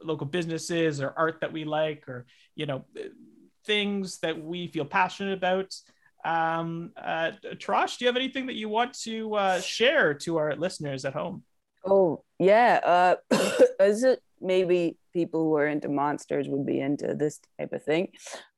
local 0.03 0.27
businesses 0.27 1.01
or 1.01 1.13
art 1.17 1.41
that 1.41 1.53
we 1.53 1.65
like, 1.65 2.09
or 2.09 2.27
you 2.55 2.67
know, 2.67 2.85
things 3.65 4.19
that 4.19 4.41
we 4.43 4.67
feel 4.69 4.85
passionate 4.85 5.35
about. 5.35 5.75
Um, 6.25 6.93
uh, 6.97 7.33
Trosh, 7.55 7.99
do 7.99 8.05
you 8.05 8.09
have 8.09 8.17
anything 8.17 8.47
that 8.47 8.55
you 8.55 8.69
want 8.69 8.95
to 9.01 9.35
uh, 9.35 9.61
share 9.61 10.15
to 10.15 10.37
our 10.37 10.55
listeners 10.55 11.05
at 11.05 11.15
home? 11.15 11.43
Oh 11.85 12.23
yeah, 12.39 13.17
uh, 13.31 13.37
is 13.81 14.05
it 14.05 14.23
maybe 14.43 14.97
people 15.13 15.45
who 15.45 15.57
are 15.57 15.67
into 15.67 15.89
monsters 15.89 16.49
would 16.49 16.67
be 16.67 16.81
into 16.81 17.15
this 17.15 17.41
type 17.59 17.73
of 17.73 17.83
thing? 17.85 18.09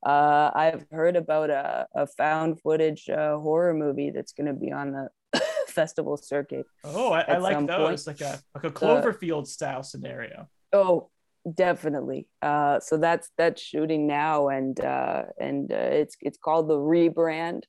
Uh, 0.05 0.51
I've 0.53 0.85
heard 0.91 1.15
about 1.15 1.49
a, 1.49 1.87
a 1.95 2.07
found 2.07 2.61
footage 2.61 3.09
uh, 3.09 3.37
horror 3.37 3.73
movie 3.73 4.11
that's 4.11 4.33
going 4.33 4.47
to 4.47 4.53
be 4.53 4.71
on 4.71 4.91
the 4.91 5.41
festival 5.67 6.17
circuit. 6.17 6.65
Oh, 6.83 7.11
I, 7.11 7.21
I 7.21 7.37
like 7.37 7.65
those, 7.67 8.05
point. 8.05 8.21
like 8.21 8.21
a 8.21 8.39
like 8.53 8.63
a 8.63 8.71
Cloverfield 8.71 9.47
style 9.47 9.83
scenario. 9.83 10.47
Oh, 10.73 11.09
definitely. 11.53 12.27
Uh, 12.41 12.79
so 12.79 12.97
that's 12.97 13.29
that's 13.37 13.61
shooting 13.61 14.07
now, 14.07 14.49
and 14.49 14.79
uh, 14.79 15.23
and 15.39 15.71
uh, 15.71 15.75
it's 15.75 16.15
it's 16.21 16.37
called 16.37 16.67
the 16.67 16.77
rebrand. 16.77 17.63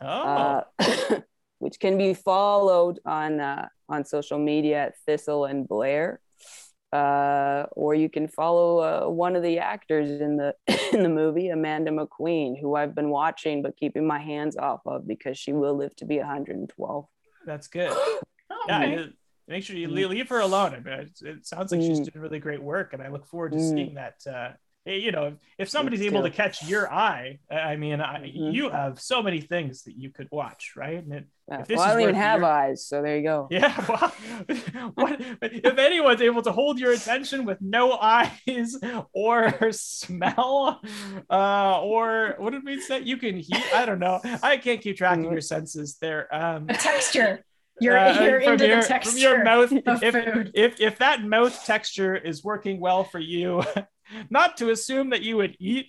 Oh, 0.00 0.06
uh, 0.06 0.64
which 1.58 1.78
can 1.78 1.96
be 1.96 2.12
followed 2.12 2.98
on 3.06 3.40
uh, 3.40 3.68
on 3.88 4.04
social 4.04 4.38
media 4.38 4.86
at 4.86 4.98
Thistle 5.06 5.44
and 5.44 5.68
Blair, 5.68 6.20
uh, 6.92 7.66
or 7.72 7.94
you 7.94 8.08
can 8.08 8.28
follow 8.28 8.78
uh, 8.78 9.08
one 9.10 9.34
of 9.36 9.42
the 9.42 9.58
actors 9.58 10.20
in 10.20 10.36
the 10.36 10.54
in 10.92 11.02
the 11.02 11.08
movie, 11.08 11.48
Amanda 11.48 11.90
McQueen, 11.90 12.60
who 12.60 12.74
I've 12.76 12.94
been 12.94 13.08
watching 13.08 13.62
but 13.62 13.76
keeping 13.76 14.06
my 14.06 14.18
hands 14.18 14.56
off 14.56 14.80
of 14.86 15.06
because 15.06 15.38
she 15.38 15.52
will 15.52 15.74
live 15.74 15.94
to 15.96 16.04
be 16.04 16.18
112. 16.18 17.06
that's 17.46 17.68
good. 17.68 17.90
Oh, 17.92 18.20
yeah, 18.68 18.78
nice. 18.78 19.08
make 19.48 19.64
sure 19.64 19.76
you 19.76 19.88
Mm. 19.88 19.94
leave, 19.94 20.10
leave 20.10 20.28
her 20.28 20.40
alone. 20.40 20.74
I 20.74 20.80
mean, 20.80 20.98
it, 21.00 21.22
it 21.22 21.46
sounds 21.46 21.72
like 21.72 21.80
she's 21.80 22.00
Mm. 22.00 22.12
doing 22.12 22.22
really 22.22 22.38
great 22.38 22.62
work, 22.62 22.92
and 22.92 23.02
I 23.02 23.08
look 23.08 23.26
forward 23.26 23.52
to 23.52 23.58
Mm. 23.58 23.70
seeing 23.74 23.94
that. 23.94 24.16
Uh, 24.26 24.52
you 24.84 25.12
know, 25.12 25.26
if, 25.26 25.34
if 25.58 25.68
somebody's 25.68 26.00
Me 26.00 26.06
able 26.06 26.22
to 26.22 26.30
catch 26.30 26.66
your 26.66 26.92
eye, 26.92 27.38
I 27.50 27.54
I 27.54 27.76
mean, 27.76 28.00
I, 28.00 28.20
Mhm. 28.20 28.52
you 28.52 28.68
have 28.70 29.00
so 29.00 29.22
many 29.22 29.40
things 29.40 29.82
that 29.84 29.96
you 29.96 30.10
could 30.10 30.28
watch, 30.32 30.72
right? 30.76 30.98
And 31.02 31.12
it, 31.12 31.24
If 31.48 31.68
this 31.68 31.78
well, 31.78 31.86
I 31.88 31.92
don't 31.92 32.00
even 32.02 32.14
have 32.16 32.40
your- 32.40 32.48
eyes, 32.50 32.86
so 32.86 33.00
there 33.02 33.16
you 33.16 33.22
go. 33.22 33.46
yeah, 33.50 33.72
well, 33.88 34.12
what, 34.94 35.20
if 35.42 35.78
anyone's 35.78 36.20
able 36.20 36.42
to 36.42 36.52
hold 36.52 36.78
your 36.80 36.92
attention 36.92 37.44
with 37.44 37.58
no 37.60 37.92
eyes 37.92 38.76
or 39.12 39.70
smell, 39.70 40.80
uh, 41.30 41.80
or 41.80 42.34
what 42.38 42.50
did 42.50 42.64
we 42.64 42.80
say? 42.80 43.00
You 43.00 43.16
can 43.16 43.36
hear. 43.38 43.62
I 43.74 43.86
don't 43.86 43.98
know. 44.00 44.20
I 44.42 44.56
can't 44.56 44.80
keep 44.80 44.96
track 44.96 45.18
of 45.18 45.24
Mhm. 45.26 45.32
your 45.32 45.40
senses 45.40 45.96
there. 46.00 46.32
Um, 46.34 46.66
a 46.68 46.74
texture. 46.74 47.44
You're 47.80 47.98
uh, 47.98 48.20
you're 48.22 48.40
from 48.42 48.52
into 48.54 48.66
your, 48.68 48.80
the 48.82 48.86
texture 48.86 49.10
from 49.12 49.18
your 49.20 49.44
mouth. 49.44 49.72
of 49.86 50.02
If, 50.02 50.14
food. 50.14 50.50
if 50.54 50.80
if 50.80 50.98
that 50.98 51.22
mouth 51.22 51.64
texture 51.64 52.14
is 52.14 52.44
working 52.44 52.78
well 52.80 53.02
for 53.04 53.18
you, 53.18 53.62
not 54.30 54.56
to 54.58 54.70
assume 54.70 55.10
that 55.10 55.22
you 55.22 55.36
would 55.36 55.56
eat 55.58 55.86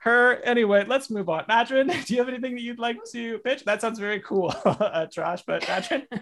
her. 0.00 0.36
Anyway, 0.42 0.84
let's 0.86 1.10
move 1.10 1.28
on. 1.28 1.44
Madrin, 1.44 2.04
do 2.06 2.14
you 2.14 2.20
have 2.20 2.28
anything 2.28 2.54
that 2.54 2.62
you'd 2.62 2.78
like 2.78 2.98
to 3.12 3.38
pitch? 3.38 3.64
That 3.64 3.80
sounds 3.80 3.98
very 3.98 4.20
cool, 4.20 4.54
uh, 4.64 5.06
Trash. 5.12 5.42
But 5.46 5.62
Madrin, 5.62 6.06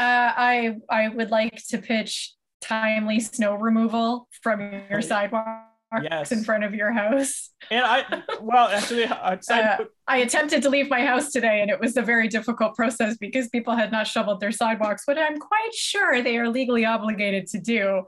Uh, 0.00 0.30
I 0.36 0.76
I 0.88 1.08
would 1.08 1.32
like 1.32 1.60
to 1.70 1.78
pitch 1.78 2.34
timely 2.60 3.18
snow 3.18 3.56
removal 3.56 4.28
from 4.42 4.60
your 4.88 5.02
sidewalk 5.02 5.67
Yes. 6.02 6.32
in 6.32 6.44
front 6.44 6.64
of 6.64 6.74
your 6.74 6.92
house. 6.92 7.50
and 7.70 7.84
I 7.84 8.22
well 8.40 8.68
actually, 8.68 9.04
uh, 9.04 9.36
Uh, 9.50 9.76
I 10.06 10.18
attempted 10.18 10.62
to 10.62 10.70
leave 10.70 10.90
my 10.90 11.04
house 11.04 11.32
today 11.32 11.60
and 11.62 11.70
it 11.70 11.80
was 11.80 11.96
a 11.96 12.02
very 12.02 12.28
difficult 12.28 12.74
process 12.76 13.16
because 13.16 13.48
people 13.48 13.74
had 13.74 13.90
not 13.90 14.06
shoveled 14.06 14.40
their 14.40 14.52
sidewalks, 14.52 15.04
but 15.06 15.18
I'm 15.18 15.38
quite 15.38 15.74
sure 15.74 16.22
they 16.22 16.36
are 16.38 16.48
legally 16.48 16.84
obligated 16.84 17.46
to 17.48 17.58
do. 17.60 18.02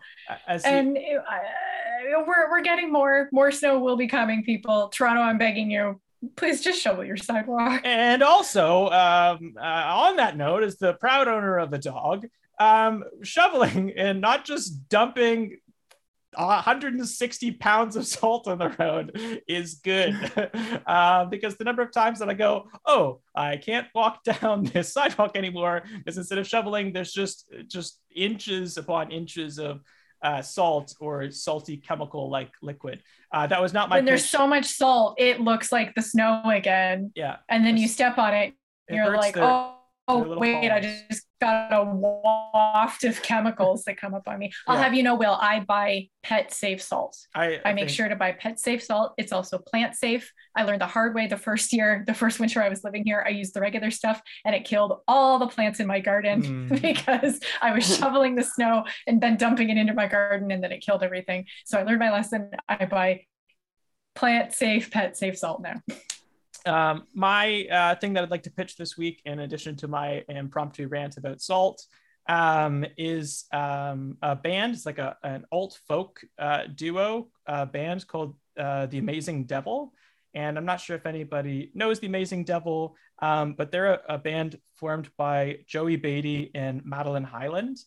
as 0.46 0.64
you- 0.64 0.70
And 0.70 0.98
uh, 0.98 2.22
we're, 2.26 2.50
we're 2.50 2.60
getting 2.62 2.92
more, 2.92 3.28
more 3.32 3.50
snow 3.50 3.78
will 3.78 3.96
be 3.96 4.08
coming, 4.08 4.44
people. 4.44 4.88
Toronto, 4.88 5.22
I'm 5.22 5.38
begging 5.38 5.70
you, 5.70 6.00
please 6.36 6.60
just 6.62 6.80
shovel 6.82 7.04
your 7.04 7.16
sidewalk. 7.16 7.80
And 7.84 8.22
also, 8.22 8.86
um, 8.90 9.54
uh, 9.58 9.62
on 9.62 10.16
that 10.16 10.36
note, 10.36 10.62
as 10.64 10.76
the 10.76 10.94
proud 10.94 11.28
owner 11.28 11.58
of 11.58 11.72
a 11.72 11.78
dog, 11.78 12.26
um, 12.58 13.04
shoveling 13.22 13.92
and 13.96 14.20
not 14.20 14.44
just 14.44 14.88
dumping 14.90 15.56
160 16.34 17.52
pounds 17.52 17.96
of 17.96 18.06
salt 18.06 18.46
on 18.46 18.58
the 18.58 18.68
road 18.78 19.42
is 19.48 19.74
good. 19.74 20.14
uh, 20.86 21.24
because 21.26 21.56
the 21.56 21.64
number 21.64 21.82
of 21.82 21.92
times 21.92 22.18
that 22.20 22.28
I 22.28 22.34
go, 22.34 22.68
oh, 22.86 23.20
I 23.34 23.56
can't 23.56 23.86
walk 23.94 24.22
down 24.40 24.64
this 24.64 24.92
sidewalk 24.92 25.36
anymore, 25.36 25.82
because 25.98 26.18
instead 26.18 26.38
of 26.38 26.46
shoveling, 26.46 26.92
there's 26.92 27.12
just 27.12 27.46
just 27.66 28.00
inches 28.14 28.76
upon 28.76 29.10
inches 29.10 29.58
of 29.58 29.80
uh, 30.22 30.42
salt 30.42 30.94
or 31.00 31.30
salty 31.30 31.76
chemical 31.76 32.30
like 32.30 32.50
liquid. 32.62 33.02
Uh, 33.32 33.46
that 33.46 33.60
was 33.60 33.72
not 33.72 33.88
my. 33.88 33.96
When 33.96 34.04
there's 34.04 34.22
pitch. 34.22 34.30
so 34.30 34.46
much 34.46 34.66
salt, 34.66 35.16
it 35.18 35.40
looks 35.40 35.72
like 35.72 35.94
the 35.94 36.02
snow 36.02 36.42
again. 36.46 37.12
yeah. 37.14 37.36
And 37.48 37.64
then 37.64 37.76
you 37.76 37.88
step 37.88 38.18
on 38.18 38.34
it, 38.34 38.54
it 38.88 38.94
you're 38.94 39.16
like, 39.16 39.34
their- 39.34 39.44
oh, 39.44 39.74
oh 40.10 40.38
wait, 40.38 40.70
I 40.70 40.80
just 40.80 41.26
got 41.40 41.72
a 41.72 41.82
waft 41.84 43.04
of 43.04 43.22
chemicals 43.22 43.84
that 43.84 43.96
come 43.96 44.12
up 44.14 44.28
on 44.28 44.38
me. 44.38 44.52
I'll 44.66 44.76
Yeah. 44.76 44.82
have 44.84 44.94
you 44.94 45.02
know, 45.02 45.14
Will, 45.14 45.36
I 45.40 45.60
buy 45.60 46.08
pet 46.22 46.52
safe 46.52 46.82
salt. 46.82 47.16
I, 47.34 47.60
I 47.64 47.72
make 47.72 47.86
think- 47.86 47.96
sure 47.96 48.08
to 48.08 48.16
buy 48.16 48.32
pet 48.32 48.58
safe 48.58 48.82
salt. 48.82 49.14
It's 49.16 49.32
also 49.32 49.58
plant 49.58 49.96
safe. 49.96 50.30
I 50.54 50.64
learned 50.64 50.80
the 50.82 50.86
hard 50.86 51.14
way 51.14 51.26
the 51.28 51.36
first 51.38 51.72
year, 51.72 52.04
the 52.06 52.12
first 52.14 52.40
winter 52.40 52.62
I 52.62 52.68
was 52.68 52.84
living 52.84 53.04
here. 53.06 53.24
I 53.26 53.30
used 53.30 53.54
the 53.54 53.60
regular 53.60 53.90
stuff 53.90 54.20
and 54.44 54.54
it 54.54 54.64
killed 54.64 54.98
all 55.08 55.38
the 55.38 55.46
plants 55.46 55.80
in 55.80 55.86
my 55.86 56.00
garden 56.00 56.42
Mm. 56.42 56.82
because 56.82 57.40
I 57.62 57.72
was 57.72 57.84
shoveling 57.98 58.34
the 58.34 58.42
snow 58.44 58.84
and 59.06 59.20
then 59.20 59.36
dumping 59.36 59.70
it 59.70 59.78
into 59.78 59.94
my 59.94 60.06
garden 60.08 60.50
and 60.50 60.62
then 60.62 60.72
it 60.72 60.80
killed 60.80 61.02
everything. 61.02 61.46
So 61.64 61.78
I 61.78 61.84
learned 61.84 62.00
my 62.00 62.10
lesson. 62.10 62.50
I 62.68 62.84
buy 62.84 63.22
plant 64.14 64.52
safe, 64.52 64.90
pet 64.90 65.16
safe 65.16 65.38
salt 65.38 65.62
now. 65.62 65.80
Um, 66.66 67.06
my 67.14 67.66
uh, 67.70 67.94
thing 67.96 68.12
that 68.14 68.22
I'd 68.22 68.30
like 68.30 68.42
to 68.44 68.50
pitch 68.50 68.76
this 68.76 68.96
week, 68.96 69.22
in 69.24 69.40
addition 69.40 69.76
to 69.76 69.88
my 69.88 70.24
impromptu 70.28 70.88
rant 70.88 71.16
about 71.16 71.40
salt, 71.40 71.84
um, 72.28 72.84
is 72.96 73.44
um, 73.52 74.16
a 74.22 74.36
band. 74.36 74.74
It's 74.74 74.86
like 74.86 74.98
a, 74.98 75.16
an 75.22 75.44
alt 75.50 75.78
folk 75.88 76.20
uh, 76.38 76.64
duo 76.74 77.28
uh, 77.46 77.64
band 77.66 78.06
called 78.06 78.36
uh, 78.58 78.86
The 78.86 78.98
Amazing 78.98 79.44
Devil. 79.44 79.92
And 80.34 80.56
I'm 80.56 80.64
not 80.64 80.80
sure 80.80 80.96
if 80.96 81.06
anybody 81.06 81.72
knows 81.74 81.98
The 81.98 82.06
Amazing 82.06 82.44
Devil, 82.44 82.94
um, 83.20 83.54
but 83.54 83.72
they're 83.72 83.94
a, 83.94 84.00
a 84.10 84.18
band 84.18 84.58
formed 84.74 85.10
by 85.16 85.58
Joey 85.66 85.98
Batey 85.98 86.50
and 86.54 86.84
Madeleine 86.84 87.24
Hyland. 87.24 87.78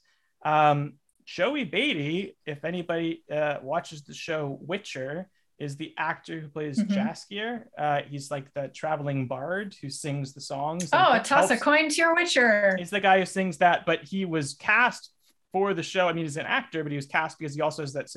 Um, 0.43 0.93
Joey 1.25 1.65
Batey, 1.65 2.35
if 2.45 2.65
anybody 2.65 3.23
uh, 3.31 3.57
watches 3.61 4.03
the 4.03 4.13
show 4.13 4.57
Witcher, 4.61 5.29
is 5.59 5.77
the 5.77 5.93
actor 5.97 6.39
who 6.39 6.47
plays 6.49 6.80
Mhm. 6.80 6.88
Jaskier. 6.89 7.65
Uh, 7.77 8.01
he's 8.07 8.31
like 8.31 8.51
the 8.53 8.67
traveling 8.69 9.27
bard 9.27 9.75
who 9.81 9.89
sings 9.89 10.34
the 10.34 10.41
songs. 10.41 10.89
Oh, 10.91 10.97
helps- 10.97 11.30
toss 11.30 11.51
a 11.51 11.57
coin 11.57 11.89
to 11.89 11.95
your 11.95 12.15
witcher. 12.15 12.75
He's 12.77 12.89
the 12.89 12.99
guy 12.99 13.19
who 13.19 13.25
sings 13.25 13.59
that, 13.59 13.85
but 13.85 14.03
he 14.03 14.25
was 14.25 14.55
cast 14.55 15.11
for 15.51 15.73
the 15.73 15.84
show. 15.84 16.07
I 16.09 16.13
mean, 16.13 16.25
he's 16.25 16.38
an 16.38 16.47
actor, 16.47 16.81
but 16.84 16.91
he 16.91 16.95
was 16.95 17.05
cast 17.05 17.38
because 17.38 17.53
he 17.53 17.61
also 17.61 17.84
has 17.84 17.93
that 17.93 18.07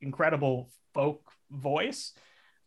incredible 0.00 0.70
folk 0.94 1.30
voice. 1.50 2.12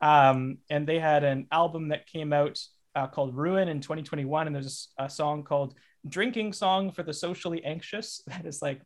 Um, 0.01 0.59
and 0.69 0.85
they 0.87 0.99
had 0.99 1.23
an 1.23 1.47
album 1.51 1.89
that 1.89 2.05
came 2.05 2.33
out 2.33 2.59
uh, 2.95 3.07
called 3.07 3.35
Ruin 3.35 3.67
in 3.67 3.81
2021, 3.81 4.47
and 4.47 4.55
there's 4.55 4.89
a 4.97 5.09
song 5.09 5.43
called 5.43 5.73
"Drinking 6.07 6.53
Song 6.53 6.91
for 6.91 7.03
the 7.03 7.13
Socially 7.13 7.63
Anxious" 7.65 8.21
that 8.27 8.45
is 8.45 8.61
like 8.61 8.81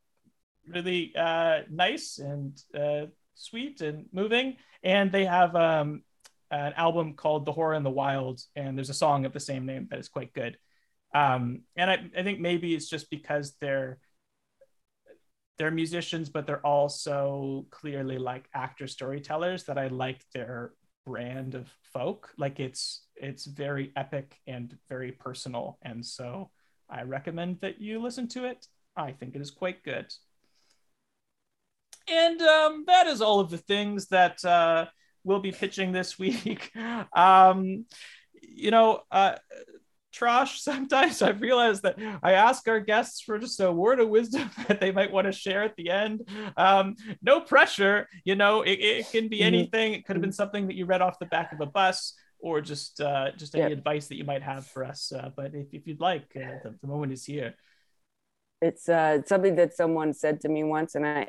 really 0.67 1.13
uh, 1.15 1.61
nice 1.69 2.17
and 2.19 2.57
uh, 2.73 3.07
sweet 3.39 3.81
and 3.81 4.05
moving. 4.11 4.57
And 4.83 5.11
they 5.11 5.25
have 5.25 5.55
um, 5.55 6.03
an 6.51 6.73
album 6.73 7.13
called 7.13 7.45
"The 7.45 7.51
Horror 7.51 7.73
and 7.73 7.85
the 7.85 7.89
Wild," 7.89 8.41
and 8.55 8.77
there's 8.77 8.89
a 8.89 8.93
song 8.93 9.25
of 9.25 9.33
the 9.33 9.39
same 9.39 9.65
name 9.65 9.87
that 9.89 9.99
is 9.99 10.09
quite 10.09 10.33
good. 10.33 10.57
Um, 11.13 11.61
and 11.75 11.89
I, 11.89 11.97
I 12.17 12.23
think 12.23 12.39
maybe 12.39 12.75
it's 12.75 12.89
just 12.89 13.09
because 13.09 13.55
they're 13.59 13.99
they're 15.57 15.71
musicians, 15.71 16.29
but 16.29 16.47
they're 16.47 16.65
also 16.65 17.65
clearly 17.69 18.17
like 18.17 18.47
actor 18.53 18.87
storytellers 18.87 19.65
that 19.65 19.77
I 19.77 19.87
like 19.87 20.23
their 20.33 20.71
brand 21.05 21.53
of 21.55 21.69
folk. 21.93 22.31
Like 22.37 22.59
it's 22.59 23.05
it's 23.15 23.45
very 23.45 23.91
epic 23.95 24.37
and 24.47 24.77
very 24.87 25.11
personal, 25.11 25.77
and 25.81 26.05
so 26.05 26.51
I 26.89 27.03
recommend 27.03 27.59
that 27.61 27.81
you 27.81 28.01
listen 28.01 28.27
to 28.29 28.45
it. 28.45 28.65
I 28.95 29.11
think 29.11 29.35
it 29.35 29.41
is 29.41 29.51
quite 29.51 29.83
good. 29.83 30.11
And 32.11 32.41
um, 32.41 32.83
that 32.87 33.07
is 33.07 33.21
all 33.21 33.39
of 33.39 33.49
the 33.49 33.57
things 33.57 34.07
that 34.07 34.43
uh, 34.43 34.85
we'll 35.23 35.39
be 35.39 35.51
pitching 35.51 35.91
this 35.91 36.17
week. 36.23 36.71
um, 37.13 37.85
you 38.41 38.71
know, 38.71 39.01
uh, 39.11 39.35
Trosh, 40.13 40.57
sometimes 40.69 41.21
I've 41.21 41.41
realized 41.41 41.83
that 41.83 41.97
I 42.23 42.33
ask 42.33 42.67
our 42.67 42.79
guests 42.79 43.21
for 43.21 43.37
just 43.37 43.59
a 43.59 43.71
word 43.71 43.99
of 43.99 44.09
wisdom 44.09 44.49
that 44.67 44.79
they 44.81 44.91
might 44.91 45.11
want 45.11 45.25
to 45.27 45.31
share 45.31 45.63
at 45.63 45.75
the 45.75 45.89
end. 45.91 46.27
Um, 46.57 46.95
no 47.21 47.41
pressure, 47.41 48.07
you 48.23 48.35
know, 48.35 48.63
it, 48.63 48.79
it 48.79 49.11
can 49.11 49.27
be 49.27 49.39
Mhm. 49.41 49.45
anything. 49.45 49.93
It 49.93 50.05
could 50.05 50.15
have 50.15 50.21
been 50.21 50.31
something 50.31 50.67
that 50.67 50.75
you 50.75 50.85
read 50.85 51.01
off 51.01 51.19
the 51.19 51.25
back 51.27 51.51
of 51.53 51.61
a 51.61 51.65
bus. 51.65 52.15
or 52.41 52.61
just 52.61 53.01
uh, 53.01 53.31
just 53.35 53.53
any 53.53 53.73
advice 53.73 54.07
that 54.07 54.15
you 54.15 54.23
might 54.23 54.41
have 54.41 54.65
for 54.65 54.85
us. 54.85 55.11
Uh, 55.11 55.29
but 55.35 55.53
if, 55.53 55.67
if 55.73 55.85
you'd 55.85 55.99
like, 55.99 56.23
uh, 56.37 56.55
the, 56.63 56.73
the 56.81 56.87
moment 56.87 57.11
is 57.11 57.25
here. 57.25 57.53
It's 58.61 58.87
uh, 58.87 59.21
something 59.25 59.55
that 59.57 59.75
someone 59.75 60.13
said 60.13 60.39
to 60.41 60.49
me 60.49 60.63
once, 60.63 60.95
and 60.95 61.05
I 61.05 61.27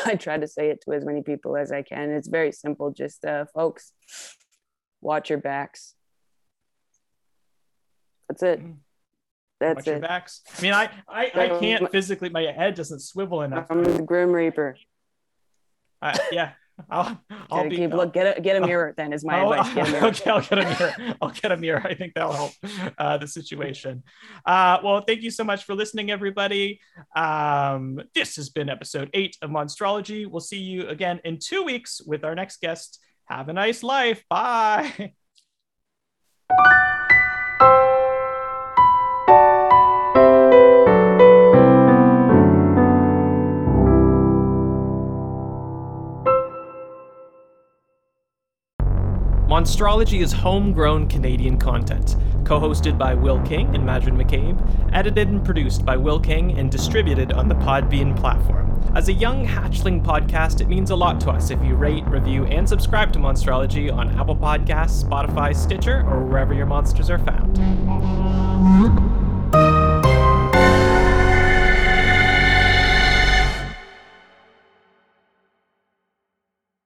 I 0.06 0.14
try 0.14 0.38
to 0.38 0.46
say 0.48 0.70
it 0.70 0.82
to 0.84 0.92
as 0.92 1.04
many 1.04 1.22
people 1.22 1.56
as 1.56 1.72
I 1.72 1.82
can. 1.82 2.10
It's 2.10 2.28
very 2.28 2.52
simple. 2.52 2.90
Just 2.90 3.24
uh, 3.24 3.46
folks, 3.54 3.92
watch 5.00 5.30
your 5.30 5.38
backs. 5.38 5.94
That's 8.28 8.42
it. 8.42 8.60
Mm. 8.60 8.76
That's 9.60 9.76
Watch 9.76 9.88
it. 9.88 9.90
your 9.90 10.00
backs. 10.00 10.40
I 10.58 10.62
mean, 10.62 10.72
I, 10.72 10.90
I, 11.06 11.30
I 11.34 11.58
can't 11.60 11.90
physically. 11.92 12.30
My 12.30 12.42
head 12.42 12.74
doesn't 12.74 13.00
swivel 13.00 13.42
enough. 13.42 13.66
I'm 13.68 13.84
the 13.84 14.02
Grim 14.02 14.32
Reaper. 14.32 14.76
I, 16.00 16.18
yeah, 16.32 16.52
I'll, 16.90 17.20
I'll 17.50 17.68
be. 17.68 17.76
keep 17.76 17.92
look. 17.92 18.12
Get 18.12 18.38
a 18.38 18.40
get 18.40 18.56
a 18.56 18.66
mirror. 18.66 18.94
Then 18.96 19.12
is 19.12 19.24
my 19.24 19.40
I'll, 19.40 19.52
advice. 19.52 19.74
Get 19.74 19.88
a 19.88 19.90
mirror. 19.92 20.06
okay, 20.06 20.30
I'll 20.30 20.40
get 20.40 20.58
a 20.58 20.62
mirror. 20.62 21.14
I'll 21.20 21.30
get 21.30 21.52
a 21.52 21.56
mirror. 21.56 21.82
I 21.84 21.94
think 21.94 22.14
that'll 22.14 22.32
help 22.32 22.52
uh, 22.98 23.18
the 23.18 23.26
situation. 23.26 24.02
Uh, 24.44 24.78
well, 24.82 25.00
thank 25.06 25.22
you 25.22 25.30
so 25.30 25.44
much 25.44 25.64
for 25.64 25.74
listening, 25.74 26.10
everybody. 26.10 26.80
Um, 27.14 28.00
this 28.14 28.36
has 28.36 28.48
been 28.50 28.68
episode 28.68 29.10
eight 29.14 29.36
of 29.42 29.50
Monstrology. 29.50 30.26
We'll 30.26 30.40
see 30.40 30.60
you 30.60 30.88
again 30.88 31.20
in 31.24 31.38
two 31.38 31.62
weeks 31.62 32.00
with 32.00 32.24
our 32.24 32.34
next 32.34 32.60
guest. 32.60 32.98
Have 33.26 33.48
a 33.48 33.52
nice 33.52 33.82
life. 33.82 34.24
Bye. 34.28 35.14
Monstrology 49.60 50.22
is 50.22 50.32
homegrown 50.32 51.06
Canadian 51.06 51.58
content, 51.58 52.16
co 52.46 52.58
hosted 52.58 52.96
by 52.96 53.12
Will 53.12 53.38
King 53.42 53.74
and 53.74 53.84
Madrid 53.84 54.14
McCabe, 54.14 54.58
edited 54.94 55.28
and 55.28 55.44
produced 55.44 55.84
by 55.84 55.98
Will 55.98 56.18
King, 56.18 56.58
and 56.58 56.70
distributed 56.70 57.30
on 57.30 57.46
the 57.46 57.54
Podbean 57.56 58.18
platform. 58.18 58.82
As 58.94 59.10
a 59.10 59.12
young 59.12 59.46
hatchling 59.46 60.02
podcast, 60.02 60.62
it 60.62 60.68
means 60.68 60.88
a 60.88 60.96
lot 60.96 61.20
to 61.20 61.30
us 61.30 61.50
if 61.50 61.62
you 61.62 61.74
rate, 61.74 62.06
review, 62.06 62.46
and 62.46 62.66
subscribe 62.66 63.12
to 63.12 63.18
Monstrology 63.18 63.92
on 63.94 64.08
Apple 64.18 64.34
Podcasts, 64.34 65.04
Spotify, 65.04 65.54
Stitcher, 65.54 66.06
or 66.08 66.24
wherever 66.24 66.54
your 66.54 66.64
monsters 66.64 67.10
are 67.10 67.18
found. 67.18 67.58